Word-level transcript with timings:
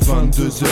22h 0.00 0.66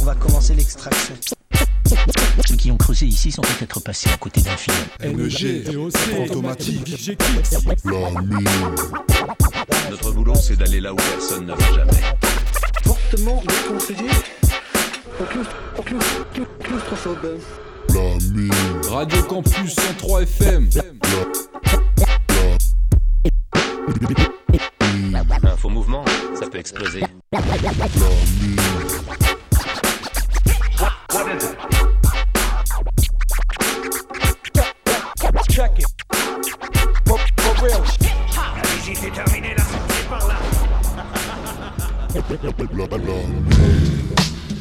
On 0.00 0.04
va 0.04 0.14
commencer 0.14 0.54
l'extraction. 0.54 1.14
Ceux 2.46 2.56
qui 2.56 2.70
ont 2.70 2.76
creusé 2.76 3.06
ici 3.06 3.30
sont 3.30 3.42
peut-être 3.42 3.80
passés 3.80 4.08
à 4.12 4.16
côté 4.16 4.40
d'un 4.40 4.56
film. 4.56 4.76
E 5.02 5.08
e 5.08 6.22
automatique, 6.24 7.14
Notre 9.90 10.12
boulot, 10.12 10.34
c'est 10.36 10.56
d'aller 10.58 10.80
là 10.80 10.92
où 10.92 10.96
personne 10.96 11.46
ne 11.46 11.54
jamais. 11.74 11.92
Fortement 12.84 13.42
La 18.86 18.90
Radio 18.90 19.22
Campus 19.24 19.74
103 19.98 20.22
FM. 20.22 20.68
Un 23.86 25.16
euh, 25.46 25.56
faux 25.58 25.68
mouvement, 25.68 26.04
ça 26.34 26.48
peut 26.48 26.56
exploser. 26.58 27.00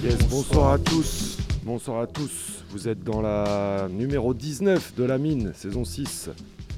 Yes, 0.03 0.17
bonsoir 0.29 0.73
à 0.73 0.77
tous. 0.79 1.37
Bonsoir 1.63 2.01
à 2.01 2.07
tous. 2.07 2.65
Vous 2.71 2.87
êtes 2.89 3.03
dans 3.05 3.21
la 3.21 3.87
numéro 3.89 4.33
19 4.33 4.95
de 4.95 5.03
la 5.05 5.17
mine, 5.17 5.53
saison 5.55 5.85
6. 5.85 6.29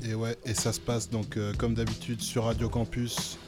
Et 0.08 0.14
ouais, 0.14 0.36
et 0.46 0.54
ça 0.54 0.72
se 0.72 0.80
passe 0.80 1.10
donc 1.10 1.36
euh, 1.38 1.52
comme 1.58 1.74
d'habitude 1.74 2.22
sur 2.22 2.44
Radio 2.46 2.70
Campus, 2.70 3.40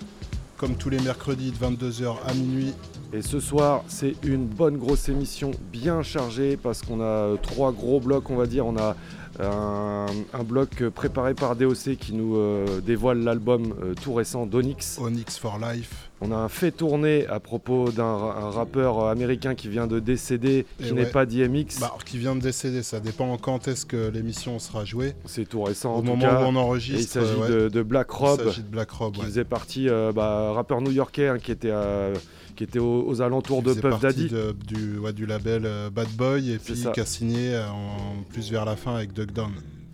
comme 0.58 0.75
tous 0.75 0.89
les 0.89 0.99
mercredis 0.99 1.52
de 1.52 1.58
22h 1.58 2.16
à 2.25 2.33
minuit. 2.33 2.73
Et 3.14 3.22
ce 3.22 3.39
soir, 3.39 3.83
c'est 3.88 4.16
une 4.23 4.47
bonne 4.47 4.77
grosse 4.77 5.08
émission 5.08 5.52
bien 5.72 6.02
chargée 6.02 6.58
parce 6.58 6.81
qu'on 6.81 6.99
a 6.99 7.03
euh, 7.03 7.36
trois 7.39 7.72
gros 7.72 7.99
blocs, 7.99 8.30
on 8.31 8.36
va 8.36 8.47
dire. 8.47 8.66
On 8.66 8.75
a 8.75 8.95
euh, 9.39 10.08
un, 10.33 10.44
bloc 10.44 10.83
préparé 10.89 11.36
par 11.36 11.55
DOC 11.55 11.95
qui 11.99 12.14
nous 12.14 12.36
dévoile 12.81 13.19
l'album 13.19 13.75
tout 14.02 14.14
récent 14.16 14.47
d'Onyx. 14.47 14.97
Onyx 14.99 15.38
for 15.38 15.59
Life. 15.59 16.06
On 16.19 16.31
a 16.31 16.35
un 16.35 16.49
fait 16.49 16.71
tourner 16.71 17.27
à 17.27 17.39
propos 17.39 17.91
d'un 17.91 18.15
rappeur 18.17 19.05
américain 19.05 19.53
qui 19.53 19.67
vient 19.67 19.85
de 19.85 19.99
décéder, 19.99 20.65
eh 20.79 20.83
qui 20.83 20.93
n'est 20.93 21.05
pas 21.05 21.27
DMX. 21.27 21.79
Bah, 21.79 21.93
qui 22.05 22.17
vient 22.17 22.35
de 22.35 22.41
décéder, 22.41 22.81
ça 22.81 22.99
dépend 22.99 23.37
quand 23.37 23.67
est-ce 23.67 23.85
que 23.85 24.09
l'émission 24.09 24.57
sera 24.57 24.83
jouée. 24.83 25.13
C'est 25.25 25.47
tout 25.47 25.61
récent. 25.61 25.93
Au 25.95 26.01
moment 26.01 26.25
où 26.25 26.45
on 26.45 26.55
enregistre. 26.55 27.17
il 27.17 27.19
euh, 27.19 27.47
s'agit 27.47 27.73
de, 27.73 27.81
Black 27.83 28.09
Rob. 28.09 28.41
Il 28.57 28.63
de 28.63 28.67
Black 28.67 28.89
Rob, 28.89 29.13
qui 29.13 29.21
faisait 29.21 29.43
partie, 29.45 29.89
euh, 29.89 30.11
bah, 30.13 30.53
rappeur 30.53 30.81
new-yorkais 30.81 31.27
hein, 31.27 31.37
qui 31.39 31.51
était. 31.51 31.67
Euh, 31.71 32.15
qui 32.55 32.63
était 32.63 32.79
aux, 32.79 33.21
alentours 33.21 33.61
de 33.61 33.71
Puff 33.71 33.99
Daddy. 33.99 34.31
du, 34.65 35.13
du, 35.13 35.25
label 35.27 35.67
Bad 35.93 36.09
Boy 36.09 36.49
et 36.53 36.57
puis 36.57 36.83
qui 36.91 36.99
a 36.99 37.05
signé 37.05 37.55
en 37.55 38.15
plus 38.33 38.49
vers 38.52 38.65
la 38.65 38.75
fin 38.75 38.95
avec 38.95 39.13
Duck 39.13 39.31
Down. 39.31 39.52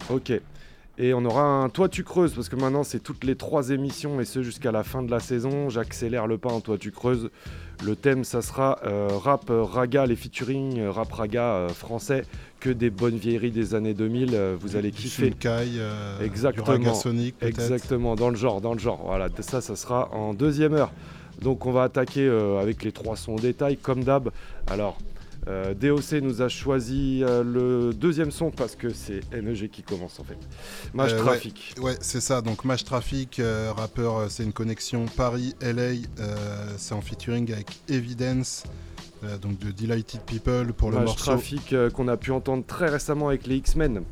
Ok. 0.09 0.31
Et 0.99 1.13
on 1.15 1.25
aura 1.25 1.41
un 1.43 1.69
Toi 1.69 1.89
tu 1.89 2.03
creuses, 2.03 2.33
parce 2.35 2.49
que 2.49 2.55
maintenant 2.55 2.83
c'est 2.83 2.99
toutes 3.01 3.23
les 3.23 3.35
trois 3.35 3.71
émissions 3.71 4.21
et 4.21 4.25
ce 4.25 4.43
jusqu'à 4.43 4.71
la 4.71 4.83
fin 4.83 5.01
de 5.01 5.09
la 5.09 5.19
saison. 5.19 5.69
J'accélère 5.69 6.27
le 6.27 6.37
pas 6.37 6.51
en 6.51 6.59
Toi 6.61 6.77
tu 6.77 6.91
creuses. 6.91 7.29
Le 7.83 7.95
thème, 7.95 8.23
ça 8.23 8.43
sera 8.43 8.77
euh, 8.85 9.09
rap 9.11 9.49
euh, 9.49 9.63
raga, 9.63 10.05
les 10.05 10.15
featuring 10.15 10.79
euh, 10.79 10.91
rap 10.91 11.11
raga 11.11 11.65
français, 11.73 12.23
que 12.59 12.69
des 12.69 12.91
bonnes 12.91 13.17
vieilleries 13.17 13.49
des 13.51 13.73
années 13.73 13.95
2000. 13.95 14.37
vous 14.59 14.75
allez 14.75 14.91
kiffer. 14.91 15.33
exactement. 16.21 17.11
exactement, 17.53 18.15
dans 18.15 18.29
le 18.29 18.35
genre, 18.35 18.61
dans 18.61 18.73
le 18.73 18.79
genre. 18.79 19.01
Voilà, 19.03 19.27
ça, 19.39 19.59
ça 19.61 19.75
sera 19.75 20.09
en 20.11 20.35
deuxième 20.35 20.73
heure. 20.73 20.91
Donc 21.41 21.65
on 21.65 21.71
va 21.71 21.83
attaquer 21.83 22.29
avec 22.61 22.83
les 22.83 22.91
trois 22.91 23.15
sons 23.17 23.35
détail, 23.35 23.77
comme 23.77 24.03
d'hab. 24.03 24.29
Alors, 24.67 24.99
euh, 25.47 25.73
DOC 25.73 26.13
nous 26.21 26.41
a 26.41 26.47
choisi 26.49 27.21
euh, 27.23 27.43
le 27.43 27.93
deuxième 27.93 28.31
son 28.31 28.49
parce 28.51 28.75
que 28.75 28.91
c'est 28.93 29.19
NEG 29.33 29.69
qui 29.69 29.83
commence 29.83 30.19
en 30.19 30.23
fait. 30.23 30.37
MASH 30.93 31.13
euh, 31.13 31.17
TRAFFIC. 31.19 31.75
Ouais, 31.81 31.97
c'est 31.99 32.21
ça. 32.21 32.41
Donc 32.41 32.63
MASH 32.65 32.85
TRAFFIC. 32.85 33.41
rappeur, 33.75 34.29
c'est 34.29 34.43
une 34.43 34.53
connexion 34.53 35.05
Paris-LA. 35.15 35.95
c'est 36.77 36.93
en 36.93 37.01
featuring 37.01 37.51
avec 37.53 37.67
Evidence. 37.89 38.63
Donc 39.41 39.57
de 39.57 39.71
Delighted 39.71 40.19
People 40.23 40.73
pour 40.73 40.91
le 40.91 40.99
morceau. 40.99 41.17
TRAFFIC 41.23 41.89
qu'on 41.93 42.07
a 42.09 42.17
pu 42.17 42.31
entendre 42.31 42.65
très 42.65 42.89
récemment 42.89 43.29
avec 43.29 43.47
les 43.47 43.55
X-Men. 43.57 44.03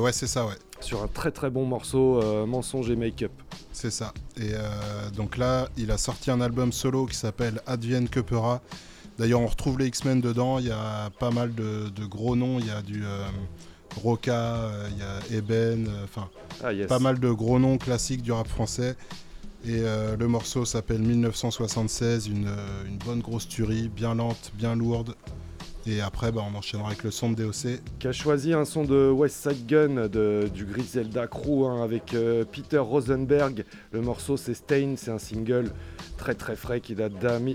ouais, 0.00 0.12
c'est 0.12 0.26
ça, 0.26 0.46
ouais. 0.46 0.54
Sur 0.80 1.02
un 1.02 1.06
très 1.08 1.32
très 1.32 1.50
bon 1.50 1.64
morceau, 1.64 2.22
Mensonge 2.46 2.90
et 2.90 2.96
Make-up. 2.96 3.32
C'est 3.72 3.90
ça. 3.90 4.12
Et 4.40 4.52
donc 5.16 5.36
là, 5.36 5.68
il 5.76 5.90
a 5.90 5.98
sorti 5.98 6.30
un 6.30 6.40
album 6.40 6.72
solo 6.72 7.06
qui 7.06 7.16
s'appelle 7.16 7.60
Advienne 7.66 8.08
que 8.08 8.20
D'ailleurs, 9.18 9.40
on 9.40 9.46
retrouve 9.46 9.80
les 9.80 9.88
X-Men 9.88 10.20
dedans. 10.20 10.60
Il 10.60 10.66
y 10.66 10.70
a 10.70 11.10
pas 11.18 11.30
mal 11.30 11.52
de, 11.54 11.90
gros 12.08 12.36
noms. 12.36 12.60
Il 12.60 12.66
y 12.66 12.70
a 12.70 12.82
du 12.82 13.02
euh, 13.04 13.24
Roca, 14.00 14.32
euh, 14.32 14.88
il 14.92 14.98
y 14.98 15.02
a 15.02 15.38
Eben, 15.38 15.88
euh, 15.88 16.04
enfin, 16.04 16.28
ah, 16.62 16.68
pas 16.88 17.00
mal 17.00 17.18
de 17.18 17.30
gros 17.32 17.58
noms 17.58 17.78
classiques 17.78 18.22
du 18.22 18.30
rap 18.32 18.46
français. 18.48 18.94
Et 19.66 19.80
le 19.80 20.26
morceau 20.28 20.64
s'appelle 20.64 21.00
1976, 21.00 22.28
une, 22.28 22.46
bonne 23.04 23.18
grosse 23.18 23.48
tuerie, 23.48 23.88
bien 23.88 24.14
lente, 24.14 24.52
bien 24.54 24.76
lourde. 24.76 25.16
Et 25.88 26.02
après, 26.02 26.32
bah, 26.32 26.44
on 26.46 26.54
enchaînera 26.56 26.88
avec 26.88 27.02
le 27.02 27.10
son 27.10 27.30
de 27.30 27.36
DOC. 27.44 27.80
Qui 27.98 28.08
a 28.08 28.12
choisi 28.12 28.52
un 28.52 28.64
son 28.66 28.84
de 28.84 29.08
West 29.10 29.48
Side 29.48 29.64
Gun 29.66 30.06
de, 30.08 30.48
du 30.52 30.66
Griselda 30.66 31.26
Crew 31.26 31.66
hein, 31.66 31.82
avec 31.82 32.12
euh, 32.14 32.44
Peter 32.44 32.78
Rosenberg. 32.78 33.64
Le 33.92 34.02
morceau, 34.02 34.36
c'est 34.36 34.52
Stain, 34.54 34.94
c'est 34.96 35.10
un 35.10 35.18
single 35.18 35.70
très 36.18 36.34
très 36.34 36.56
frais 36.56 36.80
qui 36.80 36.96
date 36.96 37.12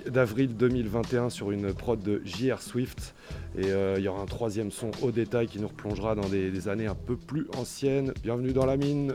d'avril 0.10 0.56
2021 0.56 1.30
sur 1.30 1.52
une 1.52 1.74
prod 1.74 2.02
de 2.02 2.22
JR 2.26 2.60
Swift. 2.60 3.14
Et 3.56 3.66
euh, 3.68 3.96
il 4.00 4.04
y 4.04 4.08
aura 4.08 4.22
un 4.22 4.26
troisième 4.26 4.72
son 4.72 4.90
au 5.04 5.12
détail 5.12 5.48
qui 5.48 5.60
nous 5.60 5.68
replongera 5.68 6.16
dans 6.16 6.28
des, 6.28 6.68
années 6.70 6.88
un 6.88 6.96
peu 6.96 7.18
plus 7.18 7.46
anciennes. 7.58 8.14
Bienvenue 8.24 8.54
dans 8.54 8.66
la 8.66 8.78
mine. 8.78 9.14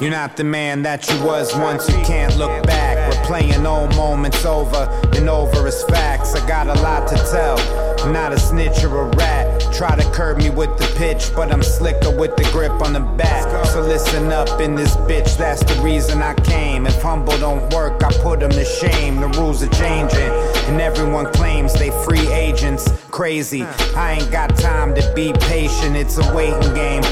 You're 0.00 0.10
not 0.10 0.36
the 0.36 0.42
man 0.42 0.82
that 0.82 1.08
you 1.08 1.22
was 1.24 1.54
once, 1.54 1.88
you 1.88 1.94
can't 2.02 2.36
look 2.36 2.64
back. 2.66 2.96
We're 3.14 3.24
playing 3.24 3.64
old 3.64 3.94
moments 3.94 4.44
over 4.44 4.88
and 5.14 5.28
over 5.28 5.64
as 5.68 5.84
facts. 5.84 6.34
I 6.34 6.44
got 6.48 6.66
a 6.66 6.74
lot 6.82 7.06
to 7.08 7.14
tell, 7.14 7.56
I'm 8.04 8.12
not 8.12 8.32
a 8.32 8.38
snitch 8.40 8.82
or 8.82 9.02
a 9.02 9.16
rat. 9.16 9.60
Try 9.72 9.94
to 9.94 10.02
curb 10.12 10.38
me 10.38 10.50
with 10.50 10.76
the 10.76 10.92
pitch, 10.96 11.30
but 11.36 11.52
I'm 11.52 11.62
slicker 11.62 12.10
with 12.10 12.34
the 12.36 12.44
grip 12.50 12.72
on 12.82 12.92
the 12.92 13.00
bat. 13.00 13.64
So 13.68 13.82
listen 13.82 14.32
up 14.32 14.60
in 14.60 14.74
this 14.74 14.96
bitch, 14.96 15.36
that's 15.38 15.62
the 15.62 15.80
reason 15.82 16.20
I 16.20 16.34
came. 16.34 16.88
If 16.88 17.00
humble 17.00 17.38
don't 17.38 17.72
work, 17.72 18.02
I 18.02 18.10
put 18.24 18.40
them 18.40 18.50
to 18.50 18.64
shame. 18.64 19.20
The 19.20 19.28
rules 19.38 19.62
are 19.62 19.68
changing. 19.68 20.30
And 20.70 20.80
everyone 20.80 21.26
claims 21.32 21.74
they 21.74 21.90
free 22.04 22.28
agents. 22.32 22.88
Crazy, 23.10 23.64
I 23.96 24.12
ain't 24.20 24.30
got 24.30 24.54
time 24.56 24.94
to 24.94 25.12
be 25.16 25.32
patient, 25.40 25.96
it's 25.96 26.16
a 26.18 26.32
waiting 26.32 26.72
game. 26.74 27.02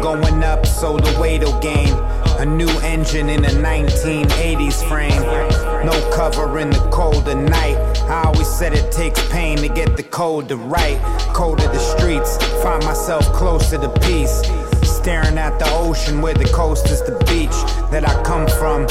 Going 0.00 0.44
up, 0.44 0.64
so 0.64 0.96
the 0.96 1.18
weight 1.20 1.40
will 1.40 1.58
gain. 1.58 1.92
A 2.38 2.46
new 2.46 2.68
engine 2.84 3.28
in 3.28 3.44
a 3.44 3.48
1980s 3.48 4.88
frame. 4.88 5.20
No 5.84 5.92
cover 6.14 6.60
in 6.60 6.70
the 6.70 6.88
cold 6.92 7.26
of 7.28 7.36
night. 7.36 7.76
I 8.08 8.22
always 8.26 8.46
said 8.48 8.74
it 8.74 8.92
takes 8.92 9.20
pain 9.32 9.58
to 9.58 9.68
get 9.68 9.96
the 9.96 10.04
cold 10.04 10.48
to 10.50 10.56
right. 10.56 11.00
Cold 11.34 11.58
of 11.62 11.72
the 11.72 11.80
streets, 11.80 12.36
find 12.62 12.84
myself 12.84 13.24
closer 13.32 13.76
to 13.76 13.88
peace 14.02 14.40
staring 15.02 15.38
at 15.38 15.58
the 15.58 15.64
ocean 15.78 16.20
where 16.20 16.34
the 16.34 16.44
coast 16.44 16.84
is 16.90 17.00
the 17.04 17.16
beach 17.24 17.56
that 17.90 18.06
I 18.06 18.22
come 18.22 18.46
from. 18.46 18.86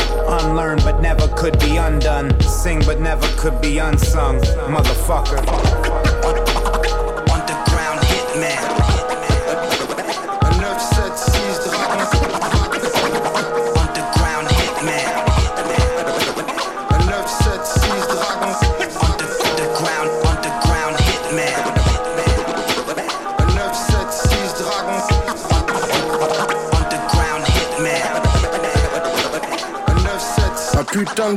Unlearned 0.49 0.81
but 0.83 1.01
never 1.01 1.27
could 1.35 1.59
be 1.59 1.77
undone. 1.77 2.27
Sing 2.41 2.79
but 2.83 2.99
never 2.99 3.27
could 3.39 3.61
be 3.61 3.77
unsung. 3.77 4.39
Motherfucker. 4.73 5.68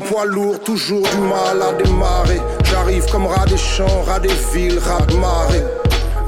poids 0.01 0.25
lourd, 0.25 0.61
toujours 0.65 1.03
du 1.03 1.17
mal 1.19 1.61
à 1.63 1.73
démarrer. 1.83 2.41
J'arrive 2.65 3.05
comme 3.11 3.27
rat 3.27 3.47
des 3.47 3.57
champs, 3.57 4.03
rat 4.07 4.21
des 4.21 4.29
villes, 4.53 4.79
rat 4.79 5.05
de 5.07 5.17
marée. 5.17 5.65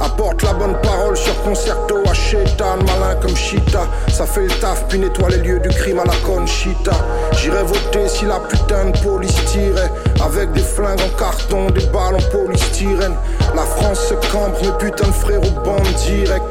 Apporte 0.02 0.42
la 0.42 0.52
bonne 0.54 0.76
parole 0.82 1.16
sur 1.16 1.34
concerto 1.44 1.98
à 2.08 2.12
Chétan 2.14 2.76
malin 2.78 3.14
comme 3.22 3.36
Chita. 3.36 3.86
Ça 4.08 4.26
fait 4.26 4.42
le 4.42 4.48
taf, 4.48 4.86
puis 4.88 4.98
nettoie 4.98 5.28
les 5.30 5.38
lieux 5.38 5.60
du 5.60 5.68
crime 5.68 6.00
à 6.00 6.04
la 6.04 6.16
Conchita. 6.26 6.90
J'irai 7.32 7.62
voter 7.62 8.08
si 8.08 8.24
la 8.24 8.40
putain 8.40 8.90
de 8.90 8.98
police 8.98 9.34
tirait. 9.46 9.90
Avec 10.24 10.52
des 10.52 10.60
flingues 10.62 11.00
en 11.00 11.18
carton, 11.18 11.70
des 11.70 11.86
balles 11.86 12.16
en 12.16 12.36
polystyrène. 12.36 13.14
La 13.54 13.62
France 13.62 14.00
se 14.08 14.14
cambre, 14.32 14.56
mes 14.62 14.68
putains 14.84 15.08
de 15.08 15.12
frères 15.12 15.40
au 15.40 15.60
banc 15.62 15.76
direct. 16.04 16.42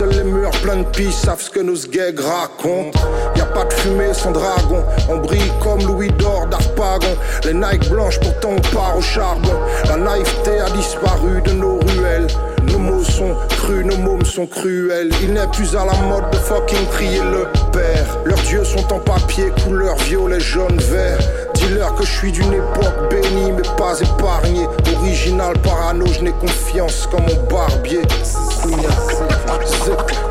Seuls 0.00 0.12
les 0.16 0.24
murs 0.24 0.50
pleins 0.62 0.78
de 0.78 0.84
pis 0.84 1.12
savent 1.12 1.42
ce 1.42 1.50
que 1.50 1.60
nos 1.60 1.74
gegs 1.74 2.18
racontent. 2.20 2.98
Y 3.36 3.40
a 3.42 3.44
pas 3.44 3.64
de 3.66 3.72
fumée 3.74 4.14
sans 4.14 4.30
dragon. 4.30 4.82
On 5.10 5.16
brille 5.18 5.52
comme 5.62 5.78
Louis 5.86 6.08
d'or 6.12 6.46
d'Arpagon. 6.46 7.18
Les 7.44 7.52
Nike 7.52 7.86
blanches 7.90 8.18
pourtant 8.18 8.52
on 8.56 8.74
part 8.74 8.96
au 8.96 9.02
charbon. 9.02 9.52
La 9.90 9.98
naïveté 9.98 10.58
a 10.58 10.70
disparu 10.70 11.42
de 11.44 11.50
nos 11.52 11.80
ruelles. 11.80 12.28
Nos 12.72 12.78
mots 12.78 13.04
sont 13.04 13.36
crus, 13.50 13.84
nos 13.84 13.98
mômes 13.98 14.24
sont 14.24 14.46
cruels. 14.46 15.10
Il 15.20 15.34
n'est 15.34 15.46
plus 15.48 15.76
à 15.76 15.84
la 15.84 15.92
mode 16.08 16.30
de 16.32 16.36
fucking 16.38 16.86
crier 16.92 17.20
le 17.20 17.46
père. 17.70 18.06
Leurs 18.24 18.42
dieux 18.44 18.64
sont 18.64 18.90
en 18.94 19.00
papier, 19.00 19.52
couleur 19.66 19.96
violet, 19.96 20.40
jaune, 20.40 20.78
vert. 20.78 21.18
Dis-leur 21.52 21.94
que 21.96 22.06
je 22.06 22.10
suis 22.10 22.32
d'une 22.32 22.54
époque 22.54 23.10
bénie, 23.10 23.52
mais 23.52 23.68
pas 23.76 24.00
épargnée. 24.00 24.66
Original, 24.96 25.52
parano, 25.62 26.06
je 26.06 26.20
n'ai 26.22 26.32
confiance 26.32 27.06
comme 27.10 27.20
mon 27.28 27.54
barbier. 27.54 28.00
Zip, 28.66 30.10
zip. 30.10 30.29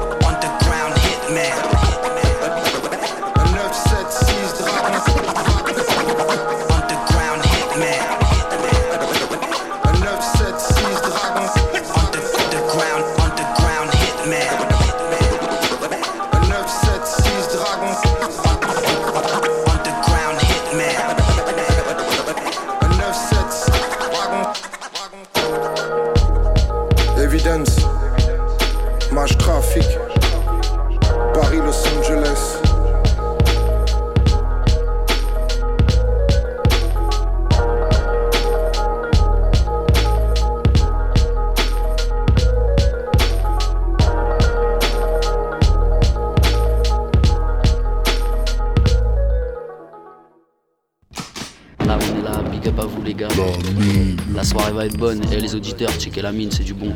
être 54.85 54.97
bonne. 54.97 55.21
Et 55.31 55.39
les 55.39 55.55
auditeurs, 55.55 55.91
checker 55.99 56.21
la 56.21 56.31
mine, 56.31 56.51
c'est 56.51 56.63
du 56.63 56.73
bon. 56.73 56.93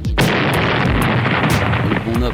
Le 2.20 2.30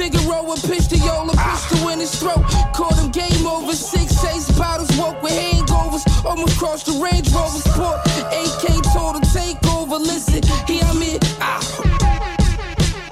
Figueroa 0.00 0.56
pitched 0.56 0.88
the 0.88 0.96
Yola, 0.96 1.28
ah. 1.36 1.52
pistol 1.52 1.90
in 1.90 1.98
his 2.00 2.18
throat. 2.18 2.40
Caught 2.72 2.96
him 3.00 3.10
game 3.10 3.46
over, 3.46 3.74
six, 3.74 4.16
eight 4.24 4.56
bottles, 4.56 4.88
woke 4.96 5.20
with 5.22 5.32
hangovers. 5.34 6.00
Almost 6.24 6.58
crossed 6.58 6.86
the 6.86 6.92
Range 6.92 7.28
Rover 7.36 7.60
Sport. 7.60 8.00
AK 8.32 8.80
told 8.96 9.16
him 9.16 9.26
take 9.28 9.60
over, 9.76 9.96
listen, 9.96 10.40
here 10.66 10.80
I'm 10.88 11.02
in. 11.02 11.18
Ah. 11.44 11.60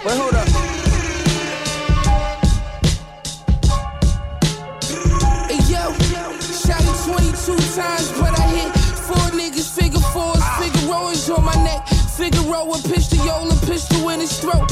Wait, 0.00 0.16
hold 0.16 0.32
up. 0.32 0.48
Hey, 5.52 5.60
yo, 5.68 5.92
shot 6.40 6.80
him 6.88 6.96
22 7.20 7.52
times, 7.76 8.08
but 8.16 8.32
I 8.32 8.48
hit 8.56 8.72
four 9.04 9.26
niggas, 9.36 9.76
figure 9.76 10.00
fours, 10.16 10.40
ah. 10.40 10.56
Figueroa's 10.56 11.28
on 11.28 11.44
my 11.44 11.54
neck. 11.68 11.86
Figueroa 12.16 12.80
pistol, 12.80 13.18
Yola 13.26 13.56
pistol 13.66 14.08
in 14.08 14.20
his 14.20 14.40
throat 14.40 14.64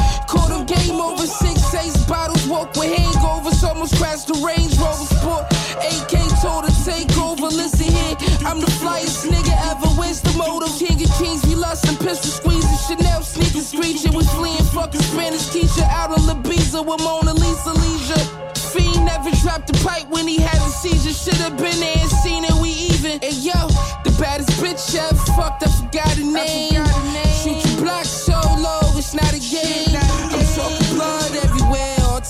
over 1.01 1.27
six, 1.27 1.59
eight 1.75 1.93
bottles, 2.09 2.47
walk 2.47 2.75
with 2.77 2.95
hangovers, 2.97 3.63
almost 3.63 3.97
crashed 3.97 4.29
the 4.29 4.35
Range 4.45 4.73
Rover 4.79 5.07
Sport. 5.17 5.45
AK 5.83 6.15
told 6.43 6.65
to 6.65 6.73
take 6.85 7.11
over, 7.19 7.47
listen 7.47 7.91
here, 7.91 8.17
I'm 8.47 8.61
the 8.61 8.71
flyest 8.83 9.27
nigga 9.27 9.53
ever. 9.71 9.87
Where's 10.01 10.21
the 10.21 10.33
motive? 10.37 10.73
King 10.79 11.03
of 11.03 11.13
kings, 11.19 11.45
we 11.47 11.55
lost 11.55 11.89
and 11.89 11.99
pistol 11.99 12.31
squeezing, 12.31 12.79
Chanel 12.87 13.23
sneakers 13.23 13.69
screeching, 13.69 14.13
we 14.15 14.25
fleeing 14.39 14.63
fucking 14.77 15.03
Spanish 15.03 15.49
teacher 15.51 15.85
out 15.91 16.11
on 16.11 16.25
Ibiza 16.43 16.85
with 16.85 17.01
Mona 17.03 17.35
Lisa 17.35 17.73
leisure. 17.73 18.25
Fiend 18.73 19.05
never 19.05 19.31
dropped 19.43 19.71
a 19.71 19.85
pipe 19.85 20.09
when 20.09 20.27
he 20.29 20.37
had 20.39 20.61
a 20.61 20.69
seizure. 20.71 21.13
Should've 21.13 21.57
been 21.57 21.79
there 21.81 21.97
and 21.99 22.11
seen 22.23 22.45
it, 22.45 22.53
we 22.61 22.71
even. 22.93 23.21
And 23.23 23.37
yo, 23.45 23.57
the 24.05 24.15
baddest 24.21 24.51
bitch 24.61 24.95
ever 24.97 25.15
fucked, 25.35 25.65
I 25.67 25.71
forgot 25.71 26.13
her 26.17 26.25
name. 26.25 26.76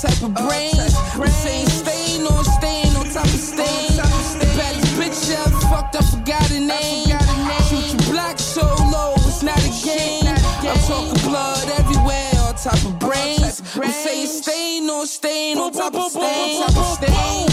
type 0.03 0.23
of 0.23 0.35
brain. 0.35 0.75
I'm 1.17 1.27
saying 1.29 1.69
stain 1.69 2.27
on 2.27 2.45
stain 2.45 2.95
on 2.97 3.09
top 3.09 3.25
of 3.25 3.41
stain. 3.51 3.97
Baddest 4.57 4.95
bitch 4.97 5.33
I 5.33 5.51
fucked, 5.71 5.97
up, 5.97 6.05
forgot 6.05 6.47
her 6.51 6.61
name. 6.61 7.17
Shoot 7.71 7.89
your 7.93 8.13
black 8.13 8.39
solo, 8.39 9.15
it's 9.25 9.43
not 9.43 9.59
a 9.59 9.73
game. 9.85 10.25
I'm 10.29 10.79
talking 10.89 11.15
blood 11.29 11.69
everywhere 11.79 12.31
on 12.47 12.55
top 12.57 12.81
of 12.85 12.99
brains. 12.99 13.63
I'm 13.77 13.91
saying 13.91 14.27
stain 14.27 14.91
on 14.91 15.07
stain 15.07 15.57
on 15.59 15.73
top 15.73 15.95
of 15.95 16.11
stain. 16.13 17.46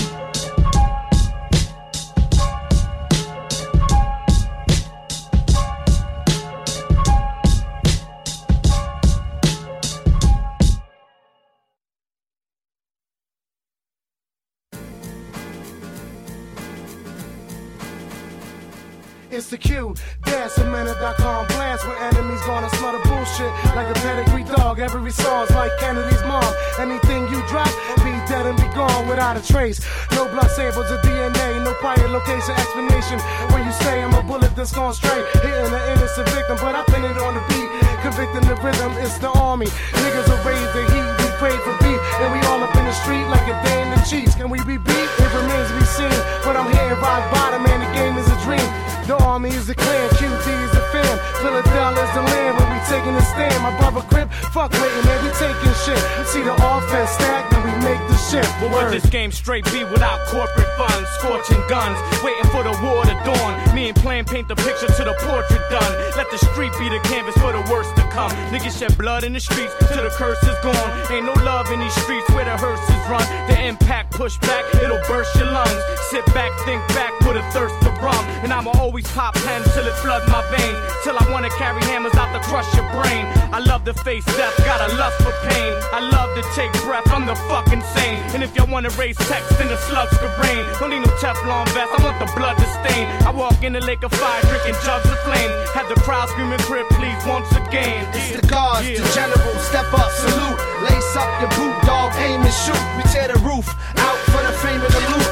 execute. 19.54 20.02
Decimina.com 20.26 21.46
blast 21.54 21.86
where 21.86 21.98
enemies 22.10 22.42
gonna 22.48 22.70
smell 22.82 22.98
the 22.98 23.08
bullshit 23.08 23.54
like 23.78 23.86
a 23.86 23.94
pedigree 24.02 24.46
dog. 24.58 24.80
Every 24.80 25.12
song's 25.12 25.52
like 25.52 25.70
Kennedy's 25.80 26.22
mom. 26.26 26.42
Anything 26.80 27.30
you 27.30 27.38
drop, 27.54 27.70
be 28.02 28.10
dead 28.26 28.48
and 28.50 28.58
be 28.58 28.66
gone 28.74 29.08
without 29.08 29.38
a 29.38 29.46
trace. 29.46 29.78
No 30.18 30.26
blood 30.34 30.50
samples 30.58 30.90
of 30.90 30.98
DNA, 31.06 31.64
no 31.64 31.74
prior 31.86 32.08
location 32.10 32.56
explanation. 32.58 33.20
When 33.54 33.64
you 33.64 33.72
say 33.74 34.02
I'm 34.02 34.14
a 34.18 34.24
bullet 34.24 34.56
that's 34.56 34.74
gone 34.74 34.94
straight, 34.94 35.24
hitting 35.46 35.70
an 35.70 35.84
innocent 35.94 36.30
victim, 36.34 36.58
but 36.58 36.74
I 36.74 36.82
pin 36.90 37.06
it 37.06 37.18
on 37.22 37.36
the 37.38 37.44
beat. 37.54 37.70
Convicting 38.02 38.48
the 38.50 38.58
rhythm, 38.58 38.92
it's 39.06 39.20
the 39.20 39.30
army. 39.38 39.68
Niggas 40.02 40.34
are 40.34 40.42
raised 40.50 40.74
the 40.74 40.84
heat, 40.90 41.08
we 41.22 41.30
pray 41.38 41.54
for 41.62 41.78
beef, 41.86 42.02
and 42.26 42.34
we 42.34 42.40
all 42.50 42.58
up 42.66 42.74
in 42.76 42.86
the 42.90 42.94
street 43.06 43.24
like 43.30 43.46
a 43.46 43.56
day 43.62 43.82
in 43.86 43.90
the 43.94 44.02
Chiefs. 44.10 44.34
Can 44.34 44.50
we 44.50 44.58
be 44.66 44.82
beat? 44.82 45.10
It 45.22 45.30
remains 45.38 45.70
to 45.70 45.76
be 45.78 45.86
seen, 45.86 46.16
but 46.42 46.58
I'm 46.58 46.74
here 46.74 46.98
rock 46.98 47.22
bottom, 47.30 47.62
man. 47.62 47.80
The 47.86 47.90
game 47.94 48.18
is 48.18 48.26
a 48.34 48.38
dream. 48.42 48.66
The 49.08 49.18
army 49.22 49.50
is 49.50 49.70
a 49.70 49.76
clan, 49.76 50.10
QT 50.12 50.64
is 50.64 50.72
a 50.72 50.82
fam. 50.94 51.20
Philadelphia's 51.42 52.14
the 52.16 52.22
land 52.22 52.58
where 52.58 52.72
we 52.72 52.80
taking 52.88 53.14
a 53.14 53.22
stand. 53.22 53.62
My 53.62 53.78
brother 53.78 54.00
Crip, 54.08 54.32
fuck 54.32 54.72
waiting, 54.72 55.04
man, 55.06 55.26
we 55.26 55.30
taking 55.34 55.74
shit. 55.84 56.00
See 56.28 56.42
the 56.42 56.54
offense 56.54 57.10
stack 57.12 57.53
we 57.64 57.72
make 57.88 58.00
the 58.12 58.18
shift. 58.30 58.52
But 58.60 58.70
would 58.72 58.92
this 58.94 59.08
game 59.10 59.32
straight 59.32 59.64
be 59.72 59.84
without 59.88 60.20
corporate 60.28 60.68
funds? 60.76 61.08
Scorching 61.18 61.64
guns, 61.72 61.96
waiting 62.24 62.44
for 62.52 62.62
the 62.64 62.76
war 62.84 63.04
to 63.08 63.16
dawn. 63.24 63.52
Me 63.74 63.90
and 63.90 63.98
Plan 64.04 64.26
paint 64.26 64.48
the 64.48 64.56
picture 64.56 64.88
to 65.00 65.04
the 65.08 65.16
portrait 65.24 65.64
done. 65.72 65.92
Let 66.20 66.28
the 66.30 66.38
street 66.52 66.74
be 66.78 66.90
the 66.92 67.00
canvas 67.08 67.36
for 67.40 67.52
the 67.56 67.64
worst 67.72 67.96
to 67.96 68.04
come. 68.12 68.32
Niggas 68.52 68.76
shed 68.78 68.94
blood 68.98 69.24
in 69.24 69.32
the 69.34 69.40
streets 69.40 69.74
till 69.92 70.04
the 70.04 70.12
curse 70.12 70.42
is 70.44 70.58
gone. 70.62 70.90
Ain't 71.12 71.26
no 71.26 71.34
love 71.44 71.72
in 71.72 71.80
these 71.80 71.96
streets 72.04 72.28
where 72.32 72.46
the 72.46 72.56
hearses 72.58 73.00
run. 73.10 73.24
The 73.48 73.58
impact 73.66 74.12
push 74.12 74.38
back, 74.40 74.64
it'll 74.84 75.02
burst 75.08 75.34
your 75.36 75.48
lungs. 75.52 75.82
Sit 76.12 76.26
back, 76.36 76.52
think 76.68 76.82
back, 76.90 77.12
put 77.22 77.36
a 77.38 77.44
thirst 77.56 77.76
to 77.88 77.92
rum. 78.04 78.20
And 78.44 78.52
I'ma 78.52 78.72
always 78.78 79.08
pop 79.12 79.34
pens 79.48 79.66
till 79.74 79.88
it 79.88 79.96
floods 80.04 80.28
my 80.28 80.44
veins. 80.54 80.78
Till 81.04 81.16
I 81.18 81.24
wanna 81.32 81.50
carry 81.52 81.82
hammers 81.92 82.14
out 82.16 82.32
to 82.36 82.40
crush 82.50 82.68
your 82.76 82.88
brain. 82.92 83.26
I 83.56 83.60
love 83.60 83.86
to 83.86 83.94
face 83.94 84.26
death, 84.36 84.56
got 84.66 84.80
a 84.92 84.96
lust 84.96 85.18
for 85.24 85.34
pain. 85.48 85.72
I 85.94 86.00
love 86.12 86.30
to 86.38 86.44
take 86.54 86.72
breath, 86.84 87.08
I'm 87.08 87.26
the 87.26 87.36
fucking 87.54 87.86
sane. 87.94 88.18
And 88.34 88.42
if 88.42 88.50
y'all 88.58 88.66
wanna 88.68 88.90
raise 89.02 89.16
text 89.30 89.46
then 89.60 89.70
the 89.70 89.78
slugs 89.86 90.18
could 90.18 90.34
rain. 90.42 90.62
Don't 90.80 90.90
need 90.90 91.06
no 91.06 91.14
Teflon 91.22 91.70
vest, 91.78 91.92
I 91.94 92.00
want 92.02 92.18
the 92.18 92.30
blood 92.34 92.58
to 92.58 92.68
stain. 92.82 93.06
I 93.30 93.30
walk 93.30 93.62
in 93.62 93.74
the 93.78 93.84
lake 93.90 94.02
of 94.02 94.12
fire, 94.18 94.42
drinking 94.50 94.74
jugs 94.82 95.06
of 95.06 95.20
flame. 95.22 95.52
Had 95.78 95.86
the 95.88 95.98
crowd 96.06 96.28
screaming, 96.34 96.58
"Crip, 96.68 96.88
please, 96.98 97.22
once 97.30 97.50
again. 97.62 98.02
It's 98.18 98.32
yeah. 98.32 98.38
the 98.42 98.48
guards, 98.48 98.90
yeah. 98.90 98.98
the 99.02 99.08
general, 99.14 99.54
step 99.70 99.86
up, 99.94 100.10
salute. 100.22 100.58
Lace 100.90 101.14
up 101.22 101.30
your 101.42 101.54
boot, 101.58 101.78
dog, 101.86 102.10
aim 102.26 102.42
and 102.42 102.58
shoot. 102.64 102.84
We 102.98 103.04
tear 103.14 103.28
the 103.30 103.38
roof 103.46 103.70
out 104.06 104.20
for 104.34 104.42
the 104.50 104.54
fame 104.64 104.82
of 104.82 104.92
the 104.98 105.04
loot. 105.14 105.30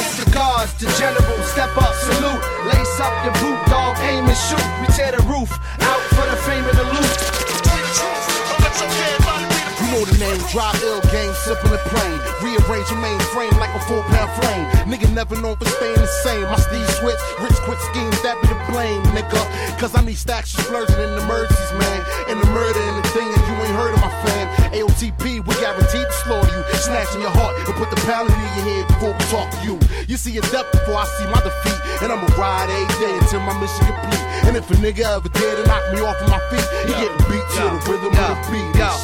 It's 0.00 0.16
the 0.24 0.28
guards, 0.32 0.72
the 0.80 0.88
general, 0.96 1.38
step 1.52 1.76
up, 1.76 1.92
salute. 2.08 2.42
Lace 2.72 2.96
up 3.04 3.14
your 3.26 3.36
boot, 3.44 3.60
dog, 3.68 3.94
aim 4.08 4.24
and 4.32 4.40
shoot. 4.48 4.64
We 4.80 4.86
tear 4.96 5.12
the 5.12 5.22
roof 5.28 5.52
out 5.92 6.02
for 6.16 6.24
the 6.32 6.38
fame 6.48 6.64
of 6.72 6.74
the 6.80 6.88
loot. 6.96 7.51
You 8.72 9.88
know 9.98 10.04
the 10.08 10.16
name, 10.16 10.40
drive 10.48 10.80
ill 10.80 11.04
game, 11.12 11.28
simple 11.44 11.68
the 11.68 11.76
plane, 11.92 12.16
Rearrange 12.40 12.88
your 12.88 12.96
mainframe 13.04 13.52
like 13.60 13.68
a 13.76 13.80
four 13.84 14.00
pound 14.08 14.32
flame. 14.40 14.64
Nigga 14.88 15.12
never 15.12 15.36
known 15.36 15.56
for 15.60 15.68
staying 15.76 16.00
the 16.00 16.06
same. 16.24 16.40
My 16.48 16.56
Steve 16.56 16.88
switch, 16.96 17.20
rich 17.44 17.52
quick 17.68 17.76
schemes, 17.92 18.16
that 18.24 18.40
be 18.40 18.48
the 18.48 18.56
blame, 18.72 19.02
nigga. 19.12 19.36
Cause 19.76 19.92
I 19.94 20.00
need 20.00 20.16
stacks 20.16 20.56
of 20.56 20.64
splurging 20.64 20.96
in 20.96 21.12
emergencies, 21.20 21.72
man. 21.76 22.00
And 22.32 22.40
the 22.40 22.48
murder 22.56 22.80
and 22.80 23.04
the 23.04 23.08
thing, 23.12 23.28
and 23.28 23.44
you 23.44 23.54
ain't 23.60 23.76
heard 23.76 23.92
of 23.92 24.00
my 24.00 24.12
fam. 24.24 24.44
AOTP, 24.72 25.44
we 25.44 25.52
guaranteed 25.60 26.08
to 26.08 26.16
slaughter 26.24 26.48
you. 26.56 26.62
Snatching 26.80 27.20
your 27.20 27.34
heart 27.36 27.52
and 27.68 27.76
put 27.76 27.92
the 27.92 28.00
pound 28.08 28.32
in 28.32 28.38
your 28.56 28.64
head 28.72 28.86
before 28.88 29.12
we 29.12 29.24
talk 29.28 29.52
to 29.52 29.60
you. 29.68 29.76
You 30.08 30.16
see 30.16 30.32
your 30.32 30.46
death 30.48 30.64
before 30.72 31.04
I 31.04 31.04
see 31.20 31.28
my 31.28 31.42
defeat. 31.44 31.76
And 32.00 32.08
I'ma 32.08 32.24
ride 32.40 32.72
every 32.72 32.96
day 33.04 33.14
until 33.20 33.44
my 33.44 33.52
mission 33.60 33.84
complete. 33.84 34.24
And 34.48 34.56
if 34.56 34.64
a 34.72 34.74
nigga 34.80 35.04
ever 35.12 35.28
dare 35.28 35.60
to 35.60 35.64
knock 35.68 35.84
me 35.92 36.00
off 36.00 36.16
of 36.24 36.28
my 36.32 36.40
feet, 36.48 36.64
he 36.88 36.96
yeah. 36.96 37.02
getting 37.12 37.22
beat 37.28 37.48
too 37.52 37.71
rhythm 37.92 38.12
yo, 38.14 38.24
of 38.24 38.46
the 38.46 38.52
beat. 38.52 38.78
Yo 38.78 39.01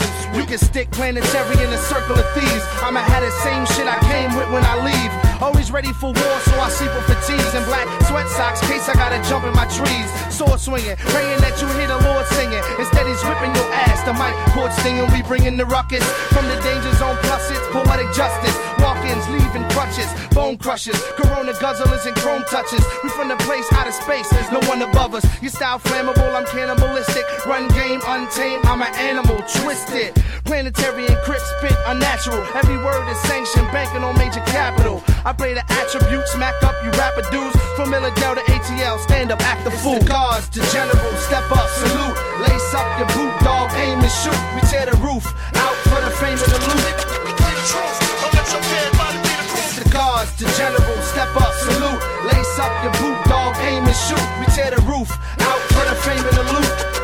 pocket 0.48 0.60
stick, 0.64 0.90
planetary 0.90 1.60
in 1.62 1.68
a 1.68 1.76
circle 1.76 2.16
of 2.16 2.24
thieves. 2.32 2.64
I'ma 2.80 3.00
have 3.04 3.20
the 3.22 3.30
same 3.44 3.66
shit 3.76 3.84
I 3.86 4.00
came 4.08 4.32
with 4.34 4.48
when 4.50 4.64
I 4.64 4.74
leave. 4.80 5.12
Always 5.44 5.70
ready 5.70 5.92
for 5.92 6.08
war, 6.08 6.36
so 6.48 6.52
I 6.56 6.70
sleep 6.72 6.90
with 6.96 7.04
fatigues 7.04 7.52
and 7.52 7.64
black 7.66 7.84
sweat 8.08 8.26
socks, 8.30 8.60
case 8.66 8.88
I 8.88 8.94
gotta 8.94 9.20
jump 9.28 9.44
in 9.44 9.52
my 9.52 9.68
trees. 9.68 10.08
Sword 10.32 10.58
swinging, 10.58 10.96
praying 11.12 11.36
that 11.44 11.52
you 11.60 11.68
hear 11.76 11.86
the 11.92 12.00
Lord 12.08 12.24
singing. 12.32 12.64
Instead, 12.80 13.04
he's 13.06 13.20
whipping 13.28 13.52
your 13.60 13.68
ass. 13.76 14.00
The 14.08 14.14
mic 14.16 14.32
cord 14.56 14.72
stinging. 14.80 15.04
we 15.12 15.20
bringing 15.28 15.58
the 15.60 15.66
ruckus. 15.68 16.02
From 16.32 16.48
the 16.48 16.56
danger 16.64 16.92
zone, 16.96 17.18
plus 17.28 17.44
it's 17.52 17.60
poetic 17.68 18.08
justice. 18.16 18.56
Walk 18.80 18.96
ins, 19.04 19.28
leaving 19.28 19.68
crutches, 19.76 20.08
bone 20.32 20.56
crushes, 20.56 20.96
corona 21.20 21.52
guzzlers 21.60 22.06
and 22.08 22.16
chrome 22.24 22.42
touches. 22.48 22.80
We 23.04 23.10
from 23.12 23.28
the 23.28 23.36
place 23.44 23.68
out 23.76 23.86
of 23.86 23.92
space, 23.92 24.24
there's 24.32 24.48
no 24.50 24.64
one 24.64 24.80
above 24.80 25.12
us. 25.12 25.28
Your 25.42 25.52
style 25.52 25.78
flammable, 25.78 26.32
I'm 26.32 26.46
cannibalistic. 26.46 27.26
Run 27.44 27.68
game 27.76 28.00
untamed, 28.08 28.64
I'm 28.64 28.80
an 28.80 28.94
animal, 28.96 29.36
twisted. 29.60 30.16
Planetary 30.44 31.06
and 31.06 31.18
spit 31.22 31.76
unnatural. 31.86 32.44
Every 32.54 32.76
word 32.78 33.06
is 33.10 33.18
sanctioned, 33.26 33.68
banking 33.72 34.04
on 34.04 34.16
major 34.18 34.42
capital. 34.46 35.02
I 35.24 35.32
play 35.32 35.54
the 35.54 35.64
attributes, 35.72 36.32
smack 36.32 36.54
up 36.62 36.74
you 36.84 36.90
rapper 36.92 37.22
dudes. 37.30 37.56
From 37.76 37.90
Illidale 37.92 38.36
to 38.36 38.44
ATL, 38.52 38.98
stand 39.00 39.30
up, 39.30 39.40
act 39.42 39.64
the 39.64 39.70
it's 39.72 39.82
fool. 39.82 39.98
The 39.98 40.60
to 40.60 40.60
general, 40.72 41.10
step 41.22 41.44
up, 41.50 41.68
salute. 41.82 42.16
Lace 42.44 42.74
up 42.74 42.86
your 42.98 43.08
boot, 43.16 43.32
dog, 43.44 43.70
aim 43.76 43.98
and 43.98 44.12
shoot. 44.20 44.38
We 44.54 44.62
tear 44.70 44.86
the 44.86 44.96
roof 45.02 45.26
out 45.56 45.76
for 45.88 46.00
the 46.02 46.10
fame 46.22 46.38
of 46.38 46.48
the 46.48 46.60
loot. 46.70 46.96
the 49.78 49.86
guards 49.92 50.32
to 50.38 50.46
general, 50.56 50.96
step 51.02 51.34
up, 51.36 51.52
salute. 51.66 52.00
Lace 52.24 52.58
up 52.58 52.72
your 52.84 52.94
boot, 53.02 53.18
dog, 53.26 53.56
aim 53.68 53.84
and 53.84 53.96
shoot. 54.06 54.24
We 54.40 54.46
tear 54.54 54.70
the 54.70 54.82
roof 54.86 55.10
out 55.40 55.60
for 55.74 55.84
the 55.88 55.96
fame 56.04 56.22
of 56.24 56.34
the 56.34 56.46
loot. 56.52 56.94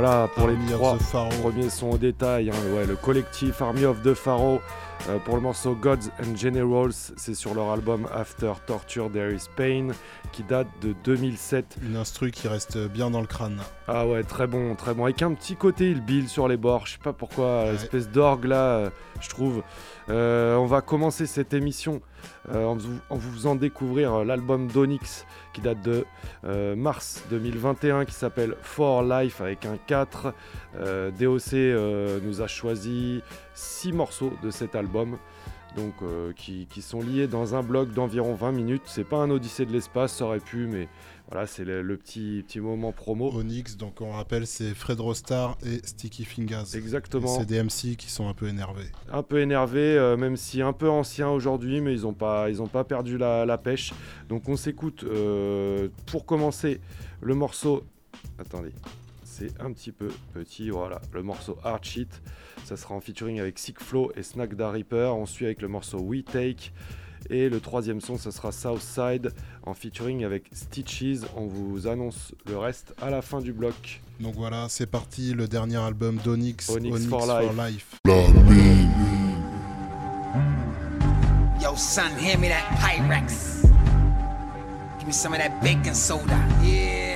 Voilà 0.00 0.28
pour 0.34 0.48
les 0.48 0.56
trois 0.72 0.96
premiers 1.42 1.68
sons 1.68 1.90
au 1.90 1.98
détail. 1.98 2.48
Hein. 2.48 2.74
ouais, 2.74 2.86
le 2.86 2.96
collectif 2.96 3.60
Army 3.60 3.84
of 3.84 4.00
the 4.02 4.14
Pharaoh 4.14 4.62
euh, 5.10 5.18
pour 5.18 5.34
le 5.34 5.42
morceau 5.42 5.74
Gods 5.74 6.08
and 6.24 6.36
Generals, 6.36 6.94
c'est 7.18 7.34
sur 7.34 7.52
leur 7.52 7.70
album 7.70 8.08
After 8.14 8.54
Torture 8.66 9.10
There 9.12 9.34
is 9.34 9.44
Pain 9.58 9.88
qui 10.32 10.42
date 10.42 10.68
de 10.80 10.94
2007. 11.04 11.76
Une 11.84 11.96
instru 11.96 12.30
qui 12.30 12.48
reste 12.48 12.78
bien 12.78 13.10
dans 13.10 13.20
le 13.20 13.26
crâne. 13.26 13.58
Ah 13.88 14.06
ouais, 14.06 14.22
très 14.22 14.46
bon, 14.46 14.74
très 14.74 14.94
bon. 14.94 15.04
Avec 15.04 15.20
un 15.20 15.34
petit 15.34 15.54
côté 15.54 15.90
il 15.90 16.00
bill 16.00 16.30
sur 16.30 16.48
les 16.48 16.56
bords, 16.56 16.86
je 16.86 16.92
sais 16.92 16.98
pas 17.04 17.12
pourquoi, 17.12 17.66
espèce 17.74 18.08
d'orgue 18.08 18.46
là, 18.46 18.76
euh, 18.78 18.90
je 19.20 19.28
trouve. 19.28 19.62
Euh, 20.08 20.56
on 20.56 20.64
va 20.66 20.80
commencer 20.80 21.26
cette 21.26 21.52
émission 21.52 22.00
euh, 22.52 22.64
en, 22.64 22.76
vous, 22.76 23.32
faisant 23.32 23.54
découvrir 23.54 24.14
euh, 24.14 24.24
l'album 24.24 24.66
d'Onyx 24.68 25.26
qui 25.52 25.60
date 25.60 25.82
de 25.82 26.04
mars 26.74 27.22
2021 27.30 28.04
qui 28.04 28.14
s'appelle 28.14 28.54
For 28.62 29.02
Life 29.02 29.40
avec 29.40 29.66
un 29.66 29.76
4. 29.88 30.32
DOC 31.18 31.52
nous 32.22 32.40
a 32.40 32.46
choisi 32.46 33.20
6 33.54 33.92
morceaux 33.92 34.32
de 34.44 34.50
cet 34.50 34.76
album. 34.76 35.18
Donc, 35.76 35.92
qui, 36.36 36.66
sont 36.82 37.00
liés 37.00 37.26
dans 37.28 37.54
un 37.56 37.62
blog 37.62 37.92
d'environ 37.92 38.34
20 38.34 38.52
minutes. 38.52 38.82
C'est 38.86 39.04
pas 39.06 39.18
un 39.18 39.30
Odyssée 39.30 39.66
de 39.66 39.72
l'espace, 39.72 40.12
ça 40.14 40.24
aurait 40.24 40.40
pu, 40.40 40.66
mais 40.66 40.88
voilà, 41.30 41.46
c'est 41.46 41.64
le, 41.64 41.96
petit, 41.96 42.44
moment 42.56 42.90
promo. 42.90 43.30
Onyx, 43.32 43.76
donc 43.76 44.00
on 44.00 44.10
rappelle, 44.10 44.48
c'est 44.48 44.74
Fred 44.74 44.98
Rostar 44.98 45.56
et 45.64 45.78
Sticky 45.86 46.24
Fingers. 46.24 46.64
Exactement. 46.74 47.28
C'est 47.28 47.46
des 47.46 47.62
MC 47.62 47.94
qui 47.96 48.10
sont 48.10 48.28
un 48.28 48.34
peu 48.34 48.48
énervés. 48.48 48.86
Un 49.12 49.22
peu 49.22 49.38
énervés, 49.40 49.96
euh, 49.96 50.16
même 50.16 50.36
si 50.36 50.60
un 50.60 50.72
peu 50.72 50.90
anciens 50.90 51.28
aujourd'hui, 51.30 51.80
mais 51.80 51.94
ils 51.94 52.00
n'ont 52.02 52.14
pas, 52.14 52.48
pas 52.72 52.82
perdu 52.82 53.16
la, 53.16 53.58
pêche. 53.58 53.94
Donc 54.28 54.48
on 54.48 54.56
s'écoute 54.56 55.04
euh, 55.04 55.86
pour 56.06 56.26
commencer 56.26 56.80
le 57.20 57.36
morceau. 57.36 57.84
Attendez, 58.40 58.72
c'est 59.22 59.52
un 59.60 59.70
petit 59.72 59.92
peu 59.92 60.08
petit. 60.34 60.70
Voilà, 60.70 61.00
le 61.14 61.22
morceau 61.22 61.56
Hard 61.62 61.84
Ça 62.64 62.76
sera 62.76 62.96
en 62.96 63.00
featuring 63.00 63.38
avec 63.38 63.56
Sick 63.60 63.78
Flow 63.78 64.10
et 64.16 64.24
Snack 64.24 64.56
Da 64.56 64.72
Reaper. 64.72 65.14
On 65.14 65.26
suit 65.26 65.44
avec 65.46 65.62
le 65.62 65.68
morceau 65.68 66.00
We 66.00 66.24
Take. 66.24 66.72
Et 67.28 67.48
le 67.48 67.60
troisième 67.60 68.00
son, 68.00 68.16
ça 68.16 68.30
sera 68.30 68.52
Southside 68.52 69.32
en 69.66 69.74
featuring 69.74 70.24
avec 70.24 70.44
Stitches. 70.52 71.22
On 71.36 71.46
vous 71.46 71.86
annonce 71.86 72.32
le 72.48 72.56
reste 72.56 72.94
à 73.02 73.10
la 73.10 73.20
fin 73.20 73.40
du 73.40 73.52
bloc. 73.52 74.00
Donc 74.20 74.34
voilà, 74.34 74.66
c'est 74.68 74.86
parti, 74.86 75.34
le 75.34 75.48
dernier 75.48 75.76
album 75.78 76.16
d'Onyx, 76.24 76.70
Onyx, 76.70 77.06
for, 77.06 77.20
Life. 77.56 77.90
that 78.04 78.20
Give 84.98 85.06
me 85.08 85.12
some 85.14 85.32
of 85.32 85.38
that 85.38 85.60
bacon 85.62 85.94
soda. 85.94 86.38
Yeah. 86.62 87.09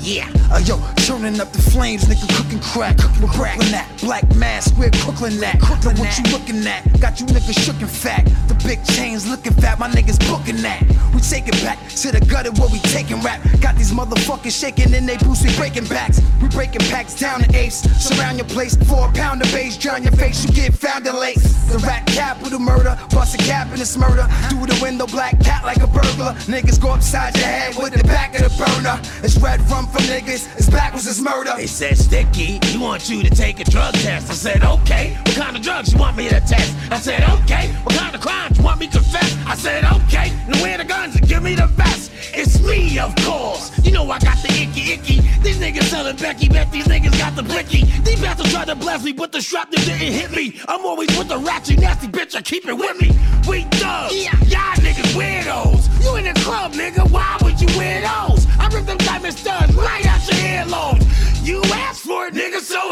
Yeah, 0.00 0.28
uh, 0.52 0.60
yo, 0.66 0.76
turning 1.06 1.40
up 1.40 1.52
the 1.52 1.62
flames, 1.70 2.04
nigga, 2.04 2.26
cooking 2.36 2.58
crack, 2.58 2.98
cooking 2.98 3.28
crack. 3.28 3.56
Brooklyn 3.56 3.70
that. 3.72 3.86
black 4.02 4.26
mask, 4.34 4.74
we're 4.76 4.90
Brooklyn 5.04 5.38
that. 5.38 5.58
Brooklyn 5.60 5.96
what 5.96 6.10
you 6.18 6.24
looking 6.32 6.66
at? 6.66 6.82
Got 7.00 7.20
you 7.20 7.26
niggas 7.26 7.56
shook 7.62 7.76
fat. 7.88 8.26
The 8.48 8.54
big 8.66 8.84
chains 8.84 9.28
looking 9.28 9.54
fat, 9.54 9.78
my 9.78 9.88
niggas 9.88 10.18
booking 10.28 10.60
that. 10.62 10.82
We 11.14 11.20
take 11.20 11.46
it 11.48 11.54
back 11.62 11.78
to 11.90 12.10
the 12.10 12.20
gutter 12.20 12.50
where 12.60 12.68
we 12.68 12.80
taking 12.80 13.20
rap. 13.22 13.40
Got 13.60 13.76
these 13.76 13.92
motherfuckers 13.92 14.52
shaking 14.58 14.92
in 14.92 15.06
they 15.06 15.16
boots, 15.18 15.42
we 15.44 15.54
breaking 15.56 15.86
backs. 15.86 16.20
We 16.42 16.48
breaking 16.48 16.82
packs 16.90 17.14
down 17.14 17.40
to 17.40 17.56
apes. 17.56 17.86
Surround 18.02 18.36
your 18.38 18.48
place 18.48 18.74
for 18.76 19.08
a 19.08 19.12
pound 19.12 19.46
of 19.46 19.52
base. 19.52 19.78
drown 19.78 20.02
your 20.02 20.12
face, 20.12 20.44
you 20.44 20.50
get 20.52 20.74
found 20.74 21.06
in 21.06 21.14
late. 21.16 21.38
The 21.70 21.80
rat 21.86 22.04
capital 22.06 22.58
murder, 22.58 22.98
bust 23.10 23.36
a 23.36 23.38
cap 23.38 23.70
in 23.72 23.78
this 23.78 23.96
murder. 23.96 24.26
Through 24.50 24.66
the 24.66 24.78
window, 24.82 25.06
black 25.06 25.38
cat 25.40 25.64
like 25.64 25.78
a 25.78 25.86
burglar. 25.86 26.34
Niggas 26.50 26.80
go 26.80 26.92
upside 26.92 27.36
your 27.36 27.46
head 27.46 27.76
with 27.78 27.94
the 27.94 28.02
back 28.04 28.34
of 28.34 28.42
the 28.42 28.52
burner. 28.58 29.00
It's 29.22 29.38
red 29.38 29.60
rum 29.70 29.83
come 29.86 29.92
from 29.94 30.02
niggas. 30.10 30.48
It's 30.56 30.68
backwards, 30.70 31.06
it's 31.06 31.20
murder. 31.20 31.52
They 31.56 31.66
said, 31.66 31.96
Sticky, 31.98 32.58
he 32.64 32.78
want 32.78 33.08
you 33.10 33.22
to 33.22 33.30
take 33.30 33.60
a 33.60 33.64
drug 33.64 33.94
test. 33.94 34.30
I 34.30 34.34
said, 34.34 34.62
okay, 34.62 35.16
what 35.26 35.34
kind 35.36 35.56
of 35.56 35.62
drugs 35.62 35.92
you 35.92 35.98
want 35.98 36.16
me 36.16 36.28
to 36.28 36.40
test? 36.40 36.74
I 36.90 36.98
said, 36.98 37.22
okay, 37.42 37.68
what 37.84 37.94
kind 37.94 38.14
of 38.14 38.20
crimes 38.20 38.58
you 38.58 38.64
want 38.64 38.80
me 38.80 38.86
to 38.88 38.92
confess? 38.98 39.36
I 39.46 39.54
said, 39.54 39.84
okay, 39.84 40.30
now 40.48 40.62
where 40.62 40.78
the 40.78 40.84
guns 40.84 41.16
and 41.16 41.26
give 41.26 41.42
me 41.42 41.54
the 41.54 41.66
vest. 41.66 42.10
It's 42.36 42.60
me, 42.62 42.98
of 42.98 43.14
course. 43.16 43.70
You 43.84 43.92
know 43.92 44.10
I 44.10 44.18
got 44.18 44.38
the 44.42 44.48
icky 44.48 44.92
icky. 44.92 45.20
These 45.42 45.58
niggas 45.58 45.84
selling 45.84 46.16
Becky, 46.16 46.48
bet 46.48 46.70
these 46.72 46.86
niggas 46.86 47.16
got 47.18 47.36
the 47.36 47.42
blicky. 47.42 47.82
These 48.02 48.20
bastards 48.20 48.50
tried 48.52 48.64
to 48.68 48.74
bless 48.74 49.04
me, 49.04 49.12
but 49.12 49.30
the 49.30 49.40
shrapnel 49.40 49.80
didn't 49.84 49.98
hit 50.12 50.30
me. 50.32 50.58
I'm 50.66 50.84
always 50.84 51.16
with 51.16 51.28
the 51.28 51.38
ratchet, 51.38 51.78
nasty 51.80 52.08
bitch, 52.08 52.34
I 52.34 52.42
keep 52.42 52.66
it 52.66 52.74
with 52.76 53.00
me. 53.00 53.08
We 53.48 53.62
thugs, 53.78 54.14
yeah. 54.16 54.32
y'all 54.50 54.74
niggas 54.82 55.14
weirdos. 55.14 55.84
You 56.02 56.16
in 56.16 56.32
the 56.34 56.40
club, 56.40 56.72
nigga, 56.72 57.08
why 57.10 57.38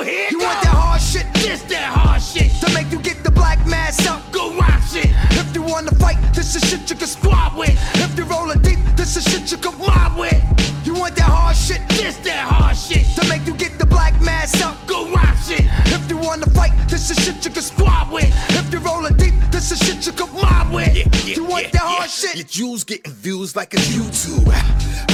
so 0.05 0.09
You 0.11 0.39
want 0.39 0.61
that 0.63 0.69
hard 0.75 1.01
shit? 1.01 1.27
This 1.35 1.63
that 1.71 1.91
hard 1.97 2.23
shit. 2.23 2.51
To 2.61 2.73
make 2.75 2.91
you 2.91 3.01
get 3.01 3.23
the 3.25 3.31
black 3.31 3.65
mass 3.67 4.05
up, 4.07 4.23
go 4.33 4.57
watch 4.57 4.95
it. 4.97 5.07
If 5.39 5.55
you 5.55 5.63
wanna 5.63 5.93
fight, 5.93 6.17
this 6.35 6.57
is 6.57 6.63
shit 6.69 6.89
you 6.91 6.97
can 6.97 7.07
squad 7.07 7.57
with. 7.57 7.77
If 7.97 8.17
you 8.19 8.25
rollin' 8.25 8.61
deep, 8.63 8.79
this 8.97 9.17
is 9.17 9.25
shit 9.25 9.51
you 9.53 9.59
can 9.59 9.79
mob 9.79 10.19
with. 10.19 10.41
You 10.87 10.95
want 10.95 11.15
that 11.17 11.31
hard 11.31 11.57
shit? 11.57 11.81
This 11.91 12.17
that 12.29 12.47
hard 12.51 12.77
shit. 12.77 13.05
To 13.21 13.29
make 13.29 13.47
you 13.47 13.55
get 13.55 13.79
the 13.79 13.87
black 13.87 14.21
mass 14.21 14.61
up, 14.63 14.77
go 14.87 15.11
watch 15.13 15.51
it. 15.51 15.65
If 15.95 16.11
you 16.11 16.17
wanna 16.19 16.47
fight, 16.47 16.73
this 16.89 17.11
is 17.11 17.17
shit 17.25 17.45
you 17.45 17.51
can 17.53 17.63
squad 17.63 18.11
with. 18.11 18.29
If 18.59 18.73
you 18.73 18.81
rollin' 18.81 19.17
deep, 19.17 19.35
this 19.53 19.71
is 19.73 19.79
shit 19.79 20.05
you 20.07 20.13
can 20.13 20.33
mob 20.35 20.73
with. 20.73 20.97
Yeah, 20.97 21.07
yeah, 21.31 21.37
you 21.37 21.45
want 21.45 21.65
yeah, 21.65 21.71
that 21.79 21.83
hard 21.83 22.11
shit? 22.11 22.37
Your 22.37 22.47
jewels 22.47 22.83
getting 22.85 23.13
views 23.13 23.55
like 23.55 23.75
a 23.75 23.81
YouTube. 23.95 24.49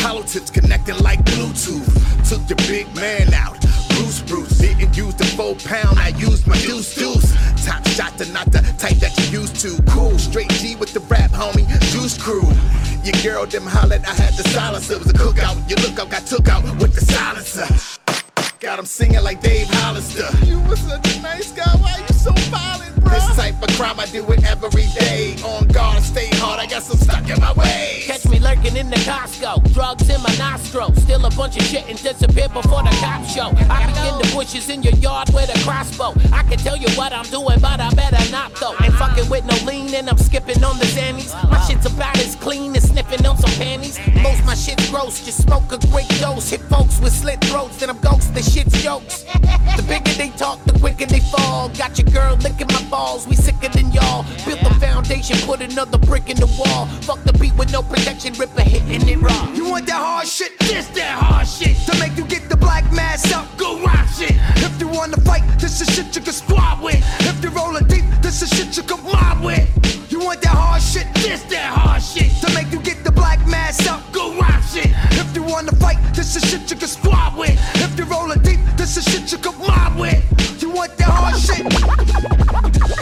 Hollow 0.03 0.23
tips 0.23 0.51
connecting 0.51 0.97
like 0.99 1.21
Bluetooth. 1.25 1.91
Took 2.29 2.49
your 2.49 2.57
big 2.69 2.87
man 2.97 3.35
out 3.35 3.59
four 5.39 5.55
pound, 5.71 5.97
I 6.01 6.09
use 6.19 6.45
my 6.49 6.57
deuce 6.59 6.93
deuce. 6.97 7.33
Top 7.65 7.87
shot 7.87 8.19
to 8.19 8.27
not 8.33 8.51
the 8.51 8.59
type 8.83 8.97
that 9.05 9.15
you 9.19 9.39
used 9.43 9.55
to. 9.63 9.71
Cool, 9.89 10.19
straight 10.19 10.51
G 10.61 10.75
with 10.75 10.93
the 10.93 10.99
rap, 11.15 11.31
homie. 11.31 11.65
Juice 11.93 12.19
crew. 12.21 12.43
Your 13.07 13.15
girl 13.23 13.47
them 13.47 13.65
hollered, 13.65 14.05
I 14.05 14.15
had 14.23 14.35
the 14.35 14.43
silencer. 14.49 14.95
It 14.95 14.99
was 14.99 15.11
a 15.11 15.13
cookout. 15.13 15.55
Your 15.71 15.79
lookout 15.87 16.11
got 16.11 16.27
took 16.27 16.49
out 16.49 16.63
with 16.83 16.93
the 16.97 17.03
silencer. 17.13 17.67
Got 18.59 18.77
them 18.79 18.87
singing 18.87 19.23
like 19.23 19.41
Dave 19.41 19.69
Hollister. 19.81 20.27
You 20.45 20.59
was 20.69 20.81
such 20.81 21.07
a 21.17 21.21
nice 21.23 21.53
guy, 21.53 21.71
why 21.83 21.95
you 22.09 22.15
so 22.17 22.33
violent, 22.51 22.97
bro? 23.05 23.13
This 23.15 23.37
type 23.37 23.63
of 23.63 23.71
crime 23.77 24.01
I 24.01 24.07
do 24.07 24.25
it 24.33 24.43
every 24.45 24.87
day. 24.99 25.37
On 25.45 25.69
guard, 25.69 26.03
stay 26.03 26.31
hard, 26.41 26.59
I 26.59 26.67
got 26.67 26.83
some 26.83 26.99
stuck 26.99 27.29
in 27.31 27.41
my 27.41 27.53
way 27.53 28.08
in 28.79 28.89
the 28.91 28.97
Costco, 28.99 29.75
drugs 29.75 30.09
in 30.09 30.23
my 30.23 30.33
nostrils. 30.39 30.97
Still 31.03 31.27
a 31.27 31.31
bunch 31.31 31.57
of 31.59 31.65
shit 31.67 31.85
and 31.89 32.01
disappear 32.01 32.49
before 32.49 32.81
the 32.85 32.95
cops 33.03 33.35
show. 33.35 33.51
I 33.75 33.87
be 33.91 34.03
in 34.09 34.17
the 34.23 34.31
bushes 34.33 34.69
in 34.69 34.83
your 34.85 34.95
yard 34.95 35.31
with 35.35 35.51
a 35.51 35.59
crossbow. 35.65 36.15
I 36.33 36.45
can 36.45 36.59
tell 36.59 36.77
you 36.77 36.87
what 36.97 37.13
I'm 37.13 37.25
doing, 37.25 37.59
but 37.59 37.81
I 37.81 37.91
better 37.95 38.25
not 38.31 38.55
though. 38.61 38.77
Ain't 38.81 38.95
fucking 38.95 39.29
with 39.29 39.45
no 39.47 39.57
lean 39.67 39.93
and 39.95 40.09
I'm 40.09 40.17
skipping 40.19 40.63
on 40.63 40.79
the 40.79 40.85
Zannies. 40.97 41.33
My 41.51 41.59
shit's 41.67 41.87
about 41.87 42.17
as 42.19 42.37
clean 42.37 42.77
as 42.77 42.85
sniffing 42.89 43.27
on 43.27 43.37
some 43.37 43.51
panties. 43.63 43.99
Most 44.23 44.45
my 44.47 44.55
shit 44.55 44.79
gross, 44.93 45.25
just 45.25 45.43
smoke 45.43 45.73
a 45.73 45.79
great 45.91 46.09
dose. 46.21 46.49
Hit 46.49 46.61
folks 46.71 47.01
with 47.01 47.13
slit 47.13 47.41
throats, 47.51 47.79
then 47.79 47.91
I'm 47.91 47.99
ghost, 47.99 48.33
the 48.33 48.43
shit's 48.43 48.81
jokes. 48.81 49.25
The 49.79 49.85
bigger 49.89 50.13
they 50.23 50.31
talk, 50.37 50.63
the 50.65 50.79
quicker 50.79 51.07
they 51.07 51.21
fall. 51.35 51.69
Got 51.71 51.99
your 51.99 52.09
girl 52.15 52.37
licking 52.37 52.69
my 52.69 52.83
balls, 52.89 53.27
we 53.27 53.35
sicker 53.35 53.69
than 53.71 53.91
y'all. 53.91 54.23
Built 54.47 54.61
the 54.63 54.73
foundation, 54.79 55.37
put 55.51 55.63
another 55.63 55.99
brick 55.99 56.31
in 56.31 56.37
the 56.37 56.47
wall. 56.47 56.87
Fuck 57.09 57.21
the 57.25 57.33
beat 57.41 57.55
with 57.57 57.73
no 57.73 57.83
protection, 57.83 58.35
rip 58.35 58.57
a 58.57 58.68
hitting 58.69 59.09
it 59.09 59.17
raw. 59.21 59.51
You 59.55 59.69
want 59.69 59.87
that 59.87 59.97
hard 60.01 60.27
shit? 60.27 60.59
This 60.61 60.87
that 60.89 61.17
hard 61.23 61.47
shit. 61.47 61.77
To 61.87 61.99
make 61.99 62.17
you 62.17 62.25
get 62.25 62.49
the 62.49 62.57
black 62.57 62.91
mass 62.93 63.33
up, 63.33 63.47
go 63.57 63.81
rock 63.83 64.07
shit. 64.17 64.33
If 64.67 64.81
you 64.81 64.89
wanna 64.89 65.17
fight, 65.19 65.43
this 65.59 65.81
is 65.81 65.89
shit 65.95 66.15
you 66.15 66.23
can 66.23 66.33
squad 66.33 66.83
with. 66.83 67.03
If 67.21 67.43
you're 67.43 67.53
rolling 67.53 67.87
deep, 67.89 68.05
this 68.23 68.43
is 68.43 68.51
shit 68.51 68.77
you 68.77 68.83
can 68.83 69.03
mob 69.05 69.43
with. 69.45 69.67
You 70.13 70.21
want 70.21 70.41
that 70.43 70.55
hard 70.55 70.83
shit? 70.83 71.07
This 71.15 71.43
that 71.45 71.73
hard 71.75 72.03
shit. 72.03 72.31
To 72.45 72.55
make 72.55 72.71
you 72.73 72.81
get 72.81 73.03
the 73.05 73.11
black 73.13 73.45
mass 73.49 73.85
up, 73.87 74.01
go 74.13 74.37
rock 74.39 74.63
shit. 74.73 74.91
If 75.21 75.35
you 75.35 75.43
wanna 75.43 75.73
fight, 75.73 75.99
this 76.15 76.37
is 76.37 76.43
shit 76.51 76.71
you 76.71 76.77
can 76.77 76.89
squad 76.89 77.37
with. 77.37 77.57
If 77.83 77.97
you're 77.97 78.07
rolling 78.07 78.41
deep, 78.43 78.61
this 78.77 78.97
is 78.97 79.05
shit 79.05 79.31
you 79.33 79.39
can 79.39 79.59
mob 79.59 79.99
with. 79.99 80.23
You 80.63 80.71
want 80.71 80.97
that 80.99 81.09
hard 81.11 81.41
shit? 81.41 81.65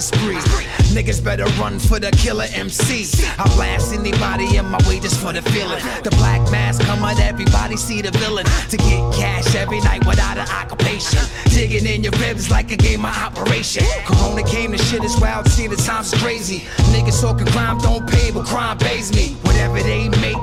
killing 0.07 0.39
spree. 0.39 0.65
Niggas 0.95 1.23
better 1.23 1.45
run 1.59 1.77
for 1.79 1.99
the 1.99 2.11
killer 2.11 2.45
MC. 2.55 3.05
I 3.37 3.43
blast 3.55 3.93
anybody 3.93 4.55
in 4.57 4.65
my 4.69 4.79
way 4.87 4.99
just 4.99 5.19
for 5.19 5.33
the 5.33 5.41
feeling. 5.51 5.81
The 6.03 6.09
black 6.11 6.41
mask 6.51 6.81
come 6.81 7.03
out, 7.03 7.19
everybody 7.19 7.75
see 7.77 8.01
the 8.01 8.11
villain. 8.17 8.45
To 8.69 8.77
get 8.77 9.13
cash 9.13 9.55
every 9.55 9.79
night 9.81 10.05
without 10.05 10.37
an 10.37 10.47
occupation. 10.49 11.19
Digging 11.49 11.85
in 11.85 12.03
your 12.03 12.13
ribs 12.19 12.49
like 12.49 12.71
a 12.71 12.75
game 12.77 13.03
of 13.05 13.15
operation. 13.17 13.83
Corona 14.05 14.43
came, 14.43 14.71
the 14.71 14.77
shit 14.77 15.03
is 15.03 15.19
wild, 15.19 15.47
see 15.49 15.67
the 15.67 15.75
times 15.75 16.13
crazy. 16.15 16.59
Niggas 16.95 17.21
talking 17.21 17.47
crime 17.47 17.77
don't 17.79 18.07
pay, 18.09 18.31
but 18.31 18.45
crime 18.45 18.77
pays 18.77 19.13
me. 19.13 19.35
Whatever 19.43 19.81
they 19.83 20.07
make. 20.21 20.37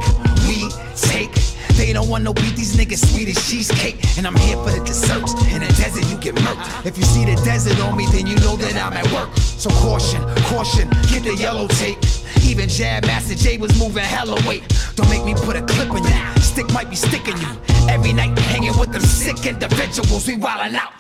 They 1.77 1.93
don't 1.93 2.09
want 2.09 2.25
no 2.25 2.33
beat, 2.33 2.57
these 2.57 2.75
niggas 2.75 3.05
sweet 3.13 3.29
as 3.29 3.49
cheesecake. 3.51 3.99
And 4.17 4.27
I'm 4.27 4.35
here 4.37 4.57
for 4.57 4.71
the 4.71 4.83
desserts. 4.83 5.35
In 5.53 5.61
the 5.61 5.69
desert, 5.77 6.07
you 6.11 6.17
get 6.17 6.35
murked. 6.37 6.87
If 6.87 6.97
you 6.97 7.05
see 7.05 7.27
the 7.27 7.37
desert 7.45 7.79
on 7.81 7.95
me, 7.99 8.07
then 8.11 8.27
you 8.27 8.35
know 8.37 8.57
that 8.57 8.75
I'm 8.83 8.95
at 8.95 9.07
work. 9.13 9.29
So 9.37 9.69
caution, 9.71 10.23
caution, 10.49 10.89
get 11.13 11.23
the 11.25 11.37
yellow 11.39 11.69
tape. 11.69 11.99
Even 12.45 12.67
Jam 12.67 13.03
Master 13.07 13.35
Jay 13.35 13.59
was 13.59 13.79
moving 13.79 14.03
hella 14.03 14.41
weight. 14.49 14.65
Don't 14.95 15.09
make 15.11 15.23
me 15.23 15.35
put 15.35 15.55
a 15.55 15.61
clip 15.63 15.91
in 15.91 16.03
you. 16.03 16.17
Stick 16.41 16.71
might 16.73 16.89
be 16.89 16.97
sticking 16.97 17.37
you. 17.37 17.49
Every 17.91 18.15
night 18.15 18.37
hanging 18.51 18.77
with 18.79 18.93
them 18.93 19.03
sick 19.03 19.45
individuals, 19.45 20.27
we 20.27 20.37
wildin' 20.37 20.77
out. 20.83 20.95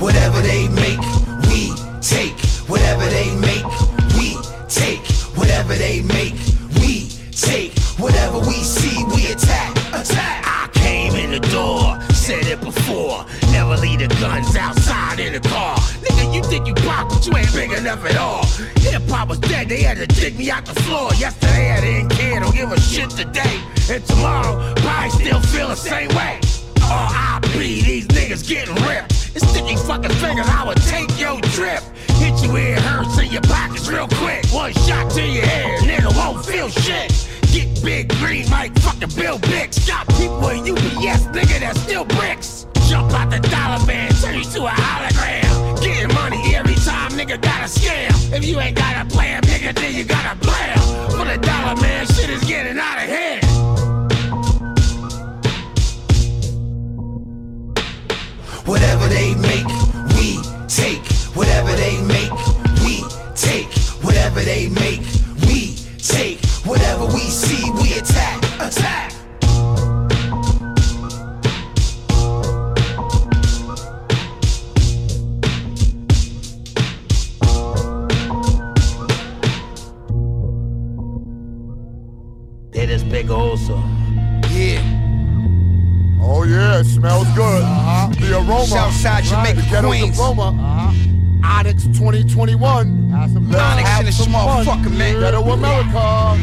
Whatever 0.00 0.40
they 0.40 0.68
make, 0.68 1.00
we 1.50 1.74
take. 2.00 2.40
Whatever 2.72 3.04
they 3.10 3.36
make. 3.36 3.55
Whatever 5.36 5.74
they 5.74 6.00
make, 6.02 6.34
we 6.80 7.10
take. 7.30 7.76
Whatever 8.00 8.38
we 8.38 8.56
see, 8.74 9.04
we 9.14 9.30
attack. 9.30 9.76
Attack. 9.92 10.42
I 10.46 10.68
came 10.72 11.14
in 11.14 11.30
the 11.30 11.46
door, 11.50 12.00
said 12.12 12.46
it 12.46 12.60
before. 12.62 13.26
Never 13.52 13.76
leave 13.76 13.98
the 14.00 14.08
guns 14.18 14.56
outside 14.56 15.20
in 15.20 15.34
the 15.34 15.40
car. 15.46 15.76
Nigga, 16.04 16.34
you 16.34 16.42
think 16.42 16.66
you 16.66 16.72
pop, 16.74 17.10
but 17.10 17.26
you 17.26 17.36
ain't 17.36 17.52
big 17.52 17.70
enough 17.72 18.02
at 18.06 18.16
all. 18.16 18.46
Hip 18.80 19.02
hop 19.10 19.28
was 19.28 19.38
dead, 19.40 19.68
they 19.68 19.82
had 19.82 19.98
to 19.98 20.06
dig 20.06 20.38
me 20.38 20.50
out 20.50 20.64
the 20.64 20.74
floor. 20.84 21.12
Yesterday 21.16 21.70
I 21.72 21.80
didn't 21.82 22.10
care, 22.10 22.40
don't 22.40 22.54
give 22.54 22.72
a 22.72 22.80
shit 22.80 23.10
today. 23.10 23.60
And 23.90 24.02
tomorrow, 24.06 24.74
probably 24.76 25.10
still 25.10 25.40
feel 25.40 25.68
the 25.68 25.76
same 25.76 26.08
way. 26.16 26.40
Or 26.78 27.08
I 27.24 27.35
these 27.58 28.06
niggas 28.08 28.46
getting 28.48 28.74
ripped. 28.86 29.12
And 29.34 29.42
stick 29.50 29.68
your 29.68 29.78
fucking 29.80 30.10
fingers. 30.12 30.46
I 30.48 30.64
would 30.66 30.76
take 30.82 31.08
your 31.20 31.40
trip. 31.56 31.82
Hit 32.18 32.42
you 32.42 32.56
it 32.56 32.78
hurts 32.78 33.18
in 33.20 33.30
your 33.30 33.42
pockets 33.42 33.88
real 33.88 34.08
quick. 34.08 34.44
One 34.46 34.72
shot 34.86 35.10
to 35.12 35.22
your 35.26 35.44
head, 35.44 35.80
nigga 35.82 36.14
won't 36.16 36.44
feel 36.46 36.68
shit. 36.68 37.12
Get 37.52 37.82
big 37.82 38.08
green 38.18 38.48
Mike. 38.50 38.76
fucking 38.80 39.10
Bill 39.16 39.38
Bix. 39.38 39.86
Got 39.88 40.06
people 40.16 40.44
at 40.50 40.58
UPS, 40.68 41.26
nigga, 41.28 41.60
That's 41.60 41.80
still 41.80 42.04
bricks. 42.04 42.66
Jump 42.88 43.12
out 43.12 43.30
the 43.30 43.40
dollar 43.48 43.84
man, 43.86 44.10
turn 44.12 44.34
you 44.36 44.44
to 44.44 44.64
a 44.66 44.70
hologram. 44.70 45.80
Getting 45.82 46.14
money 46.14 46.54
every 46.54 46.74
time, 46.76 47.10
nigga, 47.12 47.40
got 47.40 47.62
a 47.62 47.68
scam. 47.68 48.10
If 48.32 48.44
you 48.44 48.60
ain't 48.60 48.76
got 48.76 49.04
a 49.04 49.08
plan, 49.08 49.42
nigga, 49.42 49.74
then 49.74 49.94
you 49.94 50.04
got 50.04 50.36
a 50.36 50.38
plan. 50.38 50.76
For 51.10 51.24
the 51.24 51.38
dollar 51.44 51.80
man, 51.80 52.06
shit 52.06 52.30
is 52.30 52.44
getting 52.44 52.78
out 52.78 52.96
of 52.96 53.04
hand. 53.08 53.65
Whatever 58.66 59.06
they 59.06 59.32
make, 59.36 59.66
we 60.16 60.40
take. 60.66 61.06
Whatever 61.38 61.72
they 61.76 62.02
make, 62.02 62.32
we 62.82 63.04
take. 63.36 63.72
Whatever 64.02 64.40
they 64.40 64.68
make, 64.70 65.02
we 65.46 65.76
take. 65.98 66.44
Whatever 66.64 67.04
we 67.06 67.20
see, 67.20 67.70
we 67.80 67.92
attack. 67.98 68.42
Attack. 68.58 69.12
big 83.10 83.30
ulcer 83.30 83.82
yeah, 86.46 86.80
it 86.80 86.86
smells 86.86 87.26
good. 87.34 87.62
Uh-huh. 87.62 88.08
The 88.20 88.34
aroma. 88.34 88.66
Southside 88.66 89.24
Jamaica, 89.24 89.60
right. 89.72 89.84
Queens. 89.84 90.18
aroma. 90.18 90.48
Uh-huh. 90.54 90.92
Onyx 91.58 91.84
2021. 91.98 92.56
Onyx 92.66 92.86
and 93.34 94.06
a 94.08 94.10
small 94.12 94.64
fucker, 94.64 94.92
man. 94.96 95.14
ghetto 95.20 95.40
America. 95.42 95.90
Yeah. 95.90 96.38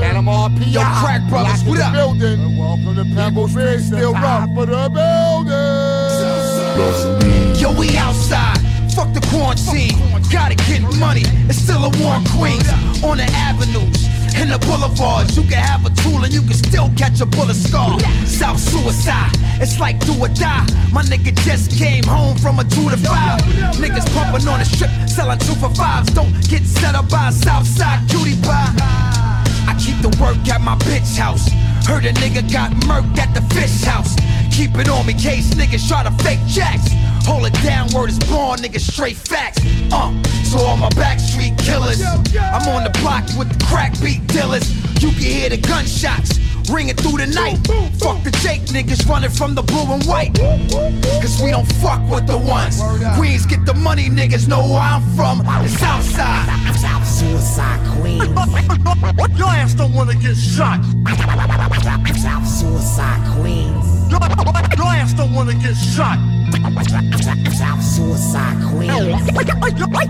Panama 0.00 0.36
P. 0.50 0.58
Yo, 0.64 0.80
crack 1.00 1.22
brothers, 1.28 1.62
what 1.64 1.80
up? 1.80 1.92
Building. 1.92 2.40
welcome 2.58 2.94
to 2.96 3.04
Pebble 3.14 3.46
Ridge, 3.48 3.82
still 3.84 4.12
rock 4.12 4.48
for 4.54 4.66
the 4.66 4.88
building. 4.92 7.60
Yo, 7.60 7.68
we 7.78 7.86
outside. 7.96 8.58
Fuck 8.92 9.12
the 9.12 9.20
quarantine. 9.30 9.92
Gotta 10.30 10.54
get 10.54 10.80
money. 10.98 11.22
It's 11.48 11.58
still 11.58 11.84
a 11.84 11.88
war 12.00 12.18
queen. 12.36 12.60
Queens. 12.60 13.04
On 13.04 13.16
the 13.16 13.24
avenues 13.32 14.06
in 14.40 14.48
the 14.48 14.58
boulevards. 14.58 15.36
You 15.36 15.42
can 15.44 15.62
have 15.62 15.84
a 15.86 15.90
tool 16.02 16.24
and 16.24 16.32
you 16.32 16.40
can 16.40 16.54
still 16.54 16.90
catch 16.96 17.20
a 17.20 17.26
bullet 17.26 17.56
scar. 17.56 17.98
South 18.24 18.60
suicide, 18.60 19.30
it's 19.60 19.78
like 19.80 19.98
do 20.04 20.12
or 20.20 20.28
die. 20.28 20.66
My 20.92 21.02
nigga 21.02 21.34
just 21.44 21.70
came 21.76 22.04
home 22.04 22.36
from 22.38 22.58
a 22.58 22.64
two 22.64 22.88
to 22.90 22.96
five. 22.98 23.40
Niggas 23.82 24.06
pumping 24.14 24.46
on 24.48 24.58
the 24.58 24.64
strip, 24.64 24.90
selling 25.08 25.38
two 25.40 25.54
for 25.56 25.72
fives. 25.74 26.10
Don't 26.12 26.32
get 26.48 26.62
set 26.64 26.94
up 26.94 27.08
by 27.08 27.28
a 27.28 27.32
Southside 27.32 28.08
cutie 28.08 28.40
pie. 28.42 28.72
I 29.68 29.74
keep 29.82 29.98
the 30.00 30.10
work 30.20 30.36
at 30.48 30.60
my 30.60 30.76
bitch 30.86 31.16
house. 31.16 31.48
Heard 31.88 32.04
a 32.04 32.12
nigga 32.14 32.42
got 32.52 32.70
murked 32.90 33.18
at 33.18 33.32
the 33.34 33.40
fish 33.54 33.82
house. 33.84 34.14
Keep 34.56 34.78
it 34.78 34.88
on 34.88 35.04
me, 35.04 35.12
case 35.12 35.52
niggas 35.52 35.86
try 35.86 36.02
to 36.02 36.10
fake 36.24 36.40
jacks. 36.46 36.88
Hold 37.28 37.44
it 37.44 37.52
down, 37.62 37.90
word 37.92 38.08
is 38.08 38.18
born, 38.20 38.58
niggas 38.58 38.90
straight 38.90 39.16
facts. 39.16 39.58
Uh, 39.92 40.08
so 40.44 40.56
all 40.64 40.78
my 40.78 40.88
backstreet 40.96 41.58
killers, 41.58 42.00
I'm 42.02 42.66
on 42.74 42.82
the 42.82 42.90
block 43.02 43.24
with 43.36 43.52
the 43.52 43.62
crack 43.66 43.92
beat 44.00 44.26
dealers. 44.28 44.64
You 45.04 45.10
can 45.10 45.20
hear 45.20 45.48
the 45.50 45.58
gunshots 45.58 46.38
ringing 46.70 46.96
through 46.96 47.18
the 47.18 47.26
night. 47.26 47.56
Fuck 48.00 48.24
the 48.24 48.30
Jake 48.42 48.62
niggas 48.72 49.06
running 49.06 49.28
from 49.28 49.54
the 49.54 49.60
blue 49.60 49.92
and 49.92 50.02
white. 50.04 50.32
Cause 51.20 51.38
we 51.42 51.50
don't 51.50 51.70
fuck 51.76 52.00
with 52.08 52.26
the 52.26 52.38
ones. 52.38 52.80
Queens 53.18 53.44
get 53.44 53.66
the 53.66 53.74
money, 53.74 54.04
niggas 54.08 54.48
know 54.48 54.62
where 54.72 54.80
I'm 54.80 55.02
from. 55.14 55.40
The 55.44 55.68
South 55.68 56.02
Side. 56.02 57.04
Suicide 57.04 57.84
Queens. 58.00 59.38
Your 59.38 59.48
ass 59.48 59.74
don't 59.74 59.92
wanna 59.92 60.14
get 60.14 60.34
shot. 60.34 60.82
Suicide 62.46 63.20
Queens. 63.38 63.95
Your 64.10 64.86
ass 64.88 65.14
don't 65.14 65.32
wanna 65.32 65.54
get 65.54 65.74
shot. 65.74 66.18
Suicide 67.82 68.58
queen. 68.68 68.88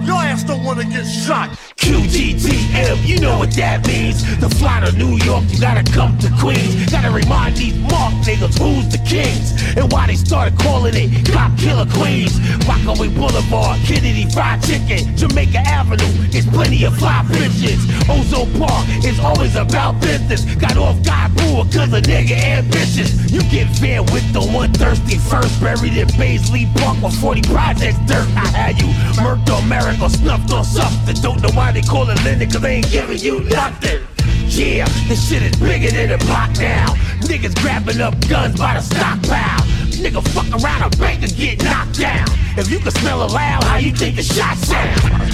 Your 0.06 0.20
ass 0.20 0.42
don't 0.44 0.64
wanna 0.64 0.84
get 0.84 1.06
shot. 1.06 1.50
QGTM, 1.76 3.06
you 3.06 3.20
know 3.20 3.38
what 3.38 3.52
that 3.54 3.86
means. 3.86 4.20
The 4.38 4.48
fly 4.50 4.80
to 4.80 4.90
New 4.92 5.16
York, 5.24 5.44
you 5.48 5.60
gotta 5.60 5.84
come 5.92 6.18
to 6.18 6.30
Queens. 6.40 6.90
Gotta 6.90 7.10
remind 7.12 7.56
these 7.56 7.76
mark 7.90 8.12
niggas 8.26 8.58
who's 8.58 8.88
the 8.90 8.98
kings 9.06 9.52
and 9.76 9.90
why 9.92 10.08
they 10.08 10.16
started 10.16 10.58
calling 10.58 10.94
it 10.96 11.30
cop 11.32 11.56
killer 11.58 11.86
Queens. 11.86 12.34
Rockaway 12.66 13.08
Boulevard, 13.08 13.78
Kennedy 13.84 14.26
Fried 14.30 14.62
Chicken, 14.62 15.16
Jamaica 15.16 15.58
Avenue. 15.58 16.10
There's 16.32 16.46
plenty 16.46 16.84
of 16.84 16.96
fly 16.98 17.22
bitches. 17.28 17.80
Ozone 18.10 18.50
Park 18.60 18.84
it's 19.06 19.20
always 19.20 19.54
about 19.54 20.00
business. 20.00 20.44
Got 20.56 20.76
off 20.76 21.00
God 21.04 21.30
rule, 21.42 21.64
cause 21.64 21.92
a 21.92 22.00
nigga 22.02 22.32
ambitious. 22.58 23.30
You 23.30 23.40
get 23.48 23.68
with 24.10 24.32
the 24.32 24.40
one 24.40 24.72
thirsty 24.72 25.16
first. 25.16 25.60
Buried 25.60 25.96
in 25.96 26.08
Baisley 26.08 26.66
Park 26.78 27.00
with 27.02 27.14
40 27.20 27.42
projects 27.42 27.98
dirt. 28.06 28.26
I 28.36 28.46
had 28.48 28.80
you 28.80 28.88
murked 29.22 29.48
on 29.50 29.68
miracle, 29.68 30.08
snuffed 30.08 30.52
on 30.52 30.64
something. 30.64 31.14
Don't 31.16 31.40
know 31.40 31.50
why 31.54 31.70
they 31.72 31.82
call 31.82 32.08
it 32.10 32.22
lending, 32.24 32.50
cause 32.50 32.62
they 32.62 32.76
ain't 32.76 32.90
giving 32.90 33.18
you 33.18 33.40
nothing. 33.44 34.00
Yeah, 34.46 34.86
this 35.08 35.28
shit 35.28 35.42
is 35.42 35.54
bigger 35.56 35.90
than 35.90 36.10
a 36.12 36.18
block 36.18 36.50
now. 36.58 36.88
Niggas 37.22 37.56
grabbing 37.60 38.00
up 38.00 38.14
guns 38.28 38.56
by 38.58 38.74
the 38.74 38.80
stockpile. 38.80 39.64
Nigga, 40.02 40.22
fuck 40.30 40.46
around 40.62 40.92
a 40.92 40.96
bank 40.96 41.22
and 41.22 41.34
get 41.36 41.62
knocked 41.62 41.98
down. 42.00 42.26
If 42.58 42.70
you 42.70 42.78
can 42.80 42.90
smell 42.90 43.22
a 43.24 43.28
loud, 43.28 43.62
how 43.64 43.76
you 43.76 43.92
think 43.92 44.16
the 44.16 44.22
shot 44.22 44.56
sound? 44.58 45.32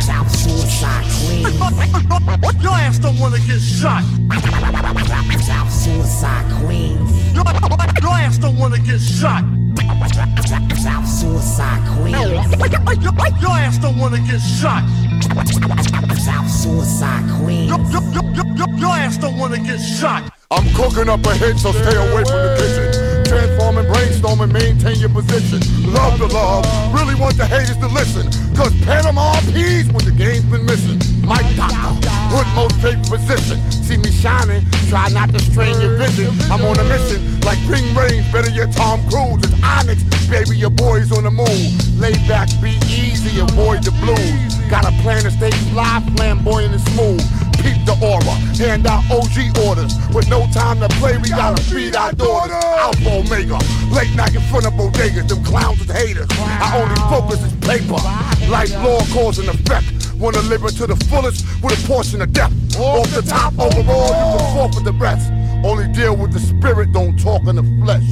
South 0.00 0.30
Suicide 0.30 1.06
Queen. 1.24 2.60
Your 2.60 2.72
ass 2.72 2.98
don't 2.98 3.18
wanna 3.18 3.38
get 3.46 3.60
shot. 3.60 4.02
South 5.42 5.72
Suicide 5.72 6.46
Queens. 6.64 7.17
Your, 7.38 7.44
your 7.46 8.18
ass 8.18 8.36
don't 8.38 8.58
want 8.58 8.74
to 8.74 8.80
get 8.80 9.00
shot. 9.00 9.44
Suicide 11.06 11.86
queen. 11.94 12.12
Your, 12.18 13.54
ass 13.54 13.78
don't 13.78 13.96
want 13.96 14.16
to 14.16 14.20
get 14.22 14.40
shot. 14.40 14.82
Suicide 16.48 17.30
queen. 17.40 17.68
your, 17.68 18.80
your 18.80 18.90
ass 18.90 19.16
don't 19.18 19.38
want 19.38 19.54
to 19.54 19.60
get 19.60 19.78
shot. 19.78 20.32
I'm 20.50 20.68
cooking 20.74 21.08
up 21.08 21.24
a 21.26 21.34
hit, 21.36 21.58
so 21.58 21.70
stay 21.70 21.94
away 21.94 22.24
from 22.24 22.42
the 22.44 22.56
kitchen. 22.58 22.87
Transform 23.38 23.78
and 23.78 23.86
brainstorm 23.86 24.40
and 24.40 24.52
maintain 24.52 24.96
your 24.98 25.10
position. 25.10 25.60
Love 25.94 26.18
the 26.18 26.26
love, 26.26 26.66
really 26.92 27.14
want 27.14 27.36
the 27.36 27.46
haters 27.46 27.76
to 27.76 27.86
listen. 27.86 28.26
Cause 28.56 28.74
Panama 28.82 29.38
peas 29.54 29.86
what 29.92 30.02
the 30.02 30.10
game's 30.10 30.42
been 30.46 30.66
missing. 30.66 30.98
Mike 31.24 31.46
Doctor, 31.54 31.94
hood 32.34 32.48
most 32.58 32.74
favorite 32.82 33.06
position. 33.06 33.62
See 33.70 33.96
me 33.96 34.10
shining, 34.10 34.66
try 34.90 35.08
not 35.10 35.30
to 35.30 35.38
strain 35.38 35.80
your 35.80 35.94
vision. 35.94 36.34
I'm 36.50 36.66
on 36.66 36.82
a 36.82 36.84
mission, 36.90 37.22
like 37.46 37.62
Ring 37.70 37.86
Rain, 37.94 38.26
better 38.32 38.50
your 38.50 38.66
Tom 38.74 38.98
Cruise. 39.06 39.38
It's 39.46 39.54
Onyx, 39.62 40.02
baby, 40.26 40.58
your 40.58 40.74
boy's 40.74 41.12
on 41.14 41.22
the 41.22 41.30
move. 41.30 41.54
Lay 41.94 42.18
back, 42.26 42.50
be 42.60 42.74
easy, 42.90 43.38
avoid 43.38 43.84
the 43.86 43.94
blues. 44.02 44.50
Got 44.66 44.82
a 44.82 44.90
plan 45.06 45.22
to 45.22 45.30
stay 45.30 45.52
fly, 45.70 46.02
flamboyant 46.16 46.74
and 46.74 46.82
smooth 46.90 47.22
keep 47.62 47.76
the 47.84 47.94
aura. 48.00 48.34
Hand 48.56 48.86
out 48.86 49.02
OG 49.10 49.38
orders. 49.66 49.94
With 50.14 50.28
no 50.30 50.46
time 50.54 50.80
to 50.80 50.88
play, 51.02 51.18
we 51.18 51.28
gotta 51.28 51.60
feed 51.64 51.94
our 51.94 52.12
daughters. 52.12 52.58
Alpha 52.82 53.10
Omega. 53.22 53.58
Late 53.92 54.14
night 54.14 54.34
in 54.34 54.42
front 54.48 54.66
of 54.66 54.74
bodegas. 54.74 55.28
Them 55.28 55.42
clowns 55.44 55.78
with 55.78 55.90
haters. 55.92 56.28
Our 56.62 56.82
only 56.82 56.98
focus 57.12 57.42
is 57.44 57.52
paper. 57.64 58.00
Life 58.50 58.74
law 58.80 59.00
cause 59.12 59.38
and 59.38 59.48
effect. 59.48 59.86
Wanna 60.16 60.42
live 60.50 60.64
it 60.64 60.74
to 60.82 60.86
the 60.86 60.96
fullest 61.10 61.44
with 61.62 61.78
a 61.78 61.80
portion 61.86 62.22
of 62.22 62.32
death. 62.32 62.52
Off 62.78 63.08
the 63.14 63.22
top, 63.22 63.52
overall, 63.58 64.10
you 64.10 64.26
can 64.38 64.48
forfeit 64.56 64.84
the 64.84 64.92
rest. 64.92 65.30
Only 65.64 65.88
deal 65.92 66.16
with 66.16 66.32
the 66.32 66.40
spirit, 66.40 66.92
don't 66.92 67.16
talk 67.18 67.42
in 67.46 67.56
the 67.56 67.66
flesh. 67.82 68.06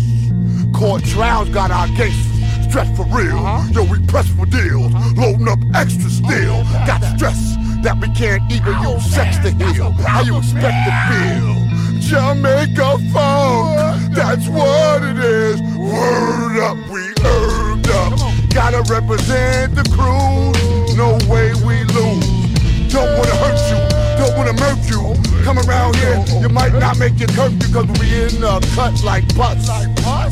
Court 0.74 1.02
trials 1.04 1.48
got 1.50 1.70
our 1.70 1.86
cases. 1.96 2.26
Stress 2.68 2.88
for 2.96 3.04
real, 3.06 3.38
uh-huh. 3.38 3.70
yo, 3.72 3.84
we 3.84 4.04
press 4.06 4.28
for 4.30 4.44
deals. 4.46 4.92
Uh-huh. 4.94 5.12
Loading 5.22 5.48
up 5.48 5.58
extra 5.74 6.10
steel, 6.10 6.62
oh, 6.66 6.84
got 6.86 7.02
stress 7.16 7.56
that 7.86 7.94
we 8.02 8.08
can't 8.18 8.42
even 8.50 8.74
use 8.82 9.06
sex 9.14 9.38
to 9.46 9.50
heal. 9.54 9.92
How 10.02 10.22
you 10.26 10.38
expect 10.42 10.74
to 10.90 10.92
feel? 11.06 11.54
Jamaica 12.02 12.98
funk, 13.14 14.12
that's 14.14 14.48
what 14.50 15.06
it 15.06 15.18
is. 15.22 15.62
Word 15.78 16.58
up, 16.66 16.74
we 16.90 17.14
earned 17.22 17.86
up. 17.86 18.18
Gotta 18.50 18.82
represent 18.90 19.76
the 19.76 19.86
crew. 19.94 20.50
No 20.98 21.14
way 21.30 21.54
we 21.62 21.86
lose. 21.94 22.90
Don't 22.90 23.06
wanna 23.14 23.36
hurt 23.38 23.60
you, 23.70 23.78
don't 24.18 24.34
wanna 24.34 24.54
murk 24.58 24.82
you. 24.90 25.02
Come 25.46 25.60
around 25.70 25.94
here, 25.94 26.18
you 26.42 26.48
might 26.48 26.74
not 26.74 26.98
make 26.98 27.20
your 27.20 27.30
curfew 27.38 27.70
cause 27.70 27.86
we 28.02 28.10
in 28.18 28.42
a 28.42 28.58
cut 28.74 28.98
like 29.04 29.22
butts. 29.38 29.70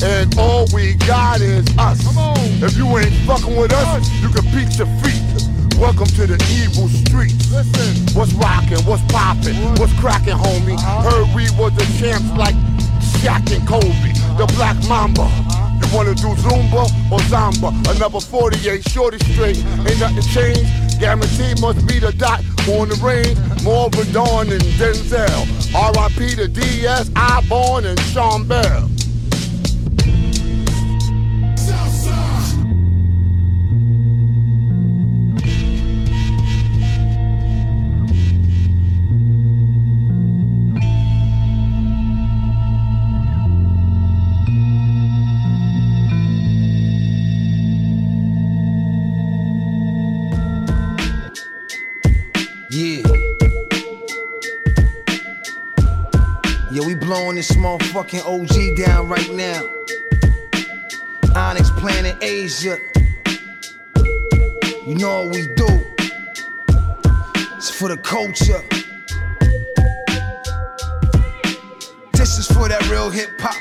And 0.02 0.26
all 0.36 0.66
we 0.74 0.94
got 1.06 1.40
is 1.40 1.66
us. 1.78 2.00
If 2.66 2.76
you 2.76 2.98
ain't 2.98 3.14
fucking 3.30 3.54
with 3.54 3.72
us, 3.72 4.10
you 4.20 4.28
can 4.30 4.42
beat 4.50 4.74
your 4.74 4.90
feet. 5.06 5.20
Welcome 5.78 6.06
to 6.14 6.26
the 6.26 6.38
evil 6.54 6.86
streets. 6.86 7.50
Listen. 7.50 8.14
What's 8.14 8.32
rockin'? 8.34 8.78
What's 8.86 9.02
poppin'? 9.12 9.56
What's 9.82 9.92
crackin', 9.98 10.38
homie? 10.38 10.78
Uh-huh. 10.78 11.10
Heard 11.26 11.34
we 11.34 11.50
was 11.58 11.74
the 11.74 11.84
champs 11.98 12.30
like 12.38 12.54
Shaq 13.18 13.42
and 13.50 13.66
Kobe, 13.66 14.12
the 14.38 14.46
Black 14.54 14.76
Mamba. 14.88 15.22
Uh-huh. 15.22 15.80
You 15.82 15.96
wanna 15.96 16.14
do 16.14 16.28
Zumba 16.46 16.86
or 17.10 17.18
Zamba? 17.26 17.72
Another 17.90 18.20
48, 18.20 18.88
shorty 18.88 19.18
straight. 19.32 19.58
Ain't 19.82 19.98
nothing 19.98 20.22
changed. 20.22 21.00
Guaranteed 21.00 21.60
must 21.60 21.84
be 21.88 21.98
the 21.98 22.12
dot 22.12 22.38
on 22.70 22.88
the 22.88 22.98
rain. 23.02 23.34
More 23.64 23.90
Dawn 24.12 24.52
and 24.52 24.62
Denzel. 24.78 25.74
R.I.P. 25.74 26.36
to 26.36 26.46
D.S. 26.46 27.10
I 27.16 27.44
Born 27.48 27.84
and 27.84 27.98
Sean 28.14 28.46
Bell. 28.46 28.88
blowing 57.14 57.36
this 57.36 57.50
motherfucking 57.52 58.20
OG 58.26 58.76
down 58.84 59.06
right 59.08 59.30
now. 59.34 59.62
Onyx 61.40 61.70
Planet 61.70 62.16
Asia. 62.22 62.78
You 64.86 64.94
know 64.96 65.22
what 65.24 65.32
we 65.36 65.46
do. 65.54 65.68
It's 67.56 67.70
for 67.70 67.86
the 67.88 67.98
culture. 68.02 68.60
This 72.14 72.36
is 72.38 72.46
for 72.48 72.68
that 72.68 72.84
real 72.90 73.10
hip 73.10 73.30
hop. 73.40 73.56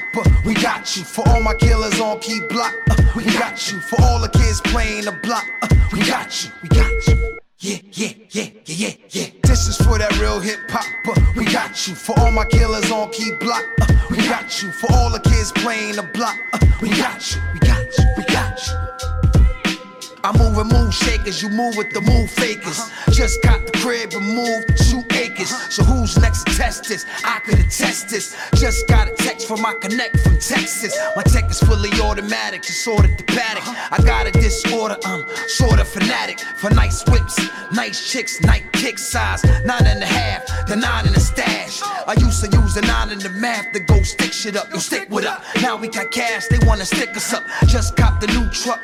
We 0.46 0.56
got 0.56 0.98
you 0.98 1.04
for 1.04 1.28
all 1.30 1.40
my 1.42 1.54
killers 1.54 2.00
on 2.00 2.20
key 2.22 2.42
block. 2.50 2.74
Uh, 2.90 2.96
we 3.16 3.24
got 3.26 3.72
you 3.72 3.80
for 3.80 4.02
all 4.04 4.20
the 4.20 4.30
kids 4.30 4.62
playing 4.62 5.06
the 5.06 5.12
block. 5.12 5.46
Uh, 5.62 5.68
we 5.92 6.00
got 6.00 6.44
you. 6.44 6.50
We 6.64 6.70
got 6.70 7.08
you 7.08 7.38
yeah, 7.64 7.78
yeah, 7.94 8.08
yeah, 8.32 8.44
yeah, 8.66 8.76
yeah, 8.78 8.90
yeah. 9.12 9.26
This 9.44 9.68
is 9.68 9.78
for 9.78 9.98
that 9.98 10.20
real 10.20 10.40
hip 10.42 10.60
hop, 10.70 10.86
but 11.06 11.18
we 11.38 11.46
got 11.46 11.88
you. 11.88 11.96
For 11.96 12.18
all 12.20 12.32
my 12.32 12.46
killers 12.46 12.92
on 12.92 13.10
key 13.12 13.32
block, 13.40 13.64
uh, 13.82 13.88
we 14.10 14.18
got 14.18 14.62
you. 14.62 14.72
For 14.74 14.92
all 14.94 15.10
the 15.10 15.20
kids 15.22 15.52
playing 15.54 15.96
the 15.96 16.04
block, 16.14 16.36
uh, 16.52 16.60
we 16.82 16.90
got 16.90 17.34
you, 17.34 17.42
we 17.54 17.60
got 17.60 17.86
you, 17.98 18.06
we 18.18 18.24
got 18.26 18.60
you. 18.68 19.33
I 20.26 20.32
move 20.38 20.58
and 20.58 20.72
move 20.72 20.94
shakers, 20.94 21.44
you 21.44 21.50
move 21.50 21.76
with 21.76 21.90
the 21.90 22.00
move 22.00 22.32
fakers. 22.32 22.80
Just 23.12 23.42
got 23.44 23.60
the 23.66 23.78
crib 23.80 24.14
and 24.14 24.24
moved 24.26 24.70
two 24.90 25.04
acres. 25.14 25.50
So 25.70 25.84
who's 25.84 26.18
next 26.18 26.44
to 26.46 26.56
test 26.56 26.88
this? 26.88 27.06
I 27.26 27.40
could 27.40 27.60
attest 27.60 28.08
this. 28.08 28.34
Just 28.56 28.88
got 28.88 29.10
a 29.12 29.12
text 29.16 29.46
from 29.50 29.60
my 29.62 29.74
connect 29.82 30.18
from 30.22 30.38
Texas. 30.40 30.98
My 31.18 31.24
tech 31.24 31.50
is 31.52 31.60
fully 31.60 31.90
automatic, 32.00 32.62
just 32.62 32.88
ordered 32.88 33.18
the 33.18 33.26
paddock. 33.26 33.66
I 33.68 34.02
got 34.06 34.26
a 34.26 34.32
disorder, 34.32 34.96
I'm 35.04 35.26
sort 35.50 35.82
of 35.82 35.90
fanatic. 35.90 36.40
For 36.40 36.70
nice 36.70 37.04
whips, 37.08 37.38
nice 37.74 38.10
chicks, 38.10 38.40
night 38.40 38.64
kick 38.72 39.00
size. 39.00 39.44
Nine 39.66 39.86
and 39.86 40.02
a 40.02 40.06
half, 40.06 40.46
the 40.70 40.78
nine 40.78 41.06
in 41.06 41.12
the 41.12 41.20
stash. 41.20 41.82
I 41.84 42.14
used 42.18 42.42
to 42.50 42.58
use 42.58 42.78
a 42.78 42.82
nine 42.84 43.12
in 43.12 43.20
the 43.20 43.30
math 43.32 43.74
to 43.74 43.82
go 43.82 44.02
stick 44.04 44.32
shit 44.32 44.56
up. 44.56 44.72
You 44.74 44.80
stick 44.80 45.10
with 45.10 45.26
up. 45.26 45.44
Now 45.62 45.76
we 45.76 45.90
got 45.90 46.12
cash, 46.12 46.48
they 46.48 46.60
wanna 46.66 46.86
stick 46.86 47.10
us 47.10 47.34
up. 47.34 47.46
Just 47.68 47.98
cop 47.98 48.22
the 48.22 48.28
new 48.28 48.50
truck. 48.52 48.80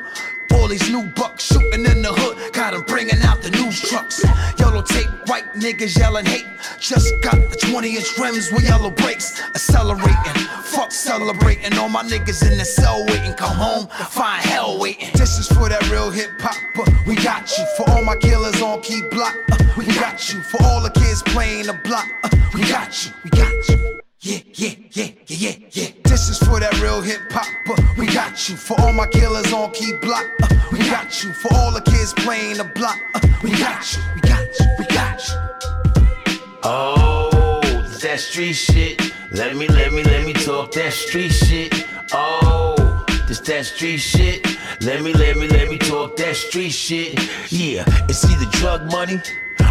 All 0.54 0.68
these 0.68 0.90
new 0.90 1.04
bucks 1.04 1.46
shooting 1.46 1.86
in 1.86 2.02
the 2.02 2.12
hood, 2.14 2.54
got 2.54 2.74
them 2.74 2.84
bringing 2.84 3.22
out 3.24 3.42
the 3.42 3.50
news 3.52 3.80
trucks. 3.82 4.24
Yellow 4.58 4.82
tape, 4.82 5.10
white 5.28 5.54
niggas 5.54 5.98
yelling 5.98 6.26
hate. 6.26 6.46
Just 6.80 7.10
got 7.22 7.36
the 7.50 7.56
20 7.56 7.96
inch 7.98 8.18
rims 8.18 8.52
with 8.52 8.64
yellow 8.64 8.90
brakes. 8.90 9.42
Accelerating, 9.54 10.36
fuck 10.64 10.92
celebrating. 10.92 11.78
All 11.78 11.90
my 11.90 12.04
niggas 12.04 12.50
in 12.50 12.58
the 12.58 12.66
cell 12.66 13.06
waiting, 13.08 13.34
come 13.34 13.56
home, 13.58 13.88
find 14.10 14.44
hell 14.44 14.80
waiting. 14.80 15.10
This 15.16 15.38
is 15.40 15.48
for 15.48 15.70
that 15.70 15.90
real 15.90 16.10
hip 16.10 16.32
hop, 16.40 16.56
we 17.08 17.16
got 17.16 17.52
you. 17.58 17.66
For 17.78 17.90
all 17.92 18.04
my 18.04 18.16
killers 18.18 18.62
on 18.62 18.82
Key 18.82 19.02
Block, 19.12 19.36
uh, 19.52 19.58
we 19.78 19.86
got 19.86 20.32
you. 20.34 20.42
For 20.42 20.62
all 20.64 20.82
the 20.82 20.92
kids 20.92 21.22
playing 21.24 21.68
the 21.68 21.74
block, 21.74 22.08
uh, 22.24 22.30
we 22.54 22.62
got 22.62 23.06
you, 23.06 23.12
we 23.24 23.30
got 23.32 23.52
you. 23.70 24.00
Yeah, 24.22 24.40
yeah, 24.54 24.70
yeah, 24.92 25.08
yeah, 25.28 25.38
yeah, 25.40 25.52
yeah. 25.72 25.88
This 26.04 26.28
is 26.28 26.38
for 26.40 26.60
that 26.60 26.78
real 26.82 27.00
hip 27.00 27.22
hop. 27.32 27.48
we 27.98 28.06
got 28.06 28.50
you 28.50 28.58
for 28.58 28.76
all 28.82 28.92
my 28.92 29.08
killers 29.08 29.54
on 29.54 29.72
key 29.72 29.94
block. 30.02 30.26
Uh, 30.44 30.48
we 30.74 30.80
got 30.80 31.24
you 31.24 31.32
for 31.36 31.56
all 31.56 31.72
the 31.72 31.80
kids 31.80 32.12
playing 32.14 32.58
the 32.58 32.70
block. 32.76 32.98
Uh, 33.16 33.22
we 33.42 33.52
got 33.52 33.80
you, 33.96 34.02
we 34.16 34.22
got 34.28 34.46
you, 34.60 34.66
we 34.78 34.86
got 34.88 35.26
you. 35.26 36.38
Oh, 36.64 37.62
that 38.02 38.20
street 38.20 38.52
shit. 38.54 39.02
Let 39.32 39.56
me, 39.56 39.70
let 39.70 39.94
me, 39.94 40.04
let 40.04 40.26
me 40.26 40.34
talk 40.34 40.74
that 40.74 40.92
street 40.92 41.30
shit. 41.32 41.86
Oh, 42.12 42.76
it's 43.30 43.40
that 43.48 43.64
street 43.68 44.00
shit. 44.00 44.46
Let 44.82 45.02
me, 45.02 45.14
let 45.14 45.38
me, 45.38 45.48
let 45.48 45.70
me 45.70 45.78
talk 45.78 46.18
that 46.18 46.36
street 46.36 46.72
shit. 46.72 47.14
Yeah, 47.50 47.86
it's 48.10 48.26
either 48.26 48.52
drug 48.52 48.92
money 48.92 49.16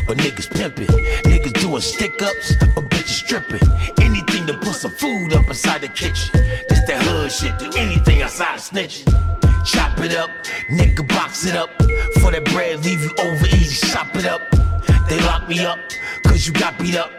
or 0.09 0.15
niggas 0.15 0.51
pimping, 0.51 0.87
niggas 0.87 1.61
doing 1.61 1.83
stick 1.83 2.23
ups 2.23 2.53
or 2.79 2.83
bitches 2.85 3.09
stripping. 3.09 3.61
Anything 4.01 4.28
to 4.49 4.55
put 4.55 4.75
some 4.77 4.91
food 4.91 5.35
up 5.35 5.47
inside 5.49 5.83
the 5.83 5.89
kitchen. 5.89 6.31
This 6.71 6.81
that 6.89 7.03
hood 7.03 7.31
shit, 7.31 7.59
do 7.59 7.71
anything 7.79 8.23
outside 8.23 8.55
of 8.55 8.61
snitching. 8.63 9.07
Chop 9.67 9.99
it 9.99 10.17
up, 10.17 10.31
nigga 10.71 11.07
box 11.07 11.45
it 11.45 11.55
up. 11.55 11.69
For 12.21 12.31
that 12.33 12.45
bread, 12.47 12.83
leave 12.83 13.03
you 13.03 13.11
over 13.21 13.45
easy, 13.47 13.87
chop 13.89 14.09
it 14.17 14.25
up. 14.25 14.41
They 15.07 15.21
lock 15.21 15.47
me 15.51 15.59
up, 15.61 15.79
cause 16.27 16.47
you 16.47 16.55
got 16.55 16.79
beat 16.79 16.97
up. 16.97 17.11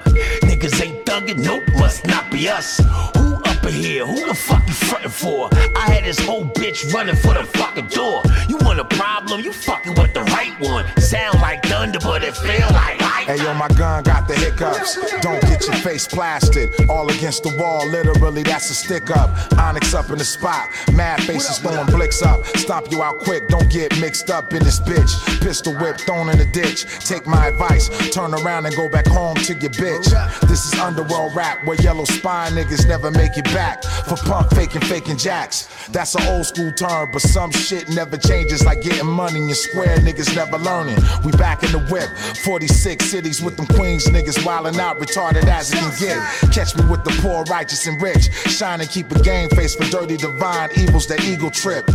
Niggas 0.49 0.81
ain't 0.83 1.05
thuggin', 1.05 1.37
nope, 1.45 1.63
must 1.77 2.07
not 2.07 2.31
be 2.31 2.49
us. 2.49 2.79
Who 3.15 3.35
up 3.45 3.63
in 3.63 3.73
here? 3.73 4.07
Who 4.07 4.25
the 4.27 4.33
fuck 4.33 4.65
you 4.65 4.73
frontin' 4.73 5.11
for? 5.11 5.49
I 5.75 5.81
had 5.91 6.05
this 6.05 6.17
whole 6.17 6.45
bitch 6.45 6.91
running 6.93 7.15
for 7.15 7.35
the 7.35 7.43
fucking 7.43 7.87
door. 7.89 8.23
You 8.49 8.57
want 8.61 8.79
a 8.79 8.85
problem? 8.85 9.41
You 9.41 9.53
fucking 9.53 9.93
with 10.01 10.15
the 10.15 10.23
right 10.37 10.59
one. 10.61 10.83
Sound 10.99 11.35
like 11.41 11.61
thunder, 11.63 11.99
but 11.99 12.23
it 12.23 12.35
feel 12.35 12.67
like 12.71 12.99
Hey 13.29 13.37
yo, 13.43 13.53
my 13.53 13.67
gun 13.67 14.01
got 14.01 14.27
the 14.27 14.33
hiccups. 14.33 14.95
Don't 15.21 15.39
get 15.41 15.63
your 15.67 15.75
face 15.85 16.07
plastered. 16.07 16.73
All 16.89 17.07
against 17.11 17.43
the 17.43 17.55
wall, 17.59 17.87
literally, 17.87 18.41
that's 18.41 18.71
a 18.71 18.73
stick 18.73 19.11
up. 19.15 19.29
Onyx 19.55 19.93
up 19.93 20.09
in 20.09 20.17
the 20.17 20.25
spot. 20.25 20.67
Mad 20.95 21.21
faces 21.21 21.59
throwing 21.59 21.85
blicks 21.91 22.23
up. 22.23 22.43
Stomp 22.57 22.89
you 22.89 23.03
out 23.03 23.19
quick, 23.19 23.47
don't 23.47 23.71
get 23.71 23.95
mixed 24.01 24.31
up 24.31 24.53
in 24.53 24.63
this 24.63 24.79
bitch. 24.79 25.13
Pistol 25.41 25.75
whip 25.77 25.99
thrown 25.99 26.29
in 26.29 26.39
the 26.39 26.45
ditch. 26.45 26.85
Take 27.07 27.27
my 27.27 27.49
advice, 27.49 27.87
turn 28.11 28.33
around 28.33 28.65
and 28.65 28.75
go 28.75 28.89
back 28.89 29.05
home 29.05 29.35
to 29.45 29.53
your 29.53 29.69
bitch. 29.77 30.09
This 30.49 30.65
is 30.65 30.79
underworld 30.79 31.35
rap 31.35 31.63
where 31.67 31.79
yellow 31.83 32.05
spine 32.05 32.53
niggas 32.53 32.87
never 32.87 33.11
make 33.11 33.37
it 33.37 33.45
back. 33.53 33.83
For 33.83 34.15
punk 34.25 34.49
faking, 34.55 34.81
faking 34.81 35.17
jacks. 35.17 35.69
That's 35.89 36.15
an 36.15 36.23
old 36.33 36.47
school 36.47 36.71
term, 36.71 37.11
but 37.13 37.21
some 37.21 37.51
shit 37.51 37.89
never 37.89 38.17
changes 38.17 38.65
like 38.65 38.81
getting 38.81 39.05
money 39.05 39.39
and 39.39 39.55
square 39.55 39.97
niggas 39.97 40.35
never 40.35 40.57
learning. 40.57 40.97
We 41.23 41.31
back 41.33 41.61
in 41.61 41.71
the 41.71 41.81
whip, 41.91 42.09
46 42.43 43.18
cities 43.19 43.41
with 43.41 43.57
them 43.57 43.65
Queens 43.75 44.05
niggas 44.07 44.37
wildin' 44.45 44.77
out, 44.79 44.97
retarded 44.97 45.43
as 45.43 45.73
it 45.73 45.77
can 45.77 45.91
get. 45.99 46.17
Catch 46.55 46.77
me 46.77 46.85
with 46.89 47.03
the 47.03 47.11
poor, 47.21 47.43
righteous, 47.49 47.85
and 47.85 48.01
rich. 48.01 48.31
Shine 48.47 48.79
and 48.79 48.89
keep 48.89 49.11
a 49.11 49.19
game 49.21 49.49
face 49.49 49.75
for 49.75 49.83
dirty, 49.89 50.15
divine 50.15 50.69
evils 50.77 51.05
that 51.07 51.21
eagle 51.25 51.51
trip 51.51 51.89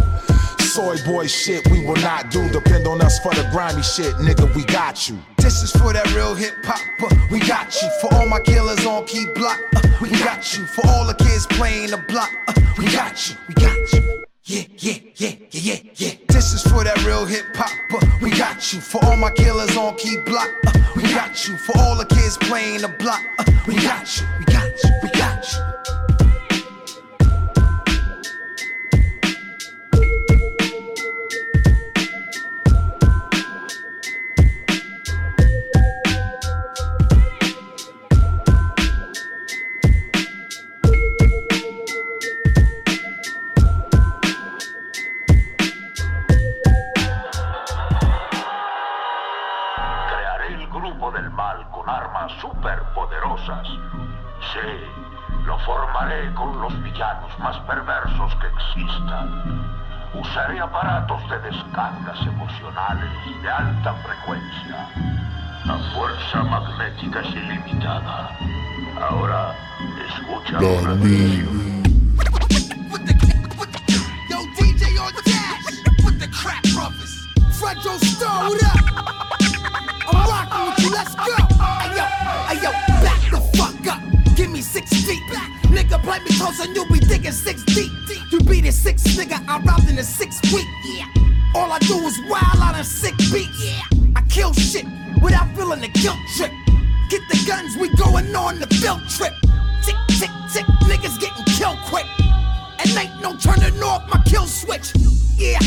soy 0.75 0.97
boy 1.05 1.25
shit 1.27 1.67
we 1.71 1.87
will 1.87 1.97
not 2.03 2.31
do. 2.33 2.49
Depend 2.51 2.87
on 2.89 3.01
us 3.01 3.21
for 3.21 3.33
the 3.33 3.47
grimy 3.53 3.83
shit, 3.83 4.13
nigga, 4.17 4.53
we 4.57 4.65
got 4.65 5.09
you. 5.09 5.17
This 5.39 5.63
is 5.63 5.71
for 5.71 5.93
that 5.93 6.13
real 6.15 6.35
hip 6.35 6.53
hop, 6.65 6.81
uh, 7.11 7.15
we 7.31 7.39
got 7.39 7.73
you. 7.81 7.89
For 8.01 8.13
all 8.17 8.27
my 8.27 8.41
killers 8.41 8.85
on 8.85 9.07
Key 9.07 9.25
Block, 9.37 9.61
uh, 9.77 9.83
we 10.03 10.11
got 10.11 10.57
you. 10.59 10.67
For 10.67 10.85
all 10.89 11.07
the 11.07 11.15
kids 11.15 11.47
playing 11.47 11.91
the 11.93 11.99
block, 12.09 12.31
uh, 12.49 12.55
we 12.77 12.87
got 12.87 13.15
you, 13.31 13.37
we 13.49 13.55
got 13.55 13.93
you. 13.93 14.24
Yeah, 14.47 14.65
yeah, 14.77 14.95
yeah, 15.15 15.31
yeah, 15.53 15.61
yeah, 15.63 15.75
yeah. 15.95 16.11
This 16.29 16.53
is 16.53 16.61
for 16.71 16.85
that 16.85 17.03
real 17.07 17.25
hip 17.25 17.47
hop. 17.57 17.71
Uh, 17.91 18.05
we 18.21 18.29
got 18.29 18.75
you 18.75 18.81
for 18.83 19.03
all 19.07 19.17
my 19.17 19.31
killers 19.33 19.75
on 19.75 19.97
key 19.97 20.19
block. 20.27 20.51
Uh, 20.67 20.73
we 20.95 21.03
got 21.05 21.49
you 21.49 21.57
for 21.57 21.73
all 21.79 21.97
the 21.97 22.05
kids 22.05 22.37
playing 22.37 22.83
the 22.83 22.95
block. 22.99 23.23
Uh, 23.39 23.45
we 23.67 23.75
got 23.77 24.21
you, 24.21 24.27
we 24.39 24.45
got 24.53 24.67
you, 24.85 24.91
we 25.03 25.09
got 25.09 25.14
you. 25.14 25.14
existan. 58.55 59.65
Usaré 60.15 60.59
aparatos 60.61 61.21
de 61.29 61.39
descargas 61.51 62.21
emocionales 62.27 63.11
de 63.43 63.51
alta 63.51 63.95
frecuencia. 63.95 64.89
La 65.65 65.77
fuerza 65.95 66.43
magnética 66.45 67.21
es 67.21 67.35
ilimitada. 67.35 68.31
Ahora, 69.11 69.55
escucha 70.09 70.59
una 70.59 70.95
Fredro 77.61 77.93
Stone, 78.03 78.51
what 78.51 78.63
up? 78.63 80.11
I'm 80.13 80.27
rocking 80.29 80.67
with 80.69 80.79
you, 80.81 80.91
let's 80.95 81.15
go! 81.15 81.63
Ayo, 81.63 82.51
ayo. 82.71 82.94
sheep. 85.05 85.23
Nigga, 85.77 86.03
play 86.03 86.19
me 86.21 86.33
close 86.39 86.61
and 86.61 86.75
you'll 86.75 86.87
be 86.89 86.99
digging 86.99 87.33
six 87.33 87.63
deep. 87.65 87.91
You 88.33 88.41
beat 88.41 88.65
it 88.67 88.73
six, 88.75 89.03
nigga, 89.17 89.37
I 89.49 89.61
robbed 89.61 89.89
in 89.89 89.99
a 89.99 90.03
six 90.03 90.41
week. 90.53 90.67
Yeah. 90.85 91.07
All 91.55 91.71
I 91.71 91.79
do 91.81 91.99
is 92.11 92.19
wild 92.29 92.59
out 92.59 92.79
of 92.79 92.87
sick 92.87 93.17
beats. 93.33 93.57
Yeah. 93.65 93.83
I 94.17 94.23
kill 94.29 94.53
shit 94.55 94.87
without 95.23 95.49
feeling 95.57 95.81
the 95.81 95.89
guilt 95.89 96.19
trip. 96.37 96.53
Get 97.11 97.23
the 97.31 97.39
guns, 97.47 97.77
we 97.77 97.95
going 97.97 98.35
on 98.35 98.59
the 98.61 98.67
field 98.81 99.03
trip. 99.09 99.33
Tick, 99.85 99.97
tick, 100.19 100.31
tick, 100.53 100.65
niggas 100.91 101.21
getting 101.21 101.45
killed 101.59 101.79
quick. 101.91 102.07
And 102.81 102.89
ain't 102.97 103.21
no 103.23 103.37
turning 103.37 103.81
off 103.83 104.09
my 104.13 104.21
kill 104.25 104.47
switch. 104.47 104.93
Yeah. 105.37 105.59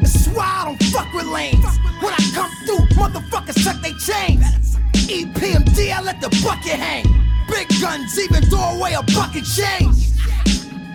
That's 0.00 0.26
why 0.28 0.44
I 0.44 0.64
don't 0.66 0.82
fuck 0.84 1.12
with 1.12 1.26
lanes. 1.26 1.64
When 2.02 2.12
I 2.12 2.30
come 2.34 2.50
through, 2.64 2.86
motherfuckers 2.96 3.62
tuck 3.64 3.80
they 3.82 3.92
chains. 3.94 4.76
EPMD, 5.08 5.92
I 5.92 6.00
let 6.02 6.20
the 6.20 6.28
bucket 6.44 6.78
hang. 6.78 7.25
Big 7.48 7.68
guns 7.80 8.18
even 8.18 8.42
throw 8.44 8.60
away 8.76 8.92
a 8.94 9.02
bucket 9.02 9.44
change. 9.44 10.10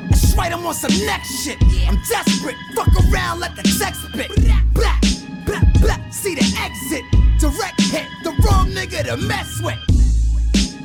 That's 0.09 0.35
right, 0.35 0.51
I'm 0.53 0.65
on 0.65 0.73
some 0.73 0.91
next 1.05 1.29
shit. 1.43 1.57
I'm 1.87 1.97
desperate. 2.09 2.55
Fuck 2.75 2.89
around, 3.11 3.39
let 3.39 3.55
the 3.55 3.63
text 3.79 4.01
spit. 4.09 4.29
Black, 4.73 5.01
black, 5.45 5.71
black, 5.79 6.13
see 6.13 6.35
the 6.35 6.45
exit. 6.59 7.03
Direct 7.39 7.79
hit, 7.91 8.07
the 8.23 8.31
wrong 8.45 8.69
nigga 8.71 9.05
to 9.05 9.17
mess 9.25 9.59
with. 9.61 9.79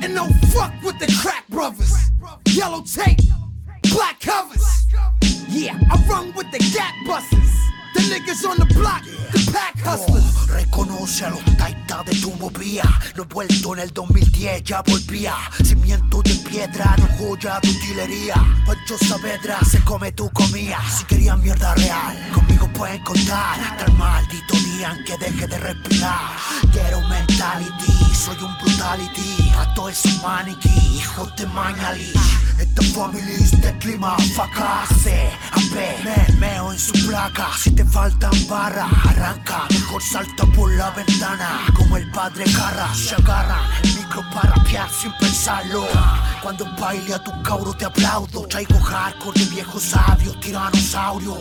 And 0.03 0.15
no 0.15 0.27
fuck 0.49 0.73
with 0.83 0.99
the 0.99 1.13
crack 1.21 1.47
brothers. 1.49 1.93
Yellow 2.47 2.81
tape, 2.83 3.19
black 3.93 4.19
covers. 4.21 4.65
Yeah, 5.49 5.77
I 5.91 6.01
run 6.07 6.33
with 6.33 6.49
the 6.51 6.59
gap 6.73 6.93
buses. 7.05 7.53
The 7.93 7.99
niggas 8.13 8.47
on 8.47 8.57
the 8.57 8.73
block, 8.73 9.03
the 9.05 9.49
pack 9.53 9.77
hustlers. 9.79 10.23
Oh, 10.23 10.47
reconócelo, 10.49 11.46
de 12.09 12.21
tu 12.21 12.37
No 13.15 13.21
he 13.23 13.25
vuelto 13.29 13.73
en 13.73 13.79
el 13.79 13.89
2010, 13.91 14.63
ya 14.63 14.81
volvía. 14.81 15.33
Cimiento 15.63 16.21
de 16.23 16.35
piedra, 16.49 16.95
no 16.97 17.07
joya 17.17 17.59
de 17.61 17.69
utilería. 17.69 18.33
Pancho 18.65 18.95
pedra, 19.21 19.57
se 19.69 19.79
come 19.83 20.11
tu 20.11 20.29
comida. 20.31 20.77
Si 20.95 21.03
querían 21.05 21.41
mierda 21.41 21.73
real, 21.75 22.29
conmigo 22.33 22.67
pueden 22.73 23.03
contar. 23.03 23.59
Hasta 23.59 23.85
el 23.85 23.93
maldito 23.93 24.53
día 24.55 24.93
en 24.97 25.03
que 25.03 25.17
deje 25.17 25.47
de 25.47 25.57
respirar. 25.59 26.29
Quiero 26.71 27.01
mentality, 27.07 28.15
soy 28.15 28.37
un 28.41 28.55
brutality. 28.59 29.51
A 29.57 29.73
todo 29.73 29.89
es 29.89 30.03
un 30.05 30.21
maniquí, 30.21 30.75
hijo 30.97 31.27
de 31.37 31.45
mañalí. 31.47 32.11
Esta 32.59 32.81
family 32.97 33.43
de 33.61 33.77
clima, 33.79 34.15
facase. 34.35 35.29
ver, 35.73 35.97
me 36.03 36.37
meo 36.39 36.71
en 36.71 36.79
su 36.79 36.91
placa. 37.07 37.49
Si 37.61 37.71
te 37.71 37.83
faltan 37.85 38.31
barras, 38.47 38.87
arranca. 39.05 39.63
Mejor 39.71 40.01
salta 40.01 40.45
por 40.55 40.71
la 40.71 40.89
ventana. 40.91 41.61
Como 41.75 41.96
el 41.97 42.07
padre 42.11 42.45
Carra 42.55 42.93
se 42.93 43.15
agarra 43.15 43.59
el 43.83 43.95
micro 43.95 44.21
para 44.31 44.53
rapear 44.53 44.87
sin 44.89 45.11
pensarlo. 45.13 45.85
Cuando 46.43 46.65
baile 46.79 47.15
a 47.15 47.23
tu 47.23 47.31
cauro 47.41 47.73
te 47.73 47.85
aplaudo. 47.85 48.47
Traigo 48.47 48.77
hardcore 48.79 49.39
de 49.39 49.45
viejo 49.49 49.79
sabio, 49.79 50.31
tiranosaurio. 50.39 51.37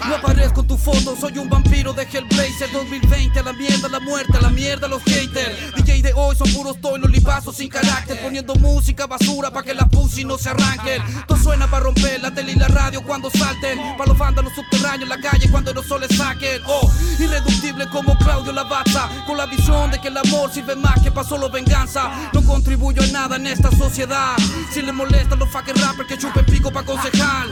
No 0.09 0.15
aparezco 0.15 0.61
en 0.61 0.69
tu 0.69 0.77
foto, 0.79 1.17
soy 1.17 1.37
un 1.39 1.49
vampiro 1.49 1.93
de 1.93 2.03
Hellblazer 2.09 2.71
2020, 2.73 3.43
la 3.43 3.53
mierda, 3.53 3.89
la 3.89 3.99
muerte, 3.99 4.39
la 4.41 4.51
mierda, 4.51 4.87
los 4.87 5.03
haters 5.03 5.75
DJ 5.77 6.01
de 6.03 6.13
hoy 6.15 6.37
son 6.37 6.49
puros 6.53 6.77
los 7.01 7.11
lipazos 7.11 7.57
sin 7.57 7.69
carácter 7.69 8.17
Poniendo 8.23 8.55
música 8.57 9.07
basura 9.09 9.51
para 9.51 9.65
que 9.67 9.75
la 9.75 9.85
pussy 9.87 10.25
no 10.25 10.39
se 10.39 10.51
arranquen 10.51 11.03
Todo 11.27 11.39
suena 11.39 11.67
para 11.69 11.85
romper 11.87 12.21
la 12.23 12.33
tele 12.33 12.53
y 12.53 12.55
la 12.55 12.69
radio 12.69 13.03
cuando 13.03 13.31
salten 13.31 13.79
Pa' 13.99 14.07
los 14.07 14.17
vándalos 14.17 14.53
subterráneos, 14.55 15.09
la 15.09 15.19
calle 15.21 15.51
cuando 15.51 15.75
los 15.75 15.85
soles 15.87 16.15
saquen 16.17 16.63
Oh, 16.69 16.89
irreductible 17.19 17.89
como 17.89 18.17
Claudio 18.19 18.53
Lavazza 18.53 19.09
Con 19.27 19.37
la 19.37 19.47
visión 19.47 19.91
de 19.91 20.01
que 20.01 20.07
el 20.09 20.17
amor 20.19 20.53
sirve 20.53 20.77
más 20.77 21.01
que 21.03 21.11
pa' 21.11 21.25
solo 21.25 21.51
venganza 21.51 22.31
No 22.33 22.43
contribuyo 22.45 23.03
a 23.03 23.07
nada 23.09 23.35
en 23.37 23.49
esta 23.49 23.73
sociedad 23.73 24.37
Si 24.71 24.83
le 24.83 24.93
molesta 24.93 25.35
los 25.35 25.49
fucking 25.49 25.75
rappers 25.75 26.09
que 26.09 26.17
chupen 26.17 26.45
pico 26.47 26.71
pa' 26.71 26.85
concejal 26.85 27.51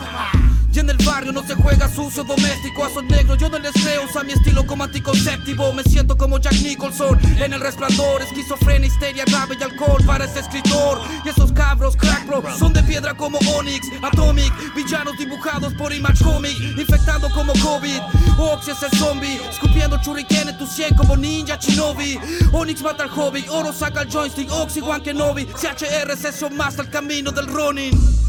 y 0.75 0.81
en 0.81 0.91
el 0.91 0.97
barrio 1.07 1.31
no 1.31 1.47
se 1.47 1.55
juega 1.55 1.89
sucio, 1.89 2.25
doméstico, 2.25 2.85
a 2.85 2.89
negro 2.89 3.03
negros 3.03 3.39
yo 3.39 3.49
no 3.49 3.61
les 3.61 3.73
veo, 3.85 4.03
mi 4.25 4.33
estilo 4.33 4.67
como 4.67 4.83
anticonceptivo. 4.83 5.73
Me 5.73 5.85
siento 5.85 6.17
como 6.17 6.41
Jack 6.41 6.55
Nicholson 6.63 7.17
en 7.41 7.53
el 7.53 7.61
resplandor, 7.61 8.23
esquizofrenia, 8.23 8.89
histeria, 8.89 9.25
grave 9.27 9.55
y 9.59 9.63
alcohol 9.63 10.03
para 10.05 10.25
ese 10.25 10.41
escritor. 10.41 11.01
Y 11.25 11.29
esos 11.29 11.53
cabros, 11.53 11.95
crack 11.97 12.27
bro, 12.27 12.43
son 12.59 12.73
de 12.73 12.83
piedra 12.83 13.15
como 13.15 13.39
Onyx, 13.57 13.87
Atomic, 14.03 14.53
villanos 14.75 15.17
dibujados 15.17 15.73
por 15.75 15.93
Image 15.93 16.25
Comic, 16.25 16.59
infectando 16.77 17.31
como 17.31 17.53
COVID. 17.53 18.01
Oxy 18.39 18.73
es 18.73 18.83
el 18.83 18.99
zombie, 18.99 19.41
escupiendo 19.49 20.01
churi 20.03 20.27
en 20.29 20.59
tu 20.59 20.67
cien 20.67 20.93
como 20.97 21.17
ninja 21.17 21.57
Chinobi. 21.57 22.19
Onyx 22.51 22.83
mata 22.83 23.05
al 23.05 23.11
hobby, 23.11 23.45
oro 23.49 23.73
saca 23.73 24.03
el 24.03 24.11
joystick, 24.11 24.51
Oxy 24.51 24.81
Juan 24.81 25.03
Kenobi, 25.03 25.45
CHR 25.47 26.17
Session 26.17 26.57
más 26.57 26.81
al 26.81 26.91
camino 26.91 27.31
del 27.31 27.47
running. 27.47 28.25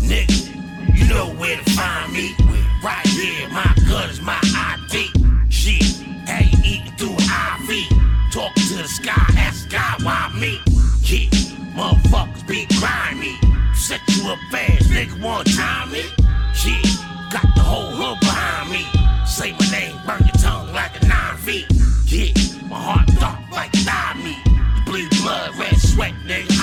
You 1.08 1.13
know 1.13 1.30
where 1.36 1.56
to 1.56 1.72
find 1.74 2.12
me. 2.13 2.34
Right 2.84 3.06
here, 3.06 3.48
my 3.50 3.76
gun 3.88 4.10
is 4.10 4.20
my 4.24 4.39
ID. 4.41 5.12
Shit, 5.50 5.86
how 6.28 6.41
eating 6.65 6.91
through 6.98 7.12
an 7.13 7.62
IV? 7.62 8.32
Talking 8.34 8.63
to 8.70 8.76
the 8.82 8.88
sky, 8.88 9.26
ask 9.38 9.70
God 9.70 10.02
why 10.02 10.32
me? 10.36 10.60
Yeah, 11.02 11.30
motherfuckers 11.78 12.48
be 12.48 12.65
me. 13.20 13.38
Set 13.76 14.02
you 14.18 14.32
up 14.32 14.39
fast, 14.50 14.89
nigga, 14.89 15.22
one 15.22 15.46
time 15.46 15.91
me. 15.91 16.06
Yeah, 16.65 16.82
got 17.32 17.54
the 17.54 17.62
whole 17.62 17.91
hood 17.91 18.20
behind 18.22 18.72
me. 18.72 18.88
Say 19.28 19.52
my 19.60 19.70
name, 19.70 19.96
burn 20.08 20.22
your 20.26 20.41
tongue 20.41 20.74
like 20.74 21.00
a 21.04 21.08
nine 21.08 21.38
feet. 21.38 21.68
Yeah, 22.06 22.34
my 22.68 22.82
heart 22.82 23.08
dark 23.20 23.38
like 23.52 23.72
thigh 23.86 24.15
meat. 24.24 24.41
You 24.48 24.84
bleed 24.91 25.12
blood, 25.22 25.56
red 25.60 25.78
sweat, 25.78 26.15
nigga. 26.26 26.55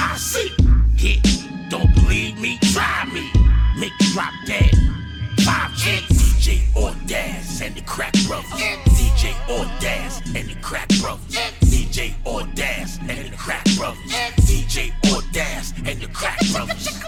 drop 4.12 4.34
dead. 4.44 4.70
Five 5.40 5.74
chicks. 5.74 6.12
DJ 6.20 6.60
Ordaz 6.76 7.62
and 7.62 7.74
the 7.74 7.80
Crack 7.86 8.12
Brothers. 8.26 8.50
DJ 8.50 9.32
Ordaz 9.48 10.18
and 10.36 10.50
the 10.50 10.54
Crack 10.60 10.86
Brothers. 11.00 11.34
DJ 11.60 12.12
Ordaz 12.26 12.98
and 13.08 13.32
the 13.32 13.36
Crack 13.38 13.64
Brothers. 13.74 14.12
DJ 14.46 14.92
Ordaz 15.06 15.72
and 15.88 15.98
the 16.00 16.08
Crack 16.08 16.38
Brothers. 16.52 17.01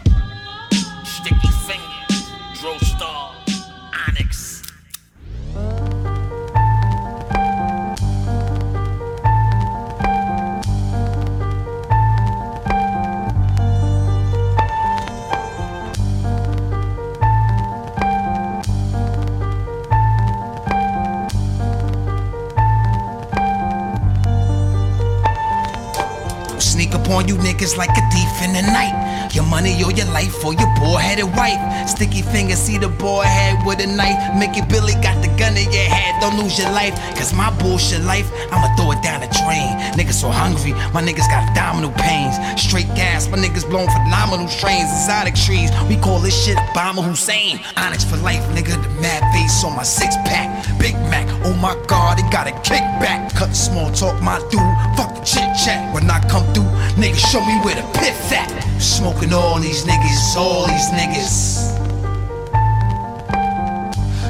On 27.13 27.29
you 27.29 27.37
niggas 27.37 27.77
like 27.77 27.91
a 27.91 28.01
thief 28.13 28.33
in 28.43 28.55
the 28.55 28.63
night. 28.63 29.29
Your 29.35 29.45
money 29.45 29.75
or 29.85 29.93
your 29.93 30.07
life 30.07 30.43
or 30.45 30.55
your 30.55 30.73
poor 30.79 30.99
headed 30.99 31.27
wife. 31.37 31.61
Sticky 31.89 32.23
fingers, 32.23 32.57
see 32.59 32.79
the 32.79 32.89
boy 32.89 33.25
head 33.25 33.59
with 33.67 33.81
a 33.85 33.87
knife. 33.87 34.17
Mickey 34.39 34.63
Billy 34.63 34.95
got 35.03 35.21
the 35.21 35.29
gun 35.37 35.55
in 35.55 35.71
your 35.71 35.85
head, 35.85 36.19
don't 36.23 36.39
lose 36.39 36.59
your 36.59 36.71
life. 36.71 36.95
Cause 37.17 37.35
my 37.35 37.51
bullshit 37.61 38.01
life, 38.05 38.25
I'ma 38.51 38.75
throw 38.77 38.93
it 38.93 39.03
down 39.03 39.21
the 39.21 39.27
drain. 39.45 39.69
Niggas 40.01 40.15
so 40.23 40.31
hungry, 40.31 40.73
my 40.97 41.03
niggas 41.03 41.29
got 41.29 41.45
abdominal 41.49 41.93
pains. 41.93 42.37
Straight 42.59 42.89
gas, 42.97 43.29
my 43.29 43.37
niggas 43.37 43.69
blowing 43.69 43.89
phenomenal 43.91 44.49
strains. 44.49 44.89
Exotic 44.91 45.35
trees, 45.35 45.69
we 45.91 45.97
call 45.99 46.21
this 46.21 46.33
shit 46.47 46.57
Obama 46.57 47.05
Hussein. 47.05 47.61
Onyx 47.77 48.03
for 48.05 48.17
life, 48.19 48.43
nigga, 48.57 48.81
the 48.83 48.89
mad 49.03 49.21
face 49.35 49.63
on 49.63 49.77
my 49.77 49.83
six 49.83 50.17
pack. 50.25 50.49
Big 50.81 50.95
Mac, 51.13 51.27
oh 51.45 51.53
my 51.57 51.77
god, 51.87 52.19
it 52.19 52.33
got 52.33 52.47
a 52.49 52.53
kickback. 52.67 53.35
Cut 53.35 53.55
small 53.55 53.91
talk, 53.93 54.23
my 54.23 54.39
dude, 54.51 54.65
fuck 54.97 55.15
the 55.15 55.21
chit 55.21 55.45
chat. 55.67 55.93
When 55.93 56.09
I 56.11 56.21
come 56.31 56.47
through, 56.55 56.65
Nigga, 56.97 57.17
show 57.17 57.45
me 57.45 57.55
where 57.65 57.75
the 57.75 57.83
piff 57.99 58.31
at. 58.33 58.49
Smoking 58.81 59.33
all 59.33 59.59
these 59.59 59.85
niggas, 59.85 60.37
all 60.37 60.65
these 60.69 60.89
niggas. 60.91 61.75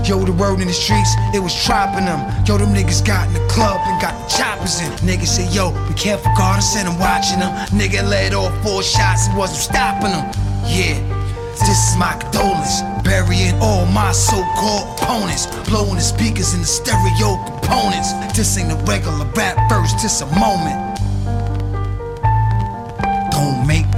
Yo, 0.08 0.18
the 0.24 0.32
road 0.32 0.60
in 0.60 0.66
the 0.68 0.72
streets, 0.72 1.10
it 1.34 1.40
was 1.40 1.52
trapping 1.66 2.06
them. 2.06 2.20
Yo, 2.46 2.56
them 2.56 2.70
niggas 2.72 3.06
got 3.06 3.28
in 3.28 3.34
the 3.34 3.46
club 3.50 3.78
and 3.84 4.00
got 4.00 4.14
the 4.16 4.34
choppers 4.34 4.80
in. 4.80 4.88
Niggas 5.06 5.26
say, 5.26 5.46
yo, 5.50 5.72
be 5.88 5.92
careful, 5.94 6.32
God, 6.38 6.56
I 6.56 6.60
said 6.60 6.86
I'm 6.86 6.98
watching 6.98 7.38
them. 7.40 7.52
Nigga 7.76 8.02
let 8.08 8.32
off 8.32 8.50
four 8.62 8.82
shots, 8.82 9.28
it 9.28 9.36
wasn't 9.36 9.60
stopping 9.60 10.08
them. 10.12 10.24
Yeah, 10.64 10.96
this 11.60 11.68
is 11.92 11.96
my 11.98 12.16
condolence. 12.16 12.80
Burying 13.04 13.58
all 13.60 13.84
my 13.86 14.12
so 14.12 14.36
called 14.56 14.98
opponents. 15.00 15.44
Blowing 15.68 15.96
the 15.96 16.00
speakers 16.00 16.54
in 16.54 16.60
the 16.60 16.66
stereo 16.66 17.36
components. 17.44 18.14
This 18.34 18.56
ain't 18.56 18.72
a 18.72 18.76
regular 18.86 19.26
rap 19.36 19.56
verse, 19.68 19.92
this 20.00 20.22
a 20.22 20.26
moment. 20.40 20.93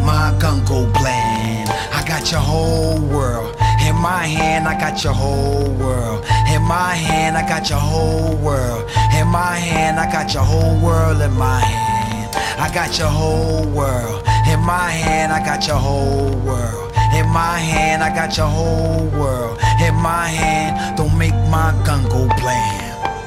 my 0.07 0.33
gungo 0.39 0.81
plan. 0.95 1.67
I 1.99 2.01
got 2.07 2.31
your 2.31 2.45
whole 2.51 2.99
world. 3.15 3.51
In 3.87 3.97
my 3.97 4.25
hand, 4.37 4.69
I 4.73 4.79
got 4.85 5.03
your 5.03 5.13
whole 5.23 5.71
world. 5.83 6.25
In 6.55 6.63
my 6.63 6.95
hand, 6.95 7.37
I 7.37 7.43
got 7.53 7.69
your 7.69 7.81
whole 7.91 8.35
world. 8.47 8.83
In 9.19 9.27
my 9.41 9.57
hand, 9.71 9.99
I 9.99 10.07
got 10.17 10.33
your 10.33 10.45
whole 10.51 10.79
world 10.87 11.21
in 11.27 11.33
my 11.33 11.59
hand. 11.61 12.31
I 12.67 12.69
got 12.79 12.91
your 13.01 13.11
whole 13.19 13.65
world. 13.79 14.19
In 14.53 14.61
my 14.73 14.89
hand, 15.05 15.33
I 15.33 15.41
got 15.45 15.61
your 15.67 15.81
whole 15.87 16.35
world. 16.49 16.87
In 17.19 17.27
my 17.43 17.57
hand, 17.71 17.99
I 18.09 18.11
got 18.21 18.31
your 18.39 18.51
whole 18.59 19.07
world. 19.21 19.59
In 19.87 19.95
my 20.11 20.27
hand, 20.41 20.97
don't 20.97 21.17
make 21.19 21.37
my 21.57 21.69
gun 21.87 22.03
go 22.15 22.23
bland. 22.41 22.86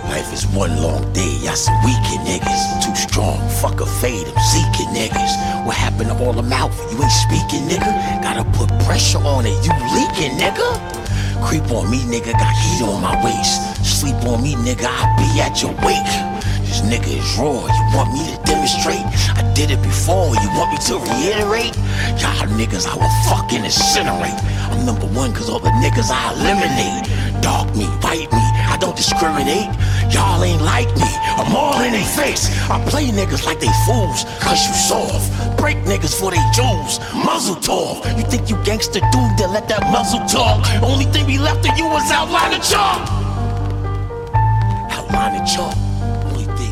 Life 0.10 0.34
is 0.34 0.48
one 0.58 0.76
long 0.82 1.06
day, 1.14 1.32
I 1.46 1.54
some 1.54 1.78
weakin' 1.86 2.26
niggas. 2.26 2.64
Too 2.84 2.96
strong, 2.96 3.38
fuck 3.62 3.80
a 3.80 3.86
fade, 3.86 4.26
I'm 4.26 4.42
seeking 4.50 4.90
niggas. 4.90 5.34
What 5.68 5.76
happened 5.78 6.10
to 6.10 6.18
all 6.26 6.34
the 6.34 6.42
mouth? 6.42 6.74
You 6.92 6.98
ain't 6.98 7.12
speaking, 7.30 7.70
nigga. 7.70 7.94
Gotta 8.24 8.44
put 8.58 8.70
pressure 8.88 9.20
on 9.20 9.46
it, 9.46 9.54
you 9.64 9.70
leaking, 9.94 10.34
nigga. 10.42 10.66
Creep 11.46 11.70
on 11.70 11.92
me, 11.92 12.00
nigga, 12.10 12.32
got 12.34 12.54
heat 12.64 12.82
on 12.90 13.04
my 13.04 13.14
waist. 13.24 13.86
Sleep 13.86 14.16
on 14.26 14.42
me, 14.42 14.56
nigga, 14.56 14.88
I'll 14.90 15.18
be 15.22 15.40
at 15.42 15.62
your 15.62 15.74
wake. 15.86 16.39
This 16.70 16.82
nigga 16.82 17.18
is 17.18 17.26
raw, 17.36 17.66
you 17.66 17.84
want 17.98 18.14
me 18.14 18.30
to 18.30 18.38
demonstrate? 18.46 19.02
I 19.34 19.42
did 19.58 19.72
it 19.72 19.82
before, 19.82 20.28
you 20.38 20.50
want 20.54 20.70
me 20.70 20.78
to 20.86 21.02
reiterate? 21.02 21.74
Y'all 22.22 22.46
niggas 22.62 22.86
I 22.86 22.94
will 22.94 23.10
fucking 23.26 23.64
incinerate. 23.66 24.38
I'm 24.70 24.86
number 24.86 25.08
one 25.18 25.34
cause 25.34 25.50
all 25.50 25.58
the 25.58 25.72
niggas 25.82 26.12
I 26.14 26.22
eliminate. 26.38 27.10
Dog 27.42 27.76
me, 27.76 27.88
bite 28.06 28.30
me, 28.32 28.42
I 28.70 28.78
don't 28.80 28.96
discriminate. 28.96 29.66
Y'all 30.14 30.44
ain't 30.44 30.62
like 30.62 30.94
me, 30.96 31.10
I'm 31.42 31.50
all 31.58 31.82
in 31.82 31.92
they 31.92 32.04
face. 32.06 32.46
I 32.70 32.78
play 32.86 33.08
niggas 33.10 33.48
like 33.50 33.60
they 33.60 33.74
fools, 33.90 34.26
cause 34.38 34.62
you 34.70 34.74
soft. 34.78 35.58
Break 35.58 35.78
niggas 35.90 36.14
for 36.20 36.30
they 36.30 36.44
jewels, 36.54 37.00
muzzle 37.18 37.56
talk. 37.58 38.06
You 38.16 38.22
think 38.30 38.48
you 38.48 38.62
gangster 38.64 39.00
dude, 39.10 39.34
then 39.42 39.52
let 39.58 39.68
that 39.70 39.90
muzzle 39.90 40.20
talk. 40.30 40.64
Only 40.84 41.06
thing 41.06 41.26
we 41.26 41.40
left 41.40 41.68
of 41.68 41.76
you 41.80 41.88
was 41.90 42.06
outline 42.12 42.54
of 42.54 42.62
chalk. 42.62 43.10
Outline 44.94 45.42
of 45.42 45.48
chalk 45.50 45.89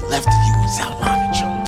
left 0.10 0.28
you 0.48 0.56
is 0.64 0.80
outlining 0.80 1.64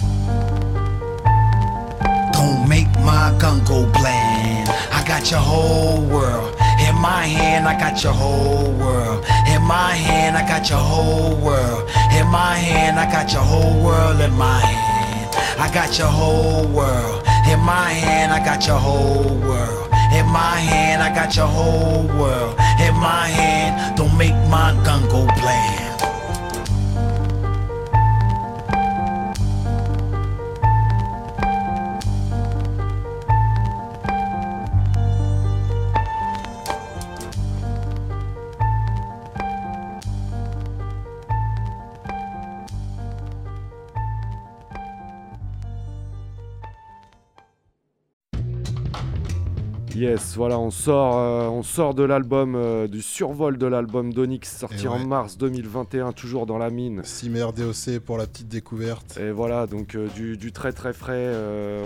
Don't 2.35 2.61
make 2.69 2.91
my 3.03 3.35
gun 3.39 3.63
go 3.65 3.85
bland. 3.97 4.69
I 4.97 5.03
got 5.07 5.29
your 5.31 5.39
whole 5.41 6.03
world. 6.13 6.55
In 6.87 6.95
my 6.95 7.23
hand, 7.25 7.67
I 7.67 7.77
got 7.77 8.01
your 8.03 8.13
whole 8.13 8.71
world. 8.83 9.25
In 9.53 9.61
my 9.63 9.93
hand, 10.05 10.37
I 10.37 10.43
got 10.47 10.69
your 10.69 10.79
whole 10.79 11.35
world. 11.47 11.89
In 12.19 12.27
my 12.27 12.55
hand, 12.55 12.97
I 12.97 13.05
got 13.11 13.31
your 13.33 13.43
whole 13.51 13.77
world 13.83 14.21
in 14.21 14.31
my 14.31 14.59
hand. 14.59 15.31
I 15.61 15.67
got 15.73 15.97
your 15.97 16.07
whole 16.07 16.65
world. 16.67 17.23
In 17.51 17.59
my 17.71 17.89
hand, 18.05 18.31
I 18.31 18.39
got 18.49 18.65
your 18.67 18.77
whole 18.79 19.35
world. 19.49 19.85
In 20.17 20.25
my 20.41 20.57
hand, 20.71 21.01
I 21.03 21.09
got 21.13 21.35
your 21.35 21.47
whole 21.57 22.07
world. 22.21 22.53
In 22.85 22.95
my 22.95 23.27
hand, 23.27 23.97
don't 23.97 24.15
make 24.17 24.37
my 24.49 24.69
gun 24.85 25.01
go 25.09 25.25
bland. 25.41 25.88
Yes, 49.99 50.35
voilà, 50.37 50.57
on 50.57 50.71
sort, 50.71 51.17
euh, 51.17 51.49
on 51.49 51.61
sort 51.61 51.93
de 51.93 52.03
l'album, 52.03 52.55
euh, 52.55 52.87
du 52.87 53.01
survol 53.01 53.57
de 53.57 53.65
l'album 53.67 54.13
d'Onyx, 54.13 54.59
sorti 54.59 54.87
en 54.87 54.97
mars 55.05 55.37
2021, 55.37 56.13
toujours 56.13 56.45
dans 56.45 56.57
la 56.57 56.69
mine. 56.69 57.01
Cimer 57.03 57.47
DOC 57.53 57.99
pour 57.99 58.17
la 58.17 58.25
petite 58.25 58.47
découverte. 58.47 59.17
Et 59.21 59.31
voilà, 59.33 59.67
donc 59.67 59.95
euh, 59.95 60.07
du, 60.07 60.37
très 60.53 60.71
très 60.71 60.93
frais. 60.93 61.27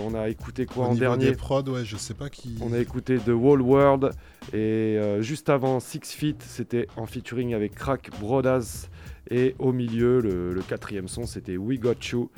on 0.08 0.14
a 0.14 0.28
écouté 0.28 0.64
quoi 0.64 0.86
en 0.86 0.94
dernier 0.94 1.32
prod, 1.32 1.68
ouais, 1.68 1.84
je 1.84 1.96
sais 1.96 2.14
pas 2.14 2.28
qui. 2.30 2.56
On 2.60 2.72
a 2.72 2.78
écouté 2.78 3.18
The 3.18 3.30
Whole 3.34 3.62
World 3.62 4.10
et 4.52 4.96
juste 5.18 5.48
avant 5.48 5.80
Six 5.80 5.98
Feet, 6.12 6.40
c'était 6.46 6.86
en 6.96 7.06
featuring 7.06 7.52
avec 7.52 7.74
Crack 7.74 8.10
Brodas. 8.20 8.86
Et 9.28 9.56
au 9.58 9.72
milieu, 9.72 10.20
le, 10.20 10.52
le 10.52 10.62
quatrième 10.62 11.08
son, 11.08 11.26
c'était 11.26 11.56
We 11.56 11.80
Got 11.80 11.96
You 12.12 12.30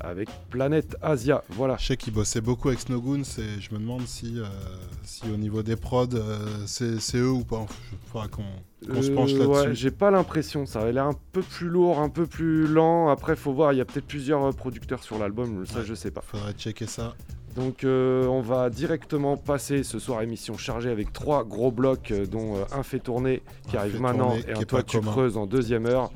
avec 0.00 0.28
Planète 0.50 0.96
Asia. 1.02 1.42
Voilà. 1.50 1.76
Je 1.78 1.86
sais 1.86 1.96
qu'ils 1.96 2.12
bossait 2.12 2.40
beaucoup 2.40 2.68
avec 2.68 2.80
Snowgoons 2.80 3.22
et 3.38 3.60
je 3.60 3.72
me 3.74 3.78
demande 3.78 4.06
si, 4.06 4.38
euh, 4.38 4.44
si 5.04 5.24
au 5.30 5.36
niveau 5.36 5.62
des 5.62 5.76
prods, 5.76 6.06
euh, 6.14 6.38
c'est 6.66 7.16
eux 7.16 7.30
ou 7.30 7.44
pas. 7.44 7.66
Faudra 8.12 8.28
qu'on 8.28 8.42
se 9.02 9.10
penche 9.10 9.32
euh, 9.34 9.38
là-dessus. 9.38 9.68
Ouais, 9.68 9.74
j'ai 9.74 9.90
pas 9.90 10.10
l'impression. 10.10 10.66
Ça 10.66 10.80
a 10.80 10.90
l'air 10.90 11.06
un 11.06 11.18
peu 11.32 11.42
plus 11.42 11.68
lourd, 11.68 12.00
un 12.00 12.08
peu 12.08 12.26
plus 12.26 12.66
lent. 12.66 13.08
Après, 13.08 13.36
faut 13.36 13.52
voir. 13.52 13.72
Il 13.72 13.76
y 13.76 13.80
a 13.80 13.84
peut-être 13.84 14.06
plusieurs 14.06 14.54
producteurs 14.54 15.02
sur 15.02 15.18
l'album. 15.18 15.64
Ça, 15.66 15.82
je 15.84 15.94
sais 15.94 16.10
pas. 16.10 16.22
Faudrait 16.22 16.52
checker 16.52 16.86
ça. 16.86 17.14
Donc 17.56 17.84
on 17.84 18.40
va 18.44 18.68
directement 18.68 19.36
passer 19.36 19.84
ce 19.84 20.00
soir 20.00 20.22
émission 20.22 20.56
chargée 20.58 20.90
avec 20.90 21.12
trois 21.12 21.44
gros 21.44 21.70
blocs 21.70 22.12
dont 22.28 22.56
un 22.72 22.82
fait 22.82 22.98
tourner 22.98 23.42
qui 23.70 23.76
arrive 23.76 24.00
maintenant 24.00 24.34
et 24.34 24.54
un 24.54 24.62
toi 24.64 24.82
tu 24.82 25.00
creuses 25.00 25.36
en 25.36 25.46
deuxième 25.46 25.86
heure. 25.86 26.10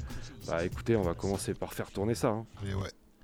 Bah 0.48 0.64
écoutez, 0.64 0.96
on 0.96 1.02
va 1.02 1.14
commencer 1.14 1.54
par 1.54 1.74
faire 1.74 1.92
tourner 1.92 2.16
ça. 2.16 2.42
Mais 2.64 2.72
hein. 2.72 2.76
ouais. 2.82 2.90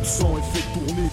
le 0.00 0.88
tourner. 0.88 1.08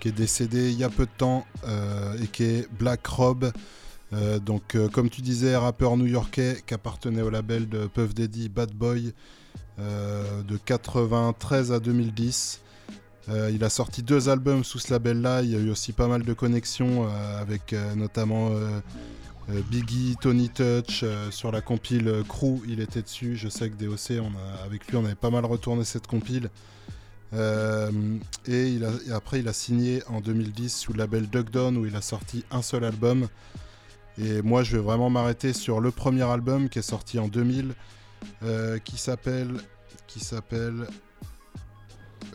qui 0.00 0.08
est 0.08 0.12
décédé 0.12 0.70
il 0.70 0.78
y 0.78 0.84
a 0.84 0.90
peu 0.90 1.06
de 1.06 1.10
temps 1.16 1.46
euh, 1.66 2.16
et 2.22 2.26
qui 2.26 2.44
est 2.44 2.68
Black 2.78 3.06
Rob. 3.06 3.52
donc, 4.46 4.76
comme 4.92 5.10
tu 5.10 5.22
disais, 5.22 5.56
rappeur 5.56 5.96
new-yorkais 5.96 6.62
qui 6.64 6.74
appartenait 6.74 7.22
au 7.22 7.30
label 7.30 7.68
de 7.68 7.88
Puff 7.88 8.14
Daddy 8.14 8.48
Bad 8.48 8.70
Boy 8.72 9.12
de 9.78 10.56
93 10.66 11.72
à 11.72 11.80
2010. 11.80 12.60
il 13.50 13.64
a 13.64 13.68
sorti 13.68 14.04
deux 14.04 14.28
albums 14.28 14.62
sous 14.62 14.78
ce 14.78 14.92
label-là. 14.92 15.42
Il 15.42 15.50
y 15.50 15.56
a 15.56 15.58
eu 15.58 15.68
aussi 15.70 15.92
pas 15.92 16.06
mal 16.06 16.22
de 16.22 16.32
connexions 16.32 17.08
avec 17.40 17.74
notamment 17.96 18.50
euh, 19.50 19.60
Biggie, 19.70 20.16
Tony 20.20 20.48
Touch, 20.48 21.02
euh, 21.02 21.30
sur 21.30 21.52
la 21.52 21.60
compile 21.60 22.08
euh, 22.08 22.22
Crew, 22.22 22.60
il 22.66 22.80
était 22.80 23.02
dessus. 23.02 23.36
Je 23.36 23.48
sais 23.48 23.68
que 23.68 23.76
DOC, 23.82 24.12
avec 24.64 24.86
lui, 24.88 24.96
on 24.96 25.04
avait 25.04 25.14
pas 25.14 25.30
mal 25.30 25.44
retourné 25.44 25.84
cette 25.84 26.06
compile. 26.06 26.50
et, 28.46 28.78
après, 29.12 29.40
il 29.40 29.48
a 29.48 29.52
signé 29.52 30.02
en 30.08 30.20
2010 30.20 30.74
sous 30.74 30.92
le 30.92 30.98
label 30.98 31.28
Duckdown 31.28 31.76
où 31.76 31.84
il 31.84 31.94
a 31.96 32.00
sorti 32.00 32.44
un 32.50 32.62
seul 32.62 32.84
album. 32.84 33.28
Et 34.18 34.40
moi, 34.42 34.62
je 34.62 34.76
vais 34.76 34.82
vraiment 34.82 35.10
m'arrêter 35.10 35.52
sur 35.52 35.80
le 35.80 35.90
premier 35.90 36.22
album 36.22 36.68
qui 36.68 36.78
est 36.78 36.82
sorti 36.82 37.18
en 37.18 37.26
2000, 37.28 37.74
qui 38.84 38.96
s'appelle 38.98 39.56
qui 40.06 40.20
s'appelle 40.20 40.86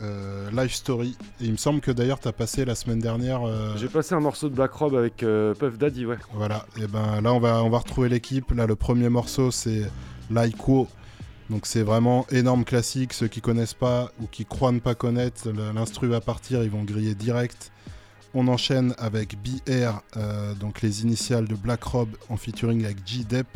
euh, 0.02 0.50
Life 0.52 0.74
Story. 0.74 1.16
Et 1.42 1.46
il 1.46 1.52
me 1.52 1.58
semble 1.58 1.82
que 1.82 1.92
d'ailleurs, 1.92 2.20
as 2.26 2.32
passé 2.32 2.66
la 2.66 2.76
semaine 2.76 3.00
dernière. 3.00 3.44
Euh, 3.46 3.74
J'ai 3.78 3.88
passé 3.88 4.16
un 4.16 4.20
morceau 4.20 4.50
de 4.50 4.56
Black 4.56 4.72
Rob 4.72 4.96
avec 4.96 5.24
euh, 5.24 5.54
Puff 5.56 5.78
Daddy, 5.78 6.06
ouais. 6.06 6.18
Voilà, 6.34 6.66
et 6.78 6.88
ben 6.88 7.22
là, 7.22 7.34
on 7.34 7.40
va, 7.40 7.64
on 7.64 7.70
va 7.70 7.78
retrouver 7.80 8.10
l'équipe. 8.10 8.52
Là, 8.52 8.66
le 8.66 8.76
premier 8.76 9.10
morceau, 9.10 9.52
c'est 9.52 9.90
Laiko. 10.32 10.88
Donc, 11.50 11.66
c'est 11.66 11.84
vraiment 11.84 12.28
énorme 12.32 12.64
classique. 12.64 13.14
Ceux 13.14 13.28
qui 13.28 13.42
connaissent 13.42 13.74
pas 13.74 14.12
ou 14.22 14.28
qui 14.28 14.46
croient 14.46 14.72
ne 14.72 14.80
pas 14.80 14.96
connaître, 14.96 15.50
l'instru 15.74 16.08
va 16.08 16.22
partir, 16.22 16.64
ils 16.64 16.70
vont 16.70 16.84
griller 16.84 17.16
direct. 17.16 17.72
On 18.36 18.48
enchaîne 18.48 18.94
avec 19.00 19.38
BR, 19.42 20.04
donc 20.60 20.84
les 20.84 21.02
initiales 21.02 21.48
de 21.48 21.56
Black 21.56 21.84
Rob 21.84 22.10
en 22.30 22.38
featuring 22.38 22.86
avec 22.86 22.98
G-Dep. 23.04 23.48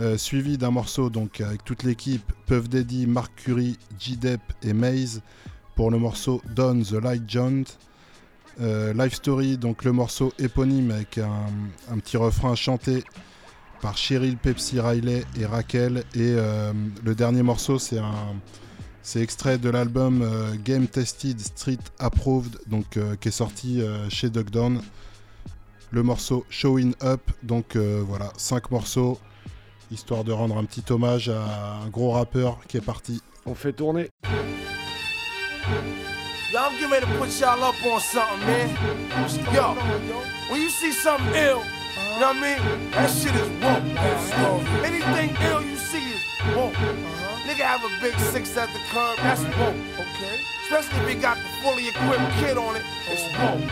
Euh, 0.00 0.16
suivi 0.16 0.58
d'un 0.58 0.70
morceau 0.70 1.10
donc 1.10 1.40
avec 1.40 1.64
toute 1.64 1.82
l'équipe 1.82 2.22
Puff 2.46 2.68
Daddy, 2.68 3.08
Mark 3.08 3.32
Curie, 3.34 3.76
G-Dep 3.98 4.40
et 4.62 4.72
Maze 4.72 5.22
pour 5.74 5.90
le 5.90 5.98
morceau 5.98 6.40
Don 6.54 6.80
the 6.82 6.92
Light 7.02 7.28
Joint. 7.28 7.64
Euh, 8.60 8.92
Life 8.92 9.14
Story, 9.14 9.56
donc 9.58 9.82
le 9.84 9.90
morceau 9.90 10.32
éponyme 10.38 10.92
avec 10.92 11.18
un, 11.18 11.96
petit 11.98 12.16
refrain 12.16 12.54
chanté 12.54 13.02
par 13.80 13.96
Cheryl, 13.98 14.36
Pepsi, 14.36 14.78
Riley 14.78 15.24
et 15.36 15.46
Raquel. 15.46 16.04
Et 16.14 16.18
euh, 16.36 16.72
le 17.04 17.14
dernier 17.16 17.42
morceau, 17.42 17.78
c'est 17.78 17.98
un. 17.98 18.36
C'est 19.02 19.20
extrait 19.22 19.56
de 19.58 19.70
l'album 19.70 20.20
euh, 20.22 20.52
Game 20.64 20.86
Tested 20.86 21.40
Street 21.40 21.78
Approved, 21.98 22.58
donc, 22.66 22.98
qui 23.20 23.28
est 23.28 23.32
sorti 23.32 23.80
chez 24.10 24.10
chez 24.10 24.30
Duckdown. 24.30 24.80
Le 25.90 26.02
morceau 26.02 26.44
Showing 26.50 26.94
Up, 27.02 27.22
donc 27.42 27.74
voilà, 27.76 28.32
5 28.36 28.70
morceaux 28.70 29.18
histoire 29.90 30.24
de 30.24 30.32
rendre 30.32 30.56
un 30.56 30.64
petit 30.64 30.84
hommage 30.90 31.28
à 31.28 31.82
un 31.84 31.88
gros 31.88 32.12
rappeur 32.12 32.58
qui 32.68 32.76
est 32.76 32.80
parti. 32.80 33.22
On 33.46 33.54
fait 33.54 33.72
tourner. 33.72 34.08
Y'all 36.52 36.72
give 36.78 36.88
me 36.88 36.98
to 37.00 37.06
put 37.18 37.28
y'all 37.38 37.62
up 37.62 37.74
on 37.84 37.98
something, 38.00 38.46
man. 38.46 38.68
Yo, 39.54 39.74
when 40.50 40.62
you 40.62 40.70
see 40.70 40.92
something 40.92 41.34
ill, 41.34 41.60
you 42.14 42.20
know 42.20 42.28
what 42.28 42.36
I 42.36 42.40
mean? 42.40 42.90
That 42.92 43.10
shit 43.10 43.34
is 43.34 43.48
woke. 43.62 44.60
Anything 44.84 45.36
ill 45.50 45.60
you 45.62 45.76
see 45.76 46.14
is 46.14 46.56
woke. 46.56 47.27
Nigga 47.48 47.64
have 47.64 47.80
a 47.82 47.88
big 48.04 48.12
six 48.28 48.54
at 48.58 48.68
the 48.76 48.80
curb, 48.92 49.16
that's 49.16 49.40
woke. 49.56 49.72
Okay. 49.96 50.36
Especially 50.68 51.00
if 51.16 51.16
you 51.16 51.16
got 51.22 51.38
the 51.40 51.48
fully 51.64 51.88
equipped 51.88 52.28
kid 52.44 52.58
on 52.60 52.76
it, 52.76 52.82
it's 53.08 53.24
woke. 53.40 53.64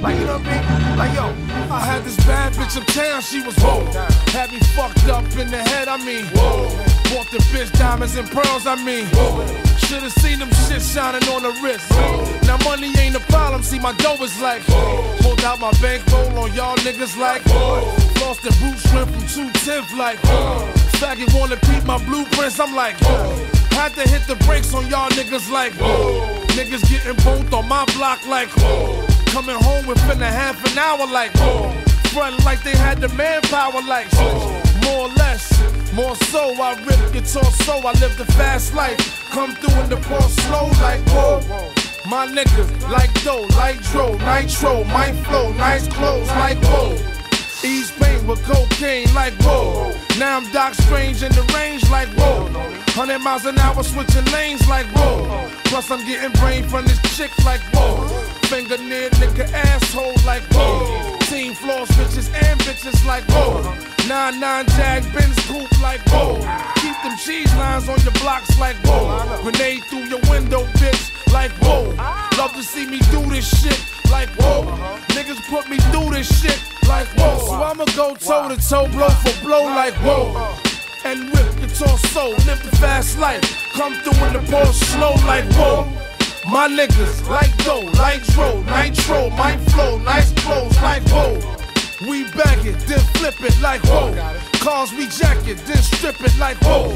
Like, 0.00 0.16
you 0.16 0.24
know 0.24 0.38
what 0.38 0.46
I 0.48 0.56
mean? 0.56 0.96
Like, 0.96 1.12
yo, 1.12 1.24
I 1.68 1.80
had 1.84 2.00
this 2.02 2.16
bad 2.24 2.54
bitch 2.54 2.80
uptown, 2.80 3.20
she 3.20 3.42
was 3.44 3.52
woke. 3.60 3.84
Had 4.32 4.50
me 4.50 4.58
fucked 4.72 5.04
up 5.12 5.24
in 5.36 5.50
the 5.52 5.58
head, 5.60 5.86
I 5.86 5.98
mean. 6.02 6.24
Whoa. 6.32 6.64
Bought 7.12 7.28
the 7.30 7.44
bitch 7.52 7.70
diamonds 7.78 8.16
and 8.16 8.24
pearls, 8.30 8.66
I 8.66 8.76
mean. 8.82 9.04
Whoa. 9.12 9.44
Should've 9.84 10.12
seen 10.12 10.38
them 10.38 10.48
shit 10.64 10.80
shining 10.80 11.28
on 11.28 11.42
the 11.42 11.52
wrist. 11.62 11.92
Whoa. 11.92 12.24
Now 12.48 12.56
money 12.64 12.90
ain't 12.96 13.16
a 13.16 13.20
problem, 13.28 13.62
see 13.62 13.78
my 13.78 13.92
dough 14.00 14.16
is 14.22 14.40
like. 14.40 14.62
Whoa. 14.62 15.04
Hold 15.20 15.42
out 15.44 15.60
my 15.60 15.72
bankroll 15.82 16.38
on 16.38 16.54
y'all 16.54 16.74
niggas 16.76 17.18
like. 17.20 17.42
Whoa. 17.52 17.84
Lost 18.24 18.40
the 18.42 18.56
boots, 18.64 18.88
went 18.94 19.10
from 19.12 19.26
210 19.52 19.98
like. 19.98 20.16
Whoa. 20.24 20.89
Saggy 21.00 21.24
wanna 21.32 21.56
peep 21.56 21.82
my 21.86 21.96
blueprints, 22.04 22.60
I'm 22.60 22.76
like, 22.76 22.94
whoa. 23.00 23.32
Had 23.72 23.94
to 23.94 24.06
hit 24.06 24.20
the 24.28 24.36
brakes 24.44 24.74
on 24.74 24.86
y'all 24.88 25.08
niggas 25.08 25.50
like, 25.50 25.72
whoa. 25.80 26.20
Niggas 26.48 26.84
getting 26.90 27.16
both 27.24 27.50
on 27.54 27.66
my 27.66 27.86
block 27.96 28.26
like, 28.28 28.50
whoa. 28.58 29.02
Coming 29.32 29.54
home 29.56 29.86
within 29.86 30.20
a 30.20 30.30
half 30.30 30.62
an 30.70 30.76
hour 30.78 31.06
like, 31.10 31.32
whoa. 31.38 31.72
Front 32.12 32.44
like 32.44 32.62
they 32.62 32.72
had 32.76 32.98
the 33.00 33.08
manpower 33.16 33.80
like, 33.88 34.08
whoa. 34.12 34.52
More 34.84 35.08
or 35.08 35.14
less, 35.14 35.48
more 35.94 36.14
so, 36.16 36.52
I 36.60 36.74
rip 36.84 37.00
guitar 37.14 37.44
so 37.44 37.78
I 37.78 37.92
live 37.94 38.18
the 38.18 38.26
fast 38.36 38.74
life. 38.74 38.98
Come 39.30 39.52
through 39.54 39.80
in 39.80 39.88
the 39.88 39.96
poor 39.96 40.20
slow 40.20 40.66
like, 40.84 41.00
whoa. 41.08 41.40
My 42.10 42.26
niggas 42.26 42.90
like 42.90 43.14
dough, 43.24 43.46
like 43.56 43.80
dro, 43.84 44.18
nitro, 44.18 44.84
my 44.84 45.12
flow, 45.24 45.50
nice 45.54 45.88
clothes 45.88 46.28
like, 46.28 46.58
whoa. 46.64 46.94
East 47.64 47.92
pain 48.00 48.26
with 48.26 48.42
cocaine 48.44 49.12
like 49.14 49.34
whoa. 49.42 49.92
Now 50.18 50.38
I'm 50.38 50.50
Doc 50.50 50.72
Strange 50.74 51.22
in 51.22 51.30
the 51.32 51.42
range 51.54 51.88
like 51.90 52.08
whoa. 52.16 52.46
Hundred 52.94 53.18
miles 53.18 53.44
an 53.44 53.58
hour 53.58 53.82
switching 53.82 54.24
lanes 54.32 54.66
like 54.66 54.86
whoa. 54.96 55.46
Plus 55.64 55.90
I'm 55.90 56.04
getting 56.06 56.32
brain 56.40 56.64
from 56.66 56.86
this 56.86 56.98
chick 57.16 57.30
like 57.44 57.60
whoa. 57.74 58.06
Finger 58.48 58.78
near 58.78 59.10
nigga 59.10 59.50
asshole 59.52 60.14
like 60.24 60.42
whoa. 60.54 61.18
Green 61.54 61.62
floors, 61.66 61.88
bitches 61.90 62.28
and 62.42 62.60
bitches 62.60 63.04
like 63.06 63.24
whoa. 63.30 63.60
Nine 64.08 64.38
nine 64.38 64.64
jag 64.78 65.02
Benz 65.12 65.46
poop 65.48 65.70
like 65.82 66.00
whoa. 66.10 66.38
Keep 66.76 67.02
them 67.02 67.16
cheese 67.26 67.52
lines 67.56 67.88
on 67.88 67.98
your 68.02 68.14
blocks 68.22 68.56
like 68.60 68.76
whoa. 68.86 69.18
Grenade 69.42 69.82
through 69.90 70.06
your 70.12 70.20
window, 70.30 70.62
bitch 70.78 71.10
like 71.32 71.50
whoa. 71.62 71.92
Love 72.38 72.52
to 72.52 72.62
see 72.62 72.86
me 72.86 72.98
do 73.10 73.20
this 73.30 73.48
shit 73.60 73.80
like 74.12 74.28
whoa. 74.38 74.62
Niggas 75.16 75.42
put 75.50 75.68
me 75.68 75.78
through 75.90 76.10
this 76.10 76.28
shit 76.40 76.60
like 76.88 77.08
whoa. 77.18 77.38
So 77.38 77.54
I'ma 77.70 77.86
go 77.96 78.14
toe 78.14 78.48
to 78.48 78.56
toe, 78.68 78.86
blow 78.88 79.08
for 79.08 79.44
blow 79.44 79.64
like 79.64 79.94
whoa. 80.06 80.52
And 81.04 81.24
rip 81.36 81.50
the 81.62 81.66
torso, 81.78 82.28
live 82.46 82.62
the 82.62 82.76
fast 82.76 83.18
life. 83.18 83.42
Come 83.72 83.94
through 84.04 84.24
in 84.26 84.32
the 84.34 84.50
ball 84.52 84.66
slow 84.72 85.14
like 85.26 85.46
whoa. 85.54 85.90
My 86.48 86.68
niggas, 86.68 87.28
like 87.28 87.54
dough, 87.64 87.80
like 87.98 88.22
roll, 88.36 88.62
nitro, 88.62 89.28
my 89.36 89.58
flow, 89.68 89.98
nice 89.98 90.32
clothes, 90.32 90.74
like 90.80 91.02
whoa. 91.10 91.34
We 92.08 92.24
bag 92.32 92.64
it, 92.64 92.78
then 92.88 93.00
flip 93.14 93.40
it 93.42 93.60
like 93.60 93.82
whoa. 93.84 94.12
Cars 94.54 94.90
we 94.92 95.06
jacket, 95.08 95.58
then 95.66 95.76
strip 95.76 96.18
it 96.22 96.36
like 96.38 96.56
whoa. 96.62 96.88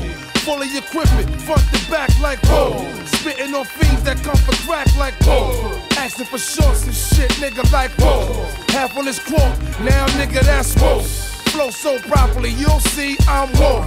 Full 0.47 0.63
of 0.63 0.75
equipment, 0.75 1.41
front 1.43 1.61
to 1.75 1.91
back 1.91 2.09
like 2.21 2.39
whoa. 2.47 2.91
Spitting 3.05 3.55
on 3.55 3.67
fiends 3.67 4.03
that 4.05 4.17
come 4.25 4.37
for 4.37 4.57
crack 4.67 4.89
like 4.97 5.15
whoa. 5.25 5.79
Asking 5.99 6.27
for 6.27 6.39
shorts 6.39 6.87
and 6.87 6.95
shit, 6.95 7.31
nigga, 7.33 7.71
like 7.71 7.91
whoa. 8.01 8.47
Half 8.71 8.97
on 8.97 9.05
this 9.05 9.19
quote, 9.23 9.59
now 9.85 10.07
nigga, 10.19 10.41
that's 10.43 10.75
whoa. 10.75 11.05
Flow 11.55 11.71
so 11.71 12.01
properly, 12.01 12.51
you'll 12.51 12.81
see 12.81 13.17
I'm 13.29 13.49
woke. 13.63 13.87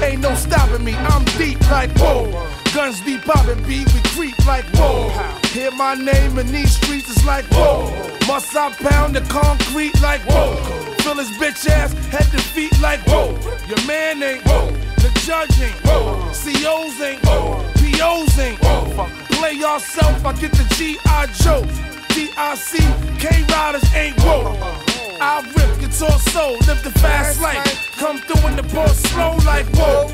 Ain't 0.00 0.20
no 0.20 0.32
stopping 0.36 0.84
me, 0.84 0.94
I'm 0.94 1.24
deep 1.36 1.60
like 1.68 1.90
whoa. 1.98 2.30
Guns 2.72 3.00
be 3.00 3.18
popping, 3.18 3.60
beat 3.64 3.92
we 3.92 4.00
creep 4.14 4.46
like 4.46 4.64
whoa. 4.76 5.08
Hear 5.48 5.72
my 5.72 5.96
name 5.96 6.38
in 6.38 6.46
these 6.52 6.76
streets, 6.76 7.10
it's 7.10 7.26
like 7.26 7.44
whoa. 7.46 7.90
Must 8.28 8.54
I 8.56 8.70
pound 8.70 9.16
the 9.16 9.22
concrete 9.22 10.00
like 10.00 10.20
whoa? 10.30 10.54
Fill 10.98 11.16
his 11.16 11.26
bitch 11.38 11.68
ass, 11.68 11.92
head 12.06 12.30
to 12.30 12.38
feet 12.38 12.80
like 12.80 13.00
whoa. 13.08 13.36
Your 13.66 13.84
man 13.84 14.22
ain't 14.22 14.44
whoa. 14.44 14.70
The 15.02 15.10
judge 15.26 15.60
ain't 15.60 15.74
whoa. 15.88 16.22
COs 16.44 17.00
ain't 17.00 17.20
whoa. 17.26 17.64
POs 17.78 18.38
ain't 18.38 18.60
whoa. 18.62 19.08
Play 19.32 19.54
yourself, 19.54 20.24
I 20.24 20.34
get 20.34 20.52
the 20.52 20.72
G.I. 20.76 21.26
Joe. 21.42 21.64
D.I.C. 22.10 22.78
K 23.18 23.44
Riders 23.50 23.92
ain't 23.92 24.16
whoa. 24.20 24.84
I 25.20 25.40
rip 25.56 25.80
guitar 25.80 26.16
soul, 26.30 26.52
live 26.68 26.82
the 26.84 26.92
fast 27.00 27.40
life. 27.40 27.66
Come 27.98 28.18
through 28.18 28.46
in 28.48 28.56
the 28.56 28.62
ball 28.74 28.88
slow 28.88 29.36
like 29.44 29.66
whoa. 29.74 30.06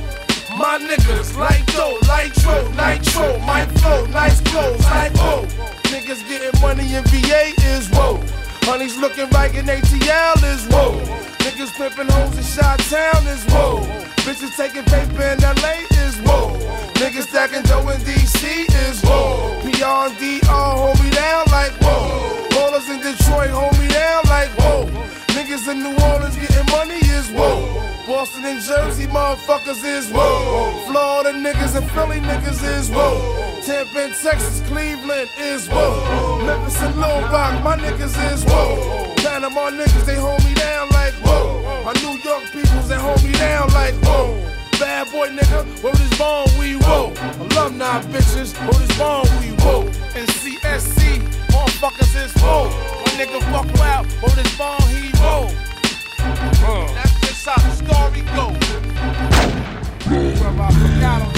My 0.56 0.78
niggas, 0.78 1.36
light 1.36 1.64
dough, 1.76 1.98
nitro, 2.06 2.56
nitro, 2.72 3.38
my 3.40 3.66
flow, 3.78 4.06
nice 4.06 4.40
clothes, 4.40 4.82
like 4.86 5.12
oh. 5.16 5.44
Niggas 5.92 6.26
getting 6.28 6.58
money 6.62 6.94
in 6.94 7.04
VA 7.08 7.52
is 7.68 7.88
whoa. 7.90 8.18
Honey's 8.62 8.96
looking 8.96 9.28
right 9.30 9.54
in 9.54 9.66
ATL 9.66 10.36
is 10.54 10.64
whoa. 10.72 10.92
Niggas 11.44 11.72
pimping 11.76 12.08
hoes 12.08 12.36
in 12.38 12.44
Shot 12.44 12.78
Town 12.88 13.26
is 13.26 13.44
whoa. 13.52 13.80
Bitches 14.24 14.56
taking 14.56 14.84
paper 14.84 15.22
in 15.22 15.38
LA 15.40 15.84
is 16.02 16.16
whoa. 16.24 16.56
Niggas 16.94 17.28
stacking 17.28 17.62
dough 17.62 17.86
in 17.90 18.00
DC 18.00 18.66
is 18.90 19.02
whoa. 19.02 19.52
Beyond 19.70 20.16
DR, 20.16 20.48
hold 20.48 21.02
me 21.04 21.10
down 21.10 21.44
like 21.50 21.72
whoa. 21.82 22.48
Ballers 22.50 22.88
in 22.88 23.00
Detroit, 23.02 23.50
hold 23.50 23.73
in 25.68 25.82
New 25.84 25.94
Orleans 26.08 26.34
getting 26.34 26.66
money 26.72 26.98
is 27.14 27.30
whoa. 27.30 27.62
Boston 28.08 28.44
and 28.44 28.60
Jersey 28.60 29.06
motherfuckers 29.06 29.84
is 29.84 30.10
whoa. 30.10 30.72
Florida 30.88 31.30
niggas 31.30 31.76
and 31.80 31.88
Philly 31.92 32.16
niggas 32.18 32.60
is 32.76 32.90
whoa. 32.90 33.14
Tampa 33.64 33.98
and 34.06 34.14
Texas, 34.16 34.62
Cleveland 34.66 35.30
is 35.38 35.68
whoa. 35.68 36.42
Memphis 36.44 36.82
and 36.82 36.96
Little 36.96 37.20
Rock, 37.30 37.62
my 37.62 37.76
niggas 37.76 38.16
is 38.34 38.44
whoa. 38.44 39.14
Panama 39.18 39.70
niggas, 39.70 40.04
they 40.04 40.16
hold 40.16 40.44
me 40.44 40.54
down 40.54 40.88
like 40.88 41.14
whoa. 41.24 41.62
My 41.84 41.92
New 42.02 42.18
York 42.18 42.42
peoples, 42.50 42.88
they 42.88 42.96
hold 42.96 43.22
me 43.22 43.30
down 43.34 43.68
like 43.74 43.94
whoa. 44.02 44.34
Bad 44.80 45.12
boy 45.12 45.28
nigga, 45.28 45.64
what 45.84 45.94
is 45.94 46.00
this 46.10 46.18
bomb 46.18 46.48
we 46.58 46.78
whoa. 46.78 47.14
Alumni 47.46 48.02
bitches, 48.12 48.58
what 48.66 48.74
is 48.80 48.88
this 48.88 48.98
bomb 48.98 49.26
we 49.38 49.52
whoa. 49.62 49.82
And 50.16 50.26
CSC 50.30 51.23
motherfuckers 51.84 52.24
is 52.24 52.32
full. 52.40 52.70
One 53.04 53.16
nigga 53.16 53.40
fuck 53.50 53.68
wild, 53.78 54.06
on 54.22 54.30
his 54.38 54.52
bone 54.56 54.88
he 54.90 55.00
roll. 55.22 55.48
Uh. 56.18 56.94
That's 56.94 57.14
just 57.20 57.46
how 57.46 57.58
the 57.60 57.72
story 57.74 58.22
goes. 58.34 58.60
Well, 60.06 60.60
I 60.60 60.62
forgot 60.70 61.20
on 61.22 61.30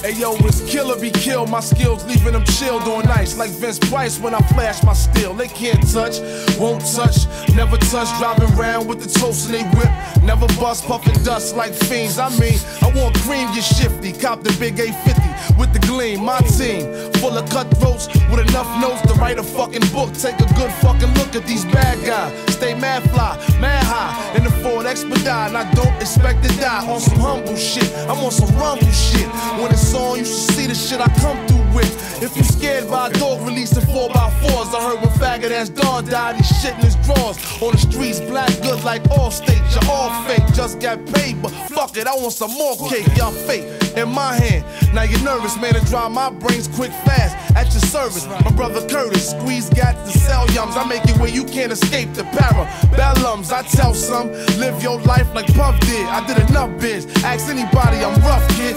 Hey 0.00 0.12
yo, 0.14 0.34
it's 0.48 0.62
killer 0.62 0.98
be 0.98 1.10
killed. 1.10 1.50
My 1.50 1.60
skills 1.60 2.06
leaving 2.06 2.32
them 2.32 2.42
chilled 2.44 2.84
on 2.84 3.06
ice 3.08 3.36
like 3.36 3.50
Vince 3.50 3.78
Price 3.78 4.18
when 4.18 4.34
I 4.34 4.38
flash 4.56 4.82
my 4.82 4.94
steel. 4.94 5.34
They 5.34 5.48
can't 5.48 5.82
touch, 5.92 6.20
won't 6.56 6.80
touch, 6.96 7.28
never 7.54 7.76
touch. 7.76 8.08
Driving 8.18 8.48
round 8.56 8.88
with 8.88 9.02
the 9.02 9.18
toast 9.20 9.44
and 9.50 9.54
they 9.56 9.62
whip. 9.76 9.90
Never 10.22 10.46
bust, 10.58 10.84
puffin' 10.86 11.22
dust 11.22 11.54
like 11.54 11.74
fiends. 11.74 12.16
I 12.18 12.30
mean, 12.38 12.58
I 12.80 12.90
want 12.96 13.14
cream, 13.18 13.48
you 13.52 13.60
shifty. 13.60 14.12
Cop 14.14 14.42
the 14.42 14.56
big 14.58 14.76
A50 14.76 15.58
with 15.58 15.74
the 15.74 15.78
gleam. 15.80 16.24
My 16.24 16.38
team, 16.56 16.80
full 17.20 17.36
of 17.36 17.46
cutthroats 17.50 18.08
with 18.30 18.40
enough 18.48 18.70
notes 18.80 19.02
to 19.02 19.12
write 19.20 19.38
a 19.38 19.42
fucking 19.42 19.86
book. 19.92 20.14
Take 20.14 20.40
a 20.40 20.48
good 20.54 20.72
fucking 20.80 21.12
look 21.16 21.36
at 21.36 21.44
these 21.46 21.66
bad 21.66 22.02
guys. 22.06 22.32
Stay 22.54 22.72
mad 22.74 23.02
fly, 23.10 23.36
mad 23.60 23.84
high, 23.84 24.34
in 24.34 24.44
the 24.44 24.50
Ford 24.64 24.86
expedite. 24.86 25.52
I 25.54 25.70
don't 25.74 25.94
expect 26.00 26.42
to 26.44 26.48
die 26.56 26.88
on 26.90 27.00
some 27.00 27.18
humble 27.18 27.56
shit. 27.56 27.90
I'm 28.08 28.16
on 28.24 28.30
some 28.30 28.48
rumble 28.58 28.90
shit. 28.92 29.28
When 29.60 29.70
it's 29.70 29.89
Glock's 29.90 29.94
on, 29.94 30.18
you 30.18 30.24
should 30.24 30.54
see 30.56 30.66
the 30.66 30.74
shit 30.74 31.00
I 31.00 31.08
come 31.20 31.44
through 31.46 31.74
with. 31.76 32.22
If 32.22 32.36
you 32.36 32.42
scared 32.44 32.88
by 32.90 33.08
a 33.08 33.12
dog, 33.14 33.40
releasing 33.46 33.84
4 33.86 34.08
by 34.10 34.30
4s 34.42 34.74
I 34.74 34.90
heard 34.90 34.96
when 35.00 35.12
faggot 35.18 35.50
ass 35.52 35.70
Don 35.70 36.04
died, 36.06 36.36
he 36.36 36.42
shit 36.42 36.74
in 36.74 36.80
his 36.80 36.96
drawers. 36.96 37.38
On 37.62 37.72
the 37.72 37.78
streets, 37.78 38.20
black 38.20 38.48
goods 38.60 38.84
like 38.84 39.00
all 39.10 39.30
states. 39.30 39.58
You're 39.74 39.90
all 39.90 40.10
fake, 40.24 40.44
just 40.52 40.80
got 40.80 40.98
paid, 41.12 41.40
but 41.40 41.50
fuck 41.70 41.96
it, 41.96 42.06
I 42.06 42.14
want 42.14 42.32
some 42.34 42.50
more 42.52 42.76
cake. 42.88 43.06
Y'all 43.16 43.32
fake 43.32 43.64
in 43.96 44.08
my 44.10 44.34
hand. 44.34 44.64
Now 44.94 45.02
you're 45.02 45.22
nervous, 45.22 45.58
man, 45.58 45.74
to 45.74 45.84
dry 45.86 46.08
my 46.08 46.30
brains 46.30 46.68
quick, 46.68 46.90
fast. 47.04 47.36
At 47.56 47.72
your 47.72 47.82
service, 47.90 48.26
my 48.44 48.50
brother 48.52 48.86
Curtis, 48.88 49.30
squeeze 49.30 49.70
got 49.70 49.94
to 50.06 50.18
sell 50.18 50.46
yums. 50.48 50.76
I 50.76 50.86
make 50.88 51.04
it 51.04 51.16
where 51.18 51.30
you 51.30 51.44
can't 51.44 51.72
escape 51.72 52.12
the 52.12 52.22
Bellums. 52.24 53.50
I 53.50 53.62
tell 53.62 53.94
some, 53.94 54.30
live 54.58 54.82
your 54.82 55.00
life 55.00 55.34
like 55.34 55.46
Puff 55.54 55.78
did. 55.80 56.06
I 56.06 56.26
did 56.26 56.36
enough 56.50 56.68
bitch. 56.80 57.06
Ask 57.24 57.48
anybody, 57.48 57.96
I'm 58.04 58.20
rough, 58.20 58.46
kid. 58.56 58.76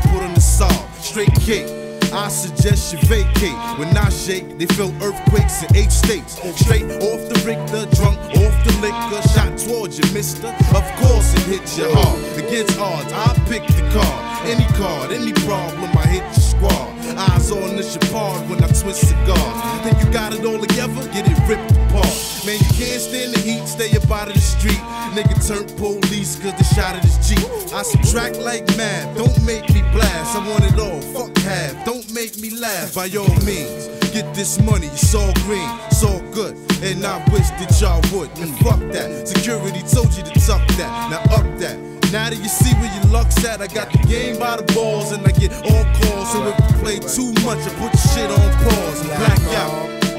straight 1.11 1.35
cake. 1.41 1.67
I 2.13 2.29
suggest 2.29 2.93
you 2.93 2.99
vacate. 3.09 3.57
When 3.77 3.89
I 3.97 4.07
shake, 4.09 4.57
they 4.57 4.65
feel 4.75 4.93
earthquakes 5.03 5.61
in 5.63 5.75
eight 5.75 5.91
states. 5.91 6.33
Straight 6.63 6.87
off 7.09 7.21
the 7.31 7.35
Richter, 7.45 7.83
drunk 7.97 8.17
off 8.17 8.55
the 8.65 8.73
liquor, 8.81 9.21
shot 9.27 9.50
you, 9.79 10.13
mister. 10.13 10.47
Of 10.75 10.83
course 10.99 11.33
it 11.33 11.43
hits 11.43 11.77
you 11.77 11.87
hard. 11.89 12.19
Against 12.37 12.77
odds, 12.79 13.11
I 13.13 13.33
pick 13.49 13.65
the 13.65 13.81
card. 13.93 14.47
Any 14.47 14.65
card, 14.75 15.11
any 15.11 15.31
problem, 15.47 15.89
I 15.97 16.07
hit 16.07 16.33
the 16.35 16.41
squad. 16.41 16.89
Eyes 17.17 17.51
on 17.51 17.75
the 17.77 17.83
chapard 17.83 18.49
when 18.49 18.63
I 18.63 18.67
twist 18.67 19.07
cigars. 19.07 19.83
Think 19.83 19.97
you 20.03 20.11
got 20.11 20.33
it 20.33 20.43
all 20.45 20.59
together? 20.59 21.01
Get 21.13 21.25
it 21.27 21.37
ripped 21.47 21.71
apart. 21.71 22.45
Man, 22.45 22.57
you 22.57 22.71
can't 22.75 23.01
stand 23.01 23.33
the 23.33 23.39
heat, 23.39 23.65
stay 23.67 23.95
up 23.95 24.09
out 24.11 24.27
of 24.27 24.33
the 24.33 24.41
street. 24.41 24.81
Nigga 25.15 25.35
turn 25.45 25.65
police, 25.77 26.37
cause 26.39 26.53
the 26.57 26.63
shot 26.75 26.95
of 26.97 27.01
his 27.03 27.17
Jeep. 27.27 27.47
I 27.73 27.83
subtract 27.83 28.39
like 28.39 28.67
mad, 28.75 29.15
don't 29.15 29.33
make 29.45 29.69
me 29.73 29.81
blast. 29.93 30.35
I 30.35 30.39
want 30.49 30.63
it 30.65 30.79
all, 30.79 31.01
fuck 31.15 31.35
half, 31.43 31.85
don't 31.85 32.07
make 32.13 32.37
me 32.39 32.49
laugh 32.51 32.95
by 32.95 33.09
all 33.15 33.29
means. 33.45 33.89
Get 34.13 34.35
this 34.35 34.59
money, 34.59 34.87
it's 34.87 35.15
all 35.15 35.31
green, 35.47 35.69
it's 35.87 36.03
all 36.03 36.19
good. 36.33 36.57
And 36.83 37.05
I 37.05 37.19
wish 37.31 37.47
that 37.51 37.77
y'all 37.79 38.01
would. 38.13 38.29
And 38.39 38.53
fuck 38.59 38.79
that. 38.91 39.25
Security 39.25 39.79
told 39.87 40.13
you 40.13 40.21
to 40.21 40.33
tuck 40.45 40.67
that. 40.75 41.09
Now 41.09 41.21
up 41.33 41.47
that. 41.59 41.79
Now 42.11 42.29
that 42.29 42.35
you 42.35 42.49
see 42.49 42.75
where 42.75 42.93
your 42.93 43.13
luck's 43.13 43.41
at, 43.45 43.61
I 43.61 43.67
got 43.67 43.89
the 43.89 43.99
game 43.99 44.37
by 44.37 44.57
the 44.57 44.69
balls 44.73 45.13
and 45.13 45.25
I 45.25 45.31
get 45.31 45.53
all 45.53 45.85
calls. 46.01 46.33
So 46.33 46.45
if 46.45 46.59
you 46.59 46.81
play 46.83 46.99
too 46.99 47.31
much, 47.45 47.59
I 47.65 47.71
put 47.79 47.93
your 47.93 48.03
shit 48.11 48.29
on 48.29 48.63
pause 48.65 48.99
and 48.99 49.09
black 49.11 49.41
out. 49.55 50.10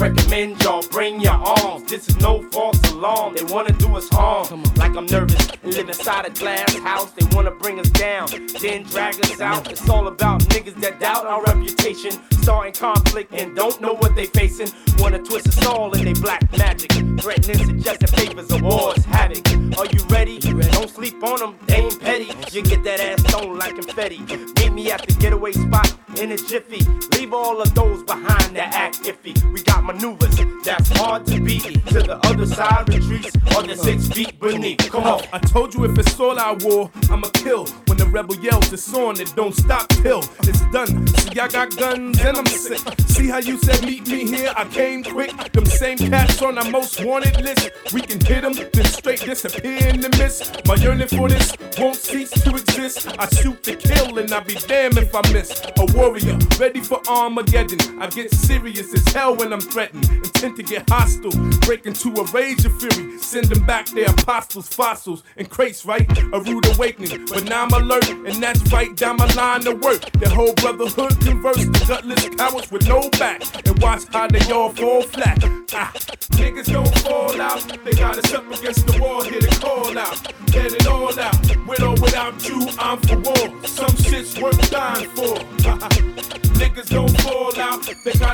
recommend 0.00 0.62
y'all 0.62 0.82
bring 0.90 1.20
your 1.20 1.32
arms. 1.34 1.84
This 1.88 2.08
is 2.08 2.18
no 2.20 2.42
false 2.50 2.80
alarm. 2.90 3.34
They 3.34 3.42
wanna 3.44 3.72
do 3.72 3.96
us 3.96 4.08
harm. 4.10 4.62
Like 4.76 4.96
I'm 4.96 5.06
nervous 5.06 5.48
live 5.64 5.88
inside 5.88 6.26
a 6.26 6.30
glass 6.30 6.74
house. 6.78 7.10
They 7.12 7.26
wanna 7.34 7.50
bring 7.50 7.78
us 7.80 7.88
down, 7.90 8.28
then 8.60 8.84
drag 8.84 9.14
us 9.24 9.40
out. 9.40 9.70
It's 9.70 9.88
all 9.88 10.06
about 10.08 10.40
niggas 10.52 10.80
that 10.80 11.00
doubt 11.00 11.26
our 11.26 11.42
reputation. 11.44 12.12
Starting 12.42 12.72
conflict 12.72 13.34
and 13.34 13.54
don't 13.56 13.78
know 13.80 13.92
what 13.94 14.14
they 14.14 14.26
facing. 14.26 14.68
Wanna 14.98 15.18
twist 15.18 15.48
us 15.48 15.66
all 15.66 15.92
in 15.94 16.04
they 16.04 16.14
black 16.14 16.42
magic. 16.56 16.90
Threatening, 17.20 17.64
suggesting 17.66 18.08
papers 18.18 18.50
awards, 18.52 19.04
havoc. 19.06 19.46
Are 19.78 19.86
you 19.86 20.04
ready? 20.08 20.38
Don't 20.38 20.88
sleep 20.90 21.22
on 21.24 21.38
them, 21.40 21.58
they 21.66 21.76
ain't 21.76 22.00
petty. 22.00 22.28
You 22.52 22.62
get 22.62 22.84
that 22.84 23.00
ass 23.00 23.22
thrown 23.32 23.58
like 23.58 23.74
confetti. 23.74 24.18
Meet 24.56 24.72
me 24.72 24.90
at 24.92 25.04
the 25.04 25.12
getaway 25.14 25.52
spot 25.52 25.92
in 26.20 26.30
a 26.32 26.36
jiffy. 26.36 26.84
Leave 27.18 27.32
all 27.34 27.60
of 27.60 27.74
those 27.74 28.02
behind 28.04 28.47
to 28.58 28.64
act 28.64 29.04
iffy. 29.04 29.32
We 29.52 29.62
got 29.62 29.84
maneuvers 29.84 30.36
that's 30.64 30.88
hard 30.98 31.24
to 31.26 31.40
beat. 31.40 31.62
To 31.62 32.00
the 32.02 32.18
other 32.26 32.44
side 32.44 32.88
retreats 32.92 33.30
on 33.56 33.68
the 33.68 33.76
six 33.76 34.08
feet 34.08 34.38
beneath. 34.40 34.90
Come 34.90 35.04
on. 35.04 35.22
I 35.32 35.38
told 35.38 35.74
you 35.74 35.84
if 35.84 35.96
it's 35.96 36.18
all 36.18 36.38
I 36.38 36.56
war, 36.60 36.90
I'ma 37.08 37.28
kill. 37.34 37.66
When 37.86 37.98
the 37.98 38.06
rebel 38.06 38.34
yells, 38.36 38.72
it's 38.72 38.92
on, 38.92 39.20
it 39.20 39.32
don't 39.36 39.54
stop 39.54 39.88
till 40.02 40.22
it's 40.42 40.60
done. 40.72 41.06
See, 41.18 41.38
I 41.38 41.46
got 41.46 41.76
guns 41.76 42.20
and 42.20 42.36
I'm 42.36 42.46
sick. 42.46 42.80
See 43.06 43.28
how 43.28 43.38
you 43.38 43.58
said 43.58 43.82
meet 43.86 44.06
me 44.08 44.26
here? 44.26 44.52
I 44.56 44.64
came 44.64 45.04
quick. 45.04 45.30
Them 45.52 45.64
same 45.64 45.96
cats 45.98 46.42
on 46.42 46.58
our 46.58 46.68
most 46.68 47.04
wanted 47.04 47.40
list. 47.40 47.70
We 47.92 48.00
can 48.00 48.18
hit 48.20 48.42
them, 48.42 48.54
then 48.54 48.84
straight 48.86 49.20
disappear 49.20 49.86
in 49.88 50.00
the 50.00 50.10
mist. 50.18 50.62
My 50.66 50.74
yearning 50.74 51.08
for 51.08 51.28
this 51.28 51.52
won't 51.78 51.94
cease 51.94 52.30
to 52.42 52.50
exist. 52.50 53.06
I 53.20 53.28
shoot 53.28 53.62
to 53.64 53.76
kill 53.76 54.18
and 54.18 54.32
I 54.32 54.40
be 54.40 54.54
damned 54.54 54.98
if 54.98 55.14
I 55.14 55.22
miss. 55.32 55.62
A 55.78 55.84
warrior, 55.96 56.36
ready 56.58 56.80
for 56.80 57.00
Armageddon. 57.08 57.78
I 58.02 58.08
get 58.08 58.30
serious 58.48 58.92
as 58.94 59.12
hell 59.12 59.36
when 59.36 59.52
I'm 59.52 59.60
threatened. 59.60 60.08
Intent 60.10 60.56
to 60.56 60.62
get 60.62 60.88
hostile, 60.88 61.32
break 61.66 61.84
into 61.84 62.08
a 62.22 62.24
rage 62.36 62.64
of 62.64 62.72
fury. 62.80 63.18
Send 63.18 63.44
them 63.48 63.64
back 63.66 63.84
their 63.90 64.08
apostles, 64.10 64.68
fossils, 64.68 65.22
and 65.36 65.50
crates, 65.50 65.84
right? 65.84 66.06
A 66.32 66.40
rude 66.40 66.64
awakening, 66.74 67.26
but 67.28 67.44
now 67.44 67.64
I'm 67.64 67.74
alert, 67.82 68.08
and 68.08 68.42
that's 68.42 68.72
right 68.72 68.94
down 68.96 69.16
my 69.18 69.26
line 69.40 69.66
of 69.66 69.78
work. 69.84 70.00
That 70.20 70.32
whole 70.38 70.54
brotherhood 70.54 71.20
converse 71.20 71.58
to 71.66 71.84
gutless 71.86 72.26
cowards 72.36 72.72
with 72.72 72.88
no 72.88 73.10
back, 73.22 73.40
and 73.66 73.82
watch 73.82 74.04
how 74.14 74.26
they 74.28 74.44
all 74.50 74.70
fall 74.70 75.02
flat. 75.02 75.44
Ah, 75.74 75.92
niggas 76.40 76.72
don't 76.72 76.98
fall 77.04 77.38
out, 77.40 77.62
they 77.84 77.92
got 77.92 78.16
us 78.16 78.32
up 78.32 78.50
against 78.50 78.86
the 78.86 78.96
wall, 79.02 79.22
hit 79.24 79.44
a 79.44 79.60
call 79.60 79.96
out. 80.06 80.16
get 80.46 80.72
it 80.72 80.86
all 80.86 81.20
out, 81.20 81.38
with 81.68 81.82
or 81.82 81.92
without 82.04 82.36
you, 82.48 82.66
I'm 82.78 82.96
for 83.08 83.18
war. 83.18 83.66
Some 83.66 83.94
shit's 83.96 84.40
worth 84.40 84.70
dying 84.70 85.10
for. 85.10 85.36
niggas 86.60 86.88
don't 86.88 87.07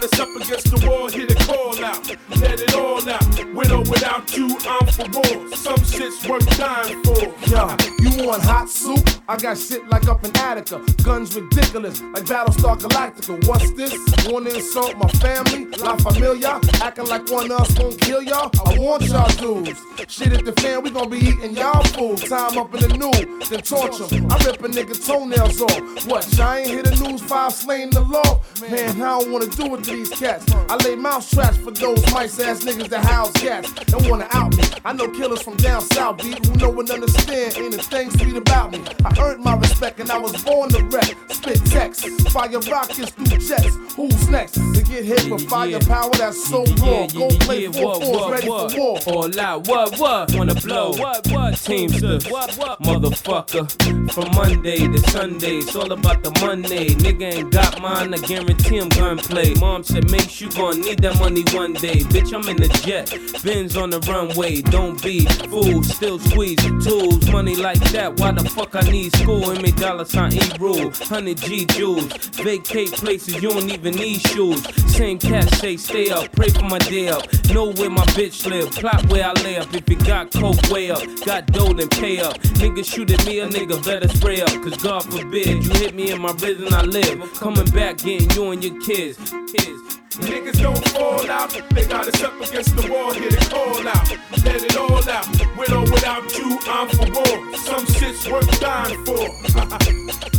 us 0.05 0.21
up 0.21 0.29
against 0.37 0.71
the 0.71 0.87
wall, 0.87 1.09
hit 1.09 1.31
a 1.31 1.47
call 1.47 1.85
out. 1.85 2.09
Let 2.41 2.61
it 2.61 2.75
all 2.75 3.09
out. 3.09 3.55
Widow 3.55 3.83
Without 4.05 4.37
you, 4.37 4.59
I'm 4.69 4.87
for 4.89 5.09
war. 5.19 5.57
Some 5.57 5.83
shit's 5.83 6.29
worth 6.29 6.45
dying 6.59 7.03
for. 7.05 7.17
Yo, 7.49 7.75
you 8.01 8.27
want 8.27 8.43
hot 8.43 8.69
soup? 8.69 9.01
I 9.27 9.39
got 9.39 9.57
shit 9.57 9.89
like 9.89 10.07
up 10.09 10.23
in 10.27 10.37
Attica. 10.37 10.79
Guns 11.03 11.35
ridiculous, 11.35 12.03
like 12.13 12.25
Battlestar 12.25 12.79
Galactica. 12.79 13.49
What's 13.49 13.71
this? 13.73 13.95
Wanna 14.31 14.51
insult 14.51 14.99
my 14.99 15.09
family? 15.25 15.65
La 15.83 15.97
familia? 15.97 16.61
Acting 16.83 17.07
like 17.07 17.31
one 17.31 17.51
of 17.51 17.63
us 17.63 17.79
won't 17.79 17.99
kill 18.03 18.21
y'all? 18.21 18.51
I 18.67 18.79
want 18.79 19.05
y'all 19.05 19.27
dudes. 19.37 19.81
Shit 20.09 20.35
at 20.35 20.45
the 20.45 20.53
fan, 20.61 20.83
we 20.83 20.91
gon' 20.91 21.09
be 21.09 21.19
eating 21.21 21.57
y'all 21.57 21.83
food. 21.85 22.19
Time 22.29 22.59
up 22.59 22.75
in 22.75 22.81
the 22.83 22.97
new, 22.99 23.47
then 23.49 23.63
torture. 23.63 24.05
I 24.05 24.37
rip 24.45 24.63
a 24.63 24.69
nigga 24.69 24.95
toenails 25.07 25.63
off. 25.63 26.07
What? 26.07 26.39
I 26.41 26.59
ain't 26.59 26.69
hear 26.69 26.83
the 26.83 26.95
news, 27.03 27.23
five 27.23 27.55
slain 27.55 27.89
the 27.89 28.03
law. 28.03 28.43
Man, 28.69 29.01
I 29.01 29.19
don't 29.19 29.33
wanna 29.33 29.47
do 29.47 29.75
it 29.77 29.85
to 29.85 29.91
these 29.93 30.11
cats. 30.11 30.45
I 30.69 30.77
lay 30.85 30.95
mouse 30.95 31.31
traps 31.31 31.57
for 31.57 31.71
those 31.71 32.03
mice 32.13 32.39
ass 32.41 32.65
niggas 32.65 32.91
that 32.91 33.03
house 33.07 33.33
cats. 33.33 33.73
Don't 33.95 34.11
wanna 34.11 34.27
out 34.33 34.57
me. 34.57 34.65
I 34.85 34.93
know 34.93 35.09
killers 35.09 35.41
from 35.41 35.55
down 35.57 35.81
south 35.81 36.17
beat 36.19 36.45
who 36.45 36.55
know 36.57 36.77
and 36.81 36.91
understand 36.91 37.55
anything 37.57 38.11
sweet 38.11 38.35
about 38.37 38.73
me. 38.73 38.83
I 39.05 39.15
earned 39.21 39.45
my 39.45 39.57
respect 39.57 40.01
and 40.01 40.11
I 40.11 40.19
was 40.19 40.33
born 40.43 40.69
to 40.71 40.83
wreck. 40.87 41.15
Spit 41.31 41.65
text, 41.67 42.05
fire 42.33 42.59
rockets 42.59 43.11
through 43.13 43.39
jets. 43.39 43.77
Who's 43.95 44.29
next 44.29 44.55
to 44.55 44.83
get 44.85 45.05
hit 45.05 45.31
with 45.31 45.49
firepower 45.49 46.11
that's 46.11 46.45
so 46.45 46.65
raw? 46.83 47.07
Go 47.07 47.29
play 47.47 47.69
four 47.69 48.01
fours, 48.03 48.33
ready 48.33 48.47
for 48.49 48.69
war. 48.77 48.99
All 49.07 49.41
out, 49.41 49.69
what 49.69 49.97
what? 50.01 50.35
Wanna 50.35 50.57
blow? 50.57 50.91
What 50.91 51.29
what? 51.29 51.57
Teamsters, 51.57 52.29
what 52.29 52.53
what? 52.57 52.83
Motherfucker, 52.83 53.65
from 54.11 54.35
Monday 54.35 54.89
to 54.89 54.99
Sunday, 55.11 55.59
it's 55.59 55.77
all 55.77 55.93
about 55.93 56.21
the 56.25 56.33
Monday. 56.45 56.89
Nigga 56.97 57.33
ain't 57.33 57.53
got 57.53 57.81
mine, 57.81 58.13
I 58.13 58.19
guarantee 58.19 58.79
him 58.79 58.89
gunplay. 58.89 59.55
Mom 59.61 59.85
said, 59.85 60.11
make 60.11 60.29
sure 60.29 60.49
you 60.49 60.73
to 60.73 60.79
need 60.81 60.99
that 60.99 61.17
money 61.21 61.45
one 61.57 61.75
day. 61.75 62.01
Bitch, 62.13 62.35
I'm 62.35 62.47
in 62.49 62.57
the 62.57 62.69
jet, 62.85 63.09
Benz 63.45 63.77
on 63.77 63.84
on 63.85 63.91
the 63.91 64.01
runway. 64.01 64.62
Don't 64.62 65.01
be 65.03 65.26
fooled, 65.51 65.85
still 65.85 66.18
squeeze 66.18 66.59
tools. 66.87 67.30
Money 67.30 67.55
like 67.55 67.78
that, 67.93 68.18
why 68.18 68.32
the 68.32 68.49
fuck 68.49 68.74
I 68.76 68.80
need 68.91 69.14
school? 69.16 69.51
In 69.51 69.61
me 69.61 69.72
dollar 69.72 70.07
sign 70.07 70.32
E 70.32 70.41
rule, 70.59 70.89
100 70.91 71.37
G 71.37 71.66
jewels. 71.66 72.07
Vacate 72.43 72.91
places, 72.93 73.35
you 73.43 73.51
don't 73.51 73.70
even 73.70 73.95
need 73.95 74.20
shoes. 74.28 74.64
Same 74.97 75.18
cat 75.18 75.45
say, 75.61 75.76
stay 75.76 76.09
up, 76.09 76.32
pray 76.32 76.49
for 76.49 76.62
my 76.64 76.78
day 76.78 77.09
up. 77.09 77.22
Know 77.53 77.72
where 77.72 77.91
my 77.91 78.07
bitch 78.16 78.49
live, 78.51 78.70
plot 78.72 79.07
where 79.11 79.24
I 79.26 79.32
lay 79.45 79.59
up. 79.59 79.68
If 79.74 79.87
you 79.91 79.97
got 79.97 80.32
coke, 80.32 80.62
way 80.70 80.91
up. 80.91 81.03
Got 81.26 81.47
dough, 81.49 81.74
then 81.74 81.89
pay 81.91 82.20
up. 82.20 82.39
Nigga 82.61 82.82
shoot 82.87 83.11
at 83.11 83.26
me, 83.26 83.41
a 83.41 83.49
nigga 83.49 83.85
better 83.85 84.09
spray 84.09 84.41
up. 84.41 84.51
Cause 84.62 84.78
God 84.82 85.03
forbid 85.05 85.62
you 85.62 85.70
hit 85.78 85.95
me 85.95 86.11
in 86.11 86.22
my 86.22 86.32
rhythm, 86.41 86.72
I 86.72 86.82
live. 86.85 87.20
Coming 87.35 87.66
back, 87.70 87.99
getting 87.99 88.30
you 88.30 88.51
and 88.51 88.64
your 88.64 88.80
kids. 88.80 89.18
Kids. 89.53 89.94
Niggas 90.21 90.62
don't 90.62 90.79
fall 90.91 91.29
out, 91.29 91.51
they 91.75 91.85
got 91.87 92.07
us 92.07 92.23
up 92.23 92.41
against 92.41 92.77
the 92.77 92.87
wall, 92.93 93.12
hit 93.12 93.35
it 93.35 93.53
all 93.53 93.89
out, 93.89 94.11
let 94.45 94.62
it 94.62 94.77
all 94.77 95.11
out. 95.11 95.27
With 95.59 95.73
or 95.73 95.81
without 95.91 96.39
you, 96.39 96.57
I'm 96.69 96.89
for 96.89 97.11
war. 97.11 97.57
Some 97.57 97.85
shit's 97.87 98.29
worth 98.29 98.61
dying 98.61 99.05
for. 99.05 99.15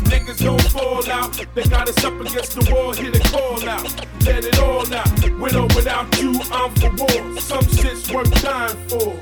Niggas 0.06 0.40
don't 0.42 0.62
fall 0.72 1.10
out, 1.12 1.46
they 1.54 1.64
got 1.66 1.90
us 1.90 2.04
up 2.06 2.14
against 2.22 2.56
the 2.56 2.72
wall, 2.74 2.94
hit 2.94 3.16
it 3.18 3.34
all 3.34 3.68
out, 3.68 3.84
let 4.26 4.46
it 4.46 4.58
all 4.60 4.94
out. 4.94 5.40
With 5.42 5.56
or 5.56 5.68
without 5.76 6.22
you, 6.22 6.32
I'm 6.54 6.72
for 6.76 6.96
war. 6.96 7.40
Some 7.42 7.68
shit's 7.68 8.10
worth 8.14 8.32
dying 8.42 8.78
for. 8.88 9.14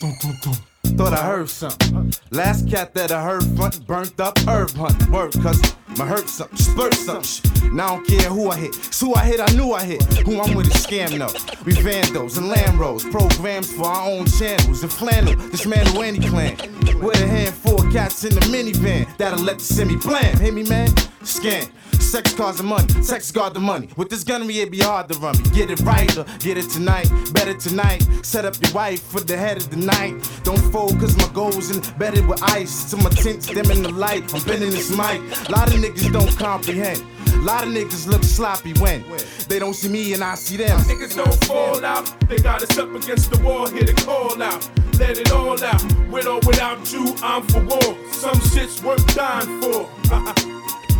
boom, 0.00 0.16
boom, 0.22 0.38
boom. 0.42 0.96
Thought 0.96 1.12
I 1.12 1.26
heard 1.26 1.50
something. 1.50 2.14
Last 2.30 2.70
cat 2.70 2.94
that 2.94 3.12
I 3.12 3.22
heard 3.22 3.44
front 3.54 3.86
burnt 3.86 4.18
up 4.18 4.38
herb 4.48 4.70
hunt. 4.70 5.10
Word, 5.10 5.32
cuz 5.32 5.60
my 5.98 6.04
hurt 6.06 6.28
something, 6.28 6.58
spurt 6.58 6.92
something. 6.92 7.74
Now 7.74 7.86
I 7.86 7.88
don't 7.96 8.06
care 8.06 8.28
who 8.28 8.50
I 8.50 8.56
hit. 8.58 8.76
It's 8.76 9.00
who 9.00 9.14
I 9.14 9.24
hit, 9.24 9.40
I 9.40 9.50
knew 9.54 9.72
I 9.72 9.82
hit. 9.82 10.02
Who 10.26 10.38
I'm 10.42 10.54
with 10.54 10.66
is 10.66 10.84
scam 10.84 11.08
though. 11.18 11.62
We 11.64 11.72
vandals 11.72 12.36
and 12.36 12.50
Lambros, 12.52 13.10
programs 13.10 13.72
for 13.72 13.84
our 13.86 14.06
own 14.10 14.26
channels. 14.26 14.82
And 14.82 14.92
flannel, 14.92 15.34
this 15.48 15.64
man 15.64 15.86
who 15.86 16.02
any 16.02 16.18
clan. 16.18 16.56
With 17.02 17.18
a 17.22 17.26
handful 17.26 17.80
of 17.84 17.90
cats 17.92 18.24
in 18.24 18.34
the 18.34 18.40
minivan 18.40 19.04
that'll 19.16 19.38
let 19.42 19.58
the 19.58 19.64
semi 19.64 19.96
blam. 19.96 20.36
Hit 20.38 20.52
me, 20.52 20.64
man. 20.64 20.88
Scam. 21.22 21.70
Sex 22.00 22.34
cause 22.34 22.58
the 22.58 22.62
money, 22.62 22.86
sex 23.02 23.32
guard 23.32 23.52
the 23.54 23.58
money. 23.60 23.88
With 23.96 24.10
this 24.10 24.22
gunnery, 24.22 24.60
it 24.60 24.70
be 24.70 24.78
hard 24.78 25.08
to 25.08 25.18
run 25.18 25.36
me. 25.38 25.44
Get 25.50 25.70
it 25.70 25.80
right 25.80 26.14
or 26.16 26.20
uh, 26.20 26.36
get 26.38 26.56
it 26.56 26.68
tonight, 26.70 27.10
better 27.32 27.54
tonight. 27.54 28.06
Set 28.22 28.44
up 28.44 28.54
your 28.62 28.72
wife 28.74 29.02
for 29.02 29.20
the 29.20 29.36
head 29.36 29.56
of 29.56 29.70
the 29.70 29.76
night. 29.76 30.12
Don't 30.44 30.60
fold, 30.70 30.98
cause 31.00 31.16
my 31.16 31.28
goals 31.34 31.74
embedded 31.74 32.26
with 32.28 32.40
ice. 32.44 32.88
To 32.90 32.96
my 32.98 33.10
tints, 33.10 33.46
them 33.48 33.68
in 33.72 33.82
the 33.82 33.90
light. 33.90 34.22
I'm 34.34 34.42
bending 34.44 34.70
this 34.70 34.90
mic. 34.96 35.18
Lot 35.50 35.74
of 35.74 35.80
niggas 35.86 36.12
don't 36.12 36.36
comprehend. 36.36 37.02
A 37.32 37.36
lot 37.46 37.62
of 37.62 37.68
niggas 37.68 38.06
look 38.06 38.24
sloppy 38.24 38.72
when 38.80 39.04
they 39.48 39.58
don't 39.58 39.74
see 39.74 39.88
me 39.88 40.12
and 40.14 40.22
I 40.24 40.34
see 40.34 40.56
them. 40.56 40.78
Niggas 40.80 41.16
don't 41.16 41.44
fall 41.44 41.84
out. 41.84 42.08
They 42.28 42.38
got 42.38 42.62
us 42.62 42.76
up 42.78 42.92
against 42.94 43.30
the 43.30 43.38
wall 43.42 43.68
here 43.68 43.84
to 43.84 43.92
call 44.04 44.42
out. 44.42 44.68
Let 44.98 45.18
it 45.18 45.30
all 45.30 45.62
out. 45.62 45.84
With 46.10 46.26
or 46.26 46.40
without 46.46 46.90
you, 46.92 47.14
I'm 47.22 47.42
for 47.46 47.60
war. 47.60 47.96
Some 48.12 48.40
shit's 48.52 48.82
worth 48.82 49.04
dying 49.14 49.60
for. 49.60 49.84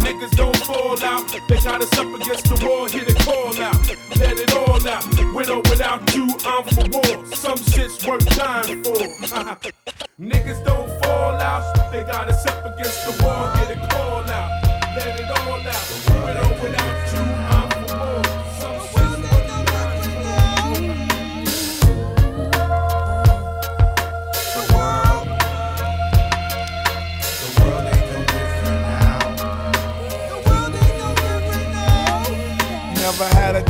niggas 0.06 0.36
don't 0.36 0.56
fall 0.58 1.02
out. 1.02 1.28
They 1.48 1.56
got 1.64 1.82
us 1.82 1.98
up 1.98 2.20
against 2.20 2.44
the 2.44 2.66
wall, 2.66 2.84
here 2.86 3.04
to 3.04 3.14
call 3.24 3.56
out. 3.60 3.74
Let 4.20 4.38
it 4.38 4.52
all 4.54 4.86
out. 4.86 5.34
With 5.34 5.48
or 5.50 5.60
without 5.68 6.14
you, 6.14 6.28
I'm 6.44 6.64
for 6.68 6.88
war. 7.16 7.26
Some 7.34 7.56
shit's 7.58 8.06
worth 8.06 8.24
dying 8.36 8.84
for. 8.84 8.92
niggas 10.20 10.64
don't 10.64 10.88
fall 11.02 11.34
out. 11.34 11.90
They 11.90 12.02
got 12.02 12.28
us 12.28 12.46
up 12.46 12.74
against 12.78 13.06
the 13.18 13.24
wall. 13.24 13.55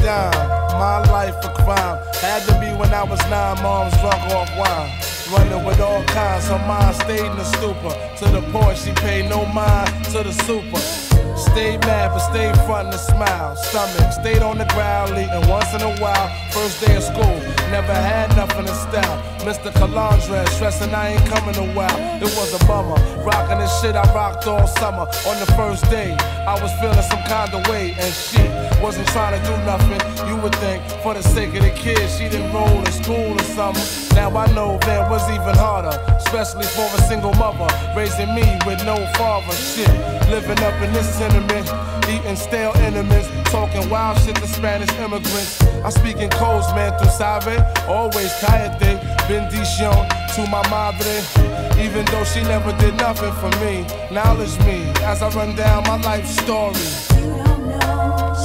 dime. 0.07 0.49
My 0.83 0.99
life 1.15 1.37
a 1.45 1.51
crime. 1.63 1.97
Had 2.25 2.41
to 2.49 2.55
be 2.63 2.69
when 2.81 2.91
I 2.95 3.03
was 3.13 3.21
nine, 3.35 3.57
mom's 3.67 3.97
drunk 4.03 4.23
off 4.39 4.51
wine. 4.61 4.91
Running 5.33 5.63
with 5.67 5.81
all 5.89 6.03
kinds, 6.19 6.47
her 6.53 6.63
mind 6.73 6.95
stayed 7.05 7.29
in 7.33 7.37
the 7.43 7.49
stupor. 7.57 7.93
To 8.21 8.25
the 8.37 8.43
point 8.55 8.77
she 8.83 8.93
paid 9.07 9.25
no 9.35 9.41
mind 9.61 9.89
to 10.15 10.19
the 10.29 10.35
super. 10.49 10.83
Stayed 11.51 11.81
mad, 11.91 12.07
but 12.15 12.23
stayed 12.31 12.55
front 12.67 12.87
and 12.95 13.03
smile. 13.13 13.51
Stomach 13.69 14.11
stayed 14.21 14.43
on 14.49 14.57
the 14.63 14.69
ground, 14.77 15.11
and 15.35 15.43
once 15.57 15.71
in 15.77 15.83
a 15.83 15.93
while. 16.03 16.29
First 16.57 16.77
day 16.85 16.95
of 16.97 17.03
school, 17.11 17.39
Never 17.71 17.95
had 17.95 18.29
nothing 18.37 18.65
to 18.65 18.75
stop. 18.75 19.19
Mr. 19.43 19.71
Calandre, 19.73 20.49
stressing 20.51 20.95
I 20.95 21.15
ain't 21.15 21.27
coming 21.27 21.57
a 21.57 21.67
while. 21.75 21.99
It 22.23 22.31
was 22.39 22.55
a 22.55 22.65
bummer. 22.65 22.95
Rocking 23.25 23.59
this 23.59 23.81
shit 23.81 23.97
I 23.97 24.05
rocked 24.15 24.47
all 24.47 24.67
summer. 24.79 25.03
On 25.29 25.37
the 25.45 25.51
first 25.59 25.83
day, 25.91 26.13
I 26.47 26.55
was 26.63 26.71
feeling 26.81 27.03
some 27.03 27.23
kind 27.27 27.53
of 27.53 27.67
way, 27.69 27.93
and 27.99 28.13
she 28.15 28.39
wasn't 28.81 29.09
trying 29.09 29.35
to 29.39 29.43
do 29.51 29.55
nothing. 29.67 29.99
You 30.29 30.37
would 30.43 30.55
think, 30.57 30.81
for 31.03 31.15
the 31.15 31.23
sake 31.23 31.55
of 31.57 31.63
the 31.65 31.71
kids, 31.71 32.17
she 32.19 32.29
didn't 32.29 32.53
roll 32.53 32.69
in 32.71 32.93
school 32.93 33.33
or 33.35 33.45
something. 33.59 33.83
Now 34.15 34.37
I 34.37 34.47
know 34.55 34.79
that 34.87 35.11
was 35.11 35.29
even 35.31 35.57
harder, 35.57 35.95
especially 36.19 36.67
for 36.67 36.87
a 36.97 37.01
single 37.09 37.35
mother 37.35 37.67
raising 37.97 38.33
me 38.33 38.47
with 38.65 38.79
no 38.87 38.95
father. 39.19 39.53
Shit, 39.53 39.91
living 40.31 40.61
up 40.63 40.75
in 40.83 40.93
this 40.93 41.09
sentiment, 41.19 41.67
eating 42.09 42.37
stale 42.37 42.73
enemies, 42.77 43.29
talking 43.47 43.89
wild 43.91 44.19
shit 44.21 44.37
to 44.37 44.47
Spanish 44.47 44.93
immigrants. 45.03 45.63
I 45.87 45.91
speak 45.91 46.17
in 46.19 46.31
codes, 46.31 46.71
man, 46.73 46.97
through 46.99 47.11
Save 47.11 47.56
always 47.89 48.33
tired 48.41 48.79
de 48.79 48.99
bendición 49.29 50.07
to 50.35 50.47
my 50.49 50.63
madre. 50.71 51.23
Even 51.83 52.05
though 52.07 52.25
she 52.25 52.43
never 52.43 52.73
did 52.79 52.97
nothing 52.97 53.33
for 53.35 53.51
me, 53.65 53.87
knowledge 54.11 54.59
me 54.61 54.85
as 55.05 55.23
I 55.23 55.29
run 55.31 55.55
down 55.55 55.85
my 55.85 55.97
life 56.01 56.27
story. 56.27 56.75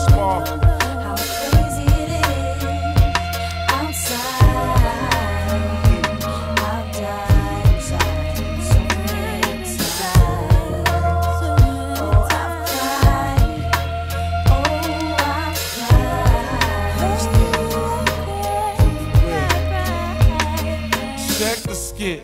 Small. 0.08 0.61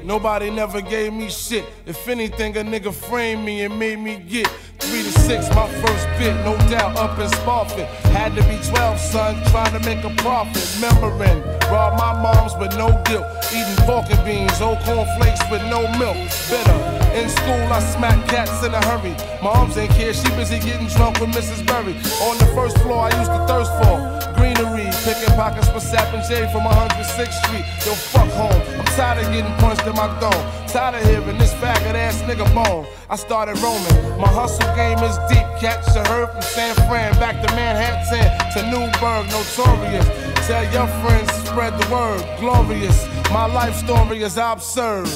Nobody 0.04 0.50
never 0.50 0.82
gave 0.82 1.14
me 1.14 1.30
shit. 1.30 1.64
If 1.86 2.08
anything, 2.10 2.58
a 2.58 2.62
nigga 2.62 2.94
framed 2.94 3.46
me 3.46 3.62
and 3.64 3.78
made 3.80 4.00
me 4.00 4.18
get 4.18 4.48
three 4.80 5.02
to 5.04 5.12
six, 5.20 5.48
my 5.56 5.66
first 5.82 6.08
bit, 6.20 6.34
no 6.44 6.58
doubt, 6.70 6.98
up 6.98 7.18
in 7.20 7.30
Spofford. 7.30 7.86
Had 8.12 8.36
to 8.36 8.44
be 8.50 8.58
12, 8.70 9.00
son, 9.00 9.42
trying 9.48 9.72
to 9.80 9.80
make 9.86 10.04
a 10.04 10.14
profit. 10.22 10.58
Remembering, 10.76 11.42
robbed 11.72 11.98
my 12.00 12.14
moms 12.22 12.54
with 12.60 12.76
no 12.78 12.90
guilt. 13.06 13.26
Eating 13.54 13.80
pork 13.88 14.06
and 14.10 14.24
beans, 14.26 14.60
old 14.62 14.80
cornflakes 14.80 15.40
with 15.50 15.62
no 15.64 15.82
milk. 15.98 16.18
Bitter. 16.52 17.04
In 17.18 17.30
school, 17.30 17.64
I 17.74 17.80
smack 17.96 18.20
cats 18.28 18.66
in 18.66 18.74
a 18.74 18.86
hurry. 18.86 19.16
Moms 19.42 19.78
ain't 19.78 19.92
care, 19.92 20.14
she 20.14 20.28
busy 20.32 20.60
getting 20.60 20.88
drunk 20.88 21.20
with 21.22 21.30
Mrs. 21.32 21.66
Berry. 21.66 21.94
On 22.28 22.38
the 22.38 22.46
first 22.54 22.78
floor, 22.80 23.08
I 23.10 23.18
used 23.20 23.32
to 23.32 23.46
thirst 23.48 23.72
for 23.82 24.17
greenery. 24.56 24.88
Picking 25.04 25.34
pockets 25.36 25.70
for 25.70 25.80
Sap 25.80 26.14
and 26.14 26.24
J 26.24 26.52
from 26.52 26.62
106th 26.64 27.32
Street. 27.46 27.66
Yo, 27.86 27.94
fuck 27.96 28.30
home. 28.30 28.62
I'm 28.80 28.86
tired 28.98 29.24
of 29.26 29.32
getting 29.32 29.52
punched 29.58 29.86
in 29.86 29.94
my 29.96 30.08
throat. 30.20 30.38
Tired 30.68 30.96
of 31.02 31.10
hearing 31.10 31.38
this 31.38 31.54
faggot 31.56 31.96
ass 31.96 32.22
nigga 32.22 32.48
moan. 32.54 32.86
I 33.10 33.16
started 33.16 33.58
roaming. 33.60 34.20
My 34.20 34.28
hustle 34.28 34.68
game 34.76 35.00
is 35.00 35.18
deep. 35.30 35.44
Catch 35.62 35.96
a 35.96 36.04
herb 36.12 36.32
from 36.34 36.42
San 36.42 36.76
Fran 36.88 37.14
back 37.20 37.46
to 37.46 37.56
Manhattan 37.56 38.30
to 38.54 38.72
Newburgh. 38.72 39.26
Notorious. 39.32 40.08
Tell 40.48 40.64
your 40.72 40.88
friends, 41.04 41.32
spread 41.48 41.78
the 41.80 41.90
word. 41.94 42.24
Glorious. 42.40 43.06
My 43.32 43.46
life 43.48 43.76
story 43.76 44.22
is 44.24 44.38
absurd. 44.38 45.08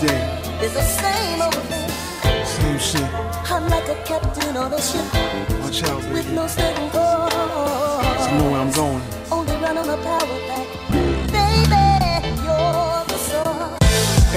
day. 0.00 0.22
It's 0.60 0.74
the 0.74 0.82
same 0.82 1.40
old 1.42 1.54
thing. 1.70 1.90
Same 2.44 2.78
shit. 2.78 3.08
I'm 3.52 3.68
like 3.68 3.88
a 3.88 3.96
captain 4.04 4.56
on 4.56 4.72
a 4.72 4.80
ship. 4.80 5.06
Watch 5.62 5.82
out, 5.84 6.00
baby. 6.02 6.12
With 6.14 6.32
no 6.32 6.46
steady 6.46 6.88
course. 6.90 7.32
So 7.32 8.28
you 8.28 8.38
know 8.38 8.48
where 8.52 8.60
I'm 8.60 8.72
going. 8.72 9.02
Only 9.30 9.56
run 9.62 9.78
on 9.78 9.88
a 9.88 9.96
power 10.02 10.38
the 10.90 11.06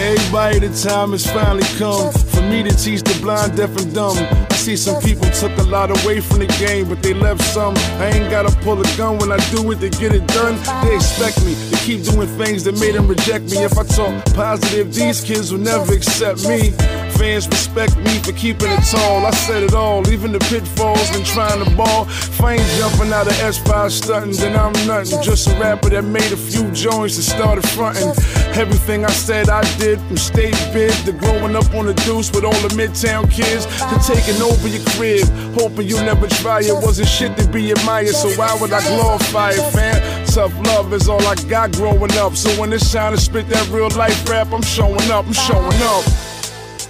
Everybody, 0.02 0.60
the 0.60 0.90
time 0.90 1.12
has 1.12 1.30
finally 1.30 1.68
come. 1.78 2.12
For 2.14 2.42
me 2.42 2.64
to 2.64 2.70
teach 2.70 3.02
the 3.04 3.18
blind, 3.22 3.58
deaf, 3.58 3.76
and 3.82 3.94
dumb 3.94 4.18
see 4.60 4.76
some 4.76 5.02
people 5.02 5.28
took 5.32 5.58
a 5.60 5.64
lot 5.64 5.90
away 6.04 6.20
from 6.20 6.40
the 6.40 6.48
game, 6.66 6.90
but 6.90 7.02
they 7.02 7.14
left 7.14 7.42
some. 7.42 7.74
I 8.04 8.08
ain't 8.14 8.30
gotta 8.30 8.54
pull 8.64 8.80
a 8.80 8.84
gun 8.98 9.18
when 9.18 9.32
I 9.32 9.38
do 9.52 9.72
it 9.72 9.80
to 9.80 9.90
get 9.90 10.14
it 10.14 10.28
done. 10.28 10.56
They 10.86 10.96
expect 10.96 11.44
me 11.46 11.56
to 11.70 11.76
keep 11.86 12.04
doing 12.04 12.28
things 12.38 12.64
that 12.66 12.78
made 12.80 12.96
them 12.96 13.08
reject 13.08 13.46
me. 13.52 13.60
If 13.64 13.78
I 13.78 13.84
talk 13.86 14.14
positive, 14.36 14.94
these 14.94 15.22
kids 15.24 15.52
will 15.52 15.62
never 15.62 15.94
accept 15.94 16.48
me 16.48 16.74
fans 17.20 17.50
respect 17.50 17.98
me 17.98 18.18
for 18.20 18.32
keeping 18.32 18.72
it 18.72 18.80
tall. 18.96 19.26
I 19.26 19.32
said 19.32 19.64
it 19.64 19.74
all, 19.74 20.08
even 20.10 20.32
the 20.32 20.40
pitfalls 20.40 21.04
and 21.16 21.26
trying 21.26 21.62
to 21.64 21.70
ball. 21.76 22.06
Fame 22.06 22.64
jumping 22.78 23.12
out 23.12 23.28
of 23.28 23.34
S5 23.44 23.92
stunting, 23.92 24.32
then 24.38 24.56
I'm 24.56 24.72
nothing. 24.88 25.22
Just 25.22 25.50
a 25.50 25.60
rapper 25.60 25.90
that 25.90 26.04
made 26.04 26.32
a 26.32 26.38
few 26.38 26.72
joints 26.72 27.16
and 27.20 27.26
started 27.26 27.68
fronting. 27.76 28.10
Everything 28.56 29.04
I 29.04 29.12
said 29.12 29.50
I 29.50 29.60
did, 29.78 30.00
from 30.08 30.16
state 30.16 30.56
bid 30.74 30.94
to 31.06 31.12
growing 31.12 31.56
up 31.58 31.68
on 31.76 31.86
the 31.88 31.94
deuce 32.08 32.32
with 32.32 32.46
all 32.46 32.60
the 32.66 32.72
Midtown 32.80 33.30
kids, 33.30 33.66
to 33.68 33.96
taking 34.00 34.42
over 34.42 34.68
your 34.70 34.84
crib, 34.96 35.28
hoping 35.60 35.88
you 35.90 36.00
never 36.02 36.26
try 36.42 36.62
it. 36.62 36.72
Wasn't 36.72 37.08
shit 37.10 37.36
to 37.38 37.48
be 37.50 37.70
admired, 37.72 38.16
so 38.16 38.30
why 38.40 38.58
would 38.62 38.72
I 38.72 38.80
glorify 38.88 39.52
it, 39.52 39.72
fam? 39.74 40.00
Tough 40.28 40.54
love 40.68 40.94
is 40.94 41.10
all 41.10 41.24
I 41.28 41.36
got 41.50 41.74
growing 41.74 42.14
up. 42.18 42.38
So 42.38 42.50
when 42.62 42.72
it's 42.72 42.94
time 42.94 43.14
to 43.14 43.20
spit 43.20 43.50
that 43.50 43.68
real 43.70 43.90
life 43.98 44.18
rap, 44.30 44.54
I'm 44.54 44.62
showing 44.62 45.12
up, 45.12 45.26
I'm 45.26 45.34
showing 45.34 45.84
up. 45.84 46.06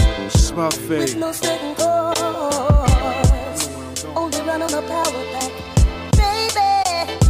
with 0.89 1.15
no 1.17 1.31
certain 1.31 1.75
course, 1.75 2.15
only 4.15 4.39
run 4.41 4.61
on 4.63 4.73
a 4.73 4.81
power 4.81 5.25
pack. 5.39 5.70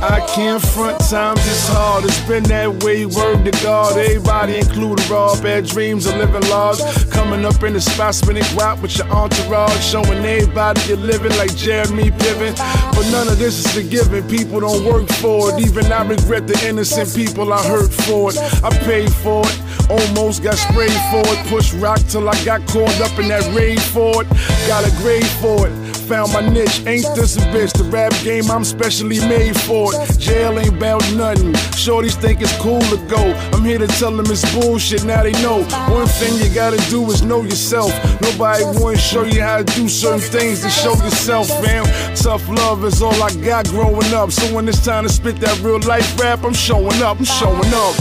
I 0.03 0.25
can't 0.33 0.59
front, 0.59 0.97
times 1.11 1.37
it's 1.45 1.67
hard. 1.67 2.05
It's 2.05 2.19
been 2.21 2.41
that 2.45 2.83
way, 2.83 3.05
word 3.05 3.45
to 3.45 3.51
God. 3.61 3.95
Everybody, 3.95 4.57
including 4.57 5.07
raw, 5.07 5.39
bad 5.43 5.67
dreams 5.67 6.07
of 6.07 6.15
living 6.17 6.41
large. 6.49 6.79
Coming 7.11 7.45
up 7.45 7.61
in 7.61 7.73
the 7.73 7.81
spot, 7.81 8.15
spinning 8.15 8.41
guap 8.57 8.81
with 8.81 8.97
your 8.97 9.05
entourage. 9.11 9.77
Showing 9.85 10.25
everybody 10.25 10.81
you're 10.87 10.97
living 10.97 11.29
like 11.37 11.55
Jeremy 11.55 12.09
Piven. 12.09 12.57
But 12.95 13.11
none 13.11 13.27
of 13.27 13.37
this 13.37 13.59
is 13.63 13.71
forgiven. 13.71 14.27
People 14.27 14.61
don't 14.61 14.83
work 14.83 15.07
for 15.21 15.51
it. 15.53 15.59
Even 15.67 15.85
I 15.91 16.01
regret 16.01 16.47
the 16.47 16.59
innocent 16.67 17.13
people 17.15 17.53
I 17.53 17.61
hurt 17.61 17.93
for 17.93 18.31
it. 18.31 18.39
I 18.63 18.71
paid 18.87 19.13
for 19.13 19.43
it. 19.45 19.61
Almost 19.87 20.41
got 20.41 20.55
sprayed 20.55 20.97
for 21.11 21.21
it. 21.31 21.45
Pushed 21.47 21.73
rock 21.73 21.99
till 22.09 22.27
I 22.27 22.33
got 22.43 22.65
caught 22.69 22.99
up 23.01 23.19
in 23.19 23.27
that 23.27 23.45
raid 23.53 23.79
for 23.79 24.23
it. 24.23 24.29
Got 24.67 24.83
a 24.83 24.89
grade 24.97 25.27
for 25.39 25.67
it. 25.67 25.80
Found 25.95 26.33
my 26.33 26.41
niche, 26.47 26.79
ain't 26.85 27.05
this 27.15 27.37
a 27.37 27.39
bitch? 27.51 27.73
The 27.73 27.83
rap 27.85 28.11
game, 28.23 28.49
I'm 28.49 28.63
specially 28.63 29.19
made 29.27 29.59
for 29.61 29.91
it. 29.93 30.17
Jail 30.19 30.57
ain't 30.59 30.79
bout 30.79 31.01
nothing. 31.13 31.53
Shorties 31.75 32.15
think 32.19 32.41
it's 32.41 32.55
cool 32.57 32.81
to 32.81 32.97
go. 33.07 33.33
I'm 33.53 33.63
here 33.63 33.77
to 33.79 33.87
tell 33.87 34.11
them 34.15 34.25
it's 34.29 34.41
bullshit, 34.53 35.03
now 35.05 35.23
they 35.23 35.31
know. 35.43 35.63
One 35.89 36.07
thing 36.07 36.33
you 36.43 36.53
gotta 36.53 36.77
do 36.89 37.03
is 37.11 37.21
know 37.23 37.41
yourself. 37.41 37.91
Nobody 38.21 38.63
wanna 38.65 38.97
show 38.97 39.23
you 39.23 39.41
how 39.41 39.57
to 39.57 39.63
do 39.75 39.87
certain 39.87 40.19
things 40.19 40.61
to 40.61 40.69
show 40.69 40.93
yourself, 41.03 41.47
fam. 41.63 41.83
Tough 42.15 42.47
love 42.49 42.83
is 42.85 43.01
all 43.01 43.21
I 43.21 43.31
got 43.43 43.67
growing 43.69 44.13
up. 44.13 44.31
So 44.31 44.43
when 44.53 44.67
it's 44.67 44.83
time 44.83 45.03
to 45.05 45.09
spit 45.09 45.37
that 45.37 45.59
real 45.61 45.79
life 45.81 46.17
rap, 46.19 46.43
I'm 46.43 46.53
showing 46.53 47.01
up, 47.01 47.19
I'm 47.19 47.25
showing 47.25 47.73
up. 47.73 47.95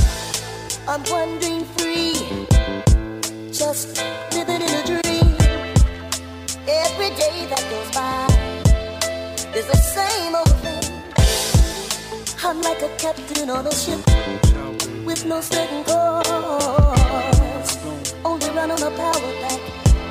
I'm 0.88 1.03
wondering. 1.11 1.49
like 12.62 12.82
a 12.82 12.88
captain 12.96 13.48
on 13.50 13.66
a 13.66 13.72
ship 13.72 14.00
with 15.04 15.24
no 15.26 15.40
certain 15.40 15.82
course. 15.84 17.78
Only 18.24 18.50
run 18.50 18.70
on 18.70 18.82
a 18.82 18.90
power 18.96 19.32
pack. 19.42 19.61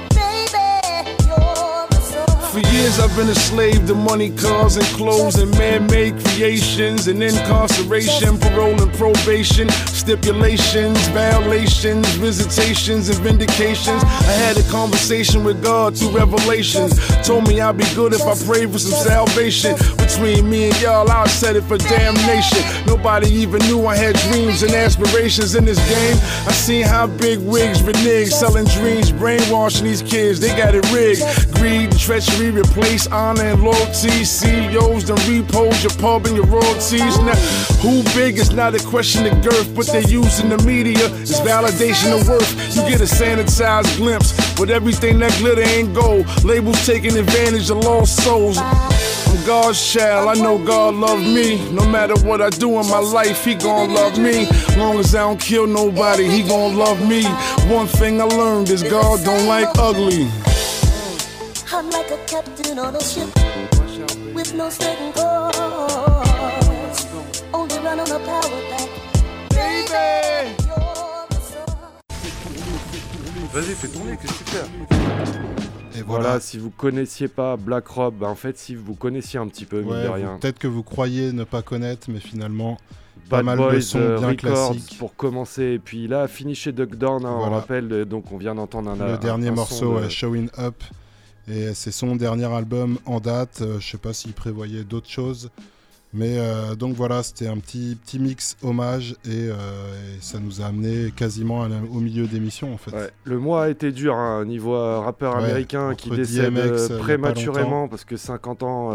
Baby, 0.09 1.27
you're 1.27 1.87
the 1.93 1.99
source 2.01 2.65
years 2.79 2.99
I've 2.99 3.13
been 3.15 3.29
a 3.29 3.35
slave 3.35 3.87
to 3.87 3.95
money, 3.95 4.29
cars, 4.35 4.77
and 4.77 4.85
clothes, 4.99 5.35
and 5.37 5.51
man 5.57 5.85
made 5.87 6.13
creations, 6.25 7.07
and 7.07 7.21
incarceration, 7.21 8.37
parole, 8.39 8.79
and 8.81 8.91
probation, 8.93 9.67
stipulations, 9.87 10.97
violations, 11.09 12.07
visitations, 12.15 13.09
and 13.09 13.19
vindications. 13.25 14.01
I 14.31 14.33
had 14.45 14.57
a 14.57 14.63
conversation 14.69 15.43
with 15.43 15.61
God 15.63 15.97
through 15.97 16.11
revelations. 16.11 16.93
Told 17.27 17.47
me 17.47 17.59
I'd 17.61 17.77
be 17.77 17.87
good 17.95 18.13
if 18.13 18.21
I 18.21 18.35
prayed 18.47 18.71
for 18.71 18.79
some 18.79 18.97
salvation. 19.11 19.75
Between 19.97 20.49
me 20.49 20.69
and 20.69 20.81
y'all, 20.81 21.09
I 21.09 21.27
set 21.27 21.55
it 21.55 21.63
for 21.63 21.77
damnation. 21.77 22.61
Nobody 22.85 23.29
even 23.29 23.59
knew 23.67 23.85
I 23.87 23.95
had 23.95 24.15
dreams 24.27 24.63
and 24.63 24.73
aspirations 24.73 25.55
in 25.55 25.65
this 25.65 25.79
game. 25.89 26.17
I 26.47 26.51
seen 26.51 26.85
how 26.85 27.07
big 27.07 27.39
wigs 27.39 27.81
renege, 27.83 28.29
selling 28.29 28.65
dreams, 28.65 29.11
brainwashing 29.11 29.85
these 29.85 30.01
kids. 30.01 30.39
They 30.39 30.55
got 30.55 30.73
it 30.75 30.85
rigged. 30.91 31.21
Greed, 31.55 31.91
treachery, 31.97 32.49
place, 32.69 33.07
honor, 33.07 33.43
and 33.43 33.63
loyalty. 33.63 34.23
CEOs 34.23 35.05
then 35.07 35.17
repose 35.29 35.83
your 35.83 35.93
pub 35.99 36.25
and 36.25 36.35
your 36.35 36.45
royalties. 36.45 37.17
Now, 37.19 37.35
who 37.83 38.03
big 38.17 38.37
is 38.37 38.51
not 38.51 38.75
a 38.75 38.83
question 38.83 39.25
of 39.25 39.41
girth, 39.43 39.75
but 39.75 39.87
they 39.87 39.99
are 40.03 40.09
using 40.09 40.49
the 40.49 40.57
media 40.59 41.05
as 41.23 41.39
validation 41.41 42.19
of 42.19 42.27
worth. 42.27 42.49
You 42.75 42.81
get 42.89 43.01
a 43.01 43.05
sanitized 43.09 43.95
glimpse, 43.97 44.31
but 44.57 44.69
everything 44.69 45.19
that 45.19 45.31
glitter 45.37 45.61
ain't 45.63 45.93
gold. 45.93 46.25
Labels 46.43 46.85
taking 46.85 47.17
advantage 47.17 47.69
of 47.69 47.77
lost 47.79 48.23
souls. 48.23 48.57
I'm 48.59 49.45
God's 49.45 49.93
child, 49.93 50.27
I 50.27 50.41
know 50.41 50.57
God 50.63 50.95
love 50.95 51.19
me. 51.19 51.69
No 51.71 51.87
matter 51.87 52.15
what 52.27 52.41
I 52.41 52.49
do 52.49 52.79
in 52.79 52.87
my 52.89 52.99
life, 52.99 53.45
He 53.45 53.55
gon' 53.55 53.93
love 53.93 54.17
me. 54.17 54.47
Long 54.77 54.99
as 54.99 55.13
I 55.13 55.19
don't 55.19 55.39
kill 55.39 55.67
nobody, 55.67 56.27
He 56.29 56.41
gon' 56.43 56.75
love 56.77 56.99
me. 57.07 57.23
One 57.73 57.87
thing 57.87 58.19
I 58.21 58.25
learned 58.25 58.69
is 58.69 58.81
God 58.83 59.23
don't 59.23 59.47
like 59.47 59.67
ugly. 59.77 60.27
I'm 61.71 61.87
like 61.91 62.09
a 62.11 62.17
captain 62.25 62.79
on 62.79 62.95
a 62.95 62.99
ship 62.99 63.27
with 64.33 64.55
no 64.55 64.71
certain 64.71 65.13
course. 65.13 65.55
Only 67.53 67.75
run 67.83 67.99
on 67.99 68.09
a 68.09 68.17
power 68.25 68.59
back 68.71 69.55
Vas-y, 73.53 73.73
fais 73.75 73.87
tourner, 73.87 74.17
qu'est-ce 74.19 74.33
que 74.33 74.43
tu 74.43 74.89
fais 74.89 75.99
Et 75.99 76.01
voilà. 76.01 76.39
si 76.39 76.57
vous 76.57 76.71
connaissiez 76.71 77.27
pas 77.27 77.55
Black 77.55 77.87
Rob, 77.87 78.15
ben, 78.15 78.29
en 78.29 78.35
fait, 78.35 78.57
si 78.57 78.73
vous 78.73 78.95
connaissiez 78.95 79.39
un 79.39 79.47
petit 79.47 79.65
peu, 79.65 79.83
de 79.83 80.07
rien. 80.07 80.39
Peut-être 80.41 80.57
que 80.59 80.67
vous 80.67 80.83
croyez 80.83 81.33
ne 81.33 81.43
pas 81.43 81.61
connaître, 81.61 82.09
mais 82.09 82.19
finalement, 82.19 82.77
pas 83.29 83.43
mal 83.43 83.59
de 83.75 83.79
sons 83.79 83.99
euh, 83.99 84.17
bien 84.17 84.33
classiques. 84.35 84.97
Pour 84.97 85.15
commencer, 85.15 85.73
et 85.73 85.79
puis 85.79 86.07
là, 86.07 86.27
fini 86.27 86.55
chez 86.55 86.71
Duck 86.71 86.95
Down, 86.95 87.23
hein, 87.25 87.35
on 87.37 87.49
rappelle, 87.51 87.93
euh, 87.93 88.05
donc 88.05 88.31
on 88.31 88.37
vient 88.37 88.55
d'entendre 88.55 88.89
un. 88.91 89.11
Le 89.11 89.17
dernier 89.19 89.51
morceau, 89.51 89.97
Showing 90.09 90.49
Up. 90.57 90.83
Et 91.49 91.73
c'est 91.73 91.91
son 91.91 92.15
dernier 92.15 92.45
album 92.45 92.99
en 93.07 93.19
date. 93.19 93.61
Euh, 93.61 93.79
je 93.79 93.89
sais 93.89 93.97
pas 93.97 94.13
s'il 94.13 94.33
prévoyait 94.33 94.83
d'autres 94.83 95.09
choses. 95.09 95.49
Mais 96.11 96.37
euh, 96.39 96.73
donc 96.75 96.95
voilà, 96.95 97.21
c'était 97.21 97.45
un 97.47 97.57
petit, 97.57 97.95
petit 98.03 98.17
mix 98.17 98.57
hommage 98.63 99.11
et, 99.25 99.47
euh, 99.49 99.55
ça 100.21 100.39
nous 100.39 100.59
a 100.61 100.65
amené 100.65 101.11
quasiment 101.15 101.67
au 101.93 101.99
milieu 101.99 102.25
d'émission 102.25 102.73
en 102.73 102.77
fait. 102.77 102.91
le 103.25 103.37
mois 103.39 103.65
a 103.65 103.69
été 103.69 103.91
dur 103.91 104.15
hein, 104.15 104.43
niveau 104.45 104.75
euh, 104.75 104.99
rappeur 104.99 105.35
américain 105.35 105.93
qui 105.95 106.09
décède 106.09 106.53
prématurément 106.99 107.87
parce 107.87 108.05
que 108.05 108.17
50 108.17 108.63
ans 108.63 108.89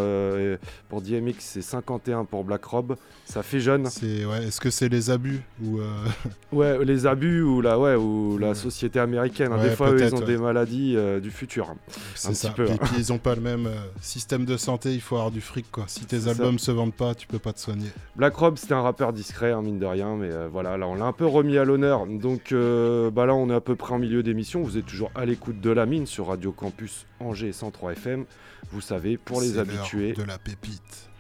pour 0.88 1.02
DMX 1.02 1.36
c'est 1.38 1.62
51 1.62 2.24
pour 2.24 2.42
Black 2.44 2.64
Rob, 2.64 2.96
ça 3.24 3.42
fait 3.44 3.60
jeune. 3.60 3.86
C'est, 3.90 4.24
est-ce 4.46 4.60
que 4.60 4.70
c'est 4.70 4.88
les 4.88 5.08
abus 5.10 5.42
ou 5.64 5.78
Ouais, 6.52 6.84
les 6.84 7.06
abus 7.06 7.42
ou 7.42 7.60
la, 7.60 7.78
ouais, 7.78 7.94
ou 7.94 8.38
la 8.38 8.54
société 8.54 8.98
américaine. 8.98 9.52
Hein. 9.52 9.62
des 9.62 9.70
fois 9.70 9.92
eux, 9.92 10.02
ils 10.02 10.14
ont 10.16 10.20
des 10.20 10.36
maladies 10.36 10.96
du 11.22 11.30
futur. 11.30 11.70
Hein. 11.70 12.28
Et 12.68 12.76
puis 12.78 12.94
ils 12.98 13.12
n'ont 13.12 13.18
pas 13.18 13.36
le 13.36 13.40
même 13.40 13.68
système 14.00 14.44
de 14.44 14.56
santé, 14.56 14.92
il 14.94 15.00
faut 15.00 15.14
avoir 15.16 15.30
du 15.30 15.40
fric 15.40 15.70
quoi. 15.70 15.84
Si 15.86 16.04
tes 16.06 16.26
albums 16.26 16.58
se 16.58 16.72
vendent 16.72 16.92
pas 16.92 17.03
tu 17.12 17.26
peux 17.26 17.38
pas 17.38 17.52
te 17.52 17.60
soigner. 17.60 17.88
Black 18.16 18.34
Rob, 18.36 18.56
c'était 18.56 18.72
un 18.72 18.80
rappeur 18.80 19.12
discret, 19.12 19.52
hein, 19.52 19.60
mine 19.60 19.78
de 19.78 19.84
rien, 19.84 20.16
mais 20.16 20.30
euh, 20.30 20.48
voilà, 20.50 20.78
là, 20.78 20.86
on 20.88 20.94
l'a 20.94 21.04
un 21.04 21.12
peu 21.12 21.26
remis 21.26 21.58
à 21.58 21.64
l'honneur. 21.66 22.06
Donc 22.06 22.52
euh, 22.52 23.10
bah 23.10 23.26
là, 23.26 23.34
on 23.34 23.50
est 23.50 23.54
à 23.54 23.60
peu 23.60 23.76
près 23.76 23.92
en 23.92 23.98
milieu 23.98 24.22
d'émission. 24.22 24.62
Vous 24.62 24.78
êtes 24.78 24.86
toujours 24.86 25.10
à 25.14 25.26
l'écoute 25.26 25.60
de 25.60 25.70
la 25.70 25.84
mine 25.84 26.06
sur 26.06 26.28
Radio 26.28 26.52
Campus 26.52 27.04
Angers 27.20 27.52
103 27.52 27.92
FM. 27.92 28.24
Vous 28.70 28.80
savez, 28.80 29.18
pour 29.18 29.42
les 29.42 29.58
habitués. 29.58 30.14
de 30.14 30.22
la 30.22 30.38
pépite. 30.38 31.10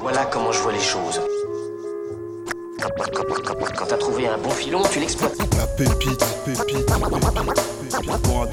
Voilà 0.00 0.24
comment 0.24 0.50
je 0.50 0.58
vois 0.60 0.72
les 0.72 0.80
choses. 0.80 1.20
Quand, 2.80 3.86
t'as 3.86 3.96
trouvé 3.96 4.26
un 4.26 4.38
bon 4.38 4.50
filon, 4.50 4.82
tu 4.90 4.98
l'exploites. 4.98 5.36
La 5.56 5.66
pépite, 5.66 6.24
pépite, 6.44 6.66
pépite, 6.66 6.86
pépite. 6.86 8.22
Pour 8.22 8.42
un 8.42 8.46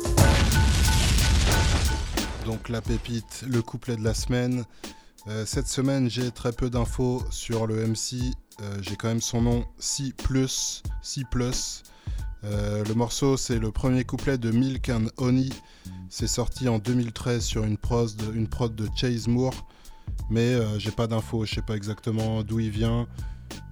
Donc 2.46 2.70
la 2.70 2.82
pépite, 2.82 3.44
le 3.48 3.64
couplet 3.64 3.96
de 3.98 4.04
la 4.04 4.14
semaine. 4.14 4.64
Euh, 5.28 5.44
cette 5.48 5.68
semaine, 5.68 6.08
j'ai 6.08 6.30
très 6.30 6.52
peu 6.52 6.70
d'infos 6.70 7.24
sur 7.32 7.66
le 7.66 7.88
MC. 7.88 8.36
Euh, 8.62 8.78
j'ai 8.84 8.96
quand 8.96 9.08
même 9.08 9.22
son 9.22 9.42
nom, 9.42 9.66
C++ 9.80 10.14
euh, 12.44 12.84
le 12.84 12.94
morceau, 12.94 13.38
c'est 13.38 13.58
le 13.58 13.72
premier 13.72 14.04
couplet 14.04 14.38
de 14.38 14.52
Milk 14.52 14.88
and 14.90 15.06
Honey. 15.18 15.50
C'est 16.12 16.28
sorti 16.28 16.70
en 16.70 16.78
2013 16.78 17.44
sur 17.44 17.64
une, 17.66 17.78
prose 17.80 18.18
une 18.36 18.48
prod 18.48 18.76
de 18.76 18.88
Chase 18.96 19.28
Moore. 19.28 19.68
Mais 20.30 20.56
j'ai 20.80 20.92
pas 20.92 21.08
d'infos, 21.08 21.46
je 21.46 21.56
sais 21.56 21.62
pas 21.64 21.76
exactement 21.76 22.44
d'où 22.44 22.60
il 22.60 22.70
vient. 22.70 23.08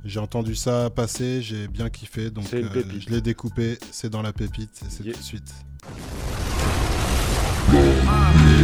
J'ai 0.04 0.20
entendu 0.20 0.56
ça 0.56 0.90
passer, 0.90 1.42
j'ai 1.42 1.68
bien 1.68 1.90
kiffé, 1.90 2.30
donc 2.30 2.46
euh, 2.54 2.64
je 3.00 3.10
l'ai 3.14 3.22
découpé, 3.22 3.78
c'est 3.92 4.10
dans 4.10 4.22
la 4.22 4.34
pépite, 4.34 4.72
c'est 4.90 5.04
tout 5.04 5.18
de 5.20 5.24
suite. 5.24 5.50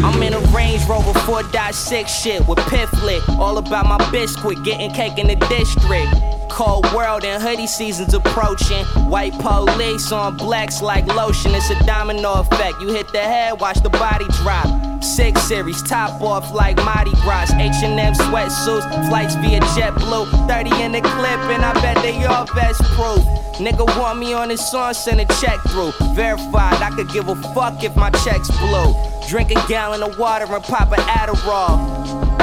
I'm 0.04 0.22
in 0.22 0.34
a 0.34 0.40
Range 0.52 0.86
Rover 0.88 1.18
4.6 1.52 2.08
shit 2.08 2.48
with 2.48 2.60
Pifflet, 2.68 3.20
All 3.40 3.58
about 3.58 3.88
my 3.88 3.98
biscuit, 4.12 4.62
getting 4.64 4.92
cake 4.92 5.18
in 5.18 5.28
the 5.28 5.36
district. 5.48 6.08
Cold 6.50 6.86
world 6.94 7.26
and 7.26 7.42
hoodie 7.42 7.68
season's 7.68 8.14
approaching. 8.14 8.86
White 9.10 9.34
police 9.40 10.12
on 10.12 10.38
blacks 10.38 10.82
like 10.82 11.06
lotion. 11.16 11.54
It's 11.56 11.70
a 11.72 11.84
domino 11.86 12.34
effect. 12.42 12.82
You 12.82 12.90
hit 12.94 13.12
the 13.14 13.20
head, 13.22 13.60
watch 13.60 13.82
the 13.84 13.90
body 13.90 14.26
drop. 14.44 14.68
Six 15.02 15.42
series, 15.44 15.82
top 15.84 16.20
off 16.22 16.54
like 16.54 16.78
Mardi 16.78 17.12
Gras. 17.22 17.52
H&M 17.54 18.14
sweatsuits, 18.14 19.10
flights 19.10 19.36
via 19.36 19.60
JetBlue. 19.62 20.48
30 20.48 20.82
in 20.84 20.92
the 20.94 21.02
clip, 21.02 21.40
and 21.54 21.64
I 21.66 21.74
bet 21.82 21.98
they 21.98 22.24
all 22.26 22.46
best 22.56 22.82
proof. 22.96 23.20
Nigga 23.58 23.86
want 24.00 24.20
me 24.20 24.34
on 24.34 24.50
his 24.50 24.62
song, 24.72 24.94
send 24.94 25.20
a 25.22 25.26
check 25.36 25.60
through. 25.70 25.92
Verified, 26.14 26.82
I 26.82 26.92
could 26.96 27.10
give 27.12 27.28
a 27.28 27.36
fuck 27.54 27.84
if 27.84 27.96
my 27.96 28.10
checks 28.10 28.50
blow. 28.58 28.94
Drink 29.28 29.52
a 29.52 29.68
gallon 29.68 30.04
of 30.04 30.18
water 30.18 30.46
and 30.48 30.64
pop 30.64 30.92
an 30.92 31.00
Adderall. 31.00 31.78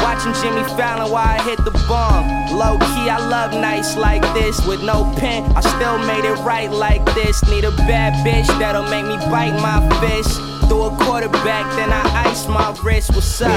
Watching 0.02 0.32
Jimmy 0.42 0.64
Fallon 0.76 1.10
while 1.12 1.26
I 1.26 1.42
hit 1.44 1.64
the 1.64 1.70
bomb. 1.88 2.26
Low 2.56 2.76
key, 2.78 3.08
I 3.08 3.18
love 3.28 3.52
nights 3.52 3.96
like 3.96 4.22
this. 4.34 4.64
With 4.66 4.82
no 4.82 5.04
pen, 5.16 5.44
I 5.56 5.60
still 5.60 5.98
made 6.06 6.24
it 6.24 6.40
right 6.44 6.70
like 6.70 7.04
this. 7.14 7.42
Need 7.48 7.64
a 7.64 7.70
bad 7.88 8.12
bitch 8.26 8.46
that'll 8.58 8.84
make 8.90 9.06
me 9.06 9.16
bite 9.30 9.56
my 9.62 9.80
fist 10.00 10.40
throw 10.72 10.84
a 10.90 10.96
quarterback, 11.04 11.66
then 11.76 11.90
I 12.00 12.30
ice 12.30 12.48
my 12.48 12.68
wrist. 12.82 13.06
What's 13.14 13.38
up? 13.42 13.50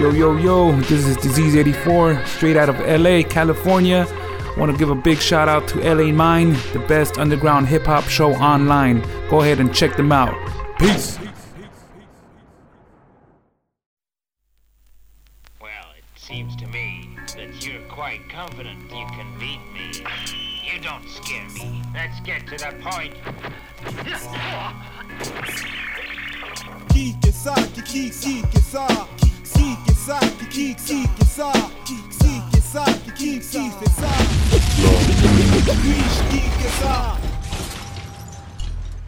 Yo, 0.00 0.12
yo, 0.12 0.36
yo, 0.46 0.72
this 0.90 1.02
is 1.10 1.16
Disease84, 1.24 2.24
straight 2.28 2.56
out 2.56 2.68
of 2.72 2.78
LA, 3.02 3.22
California. 3.38 4.00
Want 4.56 4.70
to 4.72 4.78
give 4.80 4.90
a 4.90 4.94
big 5.08 5.18
shout 5.18 5.48
out 5.48 5.66
to 5.72 5.76
LA 5.96 6.12
Mine, 6.12 6.50
the 6.76 6.84
best 6.94 7.18
underground 7.18 7.66
hip 7.66 7.84
hop 7.92 8.04
show 8.04 8.30
online. 8.52 8.98
Go 9.28 9.40
ahead 9.42 9.58
and 9.58 9.74
check 9.74 9.96
them 9.96 10.12
out. 10.12 10.34
Peace. 10.78 11.18
Well, 15.60 15.70
it 15.96 16.04
seems 16.28 16.54
to 16.62 16.66
me 16.68 16.87
Et 22.00 22.08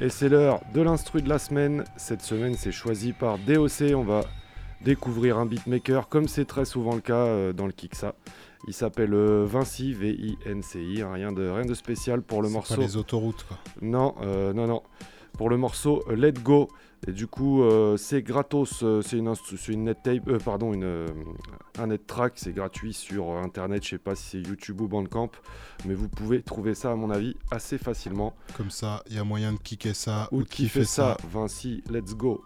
c'est 0.09 0.29
l'heure 0.29 0.61
de 0.75 0.81
l'instru 0.83 1.23
de 1.23 1.29
la 1.29 1.39
semaine. 1.39 1.85
Cette 1.97 2.23
semaine, 2.23 2.55
c'est 2.57 2.73
choisi 2.73 3.13
par 3.13 3.39
DOC. 3.39 3.71
On 3.95 4.03
va 4.03 4.23
découvrir 4.81 5.39
un 5.39 5.47
beatmaker 5.47 6.09
comme 6.09 6.27
c'est 6.27 6.47
très 6.47 6.65
souvent 6.65 6.95
le 6.97 7.01
cas 7.03 7.15
euh, 7.15 7.53
dans 7.53 7.67
le 7.67 7.73
Kiksa. 7.73 8.15
Il 8.67 8.75
s'appelle 8.75 9.15
euh, 9.15 9.45
Vinci, 9.45 9.93
V-I-N-C-I, 9.95 11.03
hein, 11.03 11.13
rien, 11.13 11.33
de, 11.33 11.49
rien 11.49 11.65
de 11.65 11.75
spécial 11.75 12.23
pour 12.23 12.43
le 12.43 12.49
morceau. 12.51 12.75
Pas 12.77 12.81
les 12.83 12.97
autoroutes, 12.97 13.45
quoi. 13.49 13.59
Non, 13.81 14.15
euh, 14.23 14.53
non, 14.53 14.67
non. 14.67 14.83
Pour 15.35 15.49
le 15.49 15.57
morceau 15.57 16.03
euh, 16.09 16.15
let's 16.17 16.43
Go. 16.43 16.69
Et 17.09 17.13
du 17.13 17.27
coup, 17.27 17.63
c'est 17.97 18.21
gratos, 18.21 18.85
c'est 19.03 19.17
une, 19.17 19.33
une, 19.69 19.85
net 19.85 19.97
tape, 20.05 20.37
pardon, 20.45 20.75
une, 20.75 21.07
un 21.79 21.87
net 21.87 22.07
track, 22.07 22.35
c'est 22.37 22.53
gratuit 22.53 22.93
sur 22.93 23.31
internet, 23.39 23.83
je 23.83 23.89
sais 23.89 23.99
pas 23.99 24.15
si 24.15 24.23
c'est 24.29 24.41
YouTube 24.47 24.83
ou 24.83 24.87
Bandcamp, 24.87 25.31
mais 25.87 25.95
vous 25.95 26.11
pouvez 26.11 26.43
trouver 26.43 26.75
ça, 26.75 26.93
à 26.93 26.97
mon 26.97 27.09
avis, 27.09 27.35
assez 27.51 27.79
facilement. 27.79 28.35
Comme 28.55 28.69
ça, 28.71 29.03
il 29.09 29.17
y 29.17 29.19
a 29.19 29.25
moyen 29.25 29.55
de 29.55 29.59
kicker 29.59 29.95
ça 29.95 30.29
ou, 30.31 30.43
de 30.43 30.49
kiffer 30.51 30.85
ça. 30.85 31.17
Vinci, 31.33 31.83
let's 31.89 32.15
go! 32.15 32.45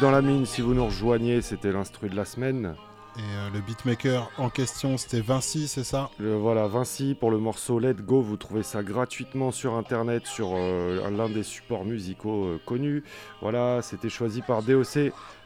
dans 0.00 0.10
la 0.10 0.20
mine 0.20 0.44
si 0.44 0.60
vous 0.60 0.74
nous 0.74 0.84
rejoignez, 0.84 1.40
c'était 1.40 1.72
l'instru 1.72 2.08
de 2.10 2.16
la 2.16 2.24
semaine. 2.24 2.74
Et 3.16 3.20
euh, 3.20 3.48
le 3.54 3.60
beatmaker 3.60 4.30
en 4.36 4.50
question, 4.50 4.98
c'était 4.98 5.22
Vinci, 5.22 5.68
c'est 5.68 5.84
ça 5.84 6.10
le, 6.18 6.34
Voilà, 6.34 6.66
Vinci 6.68 7.16
pour 7.18 7.30
le 7.30 7.38
morceau 7.38 7.78
Let 7.78 7.94
Go, 7.94 8.20
vous 8.20 8.36
trouvez 8.36 8.62
ça 8.62 8.82
gratuitement 8.82 9.52
sur 9.52 9.74
internet, 9.74 10.26
sur 10.26 10.50
euh, 10.52 11.08
l'un 11.10 11.30
des 11.30 11.42
supports 11.42 11.86
musicaux 11.86 12.44
euh, 12.44 12.60
connus. 12.66 13.04
Voilà, 13.40 13.80
c'était 13.80 14.10
choisi 14.10 14.42
par 14.42 14.62
DOC. 14.62 14.98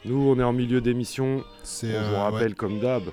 Nous, 0.05 0.18
on 0.18 0.36
est 0.40 0.44
en 0.44 0.53
milieu 0.53 0.80
d'émission, 0.80 1.44
on 1.84 2.03
vous 2.09 2.16
rappelle 2.16 2.57
comme 2.57 2.80
d'hab. 2.80 3.05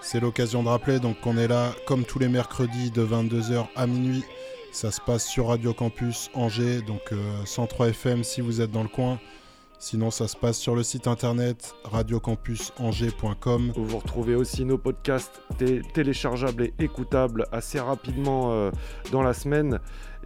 C'est 0.00 0.20
l'occasion 0.20 0.62
de 0.62 0.68
rappeler 0.68 1.00
donc 1.00 1.20
qu'on 1.20 1.36
est 1.36 1.48
là 1.48 1.72
comme 1.86 2.04
tous 2.04 2.20
les 2.20 2.28
mercredis 2.28 2.92
de 2.92 3.04
22h 3.04 3.64
à 3.74 3.86
minuit. 3.88 4.22
Ça 4.70 4.92
se 4.92 5.00
passe 5.00 5.26
sur 5.26 5.48
Radio 5.48 5.72
Campus 5.72 6.30
Angers, 6.34 6.82
donc 6.82 7.00
103 7.46 7.88
FM 7.88 8.22
si 8.22 8.40
vous 8.42 8.60
êtes 8.60 8.70
dans 8.72 8.82
le 8.82 8.88
coin. 8.88 9.18
Sinon, 9.78 10.10
ça 10.10 10.28
se 10.28 10.36
passe 10.36 10.56
sur 10.58 10.74
le 10.76 10.82
site 10.82 11.06
internet 11.08 11.74
radiocampusangers.com. 11.84 13.72
vous 13.76 13.98
retrouvez 13.98 14.34
aussi 14.34 14.64
nos 14.64 14.78
podcasts 14.78 15.42
téléchargeables 15.92 16.64
et 16.64 16.74
écoutables 16.78 17.46
assez 17.52 17.80
rapidement 17.80 18.52
euh, 18.52 18.70
dans 19.12 19.22
la 19.22 19.34
semaine. 19.34 19.80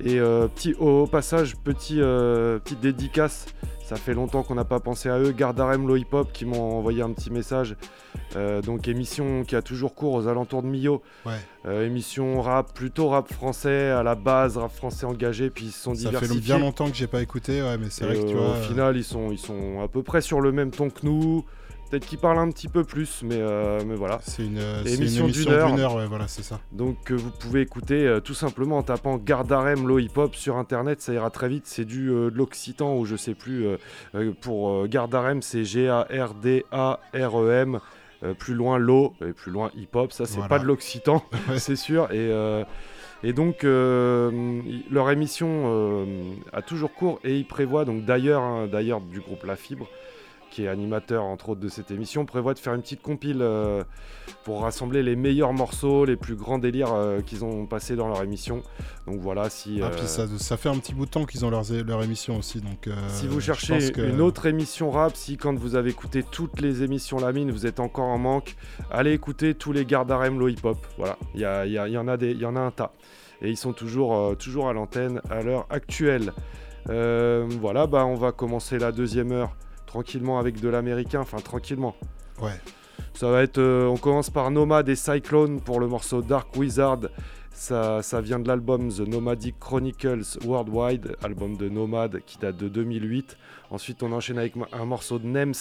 Et 0.05 0.21
euh, 0.21 0.47
petit, 0.49 0.75
au, 0.75 1.07
passage, 1.07 1.57
petit, 1.57 2.01
euh, 2.01 2.59
petite 2.61 2.81
dédicace 2.81 3.47
ça 3.85 3.97
fait 3.97 4.13
longtemps 4.13 4.43
qu'on 4.43 4.55
n'a 4.55 4.67
pas 4.67 4.81
pensé 4.81 5.09
à 5.09 5.19
eux. 5.19 5.33
Gardarem 5.33 5.89
Hip 5.97 6.13
Hop 6.13 6.31
qui 6.31 6.45
m'ont 6.45 6.77
envoyé 6.77 7.01
un 7.01 7.11
petit 7.13 7.31
message. 7.31 7.75
Euh, 8.37 8.61
donc 8.61 8.87
émission 8.87 9.45
qui 9.45 9.57
a 9.57 9.63
toujours 9.63 9.95
cours 9.95 10.13
aux 10.13 10.29
alentours 10.29 10.63
de 10.63 10.69
Millau. 10.69 11.03
émission 11.67 12.43
rap, 12.43 12.75
plutôt 12.75 13.09
rap 13.09 13.33
français 13.33 13.87
à 13.89 14.03
la 14.03 14.15
base, 14.15 14.59
rap 14.59 14.73
français 14.73 15.07
engagé. 15.07 15.49
Puis 15.49 15.67
ils 15.67 15.73
se 15.73 15.81
sont 15.85 15.93
diversifiés. 15.95 16.27
Ça 16.29 16.35
fait 16.35 16.41
bien 16.45 16.59
longtemps 16.59 16.91
que 16.91 16.97
j'ai 16.99 17.07
pas 17.07 17.23
écouté, 17.23 17.63
mais 17.81 17.87
c'est 17.89 18.05
vrai 18.05 18.17
que 18.19 18.27
Au 18.39 18.63
final, 18.69 18.95
ils 18.99 19.05
sont, 19.05 19.31
ils 19.33 19.39
sont 19.39 19.81
à 19.81 19.89
peu 19.89 20.03
près 20.03 20.21
sur 20.21 20.43
le 20.43 20.53
même 20.53 20.71
ton 20.71 20.91
que 20.91 21.01
nous. 21.07 21.47
Peut-être 21.91 22.05
qu'il 22.07 22.19
parle 22.19 22.39
un 22.39 22.51
petit 22.51 22.69
peu 22.69 22.85
plus, 22.85 23.23
mais, 23.25 23.39
euh, 23.39 23.79
voilà. 23.97 24.17
Euh, 24.17 24.23
c'est 24.23 24.45
une, 24.45 24.59
émission, 24.87 25.27
d'une 25.27 25.49
heure. 25.51 26.07
voilà, 26.09 26.29
c'est 26.29 26.43
ça. 26.43 26.61
Donc 26.71 27.11
euh, 27.11 27.15
vous 27.15 27.31
pouvez 27.31 27.63
écouter 27.63 28.19
tout 28.25 28.35
simplement 28.35 28.77
en 28.79 28.83
tapant 28.83 29.17
Gardarem 29.17 29.87
Low 29.89 29.99
Hip 30.01 30.17
Hop 30.17 30.35
sur 30.35 30.57
internet, 30.59 31.01
ça 31.01 31.15
ira 31.15 31.31
très 31.31 31.49
vite. 31.49 31.65
C'est 31.67 31.87
du 31.87 32.09
de 32.09 32.31
l'occitan 32.35 32.95
ou 32.97 33.07
je 33.07 33.17
sais 33.17 33.35
plus. 33.35 33.65
pour 34.43 34.87
Gardarem, 34.87 35.41
c'est 35.41 35.65
G-A-R-D-A-R-E-M. 35.65 37.81
plus 38.39 38.55
loin 38.55 38.77
l'eau 38.77 39.15
et 39.27 39.33
plus 39.33 39.51
loin 39.51 39.71
hip 39.75 39.89
hop, 39.95 40.13
ça 40.13 40.27
c'est 40.27 40.47
pas 40.47 40.59
de 40.59 40.65
l'occitan, 40.67 41.25
c'est 41.57 41.77
sûr. 41.77 42.11
Et 42.13 42.31
et 43.25 43.33
donc, 43.33 43.63
leur 43.63 45.11
émission 45.11 46.05
a 46.53 46.61
toujours 46.61 46.93
cours 46.93 47.19
et 47.25 47.35
ils 47.39 47.47
prévoient, 47.49 47.87
donc 47.87 48.05
d'ailleurs, 48.05 48.43
hein, 48.43 48.69
d'ailleurs 48.71 49.01
du 49.01 49.21
groupe 49.21 49.45
La 49.45 49.57
Fibre, 49.57 49.89
qui 50.51 50.65
est 50.65 50.69
animateur 50.69 51.25
entre 51.25 51.51
autres 51.51 51.61
de 51.61 51.69
cette 51.69 51.91
émission, 51.91 52.25
prévoit 52.25 52.55
de 52.55 52.59
faire 52.59 52.75
une 52.75 52.83
petite 52.83 53.03
compile 53.03 53.39
euh, 53.41 53.85
pour 54.45 54.63
rassembler 54.63 55.03
les 55.03 55.17
meilleurs 55.17 55.53
morceaux, 55.53 56.05
les 56.05 56.17
plus 56.17 56.35
grands 56.37 56.59
délires 56.59 56.93
euh, 56.93 57.21
qu'ils 57.21 57.45
ont 57.45 57.67
passés 57.67 57.97
dans 57.97 58.09
leur 58.09 58.23
émission. 58.23 58.63
Donc 59.07 59.21
voilà, 59.21 59.51
si. 59.51 59.81
Ah, 59.83 59.91
euh, 59.95 60.07
ça, 60.39 60.57
fait 60.57 60.69
un 60.69 60.79
petit 60.79 60.95
bout 60.95 61.07
de 61.07 61.11
temps 61.11 61.25
qu'ils 61.25 61.45
ont 61.45 61.51
leur, 61.51 61.63
leur 61.87 62.03
émission 62.03 62.39
aussi. 62.39 62.61
Donc, 62.61 62.89
si 63.09 63.27
vous 63.27 63.41
cherchez 63.41 63.91
une 63.99 64.21
autre 64.21 64.47
émission 64.47 64.91
rap, 64.91 65.15
si 65.17 65.37
quand 65.37 65.55
vous 65.55 65.75
avez 65.77 65.91
écouté 65.91 66.23
toutes 66.29 66.61
les 66.61 66.83
émissions 66.83 67.19
la 67.19 67.33
mine 67.33 67.51
vous 67.51 67.67
êtes 67.67 67.81
encore 67.81 68.05
en 68.09 68.19
manque, 68.19 68.57
allez 68.91 69.13
écouter 69.13 69.55
tous 69.55 69.73
les 69.73 69.85
gardes 69.85 70.11
RM 70.11 70.39
low 70.39 70.49
hip-hop. 70.49 70.79
Voilà, 70.99 71.17
il 71.35 71.41
y, 71.41 71.47
en 71.49 72.09
a 72.09 72.17
y 72.19 72.45
en 72.45 72.57
a 72.57 72.61
un 72.61 72.71
tas. 72.71 72.93
Et 73.41 73.49
ils 73.51 73.57
sont 73.57 73.73
toujours, 73.73 74.37
toujours 74.37 74.69
à 74.69 74.73
l'antenne 74.73 75.21
à 75.31 75.43
l'heure 75.43 75.67
actuelle. 75.71 76.33
voilà, 76.87 77.87
bah 77.87 78.05
on 78.07 78.15
va 78.17 78.33
commencer 78.33 78.79
la 78.79 78.93
deuxième 78.93 79.31
heure 79.33 79.55
tranquillement 79.89 80.39
avec 80.39 80.61
de 80.61 80.69
l'américain, 80.69 81.21
enfin 81.21 81.39
tranquillement. 81.39 81.97
Ouais. 82.41 82.61
Ça 83.15 83.29
va 83.31 83.43
être, 83.43 83.59
euh, 83.59 83.87
on 83.87 83.97
commence 83.97 84.31
par 84.31 84.51
Nomad 84.53 84.89
et 84.89 84.95
Cyclone 84.95 85.61
pour 85.61 85.81
le 85.81 85.89
morceau 85.89 86.23
Dark 86.23 86.55
Wizard. 86.57 87.01
Ça, 87.51 88.03
ça 88.03 88.21
vient 88.21 88.39
de 88.39 88.47
l'album 88.47 88.89
The 88.93 89.01
Nomadic 89.01 89.59
Chronicles 89.59 90.23
Worldwide, 90.45 91.17
album 91.25 91.57
de 91.57 91.69
Nomad 91.69 92.21
qui 92.25 92.39
date 92.39 92.57
de 92.57 92.69
2008. 92.69 93.37
Ensuite, 93.71 94.05
on 94.05 94.13
enchaîne 94.13 94.39
avec 94.39 94.55
un 94.73 94.85
morceau 94.85 95.19
de 95.19 95.27
Nems. 95.27 95.55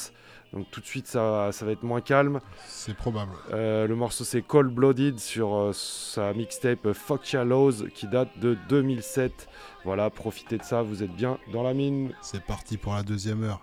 Donc 0.54 0.70
tout 0.72 0.80
de 0.80 0.86
suite, 0.86 1.08
ça, 1.08 1.50
va 1.50 1.72
être 1.72 1.82
moins 1.84 2.02
calme. 2.02 2.40
C'est 2.68 2.96
probable. 2.96 3.32
Euh, 3.52 3.88
le 3.88 3.96
morceau, 3.96 4.24
c'est 4.24 4.42
Cold 4.44 4.72
Blooded 4.74 5.18
sur 5.20 5.56
euh, 5.56 5.72
sa 5.74 6.34
mixtape 6.34 6.92
Fuck 6.94 7.34
Laws 7.34 7.86
qui 7.96 8.08
date 8.08 8.30
de 8.40 8.56
2007. 8.70 9.48
Voilà, 9.84 10.10
profitez 10.12 10.58
de 10.60 10.64
ça, 10.64 10.84
vous 10.84 11.02
êtes 11.02 11.16
bien 11.16 11.40
dans 11.52 11.64
la 11.64 11.74
mine. 11.74 12.14
C'est 12.22 12.44
parti 12.44 12.78
pour 12.78 12.94
la 12.94 13.02
deuxième 13.04 13.44
heure. 13.44 13.62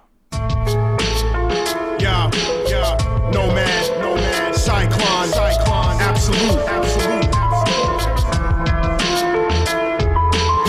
Yeah, 2.00 2.30
yeah, 2.68 3.30
nomad, 3.32 4.00
nomad, 4.00 4.54
cyclone, 4.54 5.28
cyclone, 5.28 6.00
absolute, 6.00 6.58
absolute. 6.68 7.43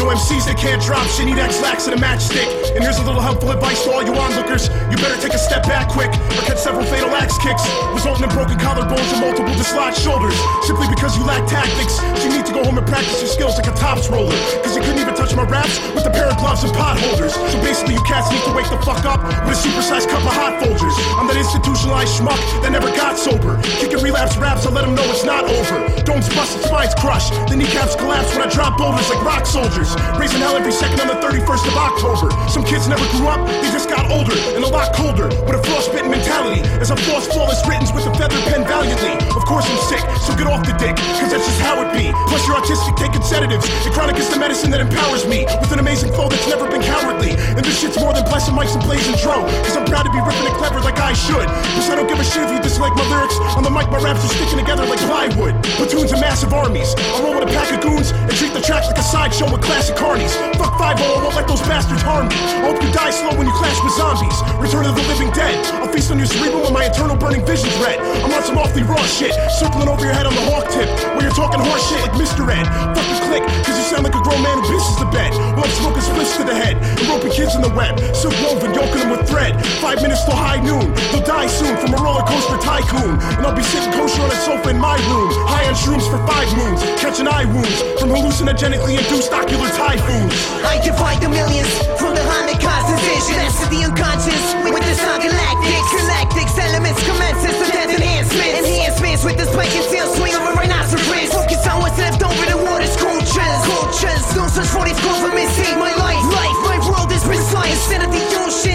you 0.05 0.13
MCs 0.13 0.45
that 0.45 0.55
can't 0.61 0.77
drop 0.79 1.01
shit 1.09 1.25
need 1.25 1.41
X-Lax 1.41 1.89
and 1.89 1.97
a 1.97 2.01
matchstick. 2.01 2.45
And 2.77 2.85
here's 2.85 3.01
a 3.01 3.05
little 3.05 3.19
helpful 3.21 3.49
advice 3.49 3.81
to 3.85 3.89
all 3.91 4.03
you 4.05 4.13
onlookers. 4.13 4.69
You 4.93 4.97
better 5.01 5.17
take 5.19 5.33
a 5.33 5.41
step 5.41 5.65
back 5.65 5.89
quick 5.89 6.13
or 6.37 6.41
catch 6.45 6.61
several 6.61 6.85
fatal 6.85 7.09
axe 7.17 7.33
kicks, 7.41 7.65
resulting 7.91 8.23
in 8.29 8.31
broken 8.37 8.55
collarbones 8.61 9.09
and 9.17 9.21
multiple 9.25 9.51
dislodged 9.57 9.97
shoulders. 9.97 10.37
Simply 10.69 10.85
because 10.93 11.17
you 11.17 11.25
lack 11.25 11.41
tactics, 11.49 11.97
you 12.21 12.29
need 12.31 12.45
to 12.45 12.53
go 12.53 12.61
home 12.63 12.77
and 12.77 12.85
practice 12.87 13.17
your 13.19 13.27
skills 13.33 13.57
like 13.57 13.65
a 13.67 13.73
tops 13.75 14.05
roller. 14.13 14.31
Cause 14.63 14.77
you 14.77 14.81
couldn't 14.85 15.01
even 15.01 15.15
touch 15.17 15.33
my 15.35 15.43
raps 15.49 15.81
with 15.97 16.05
a 16.07 16.13
pair 16.13 16.29
of 16.31 16.37
gloves 16.39 16.61
and 16.63 16.71
pot 16.77 16.95
holders. 17.09 17.33
So 17.51 17.57
basically, 17.65 17.97
you 17.99 18.03
cats 18.07 18.29
need 18.31 18.45
to 18.45 18.53
wake 18.55 18.69
the 18.69 18.77
fuck 18.85 19.03
up 19.09 19.19
with 19.49 19.57
a 19.57 19.61
supersized 19.65 20.07
cup 20.13 20.21
of 20.23 20.31
hot 20.37 20.53
Folgers. 20.63 20.95
I'm 21.19 21.27
that 21.27 21.35
institutionalized 21.37 22.15
schmuck 22.15 22.39
that 22.63 22.71
never 22.71 22.87
got 22.95 23.17
sober. 23.17 23.59
Kicking 23.83 23.99
relapse 23.99 24.37
raps, 24.37 24.65
I 24.65 24.71
let 24.71 24.85
them 24.85 24.95
know 24.95 25.05
it's 25.11 25.25
not 25.27 25.43
over. 25.43 25.81
Domes 26.07 26.29
busted, 26.33 26.63
spines 26.63 26.93
crush, 26.95 27.29
the 27.49 27.55
kneecaps 27.57 27.95
collapse 27.97 28.31
when 28.37 28.47
I 28.47 28.49
drop 28.49 28.77
boulders 28.77 29.07
like 29.09 29.19
rock 29.25 29.45
soldiers. 29.49 29.94
Raising 30.19 30.39
hell 30.43 30.55
every 30.55 30.71
second 30.75 30.99
on 30.99 31.07
the 31.07 31.19
31st 31.23 31.63
of 31.71 31.75
October. 31.77 32.27
Some 32.51 32.63
kids 32.67 32.87
never 32.87 33.03
grew 33.15 33.27
up, 33.27 33.39
they 33.47 33.71
just 33.71 33.87
got 33.89 34.09
older 34.11 34.35
and 34.55 34.63
a 34.63 34.67
lot 34.69 34.91
colder. 34.95 35.27
With 35.47 35.55
a 35.55 35.61
frostbitten 35.63 36.11
mentality, 36.11 36.61
as 36.83 36.91
a 36.91 36.97
floss 37.07 37.27
flawless 37.31 37.61
written 37.67 37.87
with 37.95 38.05
a 38.07 38.13
feather 38.15 38.37
pen 38.51 38.65
valiantly. 38.67 39.15
Of 39.35 39.43
course 39.45 39.63
I'm 39.67 39.79
sick, 39.87 40.03
so 40.25 40.35
get 40.35 40.47
off 40.47 40.65
the 40.65 40.75
dick, 40.75 40.95
cause 41.19 41.31
that's 41.31 41.45
just 41.47 41.61
how 41.61 41.79
it 41.83 41.89
be. 41.95 42.11
Plus 42.27 42.43
you're 42.47 42.57
autistic, 42.57 42.95
taking 42.99 43.21
sedatives. 43.23 43.63
And 43.85 43.91
chronic 43.95 44.17
is 44.19 44.27
the 44.31 44.39
medicine 44.39 44.71
that 44.71 44.81
empowers 44.81 45.25
me 45.27 45.45
with 45.61 45.71
an 45.71 45.79
amazing 45.79 46.11
flow 46.11 46.27
that's 46.27 46.47
never 46.49 46.67
been 46.67 46.83
cowardly. 46.83 47.31
And 47.55 47.63
this 47.63 47.79
shit's 47.79 47.99
more 47.99 48.11
than 48.11 48.23
blessing 48.27 48.53
mics 48.55 48.75
and 48.75 48.83
blazing 48.83 49.15
dro. 49.23 49.43
Cause 49.67 49.77
I'm 49.77 49.85
proud 49.87 50.03
to 50.03 50.11
be 50.11 50.19
ripping 50.19 50.47
and 50.49 50.55
clever 50.59 50.81
like 50.83 50.99
I 50.99 51.13
should. 51.13 51.47
Cause 51.79 51.87
I 51.91 51.95
don't 51.95 52.07
give 52.07 52.19
a 52.19 52.25
shit 52.27 52.43
if 52.43 52.51
you 52.51 52.59
dislike 52.59 52.91
my 52.99 53.05
lyrics. 53.07 53.37
On 53.55 53.63
the 53.63 53.71
mic, 53.71 53.87
my 53.89 54.01
raps 54.03 54.25
are 54.27 54.33
sticking 54.33 54.59
together 54.59 54.83
like 54.91 54.99
plywood. 55.07 55.53
Platoons 55.79 56.11
and 56.11 56.19
massive 56.21 56.51
armies. 56.51 56.95
I 56.99 57.21
roll 57.23 57.39
with 57.39 57.47
a 57.47 57.51
pack 57.53 57.69
of 57.71 57.79
goons 57.81 58.11
and 58.11 58.31
treat 58.35 58.51
the 58.51 58.61
tracks 58.61 58.87
like 58.87 58.97
a 58.97 59.05
sideshow 59.05 59.47
with 59.51 59.61
class 59.63 59.84
clash 59.85 59.89
of 59.89 59.97
carnies. 59.97 60.33
Fuck 60.57 60.77
5 60.79 60.97
0, 60.99 61.09
won't 61.21 61.35
let 61.35 61.47
those 61.47 61.61
bastards 61.61 62.01
harm 62.01 62.27
me. 62.27 62.35
Hope 62.65 62.81
you 62.81 62.89
die 62.93 63.09
slow 63.11 63.37
when 63.37 63.45
you 63.47 63.53
clash 63.53 63.75
with 63.83 63.93
zombies. 63.93 64.35
Return 64.57 64.85
of 64.85 64.95
the 64.95 65.01
living 65.05 65.29
dead. 65.31 65.53
I'll 65.81 65.91
feast 65.91 66.09
on 66.11 66.17
your 66.17 66.27
cerebral 66.27 66.63
when 66.63 66.73
my 66.73 66.85
eternal 66.85 67.15
burning 67.15 67.45
vision's 67.45 67.75
red. 67.77 67.99
I'm 68.23 68.33
on 68.33 68.43
some 68.43 68.57
awfully 68.57 68.83
raw 68.83 69.01
shit, 69.05 69.33
circling 69.51 69.87
over 69.89 70.01
your 70.03 70.13
head 70.13 70.25
on 70.25 70.33
the 70.33 70.45
hawk 70.49 70.69
tip. 70.71 70.89
Where 71.13 71.23
you're 71.27 71.35
talking 71.37 71.59
horse 71.61 71.83
shit 71.89 71.99
like 72.01 72.15
Mr. 72.17 72.47
Ed. 72.49 72.65
Fuck 72.95 73.05
your 73.07 73.21
click, 73.29 73.43
cause 73.65 73.77
you 73.77 73.85
sound 73.85 74.03
like 74.05 74.15
a 74.15 74.23
grown 74.25 74.41
man 74.41 74.57
who 74.59 74.65
pisses 74.65 74.97
the 74.97 75.09
bed. 75.13 75.31
While 75.55 75.65
I'm 75.67 75.75
smoking 75.83 76.01
splits 76.01 76.37
to 76.37 76.43
the 76.43 76.55
head, 76.55 76.77
and 76.79 77.05
roping 77.11 77.31
kids 77.31 77.53
in 77.53 77.61
the 77.61 77.73
web. 77.73 77.99
Silk 78.15 78.33
woven, 78.47 78.73
yoking 78.73 79.03
them 79.05 79.09
with 79.11 79.27
thread. 79.29 79.53
Five 79.83 80.01
minutes 80.01 80.23
till 80.25 80.35
high 80.35 80.61
noon. 80.63 80.89
They'll 81.13 81.25
die 81.27 81.47
soon 81.47 81.75
from 81.77 81.93
a 81.93 81.99
roller 82.01 82.23
coaster 82.25 82.57
tycoon. 82.57 83.19
And 83.37 83.43
I'll 83.45 83.55
be 83.55 83.63
sitting 83.63 83.91
kosher 83.93 84.21
on 84.23 84.31
a 84.31 84.39
sofa 84.47 84.69
in 84.73 84.79
my 84.79 84.95
room. 85.11 85.29
High 85.51 85.67
on 85.67 85.75
shrooms 85.75 86.07
for 86.09 86.19
five 86.25 86.49
moons. 86.57 86.81
Catching 87.01 87.27
eye 87.27 87.45
wounds 87.45 87.81
from 87.99 88.09
hallucinogenically 88.09 88.97
induced 88.97 89.31
ocular 89.31 89.67
typhoon. 89.75 90.31
I 90.63 90.79
can 90.79 90.95
fight 90.95 91.19
the 91.19 91.27
millions 91.29 91.69
from 91.99 92.15
behind 92.15 92.47
the 92.47 92.57
concentration. 92.57 93.35
That's 93.43 93.59
to 93.59 93.67
the 93.67 93.83
unconscious 93.83 94.41
with 94.63 94.81
the 94.87 94.95
sun 94.95 95.19
galactics. 95.19 95.89
Galactics 95.99 96.55
elements 96.57 96.99
commences 97.03 97.53
to 97.59 97.65
death 97.75 97.91
enhancements. 97.91 98.63
Enhancements 98.63 99.21
with 99.27 99.35
the 99.37 99.45
spike 99.51 99.71
and 99.75 99.85
tail 99.91 100.07
swing 100.15 100.33
of 100.33 100.43
a 100.47 100.51
rhinoceros. 100.55 101.29
Focus 101.35 101.61
on 101.67 101.83
what's 101.83 101.99
left 101.99 102.23
over 102.23 102.45
the 102.49 102.55
water's 102.65 102.95
cultures. 102.95 103.59
Cultures. 103.67 104.23
Don't 104.33 104.49
search 104.49 104.71
for 104.71 104.87
these 104.87 104.97
me. 105.35 105.43
Save 105.59 105.75
my 105.77 105.91
life. 105.99 106.23
Life. 106.31 106.57
My 106.63 106.79
world 106.87 107.11
is 107.11 107.23
precise. 107.27 107.75
Instead 107.75 108.01
of 108.07 108.11
the 108.15 108.23
ocean. 108.41 108.74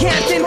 Captain 0.00 0.37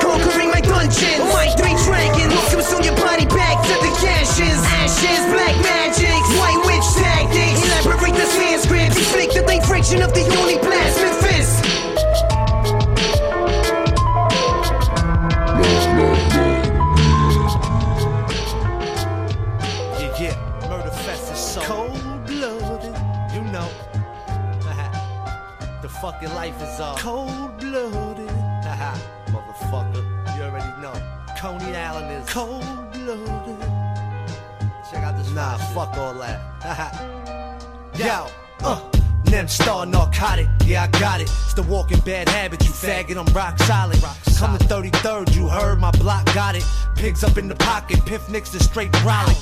niggas 48.32 48.52
that 48.52 48.64
straight 48.64 48.91
brolic. 48.94 49.38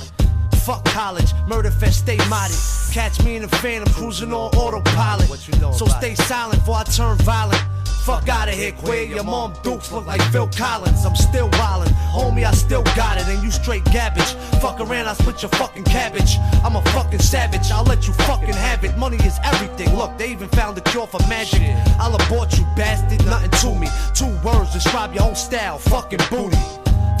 Fuck 0.64 0.84
college, 0.84 1.32
murder 1.48 1.70
fest, 1.70 2.00
stay 2.00 2.18
modded. 2.28 2.92
Catch 2.92 3.24
me 3.24 3.36
in 3.36 3.44
a 3.44 3.48
phantom, 3.48 3.92
cruising 3.94 4.32
on 4.32 4.50
autopilot. 4.54 5.48
You 5.48 5.58
know 5.60 5.72
so 5.72 5.86
stay 5.86 6.12
it. 6.12 6.18
silent 6.18 6.58
before 6.60 6.76
I 6.76 6.84
turn 6.84 7.16
violent. 7.18 7.62
Fuck 8.04 8.28
out 8.28 8.48
of 8.48 8.54
here, 8.54 8.72
queer. 8.72 9.02
Your 9.04 9.24
mom 9.24 9.52
dukes 9.62 9.92
look 9.92 10.06
like 10.06 10.20
Phil 10.32 10.48
Collins. 10.48 11.04
I'm 11.06 11.14
still 11.14 11.48
wildin', 11.50 11.92
homie, 12.14 12.44
I 12.44 12.52
still 12.52 12.82
got 12.96 13.18
it. 13.18 13.28
And 13.28 13.42
you 13.42 13.50
straight 13.50 13.84
garbage. 13.92 14.32
Fuck 14.60 14.80
around, 14.80 15.06
I 15.06 15.14
split 15.14 15.40
your 15.42 15.50
fucking 15.50 15.84
cabbage. 15.84 16.36
I'm 16.64 16.76
a 16.76 16.82
fucking 16.90 17.20
savage, 17.20 17.70
I'll 17.70 17.84
let 17.84 18.06
you 18.06 18.12
fucking 18.14 18.52
have 18.54 18.84
it. 18.84 18.96
Money 18.98 19.18
is 19.18 19.38
everything. 19.44 19.94
Look, 19.96 20.16
they 20.18 20.30
even 20.32 20.48
found 20.50 20.76
a 20.78 20.80
cure 20.82 21.06
for 21.06 21.20
magic. 21.28 21.62
I'll 21.98 22.14
abort 22.14 22.58
you, 22.58 22.64
bastard. 22.76 23.24
Nothing 23.26 23.50
to 23.72 23.78
me. 23.78 23.86
Two 24.14 24.32
words 24.44 24.72
describe 24.72 25.14
your 25.14 25.24
own 25.24 25.34
style, 25.36 25.78
fucking 25.78 26.20
booty. 26.28 26.58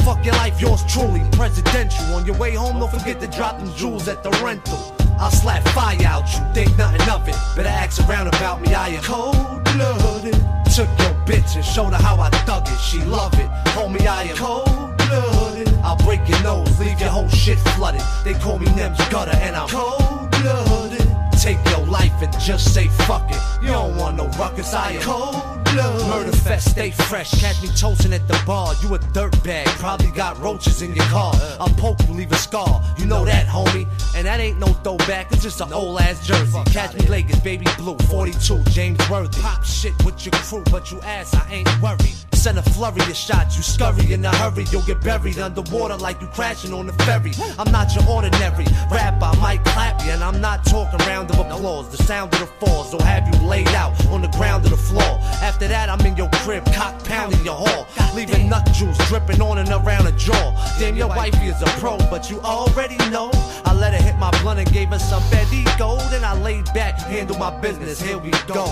Fuck 0.04 0.24
your 0.24 0.34
life, 0.36 0.58
yours 0.60 0.82
truly, 0.88 1.20
presidential. 1.32 2.02
On 2.14 2.24
your 2.24 2.34
way 2.38 2.54
home, 2.54 2.80
don't 2.80 2.88
forget 2.90 3.20
to 3.20 3.26
drop 3.26 3.58
them 3.58 3.70
jewels 3.76 4.08
at 4.08 4.22
the 4.22 4.30
rental. 4.42 4.96
I'll 5.18 5.30
slap 5.30 5.62
fire 5.68 6.02
out 6.06 6.24
you, 6.32 6.40
think 6.54 6.76
nothing 6.78 7.06
of 7.10 7.28
it. 7.28 7.34
Better 7.54 7.68
ask 7.68 8.02
around 8.08 8.28
about 8.28 8.62
me, 8.62 8.72
I 8.72 8.88
am 8.88 9.02
cold 9.02 9.36
blooded. 9.64 10.32
Took 10.74 10.88
your 11.00 11.12
bitch 11.28 11.54
and 11.54 11.62
showed 11.64 11.92
her 11.92 12.02
how 12.02 12.18
I 12.18 12.30
thug 12.30 12.66
it, 12.66 12.78
she 12.80 12.98
love 13.04 13.34
it. 13.34 13.48
Homie, 13.76 14.06
I 14.06 14.22
am 14.24 14.36
cold 14.36 14.64
blooded. 14.96 15.68
I'll 15.84 15.98
break 15.98 16.26
your 16.26 16.42
nose, 16.42 16.80
leave 16.80 16.98
your 16.98 17.10
whole 17.10 17.28
shit 17.28 17.58
flooded. 17.76 18.00
They 18.24 18.32
call 18.32 18.58
me 18.58 18.66
Nem's 18.74 18.96
gutter 19.08 19.36
and 19.36 19.54
I'm 19.54 19.68
cold 19.68 20.30
blooded. 20.30 21.06
Take 21.38 21.58
your 21.68 21.84
life 21.86 22.22
and 22.22 22.32
just 22.40 22.72
say 22.72 22.88
fuck 23.04 23.30
it. 23.30 23.40
You 23.60 23.68
don't 23.68 23.96
want 23.98 24.16
no 24.16 24.28
ruckus, 24.38 24.72
I 24.72 24.92
am 24.92 25.02
cold 25.02 25.59
blood. 25.72 25.90
Murder 26.10 26.36
fest, 26.38 26.70
stay 26.70 26.90
fresh. 26.90 27.30
Catch 27.40 27.62
me 27.62 27.68
toasting 27.76 28.12
at 28.12 28.26
the 28.28 28.40
bar. 28.46 28.74
You 28.82 28.94
a 28.94 28.98
dirtbag, 28.98 29.66
probably 29.78 30.10
got 30.12 30.38
roaches 30.40 30.82
in 30.82 30.94
your 30.94 31.04
car. 31.06 31.32
I'll 31.58 31.68
poke 31.68 31.98
will 32.06 32.14
leave 32.14 32.32
a 32.32 32.36
scar. 32.36 32.82
You 32.98 33.06
know 33.06 33.24
that, 33.24 33.46
homie. 33.46 33.86
And 34.16 34.26
that 34.26 34.40
ain't 34.40 34.58
no 34.58 34.68
throwback, 34.84 35.32
it's 35.32 35.42
just 35.42 35.60
an 35.60 35.72
old 35.72 36.00
ass 36.00 36.26
jersey. 36.26 36.58
Catch 36.66 36.94
me 36.94 37.06
Lakers, 37.06 37.40
baby 37.40 37.66
blue, 37.76 37.96
42, 37.98 38.62
James 38.70 38.98
Worthy. 39.10 39.40
Pop 39.40 39.64
shit 39.64 39.94
with 40.04 40.24
your 40.24 40.32
crew, 40.32 40.62
but 40.70 40.90
you 40.90 41.00
ass, 41.02 41.34
I 41.34 41.48
ain't 41.50 41.82
worried. 41.82 42.14
Send 42.32 42.56
a 42.58 42.62
flurry 42.62 43.00
of 43.02 43.16
shots, 43.16 43.56
you 43.56 43.62
scurry 43.62 44.14
in 44.14 44.24
a 44.24 44.34
hurry. 44.36 44.64
You'll 44.70 44.80
get 44.82 45.02
buried 45.02 45.38
underwater 45.38 45.96
like 45.96 46.20
you 46.22 46.26
crashing 46.28 46.72
on 46.72 46.88
a 46.88 46.92
ferry. 47.04 47.32
I'm 47.58 47.70
not 47.70 47.94
your 47.94 48.08
ordinary 48.08 48.64
rapper, 48.90 49.26
I 49.26 49.36
might 49.40 49.64
clap 49.64 50.02
you, 50.04 50.12
and 50.12 50.24
I'm 50.24 50.40
not 50.40 50.64
talking 50.64 50.98
round 51.06 51.30
of 51.30 51.38
applause. 51.38 51.90
The 51.94 52.02
sound 52.02 52.32
of 52.34 52.40
the 52.40 52.46
falls 52.46 52.92
will 52.94 53.02
have 53.02 53.28
you 53.28 53.40
laid 53.46 53.68
out 53.68 53.92
on 54.06 54.22
the 54.22 54.28
ground 54.28 54.64
of 54.64 54.70
the 54.70 54.76
floor. 54.78 55.20
After 55.42 55.59
after 55.60 55.68
that, 55.76 55.90
I'm 55.90 56.00
in 56.06 56.16
your 56.16 56.30
crib, 56.36 56.64
cock 56.72 57.04
pounding 57.04 57.44
your 57.44 57.52
hall. 57.54 57.86
Leaving 58.16 58.48
nut 58.48 58.66
juice 58.72 58.96
dripping 59.08 59.42
on 59.42 59.58
and 59.58 59.68
around 59.68 60.06
the 60.06 60.12
jaw. 60.12 60.74
Damn, 60.80 60.96
your 60.96 61.08
wifey 61.08 61.48
is 61.48 61.60
a 61.60 61.66
pro, 61.76 61.98
but 62.08 62.30
you 62.30 62.40
already 62.40 62.96
know. 63.10 63.28
I 63.66 63.74
let 63.74 63.92
her 63.92 64.00
hit 64.02 64.16
my 64.16 64.30
blunt 64.40 64.58
and 64.58 64.72
gave 64.72 64.88
her 64.88 64.98
some 64.98 65.22
Betty 65.28 65.62
Gold. 65.76 66.00
Then 66.10 66.24
I 66.24 66.32
laid 66.40 66.64
back, 66.72 66.98
handle 67.00 67.36
my 67.36 67.50
business, 67.60 68.00
here 68.00 68.16
we 68.16 68.30
go. 68.46 68.64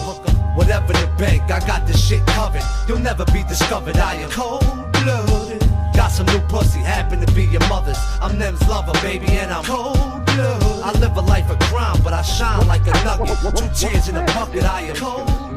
Whatever 0.56 0.94
the 0.94 1.12
bank, 1.19 1.43
I 1.51 1.60
got 1.66 1.86
this 1.86 2.01
shit 2.02 2.27
covered. 2.28 2.62
You'll 2.89 3.01
never 3.01 3.27
be 3.36 3.43
discovered, 3.43 3.98
I 3.98 4.15
am 4.15 4.31
cold 4.31 4.62
blooded. 4.93 5.60
Got 5.94 6.09
some 6.09 6.24
new 6.24 6.40
pussy, 6.48 6.78
happen 6.78 7.20
to 7.20 7.31
be 7.35 7.44
your 7.44 7.60
mother's. 7.69 7.98
I'm 8.23 8.39
them's 8.39 8.66
lover, 8.66 8.94
baby, 9.02 9.27
and 9.32 9.51
I'm 9.52 9.65
cold 9.65 10.24
blooded. 10.24 10.82
I 10.82 10.93
live 11.01 11.19
a 11.19 11.20
life 11.20 11.51
of 11.51 11.59
crime, 11.69 12.01
but 12.02 12.15
I 12.15 12.23
shine 12.23 12.66
like 12.66 12.86
a 12.86 12.93
nugget. 13.05 13.36
Two 13.59 13.69
tears 13.89 14.09
in 14.09 14.16
a 14.16 14.24
bucket, 14.24 14.65
I 14.65 14.85
am 14.89 14.97
cold 14.97 15.48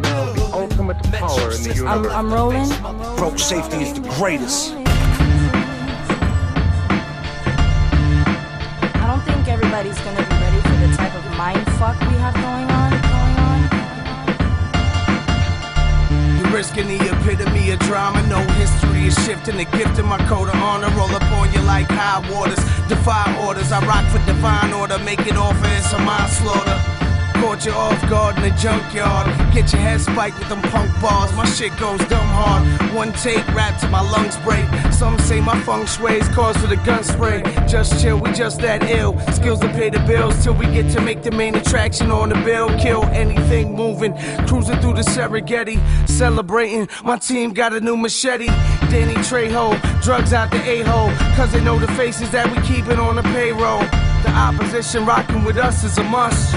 ultimate 0.91 1.19
power 1.19 1.51
in 1.51 1.63
the 1.63 1.73
universe. 1.73 2.11
I'm, 2.11 2.27
I'm 2.31 2.33
rolling. 2.33 2.69
Broke 3.17 3.39
safety 3.39 3.77
is 3.81 3.93
the 3.93 4.01
greatest. 4.19 4.73
I 8.95 9.05
don't 9.07 9.21
think 9.35 9.47
everybody's 9.47 9.99
gonna 10.01 10.21
be 10.21 10.35
ready 10.35 10.61
for 10.61 10.75
the 10.87 10.95
type 10.95 11.15
of 11.15 11.37
mind 11.37 11.65
fuck 11.79 11.99
we 12.01 12.15
have 12.19 12.33
going 12.33 12.67
on. 12.67 12.89
Going 13.15 13.37
on. 13.51 13.59
You're 16.39 16.51
risking 16.53 16.87
the 16.87 16.99
epitome 17.15 17.71
of 17.71 17.79
drama, 17.79 18.21
no 18.27 18.41
history 18.59 19.07
is 19.07 19.15
shifting. 19.25 19.57
The 19.57 19.65
gift 19.77 19.97
of 19.99 20.05
my 20.05 20.17
code 20.27 20.49
of 20.49 20.55
honor 20.55 20.89
roll 20.97 21.09
up 21.15 21.23
on 21.39 21.51
you 21.53 21.61
like 21.61 21.87
high 21.89 22.19
waters. 22.31 22.59
Defy 22.89 23.45
orders, 23.47 23.71
I 23.71 23.83
rock 23.85 24.05
for 24.11 24.23
divine 24.25 24.73
order, 24.73 24.97
make 24.99 25.25
it 25.25 25.37
offer, 25.37 25.67
it's 25.77 25.93
a 25.93 25.99
mind 25.99 26.31
slaughter 26.31 26.90
caught 27.41 27.65
you 27.65 27.71
off 27.71 27.99
guard 28.07 28.35
in 28.37 28.43
the 28.43 28.51
junkyard. 28.55 29.25
Get 29.53 29.73
your 29.73 29.81
head 29.81 29.99
spiked 29.99 30.37
with 30.37 30.47
them 30.47 30.61
punk 30.73 30.89
bars. 31.01 31.33
My 31.33 31.43
shit 31.45 31.75
goes 31.79 31.99
dumb 32.05 32.27
hard. 32.39 32.63
One 32.93 33.11
take, 33.13 33.43
rap 33.55 33.79
till 33.79 33.89
my 33.89 33.99
lungs 34.13 34.37
break. 34.45 34.63
Some 34.93 35.17
say 35.19 35.41
my 35.41 35.57
feng 35.61 35.87
sways 35.87 36.27
cause 36.29 36.55
for 36.57 36.67
the 36.67 36.75
gun 36.89 37.03
spray. 37.03 37.41
Just 37.67 37.99
chill, 37.99 38.17
we 38.19 38.31
just 38.31 38.59
that 38.59 38.83
ill. 38.91 39.19
Skills 39.33 39.59
to 39.61 39.69
pay 39.69 39.89
the 39.89 39.99
bills 40.01 40.43
till 40.43 40.53
we 40.53 40.65
get 40.67 40.91
to 40.91 41.01
make 41.01 41.23
the 41.23 41.31
main 41.31 41.55
attraction 41.55 42.11
on 42.11 42.29
the 42.29 42.35
bill. 42.49 42.69
Kill 42.77 43.03
anything 43.05 43.73
moving. 43.75 44.13
Cruising 44.47 44.77
through 44.79 44.93
the 44.93 45.01
Serengeti, 45.01 45.77
celebrating. 46.07 46.87
My 47.03 47.17
team 47.17 47.53
got 47.53 47.73
a 47.73 47.79
new 47.81 47.97
machete. 47.97 48.45
Danny 48.91 49.15
Trejo, 49.29 49.65
drugs 50.03 50.31
out 50.31 50.51
the 50.51 50.61
a-hole. 50.73 51.11
Cause 51.35 51.51
they 51.53 51.63
know 51.63 51.79
the 51.79 51.87
faces 51.93 52.29
that 52.31 52.45
we 52.55 52.61
keeping 52.67 52.99
on 52.99 53.15
the 53.15 53.23
payroll. 53.33 53.79
The 54.21 54.29
opposition 54.29 55.05
rocking 55.07 55.43
with 55.43 55.57
us 55.57 55.83
is 55.83 55.97
a 55.97 56.03
must 56.03 56.55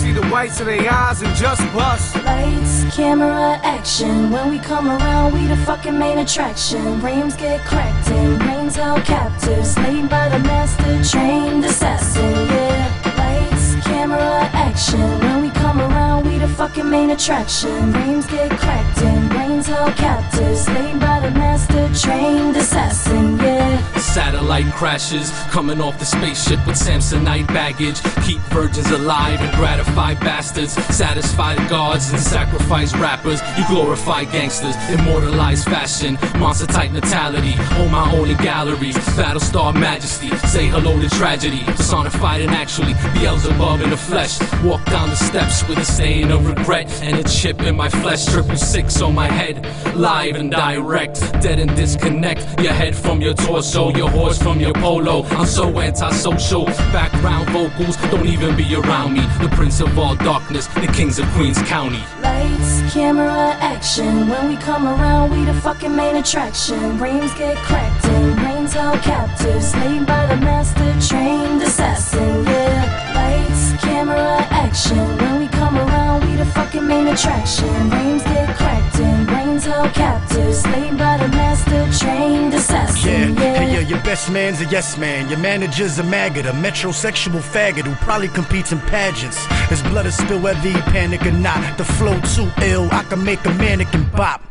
see 0.00 0.12
the 0.12 0.26
whites 0.32 0.58
of 0.62 0.66
their 0.72 0.84
eyes 1.02 1.20
and 1.24 1.32
just 1.44 1.62
bust. 1.76 2.14
Lights, 2.24 2.74
camera, 2.96 3.48
action. 3.74 4.30
When 4.32 4.44
we 4.52 4.58
come 4.70 4.86
around, 4.96 5.26
we 5.34 5.42
the 5.52 5.56
fucking 5.68 5.96
main 6.04 6.18
attraction. 6.26 6.82
Reams 7.06 7.34
get 7.44 7.58
cracked 7.70 8.08
and 8.20 8.34
brains 8.44 8.76
held 8.82 9.02
captive. 9.14 9.64
Slain 9.74 10.04
by 10.14 10.24
the 10.34 10.38
master, 10.50 10.92
trained 11.12 11.62
assassin, 11.70 12.32
yeah. 12.54 12.82
Lights, 13.20 13.66
camera, 13.86 14.32
action. 14.68 15.04
When 15.24 15.36
we 15.44 15.50
come 15.62 15.78
around, 15.88 16.20
we 16.26 16.34
the 16.44 16.48
fucking 16.60 16.88
main 16.96 17.10
attraction. 17.16 17.76
Reams 17.98 18.26
get 18.34 18.48
cracked 18.62 19.00
and 19.10 19.24
brains 19.32 19.66
held 19.74 19.94
captive. 20.04 20.54
Slain 20.66 20.96
by 21.06 21.16
the 21.24 21.30
master, 21.42 21.82
trained 22.02 22.56
assassin, 22.64 23.26
yeah. 23.38 23.59
Satellite 24.00 24.72
crashes, 24.72 25.30
coming 25.52 25.78
off 25.80 25.98
the 25.98 26.06
spaceship 26.06 26.66
with 26.66 26.76
Samsonite 26.76 27.46
baggage. 27.48 28.00
Keep 28.26 28.38
virgins 28.48 28.90
alive 28.90 29.38
and 29.42 29.54
gratify 29.56 30.14
bastards. 30.14 30.72
Satisfy 30.96 31.54
the 31.54 31.66
gods 31.68 32.10
and 32.10 32.18
sacrifice 32.18 32.96
rappers. 32.96 33.40
You 33.58 33.66
glorify 33.68 34.24
gangsters, 34.24 34.74
immortalize 34.90 35.64
fashion. 35.64 36.14
Monster 36.40 36.66
type 36.66 36.90
natality, 36.90 37.52
own 37.78 37.90
my 37.90 38.10
own 38.16 38.30
in 38.30 38.38
galleries. 38.38 38.96
Battlestar 39.20 39.74
majesty, 39.78 40.34
say 40.48 40.66
hello 40.68 40.98
to 40.98 41.08
tragedy. 41.10 41.62
Personified 41.64 42.40
and 42.40 42.52
actually, 42.52 42.94
Beelzebub 43.12 43.82
in 43.82 43.90
the 43.90 43.96
flesh. 43.98 44.40
Walk 44.62 44.82
down 44.86 45.10
the 45.10 45.16
steps 45.16 45.68
with 45.68 45.76
a 45.76 45.84
stain 45.84 46.30
of 46.30 46.46
regret 46.46 46.90
and 47.02 47.16
a 47.18 47.24
chip 47.28 47.60
in 47.62 47.76
my 47.76 47.90
flesh. 47.90 48.24
Triple 48.24 48.56
six 48.56 49.02
on 49.02 49.14
my 49.14 49.28
head, 49.30 49.60
live 49.94 50.36
and 50.36 50.50
direct. 50.50 51.20
Dead 51.42 51.58
and 51.58 51.74
disconnect 51.76 52.60
your 52.62 52.72
head 52.72 52.96
from 52.96 53.20
your 53.20 53.34
torso. 53.34 53.89
Stole 53.90 53.96
your 54.02 54.10
horse 54.10 54.40
from 54.40 54.60
your 54.60 54.72
polo. 54.74 55.22
I'm 55.38 55.46
so 55.46 55.78
antisocial. 55.80 56.66
Background 56.94 57.48
vocals 57.50 57.96
don't 58.10 58.24
even 58.26 58.54
be 58.56 58.72
around 58.76 59.14
me. 59.14 59.20
The 59.42 59.48
prince 59.56 59.80
of 59.80 59.98
all 59.98 60.14
darkness, 60.16 60.66
the 60.68 60.86
kings 60.96 61.18
of 61.18 61.26
Queens 61.30 61.60
County. 61.62 61.98
Lights, 62.22 62.82
camera, 62.94 63.56
action. 63.60 64.28
When 64.28 64.48
we 64.48 64.56
come 64.58 64.86
around, 64.86 65.30
we 65.36 65.44
the 65.44 65.54
fucking 65.54 65.94
main 65.96 66.14
attraction. 66.16 66.98
Brains 66.98 67.32
get 67.34 67.56
cracked 67.56 68.04
in, 68.04 68.34
brains 68.36 68.74
held 68.74 69.00
captive. 69.00 69.60
Slain 69.62 70.04
by 70.04 70.24
the 70.26 70.36
master, 70.36 70.94
trained 71.08 71.60
assassin. 71.60 72.44
Yeah. 72.44 73.14
Lights, 73.16 73.82
camera, 73.84 74.36
action. 74.62 75.04
When 75.18 75.40
we 75.40 75.48
come 75.48 75.76
around, 75.76 76.24
we 76.30 76.36
the 76.36 76.46
fucking 76.46 76.86
main 76.86 77.08
attraction. 77.08 77.88
Brains 77.88 78.22
get 78.22 78.56
cracked 78.56 79.00
in 79.00 79.19
held 79.64 79.92
captive, 79.92 80.54
slain 80.54 80.96
by 80.96 81.16
the 81.18 81.28
master 81.28 81.88
trained 82.04 82.54
assassin. 82.54 83.08
Yeah, 83.36 83.42
yeah. 83.42 83.54
Hey, 83.62 83.72
yeah, 83.74 83.80
your 83.88 83.98
best 84.02 84.30
man's 84.30 84.60
a 84.60 84.64
yes 84.66 84.96
man. 84.96 85.28
Your 85.28 85.38
manager's 85.38 85.98
a 85.98 86.04
maggot, 86.04 86.46
a 86.46 86.52
metrosexual 86.52 87.40
faggot 87.54 87.86
who 87.86 87.94
probably 88.04 88.28
competes 88.28 88.72
in 88.72 88.80
pageants. 88.80 89.44
His 89.68 89.82
blood 89.82 90.06
is 90.06 90.16
spilled 90.16 90.42
whether 90.42 90.60
he 90.60 90.72
panic 90.92 91.24
or 91.26 91.32
not. 91.32 91.78
The 91.78 91.84
flow 91.84 92.18
too 92.22 92.50
ill, 92.62 92.88
I 92.92 93.02
can 93.04 93.22
make 93.24 93.44
a 93.44 93.50
mannequin 93.54 94.04
bop. 94.16 94.42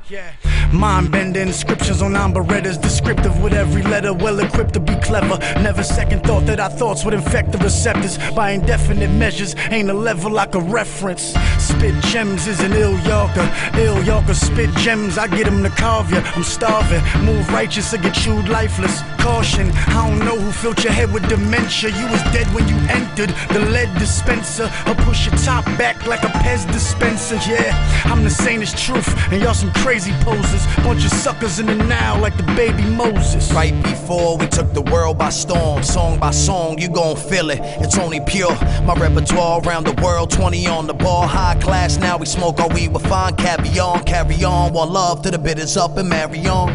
Mind 0.71 1.11
bending 1.11 1.43
inscriptions 1.47 2.01
on 2.01 2.13
Amberettas, 2.13 2.81
descriptive 2.81 3.41
with 3.43 3.53
every 3.53 3.81
letter, 3.83 4.11
well 4.13 4.39
equipped 4.39 4.73
to 4.73 4.79
be 4.79 4.95
clever. 4.97 5.37
Never 5.61 5.83
second 5.83 6.23
thought 6.23 6.45
that 6.47 6.59
our 6.59 6.69
thoughts 6.71 7.03
would 7.05 7.13
infect 7.13 7.51
the 7.51 7.57
receptors 7.59 8.17
by 8.35 8.51
indefinite 8.51 9.11
measures. 9.11 9.55
Ain't 9.69 9.89
a 9.89 9.93
level 9.93 10.37
I 10.39 10.45
a 10.53 10.59
reference. 10.59 11.21
Spit 11.65 11.93
Gemz 12.11 12.47
is 12.47 12.59
an 12.59 12.73
ill 12.73 12.97
Yorker, 13.01 13.47
ill 13.77 14.03
Yorker 14.03 14.33
Spit 14.33 14.69
Gemz. 14.83 14.98
M's, 15.03 15.17
I 15.17 15.27
get 15.27 15.45
them 15.45 15.63
to 15.63 15.69
carve 15.69 16.11
ya. 16.11 16.21
I'm 16.35 16.43
starving. 16.43 17.01
Move 17.25 17.45
righteous 17.53 17.93
or 17.93 17.97
get 17.99 18.13
chewed 18.13 18.49
lifeless. 18.49 19.01
Caution, 19.17 19.69
I 19.95 20.07
don't 20.07 20.19
know 20.19 20.37
who 20.37 20.51
filled 20.51 20.83
your 20.83 20.93
head 20.93 21.11
with 21.13 21.27
dementia. 21.27 21.89
You 21.89 22.05
was 22.13 22.21
dead 22.35 22.47
when 22.53 22.67
you 22.67 22.75
entered 22.97 23.31
the 23.53 23.59
lead 23.73 23.89
dispenser. 23.97 24.69
I'll 24.85 24.99
push 25.09 25.25
your 25.27 25.35
top 25.39 25.65
back 25.77 26.05
like 26.05 26.23
a 26.23 26.31
Pez 26.43 26.65
dispenser. 26.71 27.35
Yeah, 27.49 27.69
I'm 28.05 28.23
the 28.23 28.29
sanest 28.29 28.77
truth, 28.77 29.07
and 29.31 29.41
y'all 29.41 29.53
some 29.53 29.71
crazy 29.83 30.13
posers. 30.21 30.65
Bunch 30.87 31.03
of 31.05 31.11
suckers 31.11 31.59
in 31.59 31.65
the 31.67 31.75
now 31.75 32.19
like 32.19 32.35
the 32.37 32.49
baby 32.61 32.83
Moses. 32.83 33.51
Right 33.53 33.75
before 33.83 34.37
we 34.37 34.47
took 34.47 34.73
the 34.73 34.81
world 34.81 35.17
by 35.17 35.29
storm, 35.29 35.83
song 35.83 36.19
by 36.19 36.31
song, 36.31 36.77
you 36.77 36.89
gon' 36.89 37.15
feel 37.17 37.49
it. 37.49 37.59
It's 37.83 37.97
only 37.97 38.19
pure. 38.21 38.53
My 38.83 38.95
repertoire 38.95 39.61
around 39.65 39.85
the 39.85 39.99
world, 40.01 40.29
20 40.31 40.65
on 40.67 40.87
the 40.87 40.93
ball, 40.93 41.27
high 41.27 41.55
class. 41.59 41.97
Now 41.97 42.17
we 42.17 42.25
smoke 42.25 42.59
our 42.59 42.69
weed 42.73 42.93
with 42.93 43.05
fine 43.07 43.35
caviar. 43.35 44.01
Carry 44.03 44.43
on 44.43 44.73
while 44.73 44.88
love 44.89 45.21
to 45.21 45.29
the 45.29 45.37
bitters 45.37 45.77
up 45.77 45.97
and 45.97 46.09
marry 46.09 46.39
on. 46.47 46.69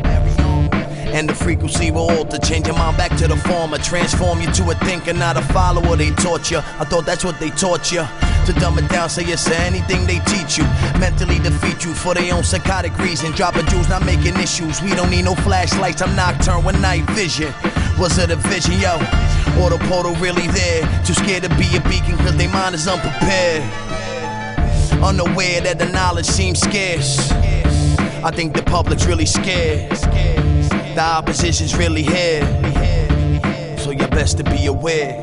And 1.17 1.29
the 1.29 1.35
frequency 1.35 1.93
will 1.93 2.11
alter, 2.11 2.39
change 2.39 2.67
your 2.67 2.77
mind 2.77 2.97
back 2.97 3.17
to 3.19 3.29
the 3.29 3.37
former. 3.37 3.79
Transform 3.79 4.41
you 4.41 4.51
to 4.53 4.71
a 4.71 4.75
thinker, 4.87 5.13
not 5.13 5.37
a 5.37 5.43
follower. 5.43 5.95
They 5.95 6.11
taught 6.11 6.51
you. 6.51 6.59
I 6.59 6.83
thought 6.85 7.07
that's 7.07 7.25
what 7.25 7.39
they 7.39 7.51
taught 7.51 7.93
you. 7.93 7.99
To 8.47 8.53
dumb 8.61 8.79
it 8.79 8.89
down, 8.89 9.09
say 9.09 9.23
yes 9.25 9.45
to 9.45 9.57
anything 9.61 10.05
they 10.07 10.19
teach 10.27 10.59
you. 10.59 10.65
Mentally 10.99 11.39
defeat 11.39 11.85
you 11.85 11.95
for 11.95 12.15
their 12.15 12.35
own 12.35 12.43
psychotic 12.43 12.97
reason. 12.99 13.31
Dropping 13.33 13.67
jewels, 13.67 13.89
not 13.89 14.05
making 14.05 14.35
issues. 14.41 14.83
We 14.83 14.91
don't 14.91 15.09
need 15.11 15.25
no 15.25 15.37
flashlights. 15.37 16.03
I'm 16.03 16.17
nocturne 16.17 16.65
with 16.65 16.81
night 16.81 17.05
vision. 17.11 17.55
Was 17.97 18.19
it 18.19 18.33
a 18.33 18.37
vision, 18.37 18.73
yo? 18.81 18.97
Or 19.63 19.71
the 19.71 19.79
portal 19.89 20.17
really 20.17 20.49
there? 20.49 20.83
Too 21.07 21.15
scared 21.15 21.45
to 21.45 21.49
be 21.51 21.69
a 21.77 21.81
beacon, 21.89 22.17
cause 22.19 22.37
their 22.37 22.49
mind 22.51 22.75
is 22.75 22.89
unprepared. 22.89 23.63
Unaware 25.01 25.61
that 25.61 25.79
the 25.79 25.87
knowledge 25.93 26.27
seems 26.27 26.59
scarce. 26.59 27.33
I 28.27 28.31
think 28.31 28.55
the 28.55 28.63
public's 28.63 29.05
really 29.07 29.27
scared. 29.27 29.91
The 30.95 31.17
opposition's 31.19 31.77
really 31.77 32.01
here. 32.03 32.41
So 33.77 33.91
you're 33.91 34.09
best 34.09 34.39
to 34.39 34.45
be 34.45 34.65
aware. 34.67 35.21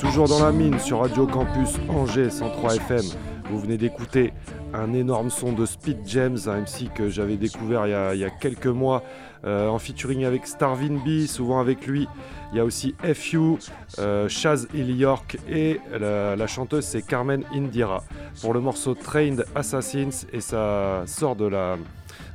Toujours 0.00 0.26
dans 0.30 0.38
la 0.42 0.52
mine 0.52 0.78
sur 0.78 1.00
Radio 1.02 1.26
Campus 1.26 1.74
Angers 1.90 2.30
103 2.30 2.76
FM. 2.76 3.02
Vous 3.50 3.60
venez 3.60 3.76
d'écouter 3.76 4.32
un 4.72 4.94
énorme 4.94 5.28
son 5.28 5.52
de 5.52 5.66
Speed 5.66 5.98
James, 6.06 6.38
un 6.46 6.60
MC 6.62 6.88
que 6.94 7.10
j'avais 7.10 7.36
découvert 7.36 7.86
il 8.14 8.20
y, 8.20 8.24
a, 8.24 8.30
quelques 8.30 8.66
mois 8.66 9.02
euh, 9.44 9.68
en 9.68 9.78
featuring 9.78 10.24
avec 10.24 10.46
Starvin 10.46 10.96
B, 11.04 11.26
souvent 11.26 11.60
avec 11.60 11.86
lui. 11.86 12.08
Il 12.54 12.58
y 12.58 12.60
a 12.60 12.64
aussi 12.64 12.94
FU, 13.14 13.56
euh, 13.98 14.28
Chaz 14.28 14.68
Chaz 14.68 14.68
York 14.72 15.36
et 15.48 15.80
la, 15.90 16.46
chanteuse 16.46 16.84
c'est 16.84 17.02
Carmen 17.02 17.42
Indira. 17.52 18.04
Pour 18.42 18.54
le 18.54 18.60
morceau 18.60 18.94
Trained 18.94 19.44
Assassins 19.56 20.10
et 20.32 20.40
ça 20.40 21.02
sort 21.04 21.34
de 21.34 21.46
la 21.46 21.76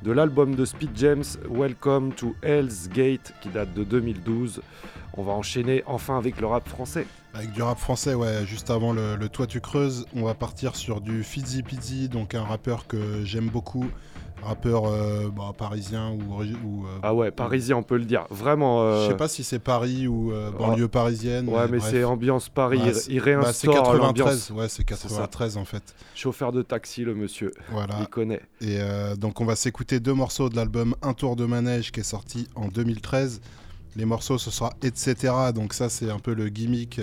de 0.03 0.11
l'album 0.11 0.55
de 0.55 0.65
Speed 0.65 0.89
James 0.95 1.23
Welcome 1.49 2.11
to 2.15 2.35
Hell's 2.43 2.89
Gate 2.89 3.33
qui 3.41 3.47
date 3.47 3.73
de 3.73 3.85
2012. 3.85 4.61
On 5.15 5.23
va 5.23 5.31
enchaîner 5.31 5.83
enfin 5.85 6.17
avec 6.17 6.41
le 6.41 6.47
rap 6.47 6.67
français. 6.67 7.07
Avec 7.33 7.53
du 7.53 7.61
rap 7.61 7.77
français, 7.77 8.13
ouais, 8.13 8.45
juste 8.45 8.69
avant 8.71 8.91
le, 8.91 9.15
le 9.15 9.29
Toi 9.29 9.47
tu 9.47 9.61
creuses, 9.61 10.05
on 10.13 10.23
va 10.25 10.33
partir 10.33 10.75
sur 10.75 10.99
du 10.99 11.23
Fizzy 11.23 11.63
Pizzy, 11.63 12.09
donc 12.09 12.35
un 12.35 12.43
rappeur 12.43 12.87
que 12.87 13.23
j'aime 13.23 13.47
beaucoup, 13.47 13.85
rappeur 14.43 14.85
euh, 14.87 15.29
bah, 15.35 15.51
parisien 15.57 16.11
ou, 16.11 16.41
euh, 16.43 16.85
ah 17.03 17.13
ouais 17.13 17.31
parisien 17.31 17.77
on 17.77 17.83
peut 17.83 17.97
le 17.97 18.05
dire 18.05 18.25
vraiment 18.29 18.81
euh, 18.81 19.03
je 19.03 19.09
sais 19.11 19.17
pas 19.17 19.27
si 19.27 19.43
c'est 19.43 19.59
Paris 19.59 20.07
ou 20.07 20.31
banlieue 20.57 20.87
parisienne 20.87 21.49
ouais 21.49 21.67
mais, 21.67 21.79
c'est 21.79 22.03
ambiance 22.03 22.49
Paris 22.49 22.79
bah, 22.83 22.91
il, 23.07 23.19
réinstaure 23.19 23.73
bah, 23.75 23.81
93 23.91 24.51
ouais 24.51 24.69
c'est 24.69 24.83
93 24.83 25.57
en 25.57 25.65
fait 25.65 25.95
chauffeur 26.15 26.51
de 26.51 26.61
taxi 26.61 27.03
le 27.03 27.15
monsieur 27.15 27.51
voilà 27.71 27.95
il 27.99 28.07
connaît 28.07 28.41
et 28.61 28.79
donc 29.17 29.41
on 29.41 29.45
va 29.45 29.55
s'écouter 29.55 29.99
deux 29.99 30.13
morceaux 30.13 30.49
de 30.49 30.55
l'album 30.55 30.95
Un 31.01 31.13
tour 31.13 31.35
de 31.35 31.45
manège 31.45 31.91
qui 31.91 31.99
est 32.01 32.03
sorti 32.03 32.47
en 32.55 32.67
2013 32.67 33.41
les 33.95 34.05
morceaux 34.05 34.37
ce 34.37 34.51
sera 34.51 34.71
etc 34.81 35.33
donc 35.53 35.73
ça 35.73 35.89
c'est 35.89 36.09
un 36.09 36.19
peu 36.19 36.33
le 36.33 36.49
gimmick 36.49 36.99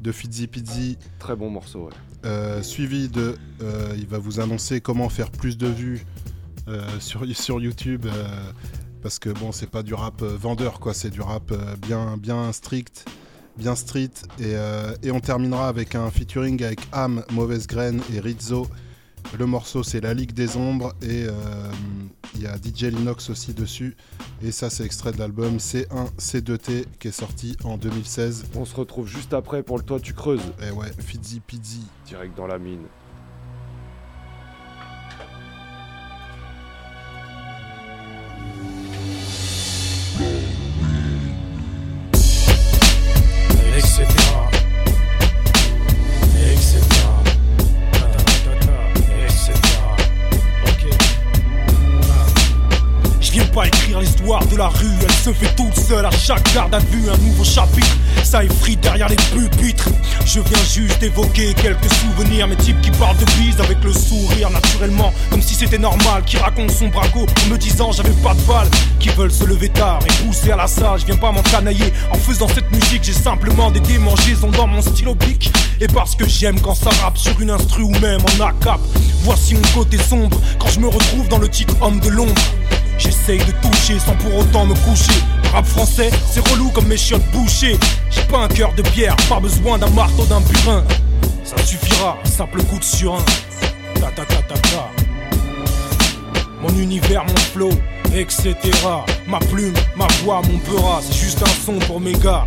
de 0.00 0.12
Fizzy 0.12 0.48
Pizzy. 0.48 0.98
Très 1.18 1.34
bon 1.34 1.48
morceau, 1.48 1.88
ouais. 2.24 2.62
suivi 2.62 3.08
de 3.08 3.36
Il 3.96 4.06
va 4.06 4.18
vous 4.18 4.38
annoncer 4.40 4.80
comment 4.82 5.08
faire 5.08 5.30
plus 5.30 5.56
de 5.56 5.66
vues 5.66 6.04
euh, 6.66 6.80
sur, 6.98 7.20
sur 7.36 7.60
YouTube 7.60 8.06
euh, 8.06 8.26
parce 9.02 9.18
que 9.18 9.28
bon 9.28 9.52
c'est 9.52 9.68
pas 9.70 9.82
du 9.82 9.92
rap 9.92 10.22
euh, 10.22 10.34
vendeur 10.34 10.80
quoi 10.80 10.94
c'est 10.94 11.10
du 11.10 11.20
rap 11.20 11.52
bien 11.82 12.16
bien 12.16 12.50
strict 12.52 13.04
bien 13.58 13.74
street 13.74 14.08
et, 14.40 14.54
et, 15.02 15.10
on 15.10 15.20
terminera 15.20 15.68
avec 15.68 15.94
un 15.94 16.10
featuring 16.10 16.64
avec 16.64 16.80
am 16.92 17.22
Mauvaise 17.32 17.66
Graine 17.66 18.00
et 18.14 18.18
Rizzo 18.18 18.66
le 19.38 19.44
morceau 19.44 19.82
c'est 19.82 20.00
La 20.00 20.14
Ligue 20.14 20.32
des 20.32 20.56
Ombres 20.56 20.94
et 21.02 21.24
il 22.34 22.40
y 22.40 22.46
a 22.46 22.56
DJ 22.56 22.84
Linox 22.84 23.28
aussi 23.28 23.52
dessus 23.52 23.94
et 24.42 24.50
ça 24.50 24.70
c'est 24.70 24.86
extrait 24.86 25.12
de 25.12 25.18
l'album 25.18 25.56
C1 25.58 26.14
C2T 26.18 26.86
qui 26.98 27.08
est 27.08 27.12
sorti 27.12 27.58
en 27.64 27.76
2016 27.76 28.46
on 28.54 28.64
se 28.64 28.74
retrouve 28.74 29.06
juste 29.06 29.34
après 29.34 29.62
pour 29.62 29.76
le 29.76 29.84
toi 29.84 30.00
tu 30.00 30.14
creuses 30.14 30.40
et 30.62 30.68
eh 30.68 30.70
ouais 30.70 30.90
Fizzy 30.98 31.40
Pizzy 31.40 31.82
direct 32.06 32.34
dans 32.34 32.46
la 32.46 32.58
mine 32.58 32.84
se 55.24 55.32
fait 55.32 55.54
tout 55.56 55.72
seul 55.88 56.04
à 56.04 56.10
chaque 56.10 56.54
garde 56.54 56.74
à 56.74 56.80
vue, 56.80 57.08
un 57.08 57.16
nouveau 57.16 57.44
chapitre. 57.44 57.86
Ça 58.22 58.44
effrite 58.44 58.80
derrière 58.80 59.08
les 59.08 59.16
pupitres. 59.16 59.88
Je 60.26 60.38
viens 60.40 60.62
juste 60.70 61.02
évoquer 61.02 61.54
quelques 61.54 61.90
souvenirs, 61.94 62.46
mes 62.46 62.56
types 62.56 62.78
qui 62.82 62.90
parlent 62.90 63.16
de 63.16 63.24
bise 63.40 63.58
avec 63.58 63.82
le 63.82 63.90
sourire 63.94 64.50
naturellement, 64.50 65.14
comme 65.30 65.40
si 65.40 65.54
c'était 65.54 65.78
normal, 65.78 66.24
qui 66.26 66.36
raconte 66.36 66.70
son 66.72 66.88
brago 66.88 67.24
en 67.46 67.48
me 67.48 67.56
disant 67.56 67.90
j'avais 67.90 68.12
pas 68.22 68.34
de 68.34 68.40
balle, 68.42 68.68
qui 69.00 69.08
veulent 69.10 69.32
se 69.32 69.44
lever 69.44 69.70
tard 69.70 70.00
et 70.06 70.24
pousser 70.26 70.50
à 70.52 70.56
la 70.56 70.66
salle. 70.66 71.00
Je 71.00 71.06
viens 71.06 71.16
pas 71.16 71.32
m'entanailler 71.32 71.90
en 72.12 72.18
faisant 72.18 72.48
cette 72.48 72.70
musique, 72.70 73.02
j'ai 73.04 73.14
simplement 73.14 73.70
des 73.70 73.80
démangeaisons 73.80 74.50
dans 74.50 74.66
mon 74.66 74.82
style 74.82 75.08
oblique. 75.08 75.50
Et 75.80 75.86
parce 75.86 76.14
que 76.14 76.28
j'aime 76.28 76.60
quand 76.60 76.74
ça 76.74 76.90
rappe 77.02 77.16
sur 77.16 77.40
une 77.40 77.48
instru 77.48 77.84
ou 77.84 77.92
même 78.00 78.20
en 78.20 78.44
acap. 78.44 78.78
Voici 79.22 79.54
mon 79.54 79.62
côté 79.74 79.96
sombre 79.96 80.38
quand 80.58 80.68
je 80.68 80.80
me 80.80 80.88
retrouve 80.88 81.26
dans 81.28 81.38
le 81.38 81.48
titre 81.48 81.74
Homme 81.80 81.98
de 82.00 82.08
l'ombre. 82.10 82.42
J'essaye 82.98 83.38
de 83.38 83.52
toucher 83.68 83.98
sans 83.98 84.14
pour 84.16 84.34
autant 84.36 84.66
me 84.66 84.74
coucher. 84.74 85.20
Le 85.44 85.48
rap 85.50 85.64
français, 85.66 86.10
c'est 86.30 86.46
relou 86.48 86.70
comme 86.70 86.86
mes 86.86 86.96
chiottes 86.96 87.24
bouchées. 87.32 87.76
J'ai 88.10 88.22
pas 88.22 88.38
un 88.40 88.48
cœur 88.48 88.72
de 88.74 88.82
pierre, 88.82 89.16
pas 89.28 89.40
besoin 89.40 89.78
d'un 89.78 89.90
marteau, 89.90 90.24
d'un 90.24 90.40
burin. 90.40 90.84
Ça 91.44 91.56
suffira, 91.64 92.18
simple 92.24 92.62
coup 92.64 92.78
de 92.78 92.84
surin. 92.84 93.22
Ta 93.94 94.08
ta 94.10 94.24
ta 94.24 94.36
ta 94.42 94.54
ta. 94.58 94.88
Mon 96.60 96.70
univers, 96.78 97.24
mon 97.26 97.36
flow, 97.52 97.70
etc. 98.14 98.54
Ma 99.26 99.38
plume, 99.40 99.74
ma 99.96 100.06
voix, 100.22 100.40
mon 100.50 100.58
peurat, 100.58 101.00
c'est 101.02 101.16
juste 101.18 101.42
un 101.42 101.64
son 101.66 101.78
pour 101.80 102.00
mes 102.00 102.12
gars. 102.14 102.46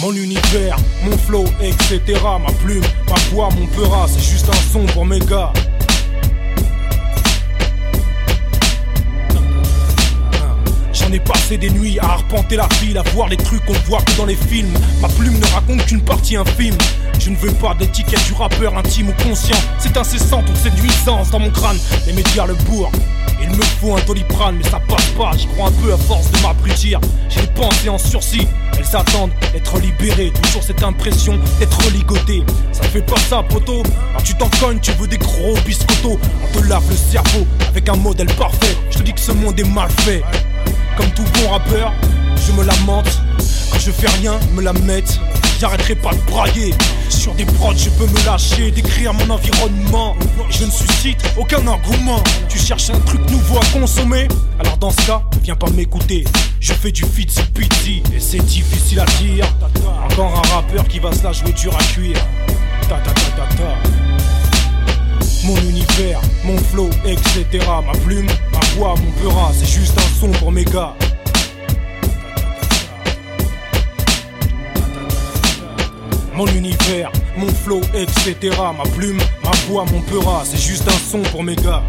Mon 0.00 0.12
univers, 0.14 0.76
mon 1.04 1.16
flow, 1.18 1.44
etc. 1.60 2.18
Ma 2.40 2.50
plume, 2.52 2.82
ma 3.06 3.14
voix, 3.30 3.50
mon 3.54 3.66
peur, 3.66 4.08
c'est 4.08 4.22
juste 4.32 4.48
un 4.48 4.72
son 4.72 4.86
pour 4.86 5.04
mes 5.04 5.18
gars. 5.18 5.52
J'en 10.94 11.12
ai 11.12 11.20
passé 11.20 11.58
des 11.58 11.68
nuits 11.68 11.98
à 11.98 12.12
arpenter 12.12 12.56
la 12.56 12.66
ville, 12.80 12.96
à 12.96 13.02
voir 13.14 13.28
les 13.28 13.36
trucs 13.36 13.62
qu'on 13.66 13.74
voit 13.86 14.00
que 14.00 14.12
dans 14.12 14.24
les 14.26 14.36
films. 14.36 14.72
Ma 15.02 15.08
plume 15.08 15.38
ne 15.38 15.46
raconte 15.48 15.84
qu'une 15.84 16.00
partie 16.02 16.36
infime. 16.36 16.76
Je 17.18 17.28
ne 17.28 17.36
veux 17.36 17.52
pas 17.52 17.74
d'étiquette 17.74 18.24
du 18.26 18.32
rappeur 18.32 18.78
intime 18.78 19.10
ou 19.10 19.22
conscient. 19.22 19.56
C'est 19.78 19.96
incessant 19.98 20.42
toute 20.44 20.82
nuisances 20.82 21.28
dans 21.30 21.40
mon 21.40 21.50
crâne. 21.50 21.78
Les 22.06 22.14
médias 22.14 22.46
le 22.46 22.54
bourrent. 22.54 22.90
Il 23.42 23.48
me 23.48 23.62
faut 23.80 23.96
un 23.96 24.00
doliprane, 24.02 24.56
mais 24.58 24.64
ça 24.64 24.80
passe 24.88 25.06
pas. 25.16 25.30
J'y 25.36 25.46
crois 25.46 25.68
un 25.68 25.72
peu 25.72 25.92
à 25.92 25.96
force 25.96 26.30
de 26.30 26.40
m'abrutir. 26.42 27.00
J'ai 27.28 27.40
les 27.40 27.46
pensées 27.48 27.88
en 27.88 27.98
sursis. 27.98 28.46
Elles 28.78 28.96
attendent 28.96 29.32
être 29.54 29.78
libérées. 29.78 30.32
Toujours 30.42 30.62
cette 30.62 30.82
impression 30.82 31.38
d'être 31.58 31.82
ligoté, 31.90 32.42
Ça 32.72 32.82
fait 32.84 33.00
pas 33.00 33.18
ça, 33.28 33.42
poteau. 33.42 33.82
tu 34.24 34.34
t'en 34.34 34.50
cognes, 34.60 34.78
tu 34.80 34.92
veux 34.92 35.06
des 35.08 35.18
gros 35.18 35.54
biscottos. 35.66 36.18
On 36.44 36.58
te 36.58 36.64
lave 36.66 36.82
le 36.90 36.96
cerveau 36.96 37.46
avec 37.68 37.88
un 37.88 37.96
modèle 37.96 38.28
parfait. 38.34 38.76
Je 38.90 38.98
te 38.98 39.02
dis 39.02 39.12
que 39.14 39.20
ce 39.20 39.32
monde 39.32 39.58
est 39.58 39.64
mal 39.68 39.88
fait. 40.02 40.22
Comme 40.96 41.10
tout 41.12 41.24
bon 41.40 41.48
rappeur, 41.50 41.92
je 42.46 42.52
me 42.52 42.64
lamente. 42.64 43.10
Quand 43.72 43.78
je 43.78 43.90
fais 43.90 44.08
rien, 44.20 44.38
me 44.52 44.62
la 44.62 44.72
mettent 44.74 45.18
j'arrêterai 45.60 45.94
pas 45.94 46.12
de 46.14 46.20
brailler. 46.30 46.72
Sur 47.10 47.34
des 47.34 47.44
prods, 47.44 47.76
je 47.76 47.90
peux 47.90 48.06
me 48.06 48.24
lâcher, 48.24 48.70
décrire 48.70 49.12
mon 49.12 49.28
environnement. 49.30 50.16
Je 50.48 50.64
ne 50.64 50.70
suscite 50.70 51.20
aucun 51.36 51.64
engouement. 51.66 52.22
Tu 52.48 52.58
cherches 52.58 52.88
un 52.90 52.98
truc 53.00 53.20
nouveau 53.30 53.58
à 53.58 53.78
consommer 53.78 54.26
Alors 54.58 54.78
dans 54.78 54.90
ce 54.90 55.06
cas, 55.06 55.22
viens 55.42 55.56
pas 55.56 55.68
m'écouter. 55.70 56.24
Je 56.60 56.72
fais 56.72 56.90
du 56.90 57.02
fit 57.04 57.26
pity 57.54 58.02
et 58.14 58.20
c'est 58.20 58.42
difficile 58.46 59.00
à 59.00 59.04
dire. 59.20 59.44
Encore 60.10 60.42
un 60.46 60.54
rappeur 60.54 60.86
qui 60.88 60.98
va 60.98 61.12
se 61.12 61.22
la 61.22 61.32
jouer 61.32 61.52
dur 61.52 61.76
à 61.78 61.82
cuire. 61.92 62.16
Ta 62.88 62.96
ta 62.96 63.10
ta 63.10 63.20
ta 63.36 63.54
ta. 63.54 65.46
Mon 65.46 65.56
univers, 65.56 66.20
mon 66.44 66.56
flow, 66.56 66.88
etc. 67.04 67.66
Ma 67.86 67.98
plume, 68.00 68.26
ma 68.50 68.60
voix, 68.76 68.94
mon 68.96 69.30
à 69.44 69.52
c'est 69.58 69.68
juste 69.70 69.98
un 69.98 70.20
son 70.20 70.28
pour 70.38 70.52
mes 70.52 70.64
gars. 70.64 70.94
mon 76.34 76.46
univers, 76.46 77.10
mon 77.36 77.48
flow, 77.48 77.80
etc. 77.94 78.34
Ma 78.76 78.84
plume, 78.96 79.18
ma 79.44 79.50
voix, 79.66 79.84
mon 79.92 80.00
pera, 80.02 80.42
c'est 80.44 80.60
juste 80.60 80.86
un 80.88 80.98
son 81.10 81.20
pour 81.30 81.42
mes 81.42 81.56
gars. 81.56 81.82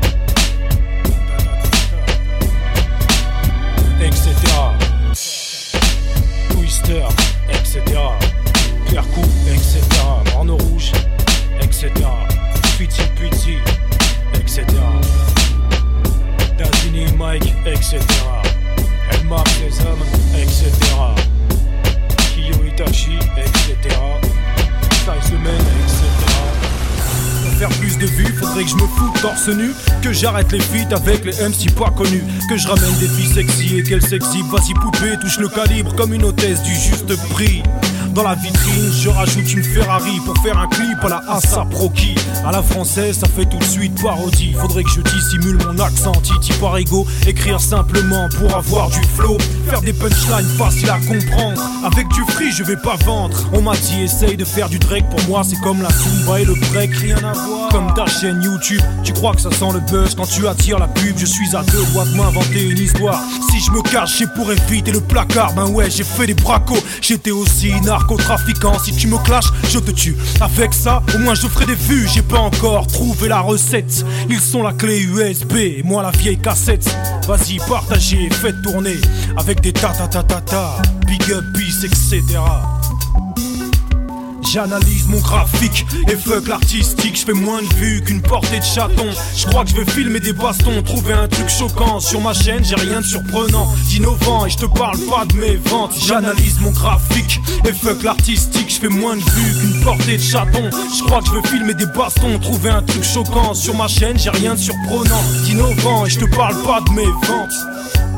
Etc. 4.04 4.32
Twister, 6.50 7.04
etc. 7.50 7.82
Pierre 8.88 9.08
Coup, 9.10 9.30
etc. 9.48 9.80
Morneau 10.34 10.58
Rouge, 10.58 10.92
etc. 11.62 11.88
Piti 12.78 13.02
Piti, 13.20 13.58
etc. 14.34 14.66
Dazini 16.58 17.06
Mike, 17.18 17.54
etc. 17.66 18.00
Elle 19.12 19.24
marque 19.28 19.52
les 19.60 19.80
hommes, 19.82 20.06
etc 20.36 20.66
etc. 22.88 23.12
etc. 23.38 23.98
Pour 27.44 27.53
faire 27.58 27.70
plus 27.80 27.98
de 27.98 28.06
vues, 28.06 28.34
faudrait 28.40 28.64
que 28.64 28.70
je 28.70 28.76
me 28.76 28.80
foute 28.88 29.22
torse 29.22 29.49
nu. 29.49 29.72
Que 30.02 30.12
j'arrête 30.14 30.52
les 30.52 30.60
feats 30.60 30.95
avec 30.95 31.24
les 31.26 31.32
MC 31.48 31.72
pas 31.76 31.91
connus. 31.91 32.24
Que 32.49 32.58
je 32.58 32.68
ramène 32.68 32.94
des 32.99 33.08
filles 33.08 33.34
sexy 33.34 33.78
et 33.80 33.84
qu'elles 33.84 34.02
sexy. 34.02 34.44
vas 34.52 34.62
si 34.62 34.74
poupée, 34.74 35.18
touche 35.22 35.38
le 35.40 35.48
calibre 35.48 35.95
comme 35.95 36.14
une 36.14 36.24
hôtesse 36.26 36.62
du 36.64 36.74
juste 36.74 37.16
prix. 37.30 37.62
Dans 38.16 38.24
la 38.24 38.36
vitrine, 38.36 38.92
je 38.94 39.08
rajoute 39.10 39.54
une 39.54 39.64
Ferrari 39.64 40.20
pour 40.26 40.38
faire 40.44 40.58
un 40.58 40.68
clip 40.68 41.00
à 41.02 41.08
la 41.08 41.18
Assa 41.30 41.66
Proki. 41.70 42.14
À 42.46 42.52
la 42.52 42.62
française, 42.62 43.18
ça 43.20 43.28
fait 43.28 43.46
tout 43.46 43.58
de 43.58 43.64
suite 43.64 44.02
parodie. 44.04 44.54
Faudrait 44.60 44.84
que 44.84 44.90
je 44.90 45.02
dissimule 45.02 45.58
mon 45.66 45.80
accent, 45.82 46.12
Titi 46.24 46.52
par 46.60 46.76
ego. 46.78 47.08
Écrire 47.26 47.62
simplement 47.62 48.28
pour 48.38 48.54
avoir 48.56 48.90
du 48.90 49.00
flow. 49.16 49.38
Faire 49.70 49.80
des 49.82 49.94
punchlines 49.94 50.48
faciles 50.58 50.90
à 50.90 50.98
comprendre. 51.00 51.62
Avec 51.86 52.06
du 52.10 52.22
free, 52.34 52.52
je 52.52 52.64
vais 52.64 52.76
pas 52.76 52.96
vendre. 53.06 53.38
On 53.54 53.62
m'a 53.62 53.76
dit, 53.78 54.02
essaye 54.02 54.36
de 54.36 54.44
faire 54.46 54.68
du 54.68 54.80
Drake. 54.80 55.06
Pour 55.10 55.26
moi, 55.30 55.44
c'est 55.48 55.60
comme 55.62 55.82
la 55.82 55.90
Zumba 55.90 56.42
et 56.42 56.46
le 56.46 56.56
break, 56.74 56.94
rien 56.94 57.18
à 57.18 57.32
voir. 57.32 57.70
Comme 57.72 57.94
ta 57.94 58.06
chaîne 58.08 58.42
YouTube, 58.44 58.82
tu 59.06 59.14
crois 59.14 59.34
que 59.36 59.42
ça 59.42 59.52
sent 59.52 59.70
le 59.74 59.80
buzz 59.90 60.16
quand 60.16 60.26
tu 60.28 60.48
attires 60.50 60.80
la 60.80 60.88
pub. 60.88 61.18
Je 61.18 61.26
suis 61.26 61.56
à 61.56 61.64
deux 61.64 61.84
doigts 61.94 62.06
de 62.06 62.16
m'inventer 62.18 62.68
une 62.72 62.78
histoire. 62.80 63.22
Si 63.52 63.60
je 63.62 63.72
me 63.72 63.82
cache, 63.84 64.18
c'est 64.18 64.34
pour 64.34 64.52
éviter 64.52 64.92
le 64.92 65.00
placard. 65.00 65.54
Ben 65.54 65.68
ouais, 65.68 65.90
j'ai 65.90 66.04
fait 66.04 66.28
des 66.28 66.34
bracos. 66.34 66.78
J'étais 67.02 67.32
aussi 67.32 67.72
narco 67.84 68.01
trafiquant 68.18 68.78
Si 68.80 68.94
tu 68.94 69.07
me 69.07 69.18
clashes, 69.19 69.52
je 69.69 69.80
te 69.80 69.91
tue. 69.91 70.15
Avec 70.40 70.73
ça, 70.73 71.02
au 71.15 71.19
moins 71.19 71.36
je 71.36 71.48
ferai 71.48 71.65
des 71.65 71.76
vues. 71.76 72.07
J'ai 72.14 72.22
pas 72.22 72.40
encore 72.40 72.88
trouvé 72.88 73.28
la 73.28 73.40
recette. 73.40 74.06
Ils 74.30 74.40
sont 74.41 74.64
la 74.64 74.73
clé 74.73 74.99
USB 75.02 75.84
moi 75.84 76.03
la 76.03 76.11
vieille 76.11 76.38
cassette. 76.40 76.95
Vas-y, 77.28 77.57
partagez, 77.68 78.30
faites 78.32 78.61
tourner 78.64 78.95
avec 79.38 79.61
des 79.61 79.73
ta 79.73 79.90
ta 79.90 80.07
ta 80.07 80.23
ta 80.23 80.41
ta, 80.41 80.76
big 81.07 81.32
up, 81.32 81.44
peace, 81.53 81.84
etc. 81.86 82.40
J'analyse 84.53 85.07
mon 85.07 85.22
graphique 85.22 85.86
et 86.10 86.15
fuck 86.18 86.45
l'artistique. 86.49 87.15
Je 87.18 87.23
fais 87.26 87.32
moins 87.32 87.61
de 87.61 87.73
vues 87.76 88.02
qu'une 88.02 88.22
portée 88.22 88.60
de 88.60 88.64
chaton. 88.65 89.10
Je 89.38 89.45
crois 89.45 89.64
que 89.64 89.69
je 89.69 89.76
veux 89.78 89.86
filmer 89.86 90.19
des 90.19 90.34
bastons, 90.34 90.82
trouver 90.84 91.14
un 91.14 91.30
truc 91.30 91.48
choquant. 91.48 92.02
Sur 92.02 92.19
ma 92.19 92.34
chaîne, 92.34 92.61
j'ai 92.65 92.76
rien 92.76 92.99
de 92.99 93.06
surprenant, 93.06 93.65
d'innovant. 93.88 94.45
Et 94.45 94.49
je 94.49 94.57
te 94.57 94.65
parle 94.65 94.99
pas 95.10 95.23
de 95.23 95.38
mes 95.38 95.56
ventes. 95.56 95.94
J'analyse 95.98 96.60
mon 96.60 96.72
graphique 96.72 97.40
et 97.65 97.72
fuck 97.72 98.03
l'artistique. 98.03 98.65
Je 98.68 98.82
fais 98.82 98.90
moins 98.90 99.15
de 99.15 99.22
vues 99.22 99.57
qu'une 99.72 99.84
portée 99.86 100.18
de 100.18 100.22
chaton. 100.22 100.69
Je 100.98 101.02
crois 101.03 101.22
que 101.22 101.28
je 101.28 101.32
veux 101.32 101.44
filmer 101.48 101.73
des 101.73 101.86
bastons, 101.86 102.38
trouver 102.40 102.72
un 102.72 102.82
truc 102.82 103.06
choquant. 103.06 103.53
Sur 103.53 103.76
ma 103.78 103.88
chaîne, 103.88 104.19
j'ai 104.19 104.32
rien 104.32 104.56
de 104.56 104.60
surprenant, 104.60 105.23
d'innovant. 105.45 106.06
Et 106.06 106.10
je 106.10 106.19
te 106.19 106.26
parle 106.36 106.57
pas 106.64 106.82
de 106.82 106.91
mes 106.91 107.06
ventes. 107.06 108.11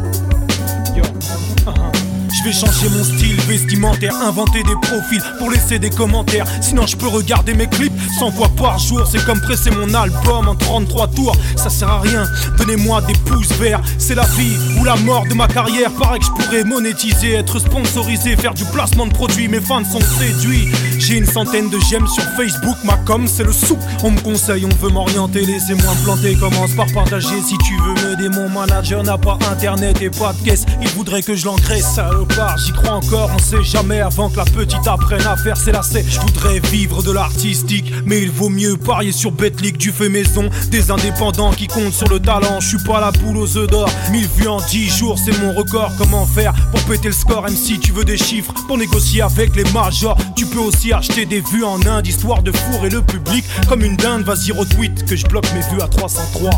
Je 2.44 2.49
vais 2.49 2.53
changer 2.56 2.90
mon 2.90 3.03
style 3.06 3.40
vestimentaire, 3.48 4.14
inventer 4.22 4.64
des 4.64 4.76
profils 4.82 5.24
pour 5.40 5.49
laisser 5.49 5.80
des 5.80 5.90
commentaires. 5.90 6.45
Sinon, 6.61 6.86
je 6.86 6.98
peux 6.98 7.07
regarder 7.07 7.53
mes 7.53 7.68
clips 7.68 7.94
100 8.20 8.32
fois 8.32 8.49
par 8.57 8.78
jour. 8.80 9.07
C'est 9.10 9.24
comme 9.26 9.40
presser 9.40 9.72
mon 9.72 9.94
album 9.94 10.49
en 10.49 10.56
33 10.56 11.07
tours. 11.07 11.38
Ça 11.56 11.70
sert 11.70 11.88
à 11.88 12.02
rien, 12.02 12.28
donnez-moi 12.57 13.02
des 13.03 13.14
pouces 13.32 13.48
verts. 13.60 13.80
C'est 13.98 14.15
la 14.15 14.26
vie 14.36 14.57
ou 14.78 14.84
la 14.84 14.98
mort 14.98 15.24
de 15.30 15.36
ma 15.36 15.48
carrière. 15.48 15.90
Pareil 15.91 16.20
que 16.20 16.64
monétiser, 16.65 17.36
être 17.36 17.60
sponsorisé, 17.60 18.36
faire 18.36 18.53
du 18.53 18.65
placement 18.65 19.06
de 19.06 19.14
produits. 19.14 19.48
Mes 19.48 19.61
fans 19.61 19.86
sont 19.86 20.02
séduits. 20.02 20.68
J'ai 21.05 21.17
une 21.17 21.25
centaine 21.25 21.69
de 21.69 21.77
j'aime 21.89 22.07
sur 22.07 22.23
Facebook, 22.38 22.77
ma 22.85 22.93
com 22.95 23.27
c'est 23.27 23.43
le 23.43 23.51
soupe. 23.51 23.81
On 24.05 24.11
me 24.11 24.19
conseille, 24.21 24.65
on 24.65 24.73
veut 24.81 24.89
m'orienter, 24.89 25.45
laissez-moi 25.45 25.91
planter. 26.05 26.34
Commence 26.35 26.71
par 26.77 26.85
partager 26.93 27.41
si 27.45 27.57
tu 27.57 27.75
veux 27.75 27.93
m'aider. 28.09 28.30
Mon 28.30 28.47
manager 28.47 29.03
n'a 29.03 29.17
pas 29.17 29.38
internet 29.51 30.01
et 30.01 30.09
pas 30.09 30.31
de 30.31 30.41
caisse. 30.45 30.65
Il 30.81 30.88
voudrait 30.91 31.21
que 31.21 31.35
je 31.35 31.43
l'engraisse, 31.45 31.99
part 32.38 32.57
J'y 32.57 32.71
crois 32.71 32.93
encore, 32.93 33.30
on 33.35 33.39
sait 33.39 33.61
jamais 33.63 33.99
avant 33.99 34.30
que 34.30 34.38
la 34.38 34.45
petite 34.45 34.88
apprenne 34.88 35.27
à 35.27 35.35
faire 35.35 35.57
ses 35.57 35.73
lacets. 35.73 36.05
Je 36.09 36.21
voudrais 36.21 36.61
vivre 36.71 37.03
de 37.03 37.11
l'artistique, 37.11 37.91
mais 38.05 38.21
il 38.21 38.31
vaut 38.31 38.47
mieux 38.49 38.77
parier 38.77 39.11
sur 39.11 39.34
Betlic 39.34 39.77
du 39.77 39.89
fait 39.91 40.07
maison. 40.07 40.49
Des 40.71 40.89
indépendants 40.89 41.51
qui 41.51 41.67
comptent 41.67 41.91
sur 41.93 42.07
le 42.07 42.21
talent. 42.21 42.61
Je 42.61 42.77
suis 42.77 42.88
pas 42.88 43.01
la 43.01 43.11
poule 43.11 43.35
aux 43.35 43.57
œufs 43.57 43.67
d'or. 43.69 43.89
1000 44.13 44.25
vues 44.38 44.47
en 44.47 44.61
10 44.61 44.97
jours, 44.99 45.19
c'est 45.19 45.38
mon 45.41 45.51
record. 45.53 45.91
Comment 45.97 46.25
faire 46.25 46.53
pour 46.71 46.80
péter 46.84 47.09
le 47.09 47.13
score, 47.13 47.43
même 47.43 47.57
si 47.57 47.77
tu 47.77 47.91
veux 47.91 48.05
des 48.05 48.17
chiffres 48.17 48.53
pour 48.69 48.77
négocier 48.77 49.21
avec 49.21 49.53
les 49.57 49.69
majors 49.73 50.17
Tu 50.38 50.45
peux 50.45 50.59
aussi 50.59 50.93
acheter 50.94 51.26
des 51.26 51.41
vues 51.41 51.64
en 51.64 51.78
Inde, 51.86 52.07
histoire 52.07 52.44
de 52.44 52.52
fourrer 52.52 52.90
le 52.90 53.02
public 53.02 53.44
comme 53.68 53.82
une 53.84 53.98
dinde. 53.98 54.24
Vas-y, 54.24 54.52
retweet 54.52 55.06
que 55.06 55.15
je 55.15 55.26
bloque 55.28 55.52
mes 55.53 55.61
vues 55.74 55.82
à 55.82 55.88
303. 55.88 56.52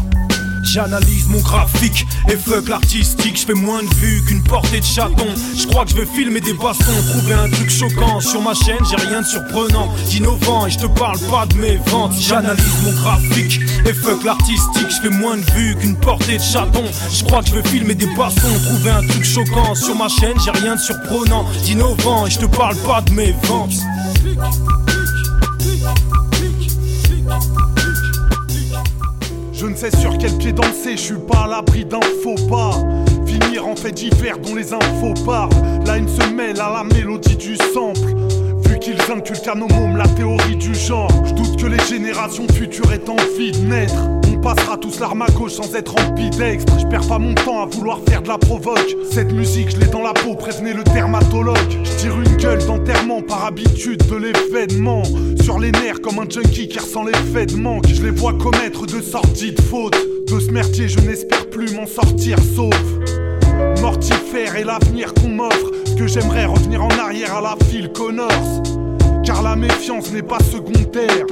J'analyse 0.65 1.27
mon 1.27 1.39
graphique 1.41 2.05
et 2.27 2.35
fuck 2.35 2.67
l'artistique. 2.67 3.39
Je 3.39 3.45
fais 3.45 3.53
moins 3.53 3.83
de 3.83 3.93
vues 3.95 4.23
qu'une 4.25 4.43
portée 4.43 4.79
de 4.79 4.85
chaton. 4.85 5.27
Je 5.57 5.67
crois 5.67 5.85
que 5.85 5.91
je 5.91 5.95
veux 5.95 6.05
filmer 6.05 6.41
des 6.41 6.53
bastons, 6.53 6.83
trouver 7.11 7.33
un 7.33 7.49
truc 7.49 7.69
choquant. 7.69 8.19
Sur 8.19 8.41
ma 8.41 8.53
chaîne, 8.53 8.79
j'ai 8.89 9.07
rien 9.07 9.21
de 9.21 9.25
surprenant, 9.27 9.89
d'innovant. 10.09 10.65
Et 10.65 10.71
je 10.71 10.79
te 10.79 10.87
parle 10.87 11.19
pas 11.29 11.45
de 11.45 11.55
mes 11.55 11.77
ventes. 11.85 12.13
J'analyse 12.19 12.65
mon 12.83 12.93
graphique 13.01 13.59
et 13.85 13.93
fuck 13.93 14.23
l'artistique. 14.25 14.87
Je 14.89 15.07
fais 15.07 15.09
moins 15.13 15.37
de 15.37 15.45
vues 15.55 15.75
qu'une 15.75 15.95
portée 15.95 16.37
de 16.37 16.43
chaton. 16.43 16.83
Je 17.13 17.23
crois 17.23 17.41
que 17.43 17.49
je 17.49 17.55
veux 17.55 17.63
filmer 17.63 17.93
des 17.93 18.07
bastons, 18.17 18.41
trouver 18.65 18.89
un 18.91 19.05
truc 19.07 19.23
choquant. 19.23 19.75
Sur 19.75 19.95
ma 19.95 20.09
chaîne, 20.09 20.35
j'ai 20.43 20.51
rien 20.51 20.75
de 20.75 20.81
surprenant, 20.81 21.45
d'innovant. 21.63 22.25
Et 22.25 22.31
je 22.31 22.39
te 22.39 22.45
parle 22.47 22.75
pas 22.77 23.01
de 23.01 23.13
mes 23.13 23.33
ventes. 23.43 23.73
Je 29.57 29.67
ne 29.67 29.75
sais 29.75 29.91
sur 29.97 30.17
quel 30.17 30.33
pied 30.37 30.51
danser, 30.51 30.91
je 30.97 31.01
suis 31.01 31.15
pas 31.17 31.45
à 31.45 31.47
l'abri 31.47 31.85
d'un 31.85 32.01
faux 32.21 32.35
pas. 32.49 32.71
Finir 33.25 33.65
en 33.65 33.75
fait 33.77 33.93
divers 33.93 34.37
dont 34.37 34.53
les 34.53 34.73
infos 34.73 35.13
parlent. 35.25 35.49
Là, 35.85 35.97
une 35.97 36.09
se 36.09 36.27
mêle 36.29 36.59
à 36.59 36.69
la 36.69 36.83
mélodie 36.83 37.37
du 37.37 37.55
sample 37.55 37.99
qu'ils 38.85 39.11
inculquent 39.11 39.47
à 39.47 39.55
nos 39.55 39.67
mômes 39.67 39.97
la 39.97 40.07
théorie 40.09 40.55
du 40.57 40.75
genre. 40.75 41.09
Je 41.25 41.33
doute 41.33 41.59
que 41.59 41.65
les 41.65 41.83
générations 41.89 42.45
futures 42.53 42.91
aient 42.93 43.09
envie 43.09 43.51
de 43.51 43.57
naître. 43.65 43.95
On 44.31 44.37
passera 44.39 44.77
tous 44.77 44.99
l'arme 44.99 45.23
à 45.23 45.27
gauche 45.31 45.53
sans 45.53 45.73
être 45.73 45.95
en 45.95 46.09
ambidextre. 46.11 46.71
Je 46.79 46.85
perds 46.85 47.07
pas 47.07 47.17
mon 47.17 47.33
temps 47.33 47.63
à 47.63 47.65
vouloir 47.65 47.99
faire 48.07 48.21
de 48.21 48.27
la 48.27 48.37
provoque. 48.37 48.95
Cette 49.11 49.31
musique, 49.33 49.71
je 49.71 49.77
l'ai 49.77 49.87
dans 49.87 50.03
la 50.03 50.13
peau, 50.13 50.35
prévenez 50.35 50.73
le 50.73 50.83
dermatologue. 50.83 51.55
Je 51.83 51.91
tire 52.01 52.13
une 52.21 52.37
gueule 52.37 52.63
d'enterrement 52.67 53.23
par 53.23 53.45
habitude 53.45 54.03
de 54.07 54.15
l'événement. 54.17 55.01
Sur 55.41 55.57
les 55.59 55.71
nerfs 55.71 56.01
comme 56.01 56.19
un 56.19 56.29
junkie 56.29 56.67
qui 56.67 56.77
ressent 56.77 57.05
l'effet 57.05 57.47
de 57.47 57.55
manque. 57.55 57.87
Je 57.87 58.03
les 58.03 58.11
vois 58.11 58.33
commettre 58.33 58.85
de 58.85 59.01
sorties 59.01 59.53
de 59.53 59.61
faute. 59.63 59.97
De 60.31 60.39
ce 60.39 60.51
merdier, 60.51 60.87
je 60.87 60.99
n'espère 60.99 61.49
plus 61.49 61.73
m'en 61.73 61.87
sortir 61.87 62.37
sauf 62.55 62.79
mortifère 63.81 64.55
et 64.57 64.63
l'avenir 64.63 65.13
qu'on 65.15 65.29
m'offre. 65.29 65.71
Que 65.97 66.07
j'aimerais 66.07 66.45
revenir 66.45 66.83
en 66.83 66.89
arrière 66.89 67.35
à 67.37 67.41
la 67.41 67.55
file 67.69 67.91
Connors. 67.93 68.31
Car 69.25 69.41
la 69.41 69.55
méfiance 69.55 70.11
n'est 70.13 70.21
pas 70.21 70.39
secondaire. 70.39 71.25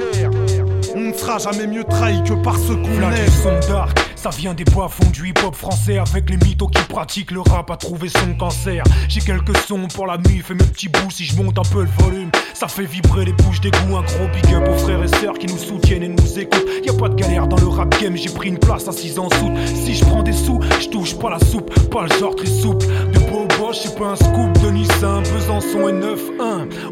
On 0.96 1.00
ne 1.10 1.12
sera 1.12 1.38
jamais 1.38 1.68
mieux 1.68 1.84
trahi 1.84 2.20
que 2.24 2.34
par 2.42 2.58
ce 2.58 2.72
qu'on 2.72 3.12
aime. 3.12 4.02
Ça 4.24 4.30
vient 4.30 4.54
des 4.54 4.64
bas 4.64 4.88
fonds 4.88 5.04
hip-hop 5.22 5.54
français 5.54 5.98
avec 5.98 6.30
les 6.30 6.38
mythos 6.38 6.68
qui 6.68 6.82
pratiquent 6.88 7.30
le 7.30 7.42
rap 7.42 7.70
à 7.70 7.76
trouver 7.76 8.08
son 8.08 8.32
cancer. 8.38 8.82
J'ai 9.06 9.20
quelques 9.20 9.54
sons 9.68 9.86
pour 9.94 10.06
la 10.06 10.16
nuit, 10.16 10.40
fais 10.42 10.54
mes 10.54 10.64
petits 10.64 10.88
bouts 10.88 11.10
si 11.10 11.24
je 11.26 11.36
monte 11.36 11.58
un 11.58 11.62
peu 11.70 11.82
le 11.82 11.90
volume. 12.02 12.30
Ça 12.54 12.66
fait 12.66 12.84
vibrer 12.86 13.26
les 13.26 13.34
bouches 13.34 13.60
des 13.60 13.70
goûts. 13.70 13.98
Un 13.98 14.00
gros 14.02 14.26
big 14.34 14.54
up 14.54 14.66
aux 14.66 14.78
frères 14.78 15.02
et 15.04 15.08
sœurs 15.08 15.38
qui 15.38 15.46
nous 15.46 15.58
soutiennent 15.58 16.04
et 16.04 16.08
nous 16.08 16.38
écoutent. 16.38 16.66
Y'a 16.86 16.94
a 16.94 16.96
pas 16.96 17.10
de 17.10 17.16
galère 17.16 17.46
dans 17.48 17.58
le 17.60 17.66
rap 17.68 17.94
game, 18.00 18.16
j'ai 18.16 18.30
pris 18.30 18.48
une 18.48 18.58
place 18.58 18.88
à 18.88 18.92
6 18.92 19.18
ans 19.18 19.28
sous 19.38 19.50
Si 19.84 19.94
je 19.94 20.02
prends 20.06 20.22
des 20.22 20.32
sous, 20.32 20.58
je 20.80 20.88
touche 20.88 21.18
pas 21.18 21.28
la 21.28 21.38
soupe, 21.38 21.70
pas 21.90 22.04
le 22.06 22.16
genre 22.18 22.34
très 22.34 22.46
souple. 22.46 22.86
De 23.12 23.18
Bobo, 23.30 23.74
c'est 23.74 23.94
pas 23.98 24.06
un 24.12 24.16
scoop 24.16 24.52
de 24.64 24.70
Nissan, 24.70 25.22
Besançon 25.34 25.88
et 25.88 25.92
9-1. 25.92 26.16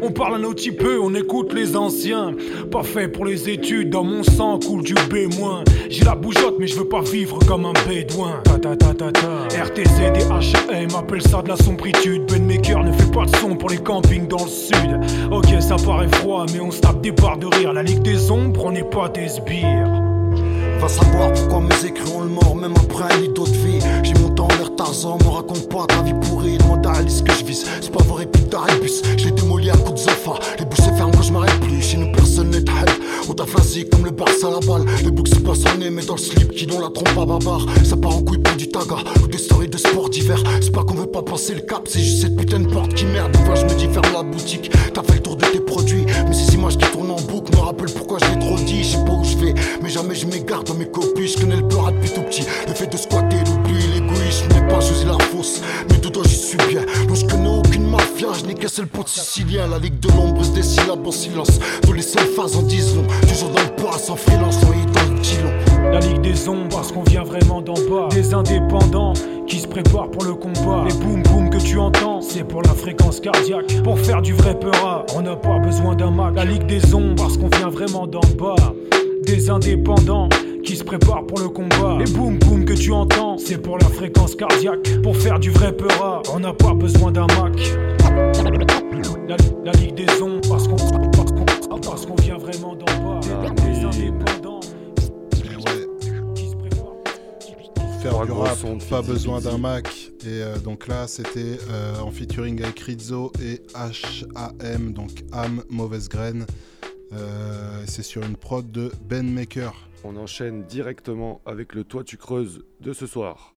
On 0.03 0.11
parle 0.11 0.35
un 0.35 0.51
petit 0.51 0.71
peu, 0.71 0.99
on 1.01 1.15
écoute 1.15 1.51
les 1.53 1.75
anciens. 1.75 2.33
Pas 2.71 2.83
fait 2.83 3.07
pour 3.07 3.25
les 3.25 3.49
études, 3.49 3.89
dans 3.89 4.03
mon 4.03 4.21
sang 4.23 4.59
coule 4.59 4.83
du 4.83 4.93
B-. 4.93 5.23
J'ai 5.89 6.03
la 6.05 6.13
bougeotte, 6.15 6.55
mais 6.59 6.67
je 6.67 6.75
veux 6.75 6.87
pas 6.87 7.01
vivre 7.01 7.22
comme 7.47 7.65
un 7.65 7.73
bédouin. 7.87 8.41
Ta 8.43 8.57
ta 8.57 8.75
ta 8.75 8.93
ta 8.95 9.21
appelle 10.99 11.21
ça 11.21 11.41
de 11.41 11.49
la 11.49 11.55
sombritude. 11.57 12.23
Ben 12.31 12.45
Maker 12.45 12.83
ne 12.83 12.91
fait 12.91 13.11
pas 13.11 13.25
de 13.25 13.35
son 13.37 13.55
pour 13.55 13.69
les 13.69 13.77
campings 13.77 14.27
dans 14.27 14.43
le 14.43 14.49
sud. 14.49 14.99
Ok, 15.31 15.45
ça 15.59 15.75
paraît 15.85 16.07
froid, 16.19 16.45
mais 16.53 16.59
on 16.61 16.71
se 16.71 16.79
tape 16.79 17.01
des 17.01 17.11
barres 17.11 17.37
de 17.37 17.47
rire. 17.47 17.73
La 17.73 17.83
ligue 17.83 18.01
des 18.03 18.29
ombres, 18.31 18.65
on 18.65 18.71
n'est 18.71 18.83
pas 18.83 19.09
des 19.09 19.27
sbires. 19.27 20.01
Va 20.79 20.87
savoir 20.87 21.31
pourquoi 21.33 21.61
mes 21.61 21.85
écrans 21.87 22.22
même 22.63 22.73
après 22.81 23.13
un 23.13 23.17
vie. 23.21 23.29
J'ai 24.03 24.13
mon 24.21 24.29
temps 24.29 24.45
en 24.51 24.57
leur 24.59 24.75
Tarzan, 24.75 25.17
me 25.25 25.29
raconte 25.29 25.67
pas 25.69 25.85
ta 25.87 26.01
vie 26.01 26.13
pourrie. 26.21 26.57
Demande 26.57 26.85
à 26.87 26.93
que 27.03 27.09
je 27.39 27.43
vise, 27.45 27.65
c'est 27.81 27.91
pas 27.91 28.03
vrai, 28.03 28.25
putain, 28.25 28.59
d'Aribus, 28.59 29.01
bus. 29.01 29.01
Je 29.17 29.25
l'ai 29.25 29.31
démoli 29.31 29.69
à 29.69 29.75
coup 29.77 29.91
de 29.91 29.97
Zofa 29.97 30.33
Les 30.59 30.65
bouches 30.65 30.85
ferment 30.95 31.11
quand 31.15 31.21
je 31.23 31.31
m'arrête 31.33 31.59
plus, 31.61 31.81
chez 31.81 31.97
nous 31.97 32.11
personne 32.13 32.49
n'est 32.51 32.63
t'aide. 32.63 32.89
On 33.29 33.33
t'a 33.33 33.45
comme 33.91 34.05
le 34.05 34.11
Barça 34.11 34.47
à 34.47 34.51
la 34.51 34.59
balle. 34.59 34.85
Les 35.03 35.11
boucs 35.11 35.27
se 35.27 35.35
passent 35.35 35.65
en 35.73 35.77
nez, 35.77 35.89
mais 35.89 36.03
dans 36.05 36.15
le 36.15 36.19
slip 36.21 36.51
qui 36.51 36.65
dont 36.65 36.79
la 36.79 36.89
trompe 36.89 37.17
à 37.17 37.25
bavard. 37.25 37.65
Ça 37.83 37.97
part 37.97 38.15
en 38.15 38.21
couille 38.21 38.39
pour 38.39 38.55
du 38.55 38.69
taga 38.69 38.97
ou 39.23 39.27
des 39.27 39.37
stories 39.37 39.69
de 39.69 39.77
sport 39.77 40.09
d'hiver. 40.09 40.41
C'est 40.61 40.71
pas 40.71 40.83
qu'on 40.83 40.95
veut 40.95 41.07
pas 41.07 41.23
passer 41.23 41.55
le 41.55 41.61
cap, 41.61 41.81
c'est 41.85 41.99
juste 41.99 42.21
cette 42.21 42.35
putain 42.35 42.59
de 42.59 42.67
porte 42.67 42.93
qui 42.93 43.05
merde. 43.05 43.31
Des 43.31 43.39
je 43.55 43.65
me 43.65 43.77
dis 43.77 43.87
faire 43.87 44.03
la 44.13 44.21
boutique, 44.23 44.69
t'as 44.93 45.03
fait 45.03 45.13
le 45.15 45.19
tour 45.21 45.35
de 45.37 45.42
produits. 45.59 46.05
Mais 46.27 46.33
ces 46.33 46.55
images 46.55 46.77
qui 46.77 46.89
tournent 46.91 47.11
en 47.11 47.21
boucle 47.21 47.55
me 47.55 47.61
rappellent 47.61 47.91
pourquoi 47.95 48.17
j'ai 48.19 48.39
trop 48.39 48.55
dit. 48.57 48.83
Je 48.83 48.97
sais 48.97 49.05
pas 49.05 49.13
où 49.13 49.23
je 49.23 49.37
vais, 49.37 49.53
mais 49.81 49.89
jamais 49.89 50.15
je 50.15 50.25
m'égare 50.25 50.63
dans 50.63 50.73
mes 50.75 50.87
copies. 50.89 51.27
Je 51.27 51.39
connais 51.41 51.55
le 51.57 51.67
peur 51.67 51.91
depuis 51.91 52.09
tout 52.09 52.21
petit. 52.21 52.43
Le 52.67 52.73
fait 52.73 52.87
de 52.87 52.97
squatter, 52.97 53.37
l'oubli, 53.45 53.81
l'égoïsme 53.93 54.47
n'est 54.53 54.67
pas 54.67 54.81
choisi 54.81 55.05
la 55.05 55.17
fausse. 55.25 55.61
Mais 55.89 55.97
tout 55.97 56.09
toi, 56.09 56.23
j'y 56.27 56.35
suis 56.35 56.57
bien. 56.67 56.81
Non, 57.07 57.15
je 57.15 57.25
connais 57.25 57.57
aucune 57.59 57.89
mafia, 57.89 58.27
je 58.39 58.45
n'ai 58.45 58.53
qu'un 58.53 58.67
seul 58.67 58.87
pote 58.87 59.07
sicilien. 59.09 59.67
La 59.67 59.79
ligue 59.79 59.99
de 59.99 60.09
l'ombre 60.09 60.41
des 60.53 60.63
syllabes 60.63 61.05
en 61.05 61.11
silence. 61.11 61.59
Tous 61.83 61.93
les 61.93 62.01
seules 62.01 62.27
phases 62.35 62.55
en 62.55 62.63
disant 62.63 63.01
Toujours 63.27 63.49
dans 63.49 63.61
le 63.61 63.83
pas, 63.83 63.97
sans 63.97 64.15
freelance, 64.15 64.61
noyé 64.63 64.81
dans 64.93 65.01
le 65.09 65.91
La 65.91 65.99
ligue 65.99 66.21
des 66.21 66.47
ombres, 66.47 66.69
parce 66.77 66.91
qu'on 66.91 67.03
vient 67.03 67.23
vraiment 67.23 67.61
d'en 67.61 67.73
bas. 67.73 68.09
Des 68.11 68.33
indépendants 68.33 69.13
qui 69.47 69.59
se 69.59 69.67
préparent 69.67 70.11
pour 70.11 70.23
le 70.23 70.35
combat. 70.35 70.85
Les 70.87 70.93
boum 70.95 71.21
boum 71.23 71.42
tu 71.63 71.77
entends, 71.79 72.21
c'est 72.21 72.43
pour 72.43 72.61
la 72.61 72.73
fréquence 72.73 73.19
cardiaque. 73.19 73.81
Pour 73.83 73.97
faire 73.99 74.21
du 74.21 74.33
vrai 74.33 74.57
peura 74.59 75.05
on 75.15 75.21
n'a 75.21 75.35
pas 75.35 75.59
besoin 75.59 75.95
d'un 75.95 76.11
Mac. 76.11 76.35
La 76.35 76.45
ligue 76.45 76.65
des 76.67 76.93
ombres, 76.93 77.15
parce 77.15 77.37
qu'on 77.37 77.49
vient 77.57 77.69
vraiment 77.69 78.05
d'en 78.07 78.21
bas. 78.37 78.55
Des 79.25 79.49
indépendants 79.49 80.27
qui 80.65 80.75
se 80.75 80.83
préparent 80.83 81.25
pour 81.25 81.39
le 81.39 81.47
combat. 81.49 81.97
Les 82.03 82.11
boum 82.11 82.37
boum 82.39 82.65
que 82.65 82.73
tu 82.73 82.91
entends, 82.91 83.37
c'est 83.37 83.57
pour 83.57 83.77
la 83.77 83.87
fréquence 83.87 84.35
cardiaque. 84.35 85.01
Pour 85.01 85.15
faire 85.15 85.39
du 85.39 85.51
vrai 85.51 85.71
peura 85.73 86.21
on 86.33 86.39
n'a 86.39 86.53
pas 86.53 86.73
besoin 86.73 87.11
d'un 87.11 87.27
Mac. 87.27 87.77
La, 89.65 89.71
ligue 89.73 89.95
des 89.95 90.21
ombres, 90.21 90.41
parce 90.49 90.67
qu'on 90.67 90.75
qu'on 90.75 92.21
vient 92.23 92.37
vraiment 92.37 92.75
d'en 92.75 92.85
bas. 92.85 93.19
Ah, 93.31 93.85
indépendants. 93.85 94.42
pas 98.89 99.01
besoin 99.01 99.39
d'un 99.41 99.57
Mac. 99.57 99.89
Et 100.23 100.27
euh, 100.43 100.57
donc 100.57 100.87
là, 100.87 101.07
c'était 101.07 101.59
euh, 101.69 101.99
en 101.99 102.11
featuring 102.11 102.61
avec 102.63 102.79
Rizzo 102.79 103.31
et 103.41 103.61
HAM, 103.73 104.93
donc 104.93 105.11
Am, 105.31 105.63
Mauvaise 105.69 106.09
Graine. 106.09 106.45
Euh, 107.13 107.83
c'est 107.87 108.03
sur 108.03 108.23
une 108.23 108.35
prod 108.35 108.69
de 108.71 108.91
Ben 109.07 109.29
Maker. 109.31 109.73
On 110.03 110.15
enchaîne 110.17 110.63
directement 110.63 111.41
avec 111.45 111.75
le 111.75 111.83
Toit 111.83 112.03
tu 112.03 112.17
creuses 112.17 112.61
de 112.81 112.93
ce 112.93 113.05
soir. 113.07 113.53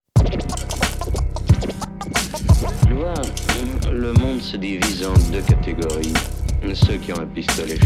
le 3.91 4.13
monde 4.19 4.41
se 4.41 4.57
divise 4.57 5.05
en 5.05 5.13
deux 5.31 5.41
catégories. 5.41 6.13
Ceux 6.73 6.97
qui 6.97 7.13
ont 7.13 7.19
un 7.19 7.27
pistolet 7.27 7.77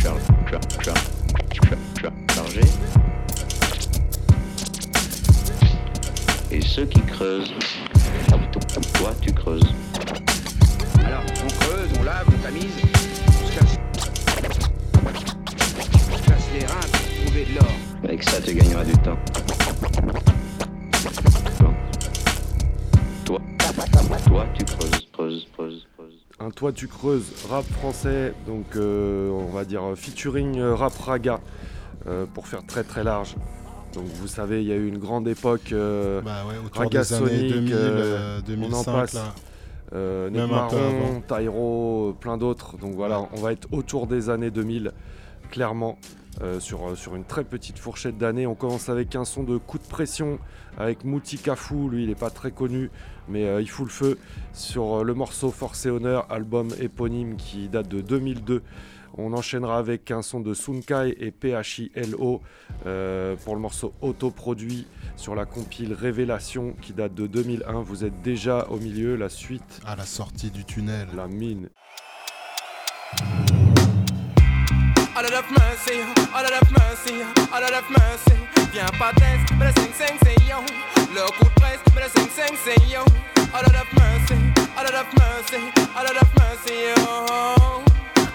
chargé 0.83 2.61
ceux 6.69 6.85
qui 6.85 7.01
creusent. 7.01 7.51
toi, 8.93 9.09
ah, 9.09 9.13
tu 9.19 9.33
creuses. 9.33 9.73
Alors, 11.03 11.21
on 11.43 11.65
creuse, 11.65 11.89
on 11.99 12.03
lave, 12.03 12.27
on 12.27 12.37
tamise, 12.43 12.77
on 13.25 13.45
se 13.47 13.59
casse. 13.59 13.77
On 15.03 16.17
se 16.17 16.27
casse 16.27 16.49
les 16.53 16.65
reins 16.65 16.89
pour 16.91 17.25
trouver 17.25 17.45
de 17.45 17.55
l'or. 17.55 17.71
Avec 18.03 18.21
ça, 18.21 18.39
tu 18.39 18.53
gagneras 18.53 18.83
du 18.83 18.91
temps. 18.93 19.17
Toi, 23.25 23.41
toi, 24.25 24.45
tu 24.55 24.63
creuses, 24.65 25.07
creuses, 25.11 25.47
creuses. 25.57 25.85
Un 26.39 26.51
toit 26.51 26.71
tu 26.71 26.87
creuses, 26.87 27.31
rap 27.49 27.65
français, 27.65 28.33
donc 28.45 28.75
euh, 28.75 29.31
on 29.31 29.51
va 29.51 29.65
dire 29.65 29.83
euh, 29.83 29.95
featuring 29.95 30.59
euh, 30.59 30.75
rap 30.75 30.93
raga, 30.99 31.39
pour 32.35 32.47
faire 32.47 32.65
très 32.65 32.83
très 32.83 33.03
large. 33.03 33.35
Donc 33.93 34.05
vous 34.19 34.27
savez, 34.27 34.61
il 34.61 34.67
y 34.67 34.71
a 34.71 34.75
eu 34.75 34.87
une 34.87 34.97
grande 34.99 35.27
époque 35.27 35.71
euh, 35.71 36.21
bah 36.21 36.43
2000, 36.77 37.73
euh, 37.73 38.39
euh, 39.91 40.29
euh, 40.31 41.19
Tyro, 41.27 42.15
plein 42.19 42.37
d'autres. 42.37 42.77
Donc 42.77 42.93
voilà, 42.93 43.27
on 43.35 43.41
va 43.41 43.51
être 43.51 43.67
autour 43.71 44.05
des 44.05 44.29
années 44.29 44.51
2000, 44.51 44.91
clairement, 45.49 45.97
sur, 46.59 46.95
sur 46.95 47.15
une 47.15 47.23
très 47.23 47.43
petite 47.43 47.79
fourchette 47.79 48.17
d'années. 48.17 48.45
On 48.45 48.55
commence 48.55 48.89
avec 48.89 49.15
un 49.15 49.25
son 49.25 49.43
de 49.43 49.57
coup 49.57 49.79
de 49.79 49.87
pression 49.87 50.37
avec 50.77 51.03
Mouti 51.03 51.37
Kafou, 51.39 51.89
lui 51.89 52.03
il 52.03 52.09
n'est 52.09 52.15
pas 52.15 52.29
très 52.29 52.51
connu, 52.51 52.91
mais 53.27 53.61
il 53.61 53.67
fout 53.69 53.85
le 53.87 53.91
feu 53.91 54.17
sur 54.53 55.03
le 55.03 55.13
morceau 55.15 55.49
Force 55.49 55.87
et 55.87 55.89
Honneur, 55.89 56.27
album 56.29 56.67
éponyme 56.79 57.35
qui 57.37 57.67
date 57.69 57.87
de 57.87 58.01
2002. 58.01 58.61
On 59.21 59.33
enchaînera 59.33 59.77
avec 59.77 60.11
un 60.11 60.21
son 60.21 60.39
de 60.39 60.53
Sunkai 60.53 61.09
et 61.19 61.31
PHILO 61.37 62.41
euh, 62.85 63.35
pour 63.43 63.53
le 63.55 63.59
morceau 63.59 63.93
autoproduit 63.99 64.87
sur 65.17 65.35
la 65.35 65.43
compile 65.45 65.93
Révélation 65.93 66.73
qui 66.81 66.93
date 66.93 67.13
de 67.15 67.27
2001. 67.27 67.81
Vous 67.81 68.05
êtes 68.05 68.21
déjà 68.21 68.67
au 68.69 68.77
milieu, 68.77 69.17
la 69.17 69.27
suite. 69.27 69.81
À 69.85 69.97
la 69.97 70.05
sortie 70.05 70.51
du 70.51 70.63
tunnel. 70.63 71.07
La 71.17 71.27
mine. 71.27 71.67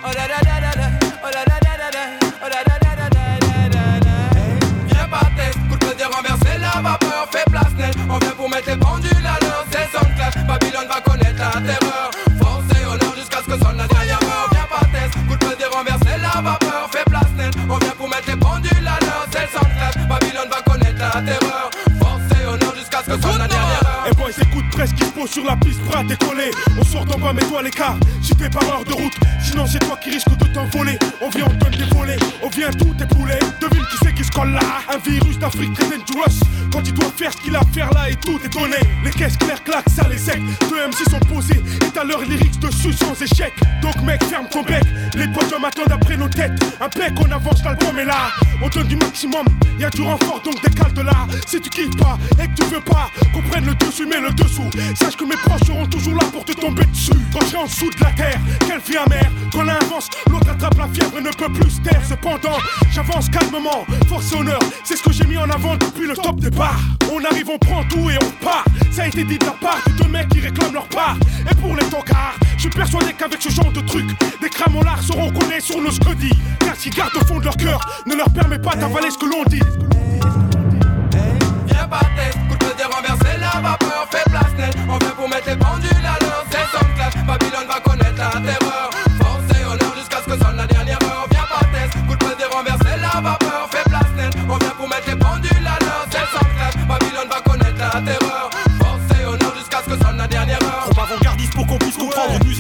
Oh 0.07 0.13
la 0.13 0.27
la 0.27 0.37
la 0.45 0.61
la 0.61 0.71
là, 0.77 0.91
Oh 1.25 1.29
la 1.33 1.45
la 1.49 1.59
la 1.65 1.77
la 1.79 1.89
là, 1.91 2.19
Oh 2.43 2.47
la 2.47 2.61
la 2.61 2.77
la 2.83 3.09
la 3.09 3.69
la 3.71 3.99
la 4.01 4.91
Viens 4.91 5.09
par 5.09 5.35
test 5.35 5.57
Coup 5.71 5.79
de 5.79 5.85
poing 5.95 6.11
renversé 6.15 6.59
La 6.61 6.83
vapeur 6.83 7.27
fait 7.31 7.51
place 7.51 7.73
net 7.79 7.95
On 8.11 8.19
vient 8.19 8.33
pour 8.37 8.51
mettre 8.51 8.69
les 8.69 8.77
pendules 8.77 9.14
Presque 24.75 24.95
qui 24.97 25.05
pose 25.05 25.31
sur 25.31 25.45
la 25.45 25.57
piste, 25.57 25.81
bras 25.85 26.03
décoller. 26.03 26.51
On 26.77 26.85
sort 26.85 27.05
d'en 27.05 27.17
bas, 27.17 27.33
mets-toi 27.33 27.63
l'écart. 27.63 27.97
J'y 28.21 28.35
fais 28.35 28.51
par 28.51 28.65
heure 28.65 28.85
de 28.85 28.93
route. 28.93 29.13
Sinon, 29.41 29.67
c'est 29.69 29.79
toi 29.79 29.97
qui 30.03 30.11
risque 30.11 30.31
de 30.37 30.47
t'envoler. 30.53 30.99
On 31.21 31.29
vient, 31.31 31.47
on 31.49 31.55
donne 31.59 31.79
des 31.79 31.95
volets. 31.97 32.17
On 32.43 32.49
vient 32.49 32.71
tout 32.73 32.93
épouler 33.01 33.39
un 34.93 34.99
virus 34.99 35.39
d'Afrique 35.39 35.73
très 35.75 35.85
dangerous. 35.97 36.41
Quand 36.73 36.83
il 36.85 36.95
doit 36.95 37.11
faire 37.17 37.33
ce 37.33 37.37
qu'il 37.39 37.55
a 37.55 37.61
à 37.61 37.65
faire 37.73 37.93
là 37.95 38.11
et 38.11 38.17
tout 38.17 38.39
est 38.45 38.49
donné. 38.53 38.77
Les 39.05 39.11
caisses 39.11 39.37
claires 39.37 39.63
claquent, 39.63 39.89
ça 39.91 40.09
les 40.09 40.19
sec. 40.19 40.41
Deux 40.69 40.87
MC 40.87 41.09
sont 41.09 41.19
posés 41.33 41.55
et 41.87 41.91
t'as 41.93 42.03
leurs 42.05 42.23
lyrics 42.23 42.59
dessus 42.59 42.93
sans 42.93 43.15
échec. 43.23 43.53
Donc 43.81 43.97
mec, 44.03 44.23
ferme 44.25 44.49
ton 44.51 44.63
bec. 44.63 44.83
Les 45.15 45.29
podiums 45.29 45.63
m'attendent 45.63 45.93
après 45.93 46.17
nos 46.17 46.29
têtes. 46.29 46.53
Un 46.81 46.89
bec, 46.89 47.13
on 47.21 47.31
avance 47.31 47.63
l'album 47.65 47.99
est 47.99 48.05
là. 48.05 48.31
On 48.61 48.69
donne 48.69 48.89
du 48.89 48.97
maximum, 48.97 49.45
y 49.79 49.85
a 49.85 49.91
du 49.91 50.03
renfort 50.03 50.41
donc 50.43 50.61
décale 50.65 50.93
de 50.95 51.03
là. 51.03 51.27
Si 51.47 51.61
tu 51.61 51.71
quittes 51.71 51.97
pas 51.99 52.19
et 52.43 52.47
que 52.49 52.55
tu 52.61 52.65
veux 52.65 52.81
pas, 52.81 53.09
qu'on 53.33 53.43
prenne 53.43 53.67
le 53.67 53.75
dessus 53.77 54.07
mais 54.07 54.21
le 54.21 54.33
dessous. 54.33 54.71
Sache 54.97 55.17
que 55.17 55.25
mes 55.25 55.37
proches 55.37 55.67
seront 55.67 55.87
toujours 55.87 56.15
là 56.15 56.27
pour 56.33 56.45
te 56.45 56.53
tomber 56.53 56.85
dessus. 56.87 57.11
Quand 57.33 57.45
j'ai 57.51 57.57
en 57.57 57.67
dessous 57.67 57.91
de 57.91 58.05
la 58.05 58.11
terre, 58.11 58.41
quelle 58.67 58.81
vie 58.81 58.97
amère. 59.05 59.31
Quand 59.53 59.63
l'un 59.63 59.77
avance, 59.77 60.09
l'autre 60.29 60.51
attrape 60.51 60.77
la 60.79 60.89
fièvre 60.89 61.19
et 61.19 61.23
ne 61.23 61.31
peut 61.31 61.53
plus 61.53 61.71
se 61.71 61.81
taire. 61.83 62.01
Cependant, 62.09 62.59
j'avance 62.91 63.29
calmement. 63.29 63.87
Force 64.09 64.24
c'est 64.85 64.97
ce 64.97 65.03
que 65.03 65.13
j'ai 65.13 65.25
mis 65.27 65.37
en 65.37 65.49
avant 65.51 65.77
depuis 65.77 66.07
le 66.07 66.15
top 66.17 66.37
départ. 66.41 66.75
On 67.13 67.23
arrive, 67.31 67.49
on 67.51 67.59
prend 67.59 67.85
tout 67.85 68.09
et 68.11 68.19
on 68.23 68.45
part. 68.45 68.65
Ça 68.91 69.03
a 69.03 69.07
été 69.09 69.25
dit 69.25 69.39
de 69.39 69.45
la 69.45 69.53
part 69.53 69.79
de 69.87 69.93
deux 70.03 70.09
mecs 70.09 70.29
qui 70.29 70.41
réclament 70.41 70.73
leur 70.75 70.89
part. 70.89 71.17
Et 71.51 71.55
pour 71.57 71.75
les 71.77 71.85
tankards, 71.87 72.37
je 72.57 72.63
suis 72.63 72.71
persuadé 72.71 73.13
qu'avec 73.17 73.41
ce 73.41 73.51
genre 73.51 73.71
de 73.73 73.81
truc, 73.81 74.07
des 74.41 74.49
cramolards 74.49 75.03
seront 75.03 75.31
collés 75.33 75.61
sur 75.61 75.81
nos 75.81 75.91
scudis. 75.91 76.33
Car 76.61 76.75
si 76.77 76.91
gardent 76.91 77.17
au 77.21 77.25
fond 77.27 77.39
de 77.39 77.45
leur 77.45 77.57
cœur 77.57 77.81
ne 78.07 78.15
leur 78.15 78.31
permet 78.31 78.59
pas 78.59 78.75
d'avaler 78.77 79.11
ce 79.11 79.19
que 79.19 79.27
l'on 79.27 79.45
dit. 79.45 79.61
Viens 81.67 81.87
pas 81.89 82.01
tête, 82.17 82.37
coup 82.49 82.57
de 82.59 82.83
renverser 82.95 83.39
la 83.41 83.61
vapeur, 83.61 84.09
fait 84.11 84.31
place 84.31 84.53
net, 84.59 84.75
On 84.89 84.99
vient 84.99 85.11
pour 85.11 85.29
mettre 85.29 85.49
les 85.49 85.57
pendules 85.57 85.89
à 86.07 86.19
l'heure, 86.23 86.45
c'est 86.51 86.79
un 86.79 86.95
clash. 86.95 87.25
Babylone 87.27 87.67
va 87.69 87.81
connaître 87.81 88.19
la 88.19 88.41
terre. 88.53 88.64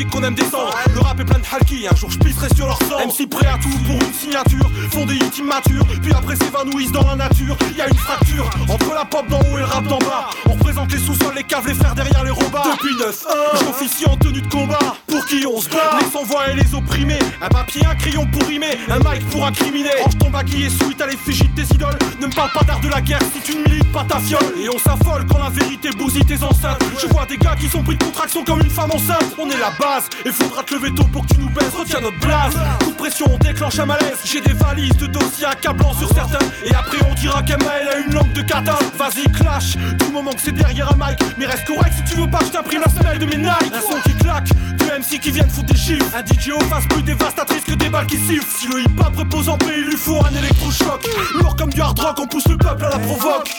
qu'on 0.02 0.24
aime 0.24 0.34
descendre. 0.34 0.74
Le 0.92 1.00
rap 1.00 1.20
est 1.20 1.24
plein 1.24 1.38
de 1.38 1.44
halki, 1.54 1.86
un 1.88 1.94
jour 1.94 2.10
je 2.10 2.18
pisserai 2.18 2.48
sur 2.56 2.66
leur 2.66 2.78
sang. 2.78 2.98
MC 3.06 3.28
prêt 3.28 3.46
à 3.46 3.58
tout 3.58 3.68
pour 3.86 3.94
une 3.94 4.12
signature, 4.12 4.68
font 4.90 5.06
des 5.06 5.14
hits 5.14 5.38
immatures, 5.38 5.84
puis 6.02 6.12
après 6.12 6.34
s'évanouissent 6.34 6.90
dans 6.90 7.06
la 7.06 7.14
nature. 7.14 7.56
Y 7.78 7.80
a 7.80 7.88
une 7.88 7.96
fracture 7.96 8.50
entre 8.68 8.92
la 8.92 9.04
pop 9.04 9.28
d'en 9.28 9.38
haut 9.38 9.56
et 9.56 9.60
le 9.60 9.66
rap 9.66 9.84
d'en 9.86 9.98
bas. 9.98 10.30
On 10.48 10.54
représente 10.54 10.90
les 10.90 10.98
sous-sols, 10.98 11.34
les 11.36 11.44
caves, 11.44 11.68
les 11.68 11.74
frères 11.74 11.94
derrière 11.94 12.24
les 12.24 12.32
robots. 12.32 12.58
Depuis 12.72 12.96
9 12.98 13.24
j'officie 13.64 14.06
en 14.08 14.16
tenue 14.16 14.42
de 14.42 14.48
combat. 14.48 14.78
Pour 15.06 15.24
qui 15.26 15.44
on 15.46 15.60
se 15.60 15.68
bat 15.68 15.98
Les 16.00 16.06
sans 16.10 16.24
voix 16.24 16.48
et 16.50 16.56
les 16.56 16.74
opprimés. 16.74 17.18
Un 17.40 17.48
papier, 17.48 17.82
un 17.88 17.94
crayon 17.94 18.26
pour 18.26 18.42
rimer, 18.48 18.76
un 18.90 18.98
mic 18.98 19.24
pour 19.30 19.46
incriminer. 19.46 19.90
Range 20.02 20.18
ton 20.18 20.30
baguille 20.30 20.64
et 20.64 20.70
suite 20.70 21.00
à 21.00 21.06
l'effigie 21.06 21.48
de 21.54 21.62
tes 21.62 21.74
idoles. 21.74 21.98
Ne 22.20 22.26
me 22.26 22.32
parle 22.32 22.50
pas 22.50 22.64
d'art 22.64 22.80
de 22.80 22.88
la 22.88 23.00
guerre 23.00 23.18
si 23.32 23.40
tu 23.52 23.56
ne 23.58 23.62
milites 23.64 23.92
pas 23.92 24.04
ta 24.08 24.18
fiole. 24.18 24.40
Et 24.60 24.68
on 24.68 24.78
s'affole 24.78 25.24
quand 25.30 25.38
la 25.38 25.50
vérité 25.50 25.90
bousille 25.90 26.24
tes 26.24 26.42
enceintes. 26.42 26.82
Je 27.00 27.06
vois 27.08 27.26
des 27.26 27.36
gars 27.36 27.54
qui 27.54 27.68
sont 27.68 27.82
pris 27.84 27.96
de 27.96 28.02
contraction 28.02 28.42
comme 28.42 28.60
une 28.60 28.70
femme 28.70 28.90
enceinte. 28.90 29.20
On 29.38 29.48
est 29.50 29.58
là 29.58 29.70
et 30.24 30.30
faudra 30.32 30.62
te 30.62 30.74
lever 30.74 30.94
tôt 30.94 31.04
pour 31.12 31.20
que 31.26 31.34
tu 31.34 31.40
nous 31.40 31.50
baisses 31.50 31.74
Retiens 31.78 32.00
notre 32.00 32.18
blase 32.20 32.54
Toute 32.80 32.96
pression, 32.96 33.26
on 33.30 33.36
déclenche 33.36 33.78
un 33.78 33.84
malaise 33.84 34.18
J'ai 34.24 34.40
des 34.40 34.54
valises 34.54 34.96
de 34.96 35.06
dossiers 35.06 35.44
accablants 35.44 35.92
sur 35.92 36.08
certains 36.08 36.38
Et 36.64 36.74
après 36.74 36.96
on 37.06 37.12
dira 37.14 37.42
qu'Emma 37.42 37.70
a 37.92 37.98
une 37.98 38.14
langue 38.14 38.32
de 38.32 38.40
carton 38.40 38.72
Vas-y 38.96 39.30
clash, 39.32 39.74
tout 39.98 40.10
moment 40.10 40.30
que 40.32 40.40
c'est 40.42 40.52
derrière 40.54 40.90
un 40.90 40.96
mic 40.96 41.18
Mais 41.36 41.44
reste 41.44 41.66
correct 41.66 41.92
si 41.94 42.14
tu 42.14 42.18
veux 42.20 42.30
pas, 42.30 42.38
je 42.46 42.50
t'imprime 42.52 42.80
la 42.80 42.88
semelle 42.90 43.18
de 43.18 43.26
mes 43.26 43.36
Nike 43.36 43.72
Un 43.74 43.80
son 43.82 44.00
qui 44.08 44.14
claque, 44.14 44.48
deux 44.78 44.86
MC 44.86 45.20
qui 45.20 45.30
viennent 45.30 45.50
foutre 45.50 45.66
des 45.74 45.78
chiffres 45.78 46.06
Un 46.16 46.20
DJ 46.24 46.48
au 46.56 46.60
face 46.60 46.86
plus 46.86 47.02
dévastatrice 47.02 47.64
que 47.64 47.74
des 47.74 47.90
balles 47.90 48.06
qui 48.06 48.16
sifflent 48.16 48.46
Si 48.58 48.66
le 48.68 48.80
hip-hop 48.80 49.14
repose 49.18 49.50
en 49.50 49.58
paix, 49.58 49.74
il 49.76 49.84
lui 49.84 49.98
faut 49.98 50.18
un 50.24 50.34
électrochoc 50.34 51.06
Lourd 51.34 51.56
comme 51.56 51.70
du 51.74 51.82
hard 51.82 51.98
rock, 52.00 52.16
on 52.22 52.26
pousse 52.26 52.48
le 52.48 52.56
peuple 52.56 52.86
à 52.86 52.88
la 52.88 52.98
provoque 53.00 53.52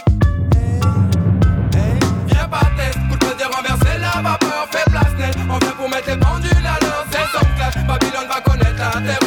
Viens 2.31 2.47
pas 2.47 2.61
tête, 2.77 2.97
pour 3.10 3.18
de 3.18 3.35
dire 3.38 3.49
renverser 3.56 3.99
la 3.99 4.22
vapeur, 4.23 4.68
fais 4.72 4.89
place 4.89 5.06
mettez 5.96 6.18
pendule 6.18 6.52
à 6.68 6.78
l'heure, 6.84 7.06
c'est 7.10 7.38
son 7.38 7.46
clash. 7.56 7.86
Babylone 7.88 8.28
va 8.28 8.42
connaître 8.42 8.78
la 8.78 9.02
terre. 9.02 9.24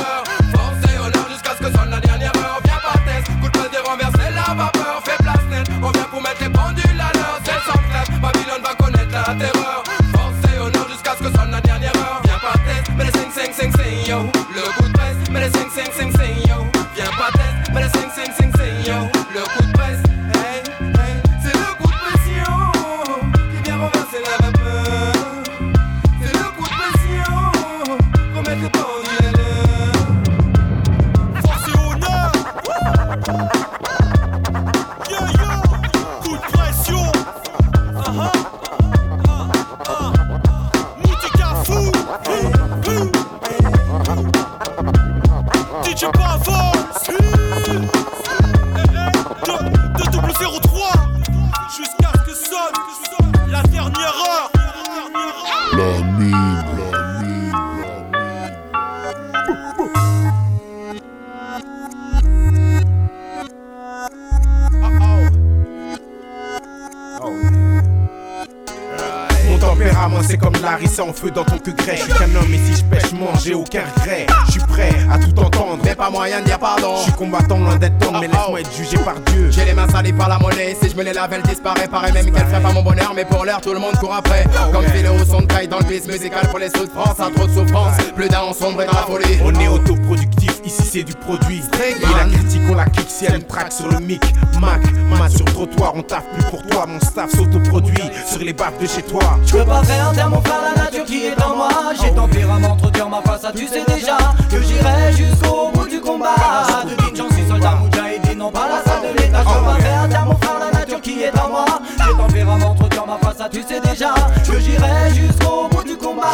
moi 70.10 70.20
c'est 70.26 70.36
comme 70.38 70.54
Larissa 70.62 71.04
en 71.04 71.12
feu 71.12 71.30
dans 71.30 71.44
ton 71.44 71.58
cul 71.58 71.74
grec. 71.74 72.00
Je 72.08 72.14
qu'un 72.14 72.24
homme 72.40 72.52
et 72.52 72.58
si 72.72 72.80
je 72.80 72.84
pêche, 72.84 73.12
mange, 73.12 73.44
j'ai 73.44 73.54
aucun 73.54 73.82
regret. 73.96 74.26
Je 74.46 74.52
suis 74.52 74.60
prêt 74.60 74.90
à 75.12 75.18
tout 75.18 75.38
entendre, 75.38 75.78
mais 75.84 75.94
pas 75.94 76.10
moyen 76.10 76.40
d'y 76.40 76.50
pas 76.50 76.58
pardon. 76.58 76.96
Je 76.98 77.02
suis 77.04 77.12
combattant 77.12 77.58
loin 77.58 77.76
d'être 77.76 77.98
tendre, 77.98 78.20
mais 78.20 78.28
laisse-moi 78.28 78.60
être 78.60 78.72
jugé 78.74 78.96
par 78.98 79.14
Dieu. 79.32 79.48
J'ai 79.50 79.64
les 79.66 79.74
mains 79.74 79.88
salées 79.88 80.12
par 80.12 80.28
la 80.28 80.38
monnaie, 80.38 80.76
si 80.80 80.90
je 80.90 80.96
me 80.96 81.02
les 81.02 81.12
lave, 81.12 81.30
elle 81.32 81.42
disparaît. 81.42 81.88
Pareil 81.88 82.12
même 82.12 82.30
qu'elle 82.32 82.46
ferait 82.46 82.62
pas 82.62 82.72
mon 82.72 82.82
bonheur, 82.82 83.12
mais 83.14 83.24
pour 83.24 83.44
l'heure, 83.44 83.60
tout 83.60 83.72
le 83.72 83.78
monde 83.80 83.94
court 83.98 84.14
après. 84.14 84.44
Ah 84.58 84.68
comme 84.72 84.82
le 84.84 85.10
haut 85.10 85.24
son 85.30 85.40
de 85.40 85.66
dans 85.68 85.78
le 85.78 85.84
bis 85.84 86.06
musical 86.06 86.48
pour 86.48 86.58
les 86.58 86.68
sauts 86.70 86.84
de 86.86 86.90
France, 86.90 87.18
un 87.20 87.30
trop 87.30 87.46
de 87.46 87.52
souffrance. 87.52 87.96
Plus 88.16 88.28
d'un, 88.28 88.52
sombre 88.58 88.82
et 88.82 88.86
dans 88.86 88.92
la 88.92 88.98
folie. 89.06 89.38
On 89.44 89.54
est 89.54 89.68
autoproductif, 89.68 90.60
ici 90.64 90.82
c'est 90.90 91.02
du 91.02 91.12
produit. 91.14 91.60
Et 91.84 91.94
la 92.16 92.24
critique, 92.36 92.62
on 92.70 92.74
la 92.74 92.86
clique 92.86 93.10
si 93.10 93.26
elle 93.26 93.44
traque 93.46 93.72
sur 93.72 93.88
le 93.88 93.98
mic. 94.00 94.22
Mac, 94.60 94.80
main 95.08 95.28
sur 95.28 95.44
trottoir, 95.46 95.92
on 95.94 96.02
taffe 96.02 96.28
plus 96.34 96.44
pour 96.44 96.62
toi. 96.66 96.86
Mon 96.86 97.00
staff 97.00 97.30
s'autoproduit 97.30 97.98
sur 98.26 98.40
les 98.40 98.52
baffes 98.52 98.78
de 98.80 98.86
chez 98.86 99.02
toi 99.02 99.38
pas 99.68 99.80
réinterne 99.80 100.30
mon 100.30 100.40
frère, 100.40 100.58
la 100.74 100.82
nature 100.84 101.04
qui 101.04 101.26
est 101.26 101.42
en 101.42 101.54
moi. 101.56 101.68
J'ai 102.00 102.10
tempérament 102.12 102.76
trop 102.76 102.90
dur, 102.90 103.08
ma 103.08 103.20
face, 103.22 103.46
tu 103.54 103.66
sais 103.66 103.84
déjà 103.86 104.16
que 104.50 104.60
j'irai 104.62 105.12
jusqu'au 105.12 105.70
bout 105.72 105.86
du 105.86 106.00
combat. 106.00 106.84
De 106.84 107.16
j'en 107.16 107.28
suis 107.30 107.46
soldat 107.46 107.76
Moudjahidine, 107.82 108.38
non 108.38 108.50
pas 108.50 108.66
la 108.68 108.90
salle 108.90 109.02
de 109.14 109.20
l'état. 109.22 109.40
Je 109.40 109.44
pas 109.84 109.88
réinterne 109.88 110.24
mon 110.28 110.36
frère, 110.36 110.56
la 110.72 110.78
nature 110.80 111.00
qui 111.00 111.22
est 111.22 111.38
en 111.38 111.48
moi. 111.50 111.64
J'ai 111.98 112.16
tempérament 112.16 112.74
trop 112.74 112.88
dur, 112.88 113.06
ma 113.06 113.18
face, 113.28 113.48
tu 113.50 113.62
sais 113.62 113.80
déjà 113.80 114.14
que 114.46 114.58
j'irai 114.58 115.14
jusqu'au 115.14 115.68
bout 115.70 115.84
du 115.84 115.96
combat. 115.96 116.26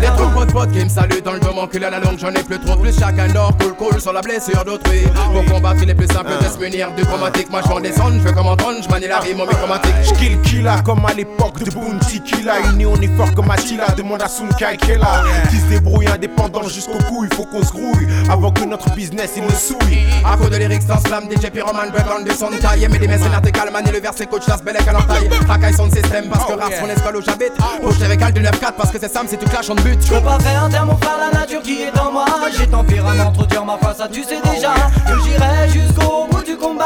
Les 0.00 0.06
troupes 0.08 0.46
de 0.46 0.52
potes 0.52 0.70
qui 0.72 0.84
me 0.84 0.88
saluent 0.88 1.20
dans 1.22 1.32
le 1.32 1.40
moment 1.40 1.66
que 1.66 1.78
la 1.78 1.90
langue, 1.90 2.18
j'en 2.18 2.30
ai 2.30 2.42
plus 2.42 2.58
trop. 2.60 2.76
Plus 2.80 2.98
chacun 2.98 3.26
dort, 3.28 3.52
cool 3.58 3.74
cool 3.74 4.00
sur 4.00 4.12
la 4.12 4.20
blessure 4.20 4.64
d'autrui. 4.64 5.00
Ah 5.16 5.28
Pour 5.32 5.44
combattre, 5.54 5.80
il 5.82 5.90
est 5.90 5.94
plus 5.94 6.06
simple 6.06 6.30
de 6.30 6.36
ah. 6.46 6.50
se 6.50 6.58
munir 6.58 6.90
du 6.96 7.04
chromatique. 7.04 7.50
Moi, 7.50 7.60
je 7.64 7.68
m'en 7.70 7.80
descends, 7.80 8.12
je 8.12 8.18
veux 8.18 8.32
comme 8.32 8.46
entendre, 8.46 8.76
je 8.82 8.88
manie 8.88 9.08
la 9.08 9.18
rime 9.18 9.40
en 9.40 9.46
chromatique. 9.46 9.94
Je 10.04 10.12
kill 10.14 10.40
killa 10.42 10.80
comme 10.84 11.04
à 11.06 11.14
l'époque 11.14 11.58
de 11.62 11.70
Bounty 11.70 12.20
Killa. 12.22 12.54
uni 12.72 12.86
on 12.86 12.96
est 12.96 13.14
fort 13.16 13.34
comme 13.34 13.50
Attila, 13.50 13.88
demande 13.96 14.22
à 14.22 14.28
Sunkai 14.28 14.78
là. 14.98 15.24
Qui 15.50 15.56
se 15.56 15.66
débrouille 15.66 16.06
indépendant 16.08 16.62
jusqu'au 16.68 16.98
cou, 17.08 17.24
il 17.30 17.34
faut 17.34 17.44
qu'on 17.44 17.62
se 17.64 17.72
grouille. 17.72 18.06
Avant 18.30 18.52
que 18.52 18.64
notre 18.64 18.90
business 18.94 19.32
il 19.36 19.42
nous 19.42 19.50
souille. 19.50 20.04
À 20.24 20.36
cause 20.36 20.50
de 20.50 20.56
sans 20.86 21.00
slam, 21.04 21.24
DJ 21.30 21.50
Pyroman, 21.50 21.90
Breton 21.92 22.24
de 22.24 22.32
son 22.32 22.50
taille. 22.60 22.86
Mais 22.90 22.98
des 22.98 23.08
mercenaires, 23.08 23.42
t'es 23.42 23.50
calme, 23.52 23.70
et 23.86 23.90
le 23.92 24.00
verset 24.00 24.26
coach, 24.26 24.42
la 24.48 24.56
belle 24.56 24.76
à 24.76 24.82
calentaille 24.82 25.28
Racaille 25.48 25.74
son 25.74 25.90
système 25.90 26.28
parce 26.28 26.44
que 26.46 26.52
oh, 26.54 26.60
rare 26.60 26.70
son 26.80 26.88
escalo 26.88 27.18
au 27.18 27.22
j'habite. 27.22 27.52
Ah, 27.60 27.78
Poche 27.82 28.00
avec 28.02 28.20
de 28.20 28.40
9-4 28.40 28.56
parce 28.76 28.90
que 28.90 28.99
c'est 29.00 29.12
Sam 29.12 29.26
c'est 29.28 29.38
tout 29.38 29.48
clash 29.48 29.70
en 29.70 29.74
but. 29.76 29.98
Je 30.04 30.12
peux 30.12 30.20
pas 30.20 30.38
faire 30.40 30.68
terme 30.68 30.90
au 30.90 30.96
frère, 30.96 31.16
la 31.32 31.38
nature 31.40 31.62
qui 31.62 31.82
est 31.84 31.98
en 31.98 32.12
moi. 32.12 32.26
J'ai 32.56 32.66
tempérament 32.66 33.32
trop 33.32 33.46
dur, 33.46 33.64
ma 33.64 33.78
face, 33.78 33.96
ça 33.96 34.08
tu 34.08 34.22
sais 34.22 34.38
déjà. 34.44 34.74
Que 35.06 35.18
j'irai 35.24 35.68
jusqu'au 35.72 36.26
bout 36.30 36.42
du 36.44 36.56
combat. 36.56 36.84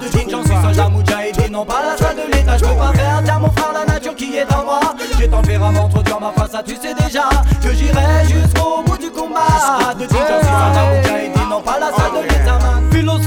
De 0.00 0.06
Jinjan 0.06 0.38
j'en 0.42 0.44
suis 0.44 0.62
soldat, 0.62 0.88
Moudjahid, 0.88 1.50
non 1.50 1.64
pas 1.64 1.82
la 1.84 1.96
salle 1.96 2.16
de 2.16 2.32
l'état. 2.32 2.56
Je 2.56 2.62
peux 2.64 2.76
pas 2.76 2.92
faire 2.94 3.22
terme 3.24 3.44
au 3.46 3.50
frère, 3.50 3.72
la 3.72 3.92
nature 3.92 4.14
qui 4.14 4.36
est 4.36 4.52
en 4.54 4.64
moi. 4.64 4.80
J'ai 5.18 5.28
tempérament 5.28 5.88
trop 5.88 6.02
dur, 6.02 6.20
ma 6.20 6.30
face, 6.32 6.62
tu 6.64 6.76
sais 6.76 6.94
déjà. 6.94 7.24
Que 7.62 7.74
j'irai 7.74 8.24
jusqu'au 8.28 8.82
bout 8.86 8.98
du 8.98 9.10
combat. 9.10 9.94
De 9.98 10.04
Jin, 10.04 10.08
j'en 10.12 10.40
suis 10.40 10.46
soldat, 10.46 11.22
et 11.24 11.48
non 11.50 11.60
pas 11.60 11.78
la 11.80 11.86
salle 11.86 12.22
de 12.22 12.22
l'état. 12.22 12.58
Philo 12.92 13.18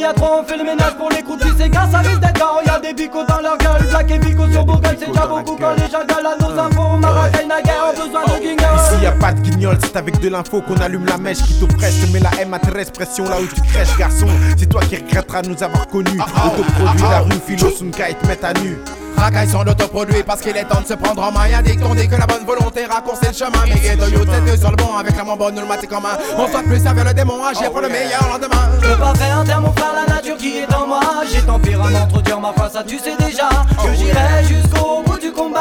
y 0.00 0.04
a 0.04 0.12
trop, 0.14 0.40
on 0.40 0.44
fait 0.44 0.56
le 0.56 0.64
ménage 0.64 0.96
pour 0.96 1.10
les 1.10 1.22
croûtes. 1.22 1.42
Si 1.42 1.48
c'est 1.58 1.68
gars, 1.68 1.86
ça 1.90 1.98
risque 1.98 2.20
d'être 2.20 2.42
on 2.42 2.58
oh, 2.58 2.68
y 2.68 2.80
des 2.80 2.94
bicots 2.94 3.24
dans 3.28 3.40
leur 3.40 3.56
gueule. 3.58 3.86
Black 3.90 4.10
et 4.10 4.18
bico 4.18 4.48
sur 4.50 4.64
Bourgogne, 4.64 4.96
c'est 4.98 5.08
déjà 5.08 5.26
beaucoup 5.26 5.56
quand 5.60 5.74
les 5.76 5.90
gens 5.90 6.04
galent 6.08 6.26
à 6.26 6.42
nos 6.48 6.58
euh, 6.58 6.62
infos. 6.64 6.96
Marrakech 6.96 7.46
n'a 7.46 7.62
guère 7.62 7.84
besoin 7.92 8.24
de 8.24 8.30
oh. 8.36 8.40
guignol. 8.40 8.56
Ici 8.76 9.02
y'a 9.04 9.12
pas 9.12 9.32
de 9.32 9.40
guignol, 9.40 9.78
c'est 9.82 9.96
avec 9.96 10.18
de 10.20 10.28
l'info 10.28 10.62
qu'on 10.62 10.76
allume 10.76 11.04
la 11.06 11.18
mèche 11.18 11.42
qui 11.42 11.60
t'oppresse. 11.60 11.94
Mais 12.12 12.20
la 12.20 12.30
à 12.30 12.58
13 12.58 12.90
pression 12.92 13.24
là 13.24 13.38
où 13.40 13.46
tu 13.46 13.60
crèches, 13.60 13.96
garçon. 13.98 14.26
C'est 14.56 14.68
toi 14.68 14.80
qui 14.88 14.96
regretteras 14.96 15.42
nous 15.42 15.62
avoir 15.62 15.86
connus. 15.88 16.18
Ah, 16.20 16.26
ah, 16.34 16.46
Autoproduit 16.46 17.04
ah, 17.06 17.10
la 17.10 17.20
rue, 17.20 17.40
philo, 17.46 17.70
Sunka 17.70 18.10
et 18.10 18.14
te 18.14 18.26
mettre 18.26 18.46
à 18.46 18.52
nu 18.54 18.76
racaille 19.20 19.48
sont 19.48 19.62
l'autoproduit 19.62 20.22
parce 20.22 20.40
qu'il 20.40 20.56
est 20.56 20.64
temps 20.64 20.80
de 20.80 20.86
se 20.86 20.94
prendre 20.94 21.22
en 21.22 21.30
main. 21.30 21.46
Y'a 21.48 21.62
des 21.62 21.76
dit 21.76 22.08
que 22.08 22.16
la 22.16 22.26
bonne 22.26 22.44
volonté 22.46 22.86
raccourcit 22.86 23.28
le 23.28 23.34
chemin. 23.34 23.62
Mais 23.66 23.80
gay 23.80 23.96
de 23.96 24.08
you, 24.10 24.24
deux 24.24 24.56
sur 24.56 24.70
le 24.70 24.76
bon 24.76 24.96
avec 24.98 25.12
la 25.16 25.22
maman 25.22 25.36
bonne, 25.36 25.54
nous 25.54 25.60
le 25.60 25.66
matique 25.66 25.92
en 25.92 26.00
main. 26.00 26.16
On 26.38 26.48
soit 26.48 26.62
plus 26.62 26.84
avec 26.86 27.04
le 27.04 27.14
démon, 27.14 27.44
agir 27.44 27.70
pour 27.70 27.82
le 27.82 27.88
meilleur 27.88 28.22
lendemain. 28.32 28.64
Je 28.82 28.88
veux 28.88 28.96
pas 28.96 29.14
faire 29.14 29.44
terme 29.44 29.64
mon 29.64 29.72
frère, 29.72 29.92
la 30.08 30.14
nature 30.14 30.36
qui 30.36 30.58
est 30.58 30.74
en 30.74 30.86
moi. 30.86 31.00
J'ai 31.30 31.42
tant 31.42 31.58
pire 31.58 31.82
à 31.84 31.90
m'introduire 31.90 32.40
ma 32.40 32.52
face, 32.52 32.72
ça 32.72 32.82
tu 32.82 32.98
sais 32.98 33.14
déjà 33.18 33.48
que 33.50 33.90
oh, 33.90 33.94
j'irai 33.94 34.44
jusqu'au 34.44 35.02
bout 35.04 35.18
du 35.18 35.30
combat. 35.32 35.60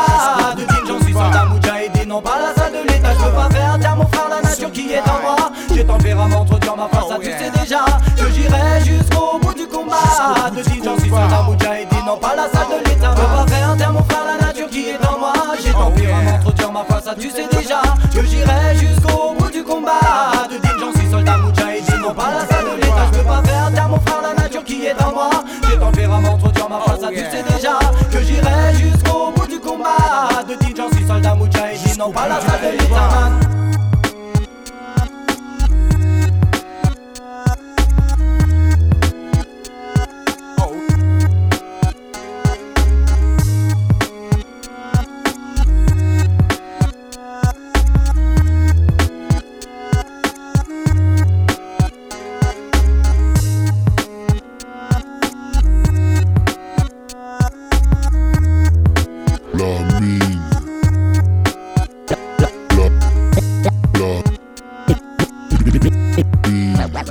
De 0.55 0.65
j'en 0.87 1.01
suis 1.03 1.13
sans 1.13 1.29
la 1.29 1.45
j'ai 1.93 2.01
et 2.01 2.05
non 2.05 2.21
pas 2.21 2.37
la 2.39 2.61
salle 2.61 2.73
de 2.73 2.87
l'état. 2.91 3.13
Je 3.17 3.25
veux 3.25 3.31
pas 3.31 3.49
faire 3.49 3.73
un 3.73 3.77
la 4.41 4.49
nature 4.49 4.71
qui 4.71 4.91
est 4.93 4.99
en 4.99 5.19
moi 5.23 5.35
J'ai 5.73 5.85
tempérament 5.85 6.45
trop 6.45 6.59
dur 6.59 6.75
ma 6.75 6.87
face, 6.87 7.19
tu 7.21 7.27
sais 7.31 7.51
déjà 7.59 7.85
Que 8.17 8.29
j'irai 8.31 8.83
jusqu'au 8.83 9.39
bout 9.41 9.53
du 9.53 9.67
combat 9.67 10.49
De 10.55 10.61
Dijon, 10.61 10.95
si 11.01 11.09
soldat 11.09 11.43
Moudjahidine, 11.45 12.05
non 12.05 12.17
pas 12.17 12.35
la 12.35 12.43
salle 12.49 12.67
de 12.81 12.89
l'état 12.89 13.13
Peux 13.15 13.21
pas 13.21 13.45
faire 13.47 13.77
taire 13.77 13.93
mon 13.93 14.03
frère, 14.03 14.23
la 14.39 14.47
nature 14.47 14.69
qui 14.69 14.89
est 14.89 15.05
en 15.07 15.19
moi 15.19 15.33
J'ai 15.63 15.71
tempérament 15.71 16.39
trop 16.41 16.51
dur 16.51 16.71
ma 16.71 16.83
face, 16.83 17.05
tu 17.19 17.31
oh, 17.31 17.35
sais 17.35 17.57
déjà 17.57 17.81
Que 18.13 18.25
j'irai 18.25 18.75
jusqu'au 18.75 19.35
bout 19.37 19.49
du 19.51 19.63
combat 19.63 20.45
De 20.49 20.57
Dijon, 20.57 20.91
si 20.95 21.09
soldat 21.09 21.37
Moudjahidine, 21.37 22.01
non 22.01 22.13
pas 22.13 22.31
la 22.31 22.45
salle 22.47 22.65
de 22.65 22.81
l'état 22.81 23.05
Je 23.11 23.17
peux 23.19 23.25
pas 23.25 23.41
faire 23.43 23.71
taire 23.73 23.89
mon 23.89 23.99
frère, 23.99 24.21
la 24.23 24.41
nature 24.43 24.63
qui 24.63 24.85
est 24.85 25.01
en 25.03 25.11
moi 25.11 25.29
J'ai 25.69 25.77
tempérament 25.77 26.37
trop 26.37 26.49
dur 26.49 26.69
ma 26.69 26.79
face, 26.81 27.01
tu 27.09 27.19
sais 27.19 27.43
déjà 27.43 27.77
Que 28.11 28.21
j'irai 28.23 28.73
jusqu'au 28.75 29.31
bout 29.35 29.47
du 29.47 29.59
combat 29.59 30.43
De 30.47 30.55
Dijon, 30.63 30.89
si 30.93 31.07
soldat 31.07 31.35
Moudjahidine, 31.35 31.97
non 31.99 32.11
pas 32.11 32.27
la 32.27 32.35
salle 32.39 32.59
de 32.61 32.77
l'état 32.81 33.48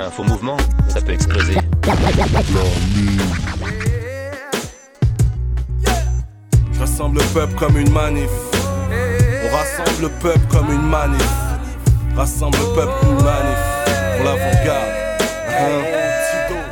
un 0.09 0.11
faux 0.11 0.23
mouvement, 0.23 0.57
ça 0.87 0.99
peut 1.01 1.13
exploser. 1.13 1.55
Je 6.71 6.79
rassemble 6.79 7.19
le 7.19 7.33
peuple 7.33 7.53
comme 7.55 7.77
une 7.77 7.91
manif. 7.91 8.29
On 9.51 9.55
rassemble 9.55 10.01
le 10.01 10.09
peuple 10.09 10.45
comme 10.49 10.71
une 10.71 10.83
manif. 10.89 11.29
Rassemble 12.15 12.57
le 12.57 12.73
peuple 12.75 12.93
comme 13.01 13.17
une 13.17 13.21
manif. 13.21 13.63
On 14.19 14.23
l'avant-garde 14.23 14.98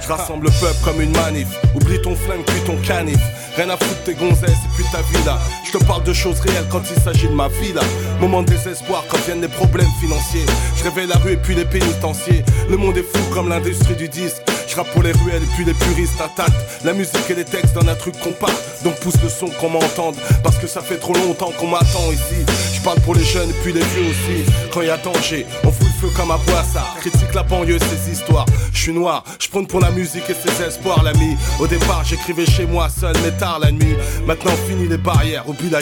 rassemble 0.08 0.46
le 0.46 0.52
peuple 0.60 0.76
comme 0.84 1.02
une 1.02 1.12
manif. 1.12 1.48
Oublie 1.76 2.02
ton 2.02 2.16
flingue 2.16 2.44
puis 2.46 2.60
ton 2.66 2.78
canif. 2.78 3.20
Rien 3.56 3.70
à 3.70 3.78
foutre 3.78 4.04
tes 4.04 4.14
gonzesses 4.14 4.50
et 4.50 4.70
puis 4.76 4.86
ta 4.92 5.02
villa. 5.18 5.38
Je 5.66 5.78
te 5.78 5.84
parle 5.84 6.04
de 6.04 6.14
choses 6.14 6.40
réelles 6.40 6.68
quand 6.70 6.82
il 6.96 7.02
s'agit 7.02 7.28
de 7.28 7.34
ma 7.34 7.48
vie 7.48 7.74
là. 7.74 7.82
Moment 8.20 8.44
de 8.44 8.50
désespoir 8.52 9.04
quand 9.10 9.18
viennent 9.26 9.42
les 9.42 9.48
problèmes 9.48 9.88
financiers. 10.00 10.46
Je 10.78 10.84
réveille 10.84 11.08
la 11.08 11.18
rue 11.18 11.34
et 11.34 11.38
puis 11.38 11.56
les 11.56 11.66
pénitenciers. 11.66 12.44
Le 12.70 12.78
monde 12.78 12.98
est 12.98 13.04
fou 13.04 13.22
comme 13.34 13.50
l'industrie 13.50 13.96
du 13.96 14.08
disque. 14.08 14.42
Je 14.68 14.76
rappe 14.76 14.92
pour 14.92 15.04
les 15.04 15.12
ruelles 15.12 15.44
et 15.44 15.56
puis 15.56 15.64
les 15.64 15.74
puristes 15.74 16.20
attaquent 16.20 16.52
La 16.84 16.92
musique 16.92 17.14
et 17.30 17.36
les 17.36 17.46
textes 17.46 17.74
dans 17.74 17.88
un 17.88 17.96
truc 17.96 18.20
compact. 18.20 18.56
Donc 18.84 18.96
pousse 19.00 19.22
le 19.24 19.30
son 19.30 19.48
qu'on 19.48 19.70
m'entende. 19.72 20.16
Parce 20.44 20.58
que 20.58 20.68
ça 20.68 20.82
fait 20.82 20.98
trop 20.98 21.14
longtemps 21.14 21.52
qu'on 21.60 21.68
m'attend 21.68 22.12
ici 22.12 22.77
parle 22.88 23.02
pour 23.02 23.16
les 23.16 23.24
jeunes 23.26 23.52
puis 23.64 23.74
les 23.74 23.82
vieux 23.82 24.10
aussi. 24.12 24.50
Quand 24.74 24.82
y 24.82 24.90
a 24.90 24.96
danger, 24.96 25.46
on 25.66 25.72
fout 25.74 25.82
le 25.88 26.08
feu 26.08 26.14
comme 26.16 26.32
à 26.32 26.40
ça 26.72 26.84
Critique 27.02 27.34
la 27.34 27.44
banlieue, 27.44 27.80
ses 27.80 28.14
histoires. 28.14 28.46
Je 28.74 28.80
suis 28.80 28.94
noir, 28.94 29.26
je 29.42 29.50
prends 29.50 29.66
pour 29.66 29.82
la 29.82 29.92
musique 29.92 30.24
et 30.30 30.34
ses 30.36 30.64
espoirs, 30.64 31.04
l'ami. 31.04 31.36
Au 31.60 31.68
départ, 31.68 32.06
j'écrivais 32.06 32.46
chez 32.46 32.66
moi 32.66 32.88
seul, 32.88 33.14
mais 33.26 33.32
tard 33.38 33.60
la 33.60 33.72
nuit. 33.74 33.96
Maintenant, 34.26 34.54
fini 34.70 34.88
les 34.88 34.98
barrières, 34.98 35.44
au 35.50 35.54
but 35.54 35.70
la 35.70 35.80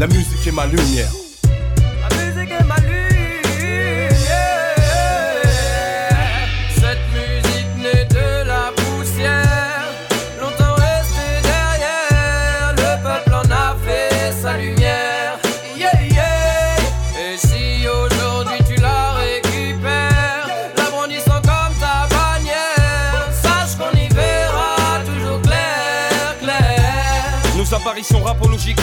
La 0.00 0.08
musique 0.08 0.44
est 0.44 0.50
ma 0.52 0.66
lumière. 0.66 1.06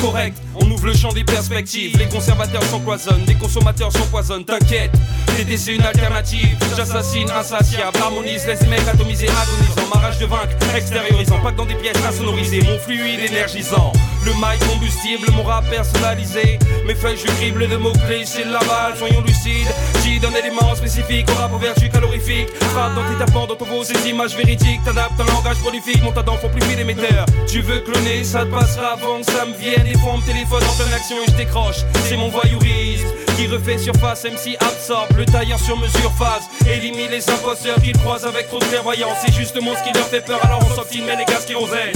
correct. 0.01 0.37
On 0.61 0.69
ouvre 0.71 0.87
le 0.87 0.93
champ 0.95 1.11
des 1.13 1.23
perspectives. 1.23 1.95
Les 1.97 2.07
conservateurs 2.07 2.63
s'empoisonnent, 2.63 3.23
les 3.27 3.35
consommateurs 3.35 3.91
s'empoisonnent. 3.91 4.45
T'inquiète, 4.45 4.91
TD 5.35 5.55
une 5.71 5.83
alternative. 5.83 6.55
J'assassine, 6.75 7.29
insatiable, 7.31 7.97
harmonise, 8.01 8.45
laisse 8.47 8.61
les 8.61 8.67
mecs 8.67 8.87
atomisés, 8.87 9.27
agonisant. 9.29 9.87
Ma 9.93 9.99
rage 10.01 10.17
de 10.19 10.25
vaincre, 10.25 10.55
extériorisant. 10.75 11.39
Pas 11.39 11.51
que 11.51 11.57
dans 11.57 11.65
des 11.65 11.75
pièces 11.75 12.03
insonorisées, 12.05 12.61
mon 12.61 12.77
fluide 12.79 13.19
énergisant. 13.25 13.91
Le 14.27 14.33
maillot 14.41 14.59
combustible, 14.67 15.31
mon 15.37 15.43
rap 15.43 15.63
personnalisé. 15.69 16.59
Mes 16.85 16.95
feuilles, 16.95 17.15
je 17.17 17.31
crible 17.39 17.65
de 17.69 17.77
mots-clés, 17.77 18.25
balle 18.67 18.97
soyons 18.97 19.21
lucides. 19.21 19.69
J'y 20.03 20.19
d'un 20.19 20.33
élément 20.33 20.75
spécifique, 20.75 21.27
au 21.31 21.35
rap 21.39 21.51
vertu 21.61 21.87
calorifique. 21.87 22.49
Frappe 22.73 22.95
dans 22.95 23.07
tes 23.09 23.17
tapants, 23.23 23.47
dans 23.47 23.55
ton 23.55 23.63
vos 23.63 23.85
ces 23.85 24.09
images 24.09 24.35
véridiques. 24.35 24.83
T'adaptes 24.83 25.17
un 25.21 25.31
langage 25.33 25.55
prolifique, 25.59 26.03
mon 26.03 26.11
tas 26.11 26.23
d'enfants 26.23 26.49
plus 26.49 26.67
millimétaire. 26.67 27.25
Tu 27.47 27.61
veux 27.61 27.79
cloner, 27.79 28.21
ça 28.25 28.39
te 28.43 28.51
passera 28.51 28.93
avant 28.99 29.21
que 29.21 29.31
ça 29.31 29.45
me 29.45 29.55
vienne. 29.55 29.87
Et 29.87 29.97
fois, 29.97 30.11
mon 30.17 30.19
téléphone 30.19 30.61
en 30.67 30.73
pleine 30.75 30.93
action 30.93 31.15
et 31.25 31.31
je 31.31 31.35
décroche. 31.37 31.77
C'est 32.09 32.17
mon 32.17 32.27
voyeurisme 32.27 33.07
qui 33.37 33.47
refait 33.47 33.77
surface, 33.77 34.25
MC 34.25 34.57
absorbe 34.59 35.15
le 35.15 35.23
tailleur 35.25 35.59
sur 35.59 35.77
mesure 35.77 36.11
phase. 36.19 36.43
Élimine 36.69 37.11
les 37.11 37.29
imposteurs 37.29 37.79
qu'ils 37.81 37.97
croisent 37.99 38.25
avec 38.27 38.49
trop 38.49 38.59
de 38.59 38.65
clairvoyance. 38.65 39.19
C'est 39.25 39.33
justement 39.33 39.71
ce 39.77 39.87
qui 39.89 39.97
leur 39.97 40.07
fait 40.07 40.21
peur, 40.25 40.39
alors 40.43 40.59
on 40.69 40.75
sort 40.75 40.83
mais 41.05 41.15
les 41.15 41.23
gaz 41.25 41.45
qui 41.45 41.55
osaient. 41.55 41.93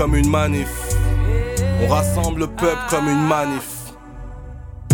comme 0.00 0.14
une 0.16 0.30
manif. 0.30 0.70
On 1.82 1.86
rassemble 1.86 2.40
le 2.40 2.46
peuple 2.46 2.82
comme 2.88 3.06
une 3.06 3.20
manif. 3.28 3.68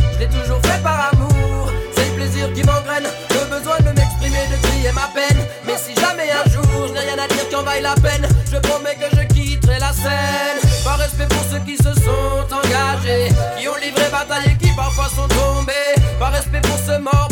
Je 0.01 0.19
l'ai 0.19 0.27
toujours 0.29 0.61
fait 0.63 0.83
par 0.83 1.11
amour, 1.13 1.71
c'est 1.95 2.07
le 2.09 2.15
plaisir 2.17 2.53
qui 2.55 2.65
m'engraîne. 2.65 3.07
Le 3.31 3.45
besoin 3.57 3.77
de 3.87 3.97
m'exprimer, 3.97 4.43
de 4.51 4.67
crier 4.67 4.91
ma 4.95 5.07
peine. 5.15 5.41
Mais 5.65 5.77
si 5.79 5.95
jamais 6.01 6.29
un 6.33 6.51
jour 6.51 6.65
je 6.89 6.93
n'ai 6.93 6.99
rien 6.99 7.19
à 7.23 7.29
dire 7.29 7.49
qui 7.49 7.55
en 7.55 7.63
vaille 7.63 7.83
la 7.83 7.95
peine, 7.95 8.27
je 8.53 8.57
promets 8.57 8.97
que 8.97 9.17
je 9.17 9.23
quitterai 9.33 9.79
la 9.79 9.93
scène. 9.93 10.59
Par 10.83 10.99
respect 10.99 11.29
pour 11.29 11.45
ceux 11.53 11.61
qui 11.61 11.77
se 11.77 11.95
sont 12.05 12.47
engagés, 12.59 13.29
qui 13.61 13.69
ont 13.69 13.77
livré 13.81 14.07
bataille 14.11 14.57
et 14.57 14.57
qui 14.65 14.75
parfois 14.75 15.09
sont 15.15 15.29
tombés. 15.29 15.95
Par 16.19 16.33
respect 16.33 16.63
pour 16.63 16.79
ce 16.79 16.99
mort 17.01 17.29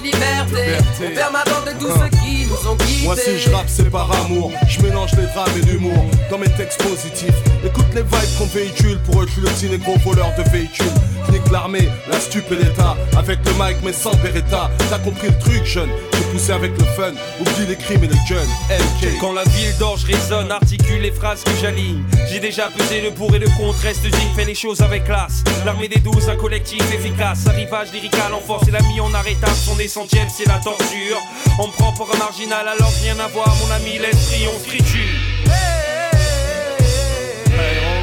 liberté. 0.00 0.76
On 0.78 1.14
perd 1.14 1.62
de 1.78 3.02
Moi, 3.04 3.16
si 3.16 3.38
je 3.38 3.50
rappe, 3.50 3.68
c'est 3.68 3.90
par 3.90 4.10
amour. 4.24 4.52
Je 4.68 4.80
mélange 4.80 5.10
les 5.16 5.26
drames 5.34 5.48
et 5.56 5.66
l'humour 5.70 6.04
dans 6.30 6.38
mes 6.38 6.48
textes 6.54 6.82
positifs. 6.82 7.34
Écoute 7.64 7.86
les 7.94 8.02
vibes 8.02 8.38
qu'on 8.38 8.46
véhicule. 8.46 8.98
Pour 9.06 9.22
eux, 9.22 9.26
je 9.26 9.50
suis 9.56 9.68
le 9.68 9.78
petit 9.78 9.94
voleur 10.04 10.30
de 10.38 10.42
véhicules. 10.50 10.86
Je 11.26 11.32
nique 11.32 11.50
l'armée, 11.50 11.88
la 12.10 12.20
stupé 12.20 12.54
et 12.54 13.16
Avec 13.16 13.38
le 13.44 13.52
mic, 13.52 13.76
mais 13.84 13.92
sans 13.92 14.14
Beretta. 14.16 14.70
T'as 14.90 14.98
compris 14.98 15.28
le 15.28 15.38
truc, 15.38 15.64
jeune. 15.64 15.90
J'ai 16.14 16.20
poussé 16.32 16.52
avec 16.52 16.72
le 16.76 16.84
fun. 16.96 17.12
Oublie 17.40 17.66
les 17.68 17.76
crimes 17.76 18.04
et 18.04 18.08
les 18.08 18.26
jeunes 18.28 19.10
Quand 19.20 19.32
la 19.32 19.44
ville 19.44 19.76
d'orge 19.78 20.04
résonne, 20.04 20.50
articule 20.50 21.00
les 21.02 21.10
phrases 21.12 21.42
que 21.42 21.50
j'aligne. 21.60 22.02
J'ai 22.30 22.40
déjà 22.40 22.68
pesé 22.76 23.00
le 23.00 23.10
pour 23.10 23.34
et 23.34 23.38
le 23.38 23.48
contre. 23.56 23.78
Reste 23.80 24.02
digne, 24.02 24.12
fais 24.36 24.44
les 24.44 24.54
choses 24.54 24.80
avec 24.80 25.04
classe. 25.04 25.42
L'armée 25.64 25.88
des 25.88 26.00
douze, 26.00 26.28
un 26.28 26.36
collectif 26.36 26.80
efficace. 26.92 27.46
Arrivage 27.48 27.92
lyrical 27.92 28.32
en 28.32 28.40
force 28.40 28.68
et 28.68 28.70
l'ami 28.70 29.00
en 29.00 29.12
arrêtable. 29.14 29.52
Son 29.64 29.74
les 29.82 29.88
c'est 29.88 30.46
la 30.46 30.60
torture. 30.60 31.20
On 31.58 31.66
me 31.66 31.72
prend 31.72 31.92
pour 31.94 32.08
un 32.14 32.16
marginal 32.18 32.68
alors 32.68 32.92
rien 33.02 33.18
à 33.18 33.26
voir, 33.26 33.52
mon 33.60 33.74
ami, 33.74 33.98
l'esprit, 33.98 34.44
on 34.54 34.58
crie 34.68 34.78
tu. 34.78 35.02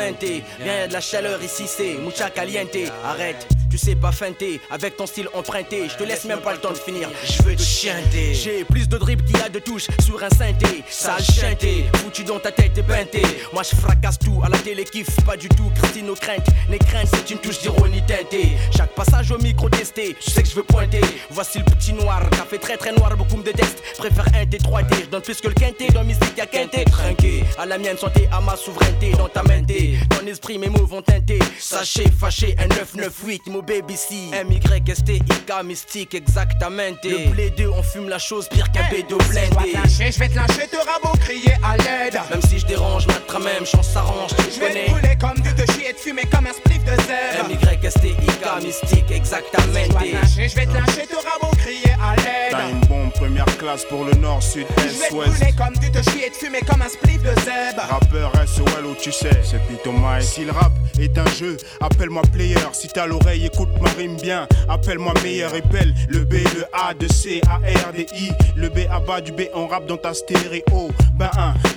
Viens, 0.00 0.42
y'a 0.64 0.86
de 0.88 0.92
la 0.94 1.00
chaleur 1.00 1.42
ici, 1.42 1.64
c'est 1.66 1.94
mucha 1.96 2.30
caliente. 2.30 2.76
Arrête. 3.04 3.46
C'est 3.82 3.96
pas 3.96 4.12
feinté, 4.12 4.60
avec 4.70 4.98
ton 4.98 5.06
style 5.06 5.26
emprunté. 5.32 5.88
Je 5.88 5.96
te 5.96 6.02
laisse 6.04 6.26
même 6.26 6.40
pas 6.40 6.52
le 6.52 6.58
temps 6.58 6.70
de 6.72 6.76
finir. 6.76 7.08
Je 7.24 7.42
veux 7.44 7.56
te 7.56 7.62
chanter. 7.62 8.34
J'ai 8.34 8.62
plus 8.62 8.86
de 8.86 8.98
drip 8.98 9.24
qu'il 9.24 9.38
y 9.38 9.40
a 9.40 9.48
de 9.48 9.58
touches 9.58 9.86
sur 10.04 10.22
un 10.22 10.28
synthé. 10.28 10.84
Sale 10.90 11.22
Où 11.62 11.96
foutu 11.96 12.24
dans 12.24 12.38
ta 12.38 12.52
tête 12.52 12.76
et 12.76 12.82
peinté. 12.82 13.22
Moi 13.54 13.62
je 13.62 13.74
fracasse 13.74 14.18
tout 14.18 14.42
à 14.44 14.50
la 14.50 14.58
télé, 14.58 14.84
kiffe 14.84 15.08
pas 15.24 15.34
du 15.38 15.48
tout. 15.48 15.72
Christine 15.76 16.10
aux 16.10 16.14
craintes, 16.14 16.46
les 16.68 16.76
craintes 16.78 17.08
c'est 17.10 17.30
une 17.30 17.38
touche 17.38 17.60
d'ironie 17.60 18.02
teintée. 18.06 18.48
Chaque 18.76 18.90
passage 18.90 19.30
au 19.30 19.38
micro 19.38 19.70
testé, 19.70 20.14
tu 20.20 20.30
sais 20.30 20.42
que 20.42 20.48
je 20.50 20.56
veux 20.56 20.62
pointer. 20.62 21.00
Voici 21.30 21.60
le 21.60 21.64
petit 21.64 21.94
noir, 21.94 22.20
fait 22.50 22.58
très 22.58 22.76
très 22.76 22.92
noir, 22.92 23.16
beaucoup 23.16 23.38
me 23.38 23.42
détestent. 23.44 23.82
Préfère 23.96 24.26
un 24.34 24.44
t 24.44 24.58
trois 24.58 24.82
t 24.82 24.94
je 25.04 25.08
donne 25.08 25.22
plus 25.22 25.40
que 25.40 25.48
le 25.48 25.54
quinté. 25.54 25.86
Dans 25.88 26.04
mystique 26.04 26.36
y'a 26.36 26.44
quinté, 26.44 26.84
trinqué. 26.84 27.44
À 27.58 27.64
la 27.64 27.78
mienne 27.78 27.96
santé, 27.96 28.28
à 28.30 28.42
ma 28.42 28.56
souveraineté, 28.56 29.12
dans 29.12 29.28
ta 29.28 29.42
mente, 29.44 29.72
Ton 30.10 30.26
esprit, 30.26 30.58
mes 30.58 30.68
mots 30.68 30.84
vont 30.84 31.00
teinter. 31.00 31.38
Sachez, 31.58 32.10
fâché, 32.10 32.54
un 32.58 32.66
998, 32.66 33.40
baby 33.70 33.96
C. 33.96 34.14
m 34.34 34.50
y 34.50 34.56
s 34.92 35.04
t 35.04 35.14
i 35.14 35.20
mystique, 35.64 36.14
exactamente. 36.16 37.04
Le 37.04 37.50
deux 37.50 37.68
on 37.68 37.82
fume 37.84 38.08
la 38.08 38.18
chose 38.18 38.48
pire 38.48 38.68
qu'un 38.72 38.82
B 38.90 39.06
de 39.08 39.14
blindé. 39.14 39.76
je 39.84 40.18
vais 40.18 40.28
te 40.28 40.34
lâcher, 40.34 40.66
te 40.68 40.76
rabot 40.76 41.16
crier 41.20 41.54
à 41.62 41.76
l'aide. 41.76 42.18
Même 42.30 42.42
si 42.48 42.58
je 42.58 42.66
dérange, 42.66 43.06
ma 43.06 43.38
même, 43.38 43.64
chance 43.64 43.90
s'arrange, 43.92 44.32
Je 44.52 44.58
vais 44.58 44.86
te 45.16 45.20
comme 45.20 45.36
du 45.40 45.54
de 45.54 45.64
chier 45.72 45.90
et 45.90 45.94
te 45.94 46.00
fumer 46.00 46.24
comme 46.32 46.48
un 46.48 46.52
spliff 46.52 46.82
de 46.84 46.90
zèbre. 46.90 47.46
m 47.48 47.50
y 47.82 47.86
s 47.86 47.94
t 48.00 48.08
i 48.08 48.64
mystique, 48.66 49.10
exactamente. 49.12 49.92
je 50.02 50.54
vais 50.56 50.66
te 50.66 50.72
lâcher, 50.72 51.06
te 51.06 51.14
rabot 51.14 51.54
crier 51.58 51.94
à 52.02 52.16
l'aide. 52.16 52.50
T'as 52.50 52.70
une 52.70 52.80
bombe 52.86 53.12
première 53.12 53.46
classe 53.56 53.84
pour 53.84 54.04
le 54.04 54.14
nord, 54.14 54.42
sud, 54.42 54.66
est, 54.78 55.14
ouest. 55.14 55.32
Je 55.38 55.44
vais 55.44 55.52
te 55.52 55.56
comme 55.58 55.76
du 55.78 55.88
de 55.90 56.02
chier 56.10 56.26
et 56.26 56.30
te 56.30 56.38
fumer 56.38 56.60
comme 56.68 56.82
un 56.82 56.88
spliff 56.88 57.22
de 57.22 57.32
zèbre. 57.42 57.84
Rappeur 57.88 58.32
SOL 58.48 58.84
ou 58.86 58.94
tu 59.00 59.12
sais, 59.12 59.30
c'est 59.44 59.62
Pito 59.68 59.92
Si 60.20 60.44
le 60.44 60.50
rap 60.52 60.72
est 60.98 61.16
un 61.16 61.26
jeu, 61.38 61.56
appelle-moi 61.80 62.22
player. 62.32 62.56
Si 62.72 62.88
t'as 62.88 63.06
l'oreille 63.06 63.49
écoute 63.52 63.68
ma 63.80 63.88
rime 63.90 64.16
bien. 64.20 64.46
Appelle-moi 64.68 65.14
meilleur 65.22 65.54
et 65.54 65.62
belle. 65.62 65.94
Le 66.08 66.20
B, 66.20 66.32
le 66.54 66.64
A, 66.72 66.94
de 66.94 67.06
C, 67.12 67.40
A, 67.48 67.58
R, 67.58 67.92
D, 67.92 68.06
I. 68.18 68.30
Le 68.56 68.68
B 68.68 68.80
à 68.90 69.00
bas 69.00 69.20
du 69.20 69.32
B, 69.32 69.42
on 69.54 69.66
rap 69.66 69.86
dans 69.86 69.96
ta 69.96 70.14
stéréo. 70.14 70.88
Ben 71.14 71.30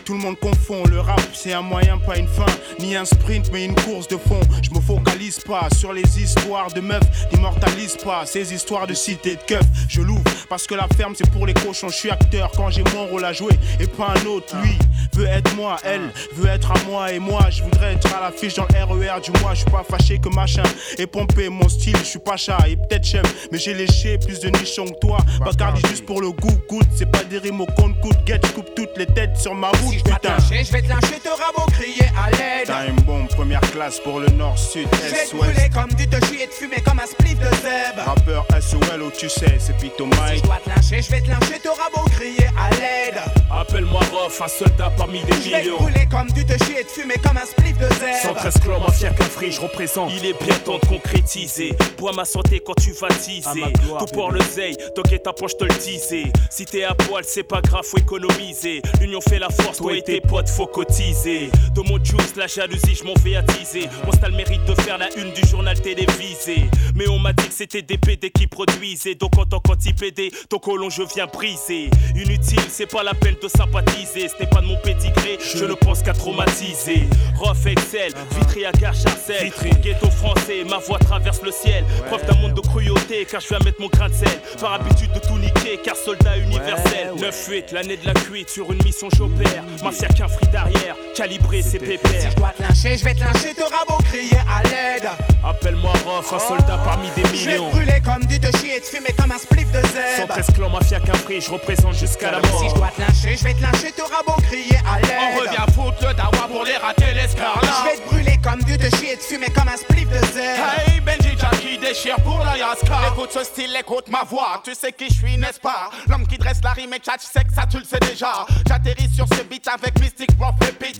tout 0.06 0.14
le 0.14 0.20
monde 0.20 0.38
confond. 0.40 0.84
Le 0.90 1.00
rap, 1.00 1.22
c'est 1.34 1.54
un 1.54 1.62
moyen, 1.62 1.98
pas 1.98 2.18
une 2.18 2.28
fin. 2.28 2.46
Ni 2.80 2.96
un 2.96 3.06
sprint, 3.06 3.50
mais 3.52 3.66
une 3.66 3.76
course 3.76 4.08
de 4.08 4.18
fond. 4.18 4.40
Je 4.62 4.70
me 4.76 4.82
focalise 4.82 5.40
pas 5.40 5.68
sur 5.76 5.94
les 5.94 6.20
histoires 6.22 6.72
de 6.72 6.82
meufs. 6.82 7.00
N'immortalise 7.34 7.98
pas 7.98 8.26
ces 8.26 8.54
histoires 8.54 8.88
de 8.88 8.94
cité 8.94 9.36
de 9.36 9.42
keuf. 9.46 9.64
Je 9.90 10.02
l'ouvre 10.02 10.24
parce 10.50 10.68
que 10.68 10.76
la 10.76 10.88
ferme, 10.98 11.14
c'est 11.18 11.30
pour 11.30 11.46
les 11.46 11.54
cochons. 11.54 11.90
Je 11.90 11.96
suis 11.96 12.10
acteur 12.12 12.52
quand 12.56 12.70
j'ai 12.70 12.84
mon 12.94 13.08
rôle 13.08 13.26
à 13.26 13.34
jouer 13.34 13.54
et 13.80 13.88
pas 13.88 14.14
un 14.22 14.26
autre. 14.28 14.56
Lui 14.64 14.78
veut 15.14 15.28
être 15.28 15.56
moi, 15.56 15.78
elle 15.84 16.12
veut 16.36 16.48
être 16.50 16.72
à 16.72 16.76
moi 16.88 17.12
et 17.14 17.20
moi. 17.20 17.42
Je 17.50 17.64
voudrais 17.64 17.94
être 17.94 18.14
à 18.16 18.22
l'affiche 18.22 18.56
dans 18.56 18.66
le 18.70 18.84
RER 18.94 19.14
e 19.20 19.22
du 19.22 19.32
mois. 19.42 19.52
Je 19.54 19.60
suis 19.62 19.70
pas 19.72 19.86
fâché 19.88 20.20
que 20.20 20.30
machin 20.30 20.64
est 20.98 21.08
pompé. 21.08 21.50
Moi 21.50 21.63
mon 21.64 21.70
style, 21.70 21.98
je 22.00 22.04
suis 22.04 22.20
pas 22.20 22.36
chat 22.38 22.58
et 22.68 22.76
peut-être 22.76 23.04
chef 23.06 23.24
mais 23.52 23.58
j'ai 23.58 23.74
léché 23.74 24.18
plus 24.18 24.40
de 24.42 24.50
nichons 24.60 24.84
que 24.86 25.00
toi. 25.00 25.18
Bacardi 25.46 25.82
juste 25.90 26.06
pour 26.06 26.20
le 26.22 26.32
goût, 26.32 26.52
goût 26.70 26.82
c'est 26.96 27.10
pas 27.10 27.24
des 27.24 27.38
rimes 27.38 27.62
au 27.62 27.66
compte 27.68 28.00
coûte, 28.02 28.18
get, 28.26 28.40
coupe 28.54 28.68
toutes 28.76 28.98
les 28.98 29.06
têtes 29.06 29.38
sur 29.38 29.56
ma 29.56 29.70
route, 29.70 29.94
si 29.96 30.04
putain. 30.04 30.36
Je 30.40 30.54
vais 30.56 30.82
te 30.82 30.88
lyncher, 30.90 31.20
Te 31.24 31.30
rabot 31.30 31.70
crier 31.72 32.10
à 32.22 32.30
l'aide. 32.32 32.66
Time 32.66 33.02
bomb, 33.06 33.28
première 33.28 33.62
classe 33.72 33.98
pour 34.02 34.20
le 34.20 34.28
nord, 34.32 34.58
sud, 34.60 34.88
est, 34.94 35.30
te 35.30 35.36
Je 35.38 35.74
comme 35.74 35.92
du 35.94 36.06
te 36.10 36.24
chier 36.26 36.44
et 36.44 36.48
te 36.48 36.54
fumer 36.54 36.82
comme 36.86 37.00
un 37.00 37.08
split 37.08 37.36
de 37.36 37.46
zeb. 37.46 37.98
Rappeur 38.06 38.46
SOL, 38.60 39.02
oh, 39.02 39.12
tu 39.18 39.30
sais, 39.30 39.56
c'est 39.60 39.78
Pito 39.78 40.06
Mike. 40.06 40.20
Si 40.32 40.38
je 40.40 40.44
dois 40.44 40.60
te 40.66 40.70
lâcher, 40.70 41.02
je 41.02 41.12
vais 41.12 41.22
te 41.22 41.30
lâcher 41.30 41.60
Te 41.64 41.70
rabot 41.70 42.10
crier 42.10 42.46
à 42.60 42.70
l'aide. 42.72 43.22
Appelle-moi 43.50 44.02
Rof, 44.12 44.42
un 44.42 44.48
soldat 44.50 44.92
parmi 44.98 45.24
des 45.24 45.32
millions. 45.38 45.78
Je 45.80 45.86
vais 45.94 46.06
te 46.06 46.12
comme 46.12 46.30
du 46.32 46.46
te 46.46 46.62
chier 46.66 46.82
et 46.82 46.84
te 46.84 46.92
fumer 46.92 47.16
comme 47.24 47.38
un 47.38 47.46
split 47.46 47.72
de 47.74 47.86
zeb. 47.96 48.34
113 48.34 48.54
clans, 48.62 48.80
mafia, 48.82 49.10
qu'un 49.12 49.24
free, 49.24 49.52
je 49.54 49.62
représente. 49.62 50.12
Il 50.12 50.26
est 50.28 50.44
bien 50.44 50.56
temps 50.66 50.78
de 50.80 50.86
concrétiser 50.86 51.53
pour 51.98 52.04
Bois 52.12 52.14
ma 52.14 52.26
santé 52.26 52.60
quand 52.66 52.74
tu 52.74 52.92
vas 52.92 53.08
teaser. 53.10 53.64
Tout 54.00 54.06
pour 54.14 54.32
le 54.32 54.42
zeil, 54.42 54.76
t'inquiète, 54.96 55.24
ta 55.24 55.32
poche 55.34 55.56
te 55.56 55.64
le 55.64 55.74
disais 55.76 56.24
Si 56.50 56.66
t'es 56.66 56.84
à 56.84 56.94
poil, 56.96 57.24
c'est 57.26 57.44
pas 57.44 57.62
grave, 57.62 57.84
faut 57.86 57.98
économiser. 57.98 58.82
L'union 59.00 59.22
fait 59.22 59.40
la 59.40 59.50
force, 59.50 59.78
toi, 59.78 59.94
et 59.94 60.02
tes 60.02 60.20
potes, 60.20 60.50
faut 60.50 60.68
cotiser. 60.68 61.50
De 61.74 61.82
mon 61.82 62.04
juice, 62.04 62.36
la 62.36 62.48
jalousie, 62.48 62.96
je 62.96 63.04
m'en 63.06 63.14
vais 63.24 63.36
attiser. 63.38 63.88
Ah. 63.88 64.06
Mon 64.06 64.28
le 64.30 64.36
mérite 64.36 64.66
de 64.66 64.74
faire 64.82 64.98
la 64.98 65.08
une 65.18 65.32
du 65.32 65.48
journal 65.48 65.80
télévisé. 65.80 66.66
Mais 66.96 67.08
on 67.08 67.20
m'a 67.20 67.32
dit 67.34 67.48
que 67.48 67.54
c'était 67.54 67.82
des 67.82 67.98
PD 67.98 68.30
qui 68.32 68.48
produisaient. 68.48 69.16
Donc 69.16 69.38
en 69.38 69.46
tant 69.46 69.60
qu'anti-PD, 69.62 70.32
ton 70.50 70.58
colon, 70.60 70.90
je 70.90 71.04
viens 71.16 71.28
briser. 71.28 71.90
Inutile, 72.16 72.60
c'est 72.70 72.88
pas 72.88 73.04
la 73.04 73.14
peine 73.14 73.36
de 73.42 73.48
sympathiser. 73.48 74.28
Ce 74.28 74.46
pas 74.48 74.60
de 74.62 74.66
mon 74.68 74.78
pédigré, 74.78 75.38
je, 75.56 75.64
le 75.64 75.72
ne 75.72 75.76
pense 75.76 76.02
qu'à 76.02 76.14
traumatiser. 76.14 77.04
Rof 77.38 77.66
Excel, 77.66 78.12
ah 78.16 78.20
ah. 78.20 78.40
Vitry 78.40 78.66
à 78.66 78.72
ghetto 78.72 80.10
français, 80.10 80.64
ma 80.70 80.78
voix 80.80 81.00
traverse 81.00 81.43
le 81.44 81.52
ciel. 81.52 81.86
Preuve 82.08 82.26
d'un 82.26 82.36
monde 82.42 82.54
de 82.54 82.62
cruauté, 82.62 83.26
car 83.30 83.42
je 83.42 83.50
vais 83.50 83.60
mettre 83.66 83.80
mon 83.82 83.88
grain 83.88 84.08
de 84.10 84.14
sel. 84.14 84.30
Par 84.60 84.74
habitude 84.74 85.12
de 85.14 85.20
tout 85.20 85.38
niquer, 85.38 85.80
car 85.84 85.96
soldat 85.96 86.38
universel. 86.38 87.12
9-8, 87.18 87.74
l'année 87.74 87.98
de 87.98 88.06
la 88.06 88.14
cuite, 88.14 88.50
sur 88.50 88.72
une 88.72 88.82
mission 88.84 89.10
j'opère. 89.16 89.64
M'insère 89.84 90.10
qu'un 90.10 90.28
fruit 90.28 90.48
d'arrière, 90.50 90.96
calibré 91.16 91.62
c'est 91.62 91.80
pépère. 91.80 92.12
Si 92.22 92.32
je 92.32 92.36
dois 92.36 92.54
te 92.58 92.64
lyncher, 92.64 92.98
je 92.98 93.04
vais 93.04 93.14
te 93.14 93.20
lyncher, 93.20 93.54
t'auras 93.56 93.84
beau 93.88 93.98
crier 94.06 94.38
à 94.50 94.64
l'aide. 94.64 95.10
Appelle-moi 95.46 95.94
Rof, 96.06 96.34
un 96.34 96.40
soldat 96.40 96.80
oh, 96.82 96.86
parmi 96.86 97.10
des 97.16 97.24
millions. 97.30 97.36
Je 97.38 97.50
vais 97.50 97.58
brûler 97.60 98.02
comme 98.04 98.26
du 98.26 98.40
de 98.40 98.48
et 98.74 98.82
te 98.82 98.88
fumer 98.88 99.14
comme 99.20 99.32
un 99.32 99.38
spliff 99.38 99.70
de 99.72 99.80
zèbre. 99.88 99.92
Sans 100.20 100.28
presque 100.28 100.58
mafia 100.60 101.00
qu'un 101.00 101.12
prix, 101.20 101.42
je 101.42 101.52
représente 101.52 101.94
jusqu'à 101.96 102.32
la 102.32 102.40
mort. 102.40 102.62
Si 102.64 102.70
je 102.70 102.76
dois 102.76 102.90
te 102.96 103.02
lyncher, 103.02 103.38
je 103.38 103.44
vais 103.44 103.54
te 103.54 103.62
lyncher, 103.62 103.92
t'auras 103.96 104.24
beau 104.26 104.42
crier 104.44 104.78
à 104.92 105.00
l'aide. 105.02 105.36
On 105.36 105.40
revient 105.42 105.74
foutre 105.76 106.08
le 106.08 106.14
dawa 106.14 106.48
pour 106.50 106.64
les 106.64 106.78
rater 106.78 107.14
l'escarlate. 107.14 107.64
Je 107.86 107.90
vais 107.90 107.98
te 108.04 108.10
brûler 108.10 108.33
comme 108.44 108.60
Dieu 108.64 108.76
de 108.78 108.90
chier 108.98 109.16
de 109.16 109.38
mais 109.40 109.50
comme 109.52 109.70
un 109.70 109.78
spliff 109.78 110.10
de 110.10 110.18
zèle. 110.34 110.60
Hey, 110.88 111.00
Benji 111.00 111.38
Jackie 111.40 111.78
déchire 111.78 112.18
pour 112.18 112.40
la 112.40 112.58
Yaska. 112.58 113.14
Écoute 113.16 113.30
ce 113.32 113.42
style, 113.46 113.74
écoute 113.80 114.10
ma 114.10 114.24
voix. 114.26 114.62
Tu 114.66 114.76
sais 114.76 114.92
qui 114.92 115.08
je 115.08 115.14
suis, 115.14 115.38
n'est-ce 115.38 115.62
pas? 115.62 115.90
L'homme 116.10 116.28
qui 116.28 116.38
dresse 116.38 116.60
la 116.62 116.72
rime 116.72 116.94
et 116.94 117.02
chat, 117.04 117.16
que 117.16 117.24
ça 117.54 117.64
tu 117.72 117.78
le 117.78 117.86
sais 117.86 118.00
déjà. 118.02 118.46
J'atterris 118.68 119.10
sur 119.16 119.26
ce 119.30 119.44
beat 119.44 119.66
avec 119.70 119.98
Mystic 120.02 120.36
Prof 120.38 120.52
le 120.60 120.72
bitch. 120.74 121.00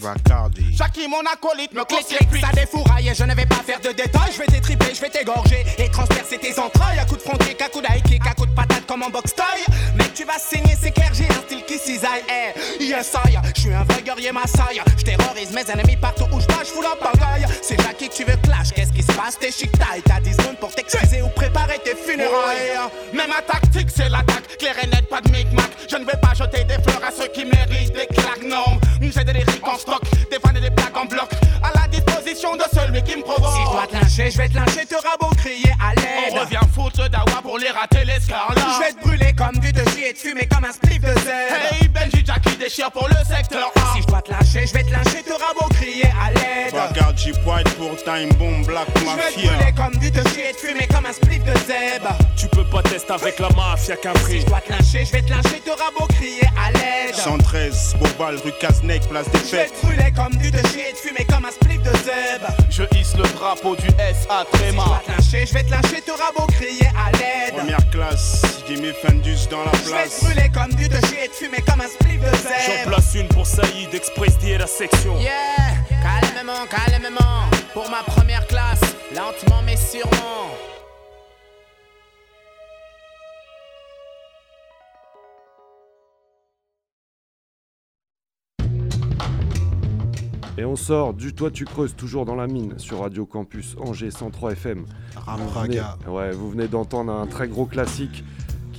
Jackie, 0.78 1.06
mon 1.10 1.20
acolyte, 1.34 1.74
me 1.74 1.84
clique, 1.84 2.30
plus 2.30 2.40
ça 2.40 2.48
défouraille 2.54 3.10
et 3.10 3.14
je 3.14 3.26
ne 3.26 3.36
vais 3.36 3.46
pas 3.46 3.58
faire 3.66 3.82
de 3.82 3.90
détails. 3.90 4.32
Je 4.32 4.38
vais 4.40 4.46
t'étriper, 4.46 4.92
je 4.96 5.02
vais 5.02 5.10
t'égorger 5.10 5.66
et 5.80 5.90
transpercer 5.90 6.38
tes 6.38 6.58
entrailles 6.58 7.00
à 7.00 7.06
coup 7.06 7.18
de 7.18 7.22
frontier, 7.22 7.58
à 7.60 7.68
coup 7.68 7.82
d'aïe 7.82 8.02
à 8.26 8.34
coups 8.36 8.50
de 8.50 8.56
patate 8.56 8.86
comme 8.88 9.04
en 9.04 9.10
box 9.10 9.36
toy 9.36 9.44
J'suis 13.02 13.12
Je 13.56 13.62
suis 13.62 13.74
un 13.74 13.84
vrai 13.86 14.02
guerrier 14.04 14.32
Je 14.98 15.04
terrorise 15.04 15.52
mes 15.52 15.68
ennemis 15.72 15.96
partout 15.96 16.26
où 16.32 16.40
je 16.40 16.46
je 16.64 16.70
fous 16.70 16.82
la 16.84 16.94
bagaille 16.94 17.46
C'est 17.64 17.78
là 17.78 17.92
qui 17.98 18.08
tu 18.08 18.24
veux 18.24 18.38
clash, 18.44 18.72
qu'est-ce 18.76 18.92
qui 18.92 19.02
se 19.02 19.12
passe? 19.14 19.38
T'es 19.40 19.52
chic 19.52 19.72
taille, 19.74 20.02
t'as 20.06 20.20
10 20.22 20.32
secondes 20.34 20.58
pour 20.58 20.70
t'excuser 20.76 21.22
ou 21.24 21.28
préparer 21.30 21.78
tes 21.84 21.94
funérailles. 21.96 22.80
Mais 23.12 23.28
ma 23.28 23.42
tactique, 23.42 23.90
c'est 23.94 24.08
l'attaque, 24.10 24.48
clair 24.60 24.76
et 24.84 24.88
net, 24.88 25.10
pas 25.10 25.20
de 25.22 25.30
micmac. 25.32 25.70
Je 25.90 25.96
ne 25.98 26.06
vais 26.06 26.18
pas 26.22 26.34
jeter 26.36 26.64
des 26.66 26.76
fleurs 26.84 27.02
à 27.06 27.12
ceux 27.12 27.28
qui 27.30 27.44
méritent 27.46 27.94
des 27.94 28.08
claques, 28.16 28.44
non. 28.46 28.80
J'ai 29.02 29.24
des 29.24 29.34
lyriques 29.34 29.68
en 29.68 29.78
stock, 29.78 30.02
des 30.32 30.38
fans 30.40 30.56
et 30.56 30.62
des 30.62 30.72
plaques 30.72 30.96
en 30.96 31.06
bloc. 31.06 31.30
À 31.64 31.72
la 31.82 31.88
disposition 31.90 32.56
de 32.56 32.64
celui 32.74 33.02
qui 33.04 33.18
me 33.18 33.24
provoque. 33.24 33.54
Si 33.56 33.62
je 33.62 33.72
dois 33.72 33.88
te 33.88 33.96
lyncher, 33.98 34.32
je 34.32 34.38
vais 34.38 34.48
te 34.50 34.54
lyncher, 34.56 34.86
te 34.86 34.96
rabot 34.96 35.36
crier 35.36 35.74
à 35.82 35.96
l'aide. 35.96 36.36
On 36.38 36.42
revient 36.42 36.60
foutre 36.74 37.10
d'awa 37.10 37.42
pour 37.42 37.58
les 37.58 37.70
rater 37.70 38.06
les 38.06 38.20
scars 38.22 38.54
Je 38.56 38.84
vais 38.86 38.94
te 38.94 39.02
brûler 39.06 39.34
comme 39.34 39.58
du 39.60 39.72
de 39.74 39.82
et 40.06 40.14
te 40.14 40.20
fumer 40.20 40.48
comme 40.48 40.66
un 40.66 40.72
spliff 40.72 41.02
de 41.02 41.14
zèle. 41.22 41.50
Hey 41.82 41.88
Benji 41.90 42.24
Jack 42.26 42.43
déchire 42.64 42.92
pour 42.92 43.08
le 43.10 43.16
secteur 43.36 43.72
Si 43.96 44.02
je 44.02 44.08
dois 44.08 44.22
te 44.22 44.32
lâcher, 44.32 44.66
je 44.68 44.74
vais 44.74 44.84
te 44.84 44.92
lâcher, 44.92 45.22
te 45.24 45.30
beau 45.30 45.68
crier 45.74 46.06
à 46.22 46.32
l'aide. 46.32 46.72
Toi, 46.72 46.88
garde 46.96 47.18
Jeep 47.18 47.36
pour 47.44 47.96
time 48.04 48.30
bomb 48.40 48.66
black 48.66 48.88
mafia. 49.04 49.32
Je 49.60 49.66
vais 49.66 49.72
comme 49.74 49.96
du 50.00 50.12
te 50.12 50.28
chier 50.30 50.50
et 50.50 50.54
te 50.54 50.60
fumer 50.66 50.88
comme 50.88 51.06
un 51.06 51.14
split 51.14 51.40
de 51.40 51.54
zeb. 51.68 52.04
Tu 52.38 52.48
peux 52.48 52.64
pas 52.66 52.82
tester 52.84 53.12
avec 53.12 53.40
la 53.40 53.50
mafia 53.50 53.96
capri. 53.98 54.40
Si 54.40 54.42
je 54.42 54.46
dois 54.48 54.62
te 54.62 54.70
lâcher, 54.72 55.06
je 55.06 55.12
vais 55.12 55.22
te 55.22 55.30
lâcher, 55.30 55.60
te 55.60 55.98
beau 56.00 56.06
crier 56.08 56.48
à 56.58 56.72
l'aide. 56.72 57.14
113, 57.16 57.96
Bobal, 58.00 58.38
rue 58.44 58.54
Casnec, 58.62 59.08
place 59.10 59.30
des 59.32 59.40
fêtes. 59.40 59.74
Je 59.84 59.88
vais 60.02 60.12
te 60.12 60.16
comme 60.16 60.36
du 60.38 60.52
te 60.52 60.68
chier 60.70 60.90
et 60.92 60.94
te 60.94 61.00
fumer 61.00 61.26
comme 61.30 61.46
un 61.46 61.52
split 61.52 61.80
de 61.80 61.92
zeb. 62.06 62.44
Je 62.70 62.84
hisse 62.98 63.16
le 63.16 63.24
drapeau 63.38 63.76
du 63.76 63.88
SA 63.88 64.46
Tréma. 64.54 64.84
Si 64.88 64.96
je 64.96 65.00
dois 65.00 65.00
te 65.00 65.12
lâcher, 65.12 65.46
je 65.46 65.54
vais 65.54 65.64
te 65.64 65.72
lâcher, 65.72 66.02
te 66.02 66.12
beau 66.38 66.48
crier 66.48 66.88
à 66.98 67.12
l'aide. 67.12 67.56
Première 67.58 67.90
classe, 67.92 68.42
Jimmy 68.68 68.94
Fendus 69.06 69.48
dans 69.52 69.64
la 69.66 69.72
place. 69.72 70.22
Je 70.22 70.28
vais 70.28 70.34
brûler 70.34 70.50
comme 70.54 70.74
du 70.76 70.88
te 70.90 70.94
te 71.04 71.32
fumer 71.38 71.62
comme 71.68 71.82
un 71.82 71.88
split 71.88 72.18
de 72.18 72.26
zeb. 72.38 72.53
J'en 72.62 72.90
place 72.90 73.16
une 73.16 73.28
pour 73.30 73.46
Saïd, 73.48 73.94
Express 73.94 74.38
D 74.40 74.58
la 74.58 74.68
section. 74.68 75.18
Yeah, 75.20 75.32
calmement, 75.90 76.66
calmement. 76.70 77.50
Pour 77.74 77.90
ma 77.90 78.04
première 78.04 78.46
classe, 78.48 78.80
lentement 79.16 79.62
mais 79.66 79.76
sûrement. 79.76 80.52
Et 90.58 90.64
on 90.66 90.76
sort 90.76 91.14
du 91.16 91.34
toit 91.34 91.50
tu 91.50 91.66
creuses 91.66 91.96
toujours 91.96 92.26
dans 92.26 92.36
la 92.36 92.48
mine 92.48 92.78
sur 92.78 93.02
Radio 93.02 93.26
Campus 93.26 93.76
Angers 93.80 94.12
103 94.12 94.52
FM. 94.54 94.86
Ramraga. 95.16 95.98
Ouais, 96.08 96.32
vous 96.32 96.52
venez 96.52 96.68
d'entendre 96.68 97.12
un 97.12 97.26
très 97.28 97.48
gros 97.48 97.66
classique 97.66 98.24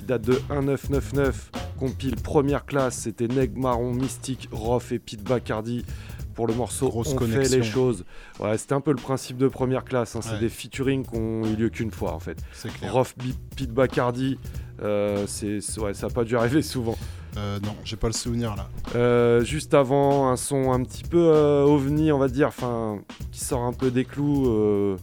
date 0.05 0.23
de 0.23 0.33
1999, 0.51 1.51
compile 1.79 2.17
première 2.17 2.65
classe, 2.67 2.97
c'était 2.99 3.27
Neg 3.27 3.57
Marron, 3.57 3.93
Mystique, 3.95 4.49
Roth 4.53 4.93
et 4.93 4.99
Pete 4.99 5.25
Bacardi 5.25 5.85
pour 6.35 6.47
le 6.47 6.55
morceau 6.55 6.91
On 6.95 7.03
fait 7.05 7.49
les 7.49 7.63
choses. 7.63 8.05
Ouais, 8.41 8.59
c'était 8.59 8.73
un 8.75 8.81
peu 8.81 8.91
le 8.91 8.97
principe 8.99 9.37
de 9.39 9.49
première 9.49 9.85
classe, 9.85 10.15
hein. 10.17 10.21
c'est 10.23 10.39
des 10.39 10.49
featuring 10.49 11.05
qui 11.07 11.17
ont 11.17 11.43
eu 11.47 11.57
lieu 11.57 11.69
qu'une 11.71 11.91
fois 11.91 12.13
en 12.13 12.21
fait. 12.21 12.43
Roth, 12.91 13.15
Pete 13.57 13.73
Bacardi, 13.73 14.39
euh, 14.83 15.25
c'est, 15.27 15.59
ouais, 15.79 15.95
ça 15.95 16.09
n'a 16.09 16.13
pas 16.13 16.25
dû 16.25 16.37
arriver 16.37 16.63
souvent. 16.63 16.97
Euh, 17.37 17.59
non, 17.65 17.75
j'ai 17.85 17.97
pas 17.97 18.07
le 18.07 18.13
souvenir 18.13 18.55
là. 18.55 18.69
Euh, 18.95 19.45
juste 19.45 19.75
avant, 19.75 20.31
un 20.31 20.37
son 20.37 20.71
un 20.73 20.83
petit 20.85 21.03
peu 21.03 21.31
euh, 21.33 21.65
ovni, 21.65 22.13
on 22.13 22.19
va 22.19 22.29
dire, 22.29 22.49
enfin, 22.49 23.01
qui 23.33 23.41
sort 23.41 23.63
un 23.63 23.73
peu 23.73 23.91
des 23.91 24.05
clous. 24.05 24.97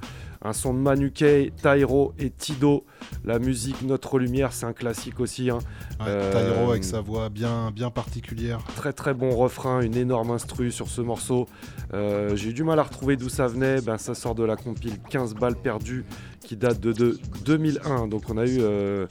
Un 0.43 0.53
son 0.53 0.73
de 0.73 0.79
Manuke, 0.79 1.23
Tyro 1.61 2.13
et 2.17 2.31
Tido. 2.31 2.83
La 3.25 3.37
musique 3.37 3.83
Notre 3.83 4.17
Lumière, 4.17 4.53
c'est 4.53 4.65
un 4.65 4.73
classique 4.73 5.19
aussi. 5.19 5.51
Hein. 5.51 5.59
Euh, 6.01 6.31
Tyro 6.31 6.71
avec 6.71 6.83
sa 6.83 6.99
voix 6.99 7.29
bien, 7.29 7.69
bien 7.69 7.91
particulière. 7.91 8.59
Très 8.75 8.91
très 8.91 9.13
bon 9.13 9.29
refrain, 9.35 9.81
une 9.81 9.95
énorme 9.95 10.31
instru 10.31 10.71
sur 10.71 10.87
ce 10.87 11.01
morceau. 11.01 11.47
Euh, 11.93 12.35
j'ai 12.35 12.49
eu 12.49 12.53
du 12.53 12.63
mal 12.63 12.79
à 12.79 12.83
retrouver 12.83 13.17
d'où 13.17 13.29
ça 13.29 13.45
venait. 13.45 13.81
Ben, 13.81 13.99
ça 13.99 14.15
sort 14.15 14.33
de 14.33 14.43
la 14.43 14.55
compile 14.55 14.97
15 15.11 15.35
balles 15.35 15.55
perdues 15.55 16.05
qui 16.39 16.57
date 16.57 16.79
de, 16.79 17.19
2001. 17.45 18.07
Donc 18.07 18.23
on 18.29 18.37
a 18.39 18.45
eu 18.47 18.57
euh, 18.61 19.05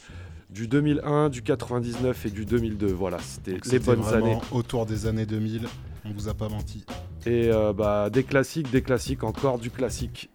du 0.51 0.66
2001, 0.66 1.28
du 1.28 1.43
99 1.43 2.27
et 2.27 2.31
du 2.31 2.44
2002. 2.44 2.89
Voilà, 2.89 3.19
c'était 3.20 3.57
les 3.70 3.78
bonnes 3.78 4.05
années. 4.12 4.39
Autour 4.51 4.85
des 4.85 5.07
années 5.07 5.27
2000. 5.27 5.69
On 6.05 6.12
vous 6.12 6.28
a 6.28 6.35
pas 6.35 6.48
menti. 6.48 6.85
Et 7.27 7.51
euh, 7.52 7.72
bah, 7.72 8.09
des 8.10 8.24
classiques, 8.24 8.70
des 8.70 8.82
classiques, 8.82 9.22
encore 9.22 9.59
du 9.59 9.70
classique. 9.70 10.31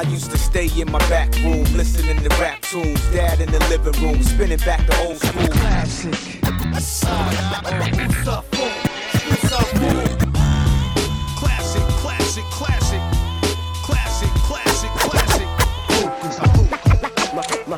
I 0.00 0.04
used 0.12 0.30
to 0.30 0.38
stay 0.38 0.66
in 0.80 0.86
my 0.92 0.98
back 1.08 1.34
room, 1.42 1.64
listening 1.76 2.22
to 2.22 2.28
rap 2.40 2.60
tunes. 2.70 2.96
Dad 3.12 3.40
in 3.40 3.46
the 3.46 3.58
living 3.68 4.00
room, 4.00 4.22
spinning 4.22 4.60
back 4.64 4.80
the 4.86 4.96
old 5.04 5.16
school. 5.16 5.48
Classic. 5.48 6.38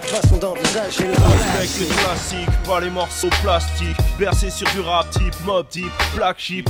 façon 0.06 0.38
d'envisager 0.38 1.06
la 1.08 1.58
Respect 1.58 1.84
les 1.84 1.94
classiques, 1.96 2.62
pas 2.66 2.80
les 2.80 2.90
morceaux 2.90 3.30
plastiques 3.42 3.96
Bercé 4.18 4.50
sur 4.50 4.68
du 4.70 4.80
rap 4.80 5.08
type, 5.10 5.34
mob 5.44 5.68
type, 5.68 5.86
black 6.14 6.38
sheep 6.38 6.68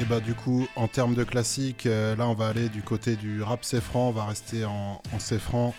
et 0.00 0.04
bah 0.04 0.20
du 0.20 0.34
coup, 0.34 0.66
en 0.74 0.88
termes 0.88 1.14
de 1.14 1.22
classique, 1.22 1.86
euh, 1.86 2.16
là 2.16 2.26
on 2.26 2.32
va 2.34 2.48
aller 2.48 2.68
du 2.70 2.82
côté 2.82 3.14
du 3.14 3.40
rap 3.42 3.62
Céfran, 3.62 4.08
on 4.08 4.10
va 4.10 4.24
rester 4.24 4.64
en, 4.64 5.00
en 5.12 5.72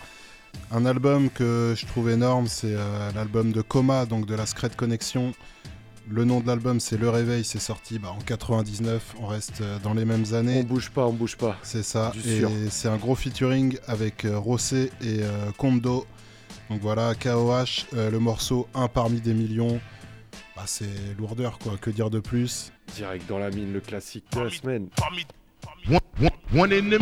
Un 0.70 0.86
album 0.86 1.28
que 1.28 1.74
je 1.76 1.84
trouve 1.84 2.08
énorme, 2.10 2.46
c'est 2.46 2.72
euh, 2.72 3.10
l'album 3.14 3.52
de 3.52 3.60
Coma, 3.60 4.06
donc 4.06 4.24
de 4.24 4.34
la 4.34 4.46
Secret 4.46 4.70
Connection. 4.74 5.34
Le 6.10 6.24
nom 6.26 6.40
de 6.40 6.46
l'album, 6.46 6.78
c'est 6.80 6.98
Le 6.98 7.08
Réveil. 7.08 7.44
C'est 7.44 7.58
sorti 7.58 7.98
bah, 7.98 8.10
en 8.12 8.18
99. 8.20 9.14
On 9.20 9.26
reste 9.26 9.62
euh, 9.62 9.78
dans 9.82 9.94
les 9.94 10.04
mêmes 10.04 10.34
années. 10.34 10.60
On 10.62 10.64
bouge 10.64 10.90
pas, 10.90 11.06
on 11.06 11.12
bouge 11.14 11.34
pas. 11.36 11.56
C'est 11.62 11.82
ça. 11.82 12.12
et 12.26 12.42
c'est 12.68 12.88
un 12.88 12.98
gros 12.98 13.14
featuring 13.14 13.78
avec 13.86 14.26
euh, 14.26 14.38
Rossé 14.38 14.90
et 15.00 15.22
euh, 15.22 15.50
Kondo. 15.56 16.06
Donc 16.70 16.80
voilà, 16.82 17.14
KOH, 17.14 17.86
le 17.92 18.18
morceau 18.18 18.68
Un 18.74 18.88
parmi 18.88 19.20
des 19.22 19.32
millions. 19.32 19.80
Bah, 20.56 20.64
c'est 20.66 20.86
lourdeur, 21.18 21.58
quoi. 21.58 21.78
Que 21.80 21.88
dire 21.90 22.10
de 22.10 22.20
plus 22.20 22.70
Direct 22.94 23.26
dans 23.26 23.38
la 23.38 23.48
mine, 23.50 23.72
le 23.72 23.80
classique 23.80 24.24
de 24.34 24.40
la 24.40 24.50
semaine. 24.50 24.88
One, 26.52 26.68
million. 26.80 26.98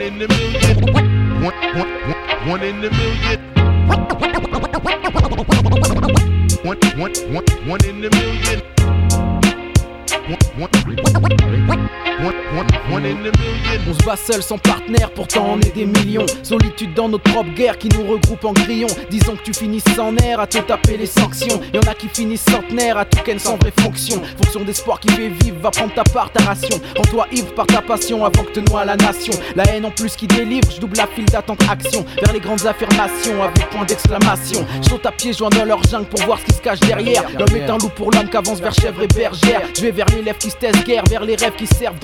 One 0.00 0.06
in 0.06 0.22
a 0.22 0.28
million. 0.28 0.94
One, 0.94 1.42
one, 1.44 2.08
one, 2.08 2.48
one 2.48 2.62
in 2.62 2.76
a 2.82 2.90
million. 2.90 3.86
One, 3.86 4.08
one, 4.18 4.52
one, 7.30 7.44
one 7.68 7.84
in 7.84 8.04
a 8.06 8.08
million. 8.08 8.60
One, 10.26 10.56
one, 10.56 10.96
one, 11.20 11.66
one, 11.66 11.68
one. 11.68 12.09
On 13.88 13.94
se 13.94 14.04
bat 14.04 14.16
seul 14.16 14.42
sans 14.42 14.58
partenaire, 14.58 15.10
pourtant 15.10 15.46
on 15.52 15.58
est 15.60 15.74
des 15.74 15.84
millions. 15.86 16.26
Solitude 16.44 16.92
dans 16.94 17.08
notre 17.08 17.30
propre 17.32 17.50
guerre 17.54 17.76
qui 17.78 17.88
nous 17.88 18.06
regroupe 18.06 18.44
en 18.44 18.52
grillons. 18.52 18.86
Disons 19.10 19.34
que 19.36 19.42
tu 19.42 19.52
finis 19.54 19.82
sans 19.96 20.14
air 20.18 20.38
à 20.38 20.46
te 20.46 20.58
taper 20.58 20.96
les 20.98 21.06
sanctions. 21.06 21.60
Y 21.74 21.78
en 21.78 21.90
a 21.90 21.94
qui 21.94 22.08
finissent 22.08 22.44
centenaire 22.48 22.98
à 22.98 23.04
tout 23.04 23.18
ken 23.24 23.38
sans 23.38 23.56
vraie 23.56 23.72
fonction. 23.80 24.20
Fonction 24.42 24.60
d'espoir 24.64 25.00
qui 25.00 25.08
fait 25.14 25.28
vivre, 25.28 25.56
va 25.62 25.70
prendre 25.70 25.92
ta 25.94 26.04
part, 26.04 26.30
ta 26.30 26.42
ration. 26.44 26.78
En 26.98 27.02
toi 27.02 27.26
ivre 27.32 27.52
par 27.54 27.66
ta 27.66 27.80
passion 27.82 28.24
avant 28.24 28.44
que 28.44 28.52
te 28.52 28.60
noie 28.70 28.84
la 28.84 28.96
nation. 28.96 29.32
La 29.56 29.64
haine 29.74 29.86
en 29.86 29.90
plus 29.90 30.14
qui 30.14 30.26
délivre, 30.28 30.70
je 30.70 30.80
double 30.80 30.96
la 30.96 31.06
file 31.08 31.24
d'attente 31.26 31.62
action. 31.70 32.04
Vers 32.22 32.32
les 32.32 32.40
grandes 32.40 32.66
affirmations 32.66 33.42
avec 33.42 33.68
point 33.70 33.84
d'exclamation. 33.84 34.64
Je 34.82 35.08
à 35.08 35.12
pied, 35.12 35.32
joint 35.32 35.48
dans 35.50 35.64
leur 35.64 35.82
jungle 35.84 36.06
pour 36.06 36.20
voir 36.26 36.38
ce 36.40 36.44
qui 36.44 36.52
se 36.52 36.60
cache 36.60 36.80
derrière. 36.80 37.24
L'homme 37.38 37.56
est 37.56 37.68
un 37.70 37.78
loup 37.78 37.88
pour 37.88 38.10
l'homme 38.12 38.28
qu'avance 38.28 38.60
vers 38.60 38.74
chèvre 38.74 39.02
et 39.02 39.06
bergère. 39.08 39.62
Je 39.74 39.80
vais 39.80 39.90
vers 39.92 40.06
les 40.14 40.20
lèvres 40.22 40.36
qui 40.38 40.50
se 40.50 40.84
guerre, 40.84 41.02
vers 41.08 41.24
les 41.24 41.34
rêves 41.36 41.54
qui 41.56 41.66
servent 41.66 41.96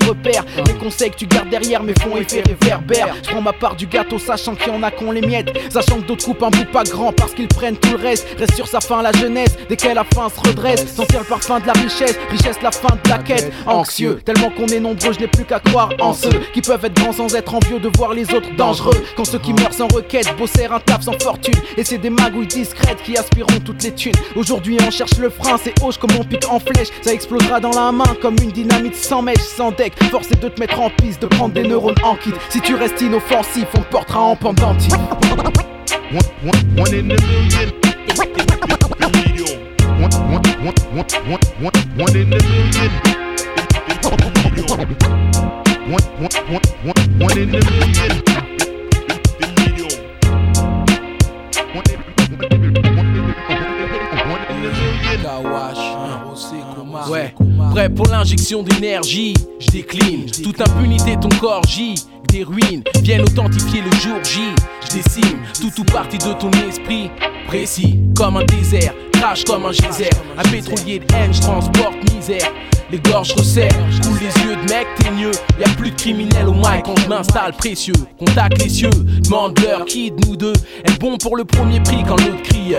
les 0.65 0.73
conseils 0.75 1.11
que 1.11 1.17
tu 1.17 1.25
gardes 1.27 1.49
derrière 1.49 1.83
mes 1.83 1.93
fonds 2.01 2.15
effet 2.15 2.41
réverbère 2.41 3.13
Je 3.23 3.29
prends 3.29 3.41
ma 3.41 3.51
part 3.51 3.75
du 3.75 3.87
gâteau, 3.87 4.17
sachant 4.17 4.55
qu'il 4.55 4.71
y 4.71 4.75
en 4.75 4.81
a 4.81 4.89
qu'on 4.89 5.11
les 5.11 5.19
miettes. 5.19 5.49
Sachant 5.69 5.97
que 5.97 6.07
d'autres 6.07 6.23
coupent 6.23 6.43
un 6.43 6.49
bout 6.49 6.63
pas 6.71 6.83
grand 6.83 7.11
parce 7.11 7.33
qu'ils 7.33 7.49
prennent 7.49 7.75
tout 7.75 7.97
le 7.97 8.01
reste. 8.01 8.25
Reste 8.37 8.55
sur 8.55 8.67
sa 8.69 8.79
fin 8.79 9.01
la 9.01 9.11
jeunesse, 9.11 9.57
dès 9.67 9.75
qu'elle 9.75 9.97
a 9.97 10.05
faim 10.15 10.27
se 10.33 10.49
redresse. 10.49 10.95
Sentir 10.95 11.19
le 11.19 11.25
parfum 11.25 11.59
de 11.59 11.67
la 11.67 11.73
richesse, 11.73 12.17
richesse 12.29 12.61
la 12.61 12.71
fin 12.71 12.87
de 13.03 13.09
la 13.09 13.17
quête. 13.17 13.51
Anxieux, 13.65 14.21
tellement 14.23 14.49
qu'on 14.49 14.67
est 14.67 14.79
nombreux, 14.79 15.11
je 15.11 15.19
n'ai 15.19 15.27
plus 15.27 15.43
qu'à 15.43 15.59
croire 15.59 15.89
en 15.99 16.13
ceux 16.13 16.29
qui 16.53 16.61
peuvent 16.61 16.85
être 16.85 16.95
grands 17.01 17.11
sans 17.13 17.35
être 17.35 17.53
envieux 17.53 17.79
de 17.79 17.89
voir 17.97 18.13
les 18.13 18.23
autres 18.33 18.55
dangereux. 18.55 18.93
Quand 19.17 19.25
ceux 19.25 19.39
qui 19.39 19.51
meurent 19.53 19.73
sans 19.73 19.89
requête 19.93 20.33
bossèrent 20.37 20.71
un 20.73 20.79
taf 20.79 21.01
sans 21.03 21.19
fortune. 21.21 21.53
Et 21.75 21.83
c'est 21.83 21.97
des 21.97 22.09
magouilles 22.09 22.47
discrètes 22.47 23.01
qui 23.03 23.17
aspireront 23.17 23.59
toutes 23.65 23.83
les 23.83 23.91
thunes. 23.93 24.13
Aujourd'hui 24.37 24.77
on 24.87 24.91
cherche 24.91 25.17
le 25.17 25.29
frein, 25.29 25.57
c'est 25.61 25.73
hoche 25.83 25.97
comme 25.97 26.11
on 26.17 26.23
pique 26.23 26.47
en 26.49 26.59
flèche. 26.59 26.87
Ça 27.01 27.11
explosera 27.11 27.59
dans 27.59 27.71
la 27.71 27.91
main 27.91 28.05
comme 28.21 28.35
une 28.41 28.51
dynamite 28.51 28.95
sans 28.95 29.21
mèche, 29.21 29.39
sans 29.41 29.71
deck. 29.71 29.93
Force 30.05 30.31
est 30.31 30.41
de 30.41 30.47
te 30.47 30.59
mettre 30.61 30.79
en 30.79 30.89
piste, 30.89 31.21
de 31.21 31.27
prendre 31.27 31.53
des 31.53 31.63
neurones 31.63 31.93
en 32.03 32.15
kit. 32.15 32.29
Si 32.49 32.61
tu 32.61 32.75
restes 32.75 33.01
inoffensif, 33.01 33.65
on 33.75 33.79
te 33.81 33.89
portera 33.91 34.21
en 34.21 34.35
pendentif 34.37 34.93
ouais. 57.09 57.33
Prêt 57.71 57.89
pour 57.89 58.07
l'injection 58.07 58.63
d'énergie, 58.63 59.33
je 59.59 59.67
décline. 59.67 60.25
Toute 60.43 60.61
impunité, 60.61 61.15
ton 61.19 61.29
corps 61.39 61.63
J 61.67 61.95
des 62.29 62.43
ruines 62.43 62.83
viennent 63.01 63.21
authentifier 63.21 63.81
le 63.81 63.91
jour 63.97 64.17
J. 64.23 64.39
Je 64.83 64.97
dessine 64.97 65.37
tout 65.61 65.81
ou 65.81 65.83
partie 65.85 66.17
de 66.17 66.33
ton 66.33 66.51
esprit 66.67 67.09
précis 67.47 67.99
comme 68.15 68.35
un 68.37 68.43
désert 68.43 68.93
crache 69.19 69.43
comme 69.45 69.65
un 69.65 69.71
geyser. 69.71 70.09
Un 70.37 70.43
pétrolier 70.49 70.99
de 70.99 71.05
haine, 71.15 71.33
je 71.33 71.41
transporte 71.41 71.95
misère. 72.13 72.51
Les 72.91 72.99
gorges 72.99 73.33
resserrent, 73.33 73.73
je 73.91 74.01
coule 74.07 74.17
les 74.19 74.43
yeux 74.43 74.55
de 74.55 74.61
mec 74.69 74.87
mieux 75.17 75.31
Y'a 75.59 75.67
plus 75.75 75.91
de 75.91 75.95
criminels 75.97 76.47
au 76.47 76.53
mic 76.53 76.83
quand 76.85 76.97
je 77.01 77.09
m'installe 77.09 77.51
précieux. 77.53 77.93
Contact 78.17 78.61
les 78.63 78.69
cieux, 78.69 78.89
demande 79.25 79.59
leur 79.59 79.83
qui 79.85 80.11
de 80.11 80.25
nous 80.25 80.37
deux 80.37 80.53
est 80.85 80.97
bon 81.01 81.17
pour 81.17 81.35
le 81.35 81.43
premier 81.43 81.81
prix 81.81 82.03
quand 82.07 82.15
l'autre 82.21 82.41
crie. 82.43 82.75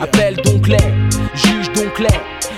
Appelle 0.00 0.36
donc 0.36 0.66
les, 0.68 0.76
juge 1.34 1.70
donc 1.72 1.98
les. 1.98 2.08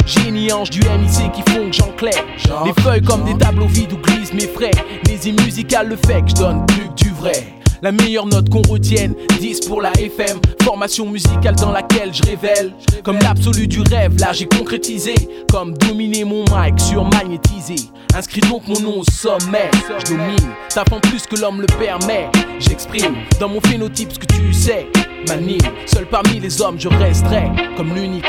Génie 0.07 0.53
ange 0.53 0.71
du 0.71 0.79
MIC 0.81 1.33
qui 1.33 1.43
font 1.51 1.67
que 1.67 1.73
j'enclaire. 1.77 2.25
Les 2.65 2.83
feuilles 2.85 3.03
comme 3.03 3.25
des 3.25 3.37
tableaux 3.37 3.67
vides 3.67 3.93
où 3.95 3.97
glissent 3.97 4.33
mes 4.35 4.47
frais. 4.47 4.71
Mes 5.09 5.15
musicales 5.43 5.89
le 5.89 5.97
fait 5.97 6.23
que 6.23 6.29
je 6.29 6.35
donne 6.35 6.65
plus 6.67 6.87
que 6.91 6.95
du 7.05 7.11
vrai. 7.11 7.55
La 7.83 7.93
meilleure 7.93 8.27
note 8.27 8.49
qu'on 8.51 8.63
retienne, 8.63 9.15
10 9.41 9.61
pour 9.67 9.81
la 9.81 9.91
FM. 9.93 10.39
Formation 10.63 11.07
musicale 11.07 11.57
dans 11.57 11.73
laquelle 11.73 12.13
je 12.13 12.23
révèle. 12.23 12.73
Comme 13.03 13.19
l'absolu 13.19 13.67
du 13.67 13.81
rêve, 13.81 14.17
là 14.19 14.33
j'ai 14.33 14.47
concrétisé. 14.47 15.15
Comme 15.51 15.77
dominer 15.77 16.25
mon 16.25 16.43
mic 16.55 16.79
sur 16.81 17.05
magnétisé. 17.05 17.77
Inscris 18.17 18.41
donc 18.43 18.67
mon 18.69 18.81
nom 18.81 19.01
au 19.01 19.05
sommet. 19.11 19.71
Je 20.05 20.11
domine, 20.13 20.53
t'apprends 20.71 21.01
plus 21.01 21.23
que 21.27 21.37
l'homme 21.41 21.61
le 21.61 21.67
permet. 21.67 22.29
J'exprime 22.59 23.15
dans 23.41 23.49
mon 23.49 23.61
phénotype 23.61 24.13
ce 24.13 24.19
que 24.19 24.27
tu 24.27 24.53
sais. 24.53 24.87
Manille, 25.29 25.59
seul 25.87 26.07
parmi 26.07 26.39
les 26.41 26.61
hommes 26.61 26.77
je 26.79 26.89
resterai 26.89 27.45
comme 27.77 27.95
l'unique. 27.95 28.25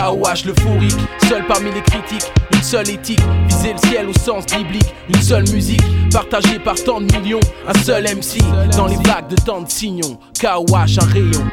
KOH 0.00 0.46
l'euphorique, 0.46 0.96
seul 1.28 1.44
parmi 1.46 1.70
les 1.72 1.82
critiques, 1.82 2.32
une 2.54 2.62
seule 2.62 2.88
éthique, 2.88 3.20
viser 3.48 3.72
le 3.74 3.78
ciel 3.88 4.08
au 4.08 4.14
sens 4.14 4.46
biblique, 4.46 4.94
une 5.10 5.20
seule 5.20 5.42
musique, 5.52 5.82
partagée 6.10 6.58
par 6.58 6.74
tant 6.76 7.02
de 7.02 7.16
millions, 7.18 7.38
un 7.68 7.78
seul 7.82 8.04
MC, 8.04 8.38
dans 8.78 8.86
les 8.86 8.96
vagues 8.96 9.28
de 9.28 9.36
tant 9.36 9.60
de 9.60 9.70
signons, 9.70 10.18
KOH 10.40 11.00
un 11.02 11.06
rayon. 11.06 11.46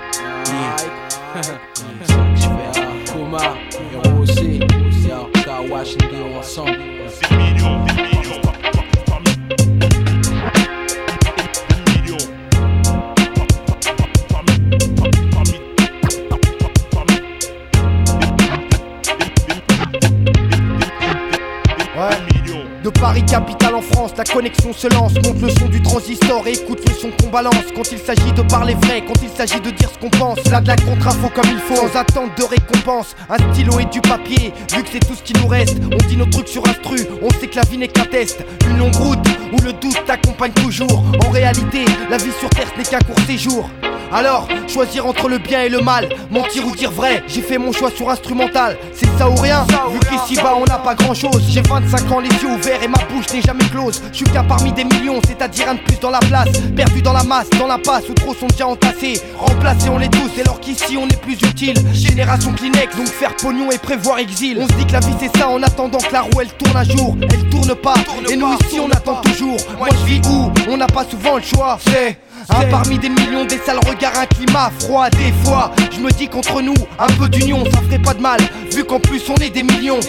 De 22.88 22.91
Paris 22.91 23.26
capitale 23.26 23.76
en 23.76 23.81
France, 23.81 24.11
la 24.18 24.23
connexion 24.23 24.72
se 24.72 24.88
lance. 24.95 25.14
Monte 25.15 25.41
le 25.41 25.49
son 25.49 25.68
du 25.68 25.81
transistor 25.81 26.47
écoute 26.47 26.80
le 26.88 26.93
son 26.93 27.09
qu'on 27.19 27.30
balance. 27.30 27.53
Quand 27.76 27.81
il 27.91 27.97
s'agit 27.97 28.31
de 28.31 28.41
parler 28.43 28.76
vrai, 28.76 29.03
quand 29.05 29.22
il 29.22 29.27
s'agit 29.27 29.59
de 29.59 29.72
dire 29.72 29.89
ce 29.93 29.99
qu'on 29.99 30.09
pense. 30.09 30.38
Là 30.49 30.61
de 30.61 30.68
la 30.68 30.77
contre-info 30.77 31.27
comme 31.35 31.51
il 31.51 31.59
faut, 31.59 31.76
sans 31.76 31.99
attente 31.99 32.30
de 32.38 32.43
récompense. 32.45 33.14
Un 33.30 33.51
stylo 33.51 33.77
et 33.81 33.85
du 33.88 33.99
papier, 33.99 34.53
vu 34.73 34.81
que 34.84 34.89
c'est 34.89 35.05
tout 35.05 35.15
ce 35.15 35.22
qui 35.22 35.34
nous 35.34 35.47
reste. 35.49 35.80
On 35.91 36.07
dit 36.07 36.15
nos 36.15 36.27
trucs 36.27 36.47
sur 36.47 36.65
instru, 36.65 36.97
on 37.22 37.30
sait 37.41 37.47
que 37.47 37.57
la 37.57 37.64
vie 37.64 37.77
n'est 37.77 37.89
qu'un 37.89 38.05
test. 38.05 38.39
Une 38.69 38.77
longue 38.77 38.95
route 38.95 39.19
où 39.51 39.57
le 39.65 39.73
doute 39.73 40.01
t'accompagne 40.05 40.53
toujours. 40.53 41.03
En 41.27 41.30
réalité, 41.30 41.84
la 42.09 42.15
vie 42.15 42.31
sur 42.39 42.49
terre 42.51 42.72
n'est 42.77 42.85
qu'un 42.85 42.99
court 42.99 43.19
séjour. 43.27 43.69
Alors, 44.09 44.47
choisir 44.69 45.05
entre 45.05 45.27
le 45.27 45.38
bien 45.38 45.64
et 45.64 45.68
le 45.68 45.81
mal, 45.81 46.07
mentir 46.31 46.65
ou 46.65 46.73
dire 46.73 46.91
vrai, 46.91 47.26
j'ai 47.27 47.41
fait 47.41 47.57
mon 47.57 47.73
choix 47.73 47.91
sur 47.91 48.09
instrumental. 48.09 48.77
C'est 48.93 49.09
ça 49.18 49.30
ou 49.30 49.35
rien, 49.35 49.65
vu 49.91 49.99
qu'ici-bas 49.99 50.53
on 50.55 50.64
n'a 50.64 50.77
pas 50.77 50.95
grand 50.95 51.14
chose. 51.14 51.43
J'ai 51.49 51.59
25 51.64 52.09
ans, 52.14 52.22
les 52.22 52.30
yeux 52.30 52.47
ouverts 52.47 52.76
et 52.83 52.87
ma 52.87 52.97
bouche 53.11 53.25
n'est 53.33 53.41
jamais 53.41 53.65
close. 53.71 54.01
Je 54.11 54.17
suis 54.17 54.25
qu'un 54.25 54.43
parmi 54.43 54.71
des 54.71 54.83
millions, 54.83 55.19
c'est-à-dire 55.27 55.69
un 55.69 55.75
de 55.75 55.79
plus 55.79 55.99
dans 55.99 56.09
la 56.09 56.19
place. 56.19 56.49
Perdu 56.75 57.01
dans 57.01 57.13
la 57.13 57.23
masse, 57.23 57.49
dans 57.59 57.67
la 57.67 57.77
passe 57.77 58.03
où 58.09 58.13
trop 58.13 58.33
sont 58.33 58.47
bien 58.55 58.67
entassés. 58.67 59.21
Remplacés, 59.37 59.89
on 59.89 59.97
les 59.97 60.09
tous, 60.09 60.29
alors 60.41 60.59
qu'ici 60.59 60.97
on 60.99 61.07
est 61.07 61.21
plus 61.21 61.33
utile. 61.33 61.75
Génération 61.93 62.53
Kleenex, 62.53 62.95
donc 62.95 63.07
faire 63.07 63.35
pognon 63.35 63.71
et 63.71 63.77
prévoir 63.77 64.19
exil. 64.19 64.57
On 64.61 64.67
se 64.67 64.73
dit 64.73 64.85
que 64.85 64.91
la 64.93 64.99
vie 64.99 65.13
c'est 65.19 65.35
ça 65.37 65.47
en 65.49 65.61
attendant 65.63 65.99
que 65.99 66.11
la 66.13 66.21
roue 66.21 66.41
elle 66.41 66.51
tourne 66.53 66.77
un 66.77 66.83
jour. 66.83 67.15
Elle 67.21 67.49
tourne 67.49 67.75
pas, 67.75 67.93
et 68.29 68.35
nous 68.35 68.53
ici 68.65 68.79
on 68.79 68.89
attend 68.91 69.15
toujours. 69.21 69.57
Moi 69.77 69.87
je 69.91 70.05
vis 70.05 70.21
où 70.29 70.51
On 70.69 70.77
n'a 70.77 70.87
pas 70.87 71.05
souvent 71.09 71.37
le 71.37 71.43
choix. 71.43 71.79
C'est. 71.87 72.19
Un 72.49 72.63
parmi 72.71 72.97
des 72.97 73.09
millions, 73.09 73.43
des 73.43 73.57
sales 73.57 73.79
regards, 73.89 74.17
un 74.17 74.25
climat 74.25 74.71
froid 74.79 75.09
des 75.09 75.33
fois. 75.43 75.69
Je 75.91 75.99
me 75.99 76.09
dis 76.11 76.29
qu'entre 76.29 76.61
nous, 76.61 76.73
un 76.97 77.07
peu 77.07 77.27
d'union, 77.27 77.65
ça 77.65 77.79
ferait 77.89 77.99
pas 77.99 78.13
de 78.13 78.21
mal, 78.21 78.39
vu 78.73 78.85
qu'en 78.85 79.01
plus 79.01 79.21
on 79.29 79.35
est 79.43 79.49
des 79.49 79.63
millions. 79.63 79.99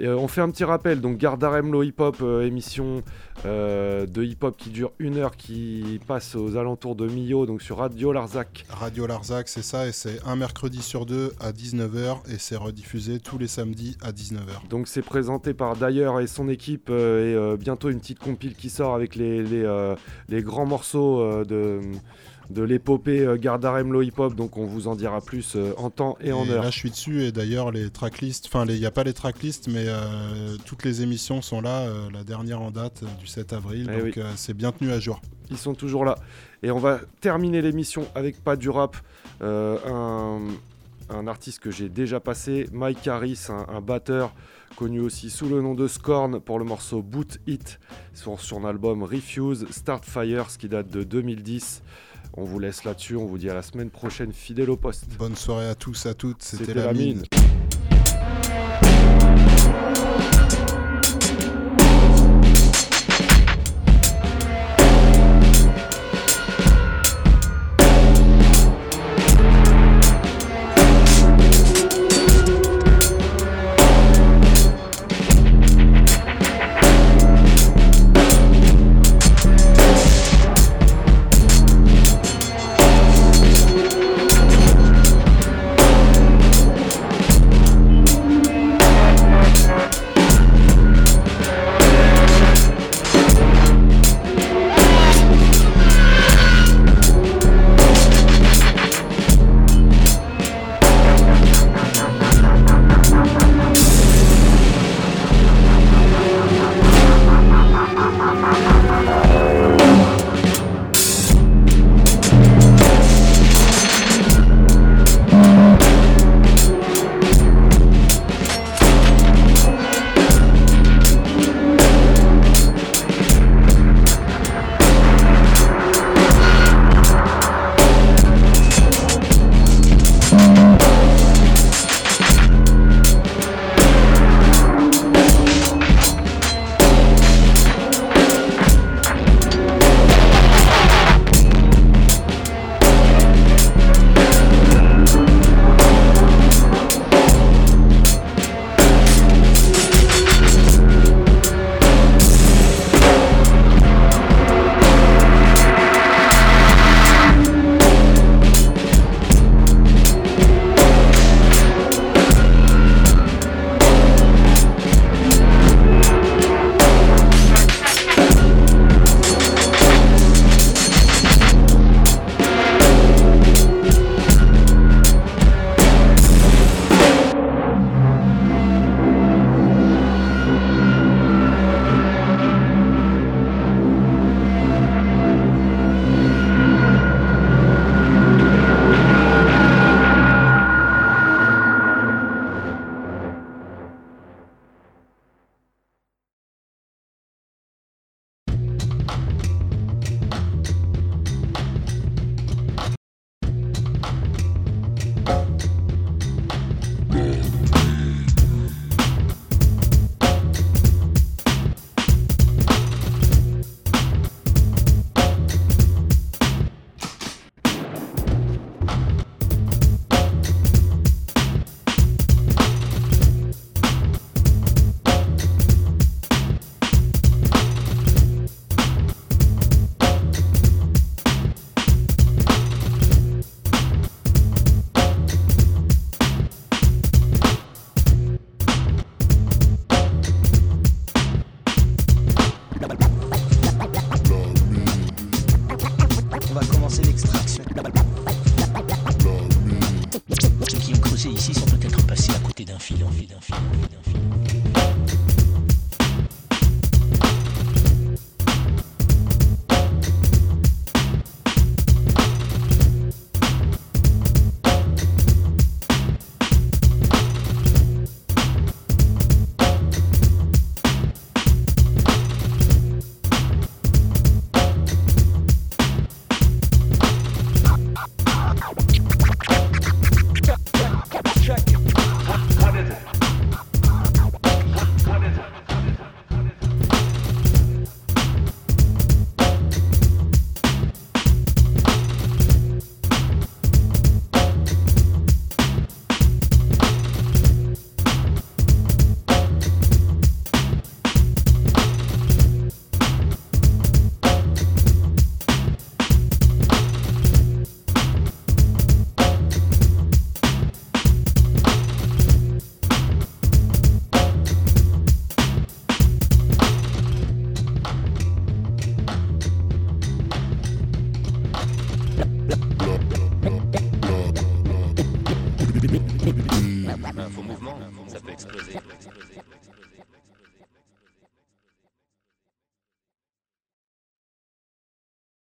euh, 0.00 0.14
on 0.16 0.26
fait 0.26 0.40
un 0.40 0.50
petit 0.50 0.64
rappel, 0.64 1.00
donc 1.00 1.20
Remlo 1.24 1.84
Hip 1.84 1.94
Hop, 2.00 2.16
euh, 2.22 2.44
émission 2.46 3.02
de 3.44 4.24
hip 4.24 4.38
hop 4.42 4.56
qui 4.56 4.70
dure 4.70 4.90
une 4.98 5.18
heure, 5.18 5.36
qui 5.36 6.00
passe 6.08 6.34
aux 6.34 6.56
alentours 6.56 6.96
de 6.96 7.06
Millau, 7.06 7.46
donc 7.46 7.62
sur 7.62 7.78
Radio 7.78 8.12
Larzac. 8.12 8.66
Radio 8.70 9.06
Larzac, 9.06 9.48
c'est 9.48 9.62
ça, 9.62 9.86
et 9.86 9.92
c'est 9.92 10.18
un 10.26 10.34
mercredi 10.34 10.82
sur 10.82 11.06
deux 11.06 11.32
à 11.40 11.52
19h, 11.52 12.18
et 12.32 12.38
c'est 12.38 12.56
rediffusé 12.56 13.20
tous 13.20 13.38
les 13.38 13.46
samedis 13.48 13.96
à 14.02 14.10
19h. 14.12 14.68
Donc 14.70 14.88
c'est 14.88 15.02
présenté 15.02 15.52
par 15.54 15.76
D'ailleurs 15.76 16.20
et 16.20 16.26
son 16.26 16.48
équipe, 16.48 16.90
et 16.90 17.56
bientôt 17.58 17.88
une 17.90 18.00
petite 18.00 18.18
compile 18.18 18.54
qui 18.54 18.70
sort 18.70 18.94
avec 18.96 19.14
les, 19.14 19.42
les 19.44 20.42
grands 20.42 20.66
morceaux 20.66 21.44
de 21.44 21.80
de 22.50 22.62
l'épopée 22.62 23.20
euh, 23.20 23.36
Gardaremlo 23.36 24.02
Hip 24.02 24.18
Hop, 24.18 24.34
donc 24.34 24.56
on 24.56 24.66
vous 24.66 24.86
en 24.88 24.94
dira 24.96 25.20
plus 25.20 25.54
euh, 25.56 25.72
en 25.78 25.90
temps 25.90 26.16
et 26.20 26.32
en 26.32 26.46
heure. 26.48 26.62
Là, 26.64 26.70
je 26.70 26.76
suis 26.78 26.90
dessus, 26.90 27.22
et 27.24 27.32
d'ailleurs, 27.32 27.70
les 27.70 27.88
tracklists, 27.90 28.46
enfin, 28.46 28.66
il 28.68 28.78
n'y 28.78 28.86
a 28.86 28.90
pas 28.90 29.04
les 29.04 29.12
tracklists, 29.14 29.68
mais 29.68 29.84
euh, 29.88 30.56
toutes 30.66 30.84
les 30.84 31.02
émissions 31.02 31.42
sont 31.42 31.60
là, 31.60 31.86
la 32.12 32.24
dernière 32.24 32.60
en 32.60 32.70
date 32.70 33.04
du 33.18 33.26
7 33.26 33.52
avril, 33.52 33.90
eh 33.94 34.02
donc 34.02 34.18
c'est 34.36 34.54
bien 34.54 34.72
tenu 34.72 34.90
à 34.90 35.00
jour. 35.00 35.20
Ils 35.50 35.58
sont 35.58 35.74
toujours 35.74 36.04
là. 36.04 36.16
Et 36.62 36.70
on 36.70 36.78
va 36.78 37.00
terminer 37.20 37.60
l'émission 37.62 38.06
avec 38.14 38.42
pas 38.42 38.56
du 38.56 38.70
rap, 38.70 38.96
un, 39.42 40.40
artiste 41.26 41.60
que 41.60 41.70
j'ai 41.70 41.88
déjà 41.88 42.18
passé, 42.20 42.66
Mike 42.72 43.06
Harris, 43.06 43.46
un, 43.50 43.80
batteur 43.82 44.32
connu 44.76 44.98
aussi 45.00 45.30
sous 45.30 45.46
le 45.48 45.60
nom 45.62 45.74
de 45.74 45.86
Scorn 45.86 46.40
pour 46.40 46.58
le 46.58 46.64
morceau 46.64 47.00
Boot 47.00 47.38
It 47.46 47.78
sur 48.12 48.40
son 48.40 48.64
album 48.64 49.04
Refuse 49.04 49.66
Start 49.70 50.04
Fire, 50.04 50.50
ce 50.50 50.58
qui 50.58 50.68
date 50.68 50.90
de 50.90 51.04
2010. 51.04 51.82
On 52.36 52.42
vous 52.44 52.58
laisse 52.58 52.82
là-dessus, 52.82 53.14
on 53.14 53.26
vous 53.26 53.38
dit 53.38 53.48
à 53.48 53.54
la 53.54 53.62
semaine 53.62 53.90
prochaine, 53.90 54.32
fidèle 54.32 54.68
au 54.68 54.76
poste. 54.76 55.04
Bonne 55.16 55.36
soirée 55.36 55.68
à 55.68 55.76
tous, 55.76 56.06
à 56.06 56.14
toutes, 56.14 56.42
c'était 56.42 56.74
la, 56.74 56.92
mine. 56.92 57.22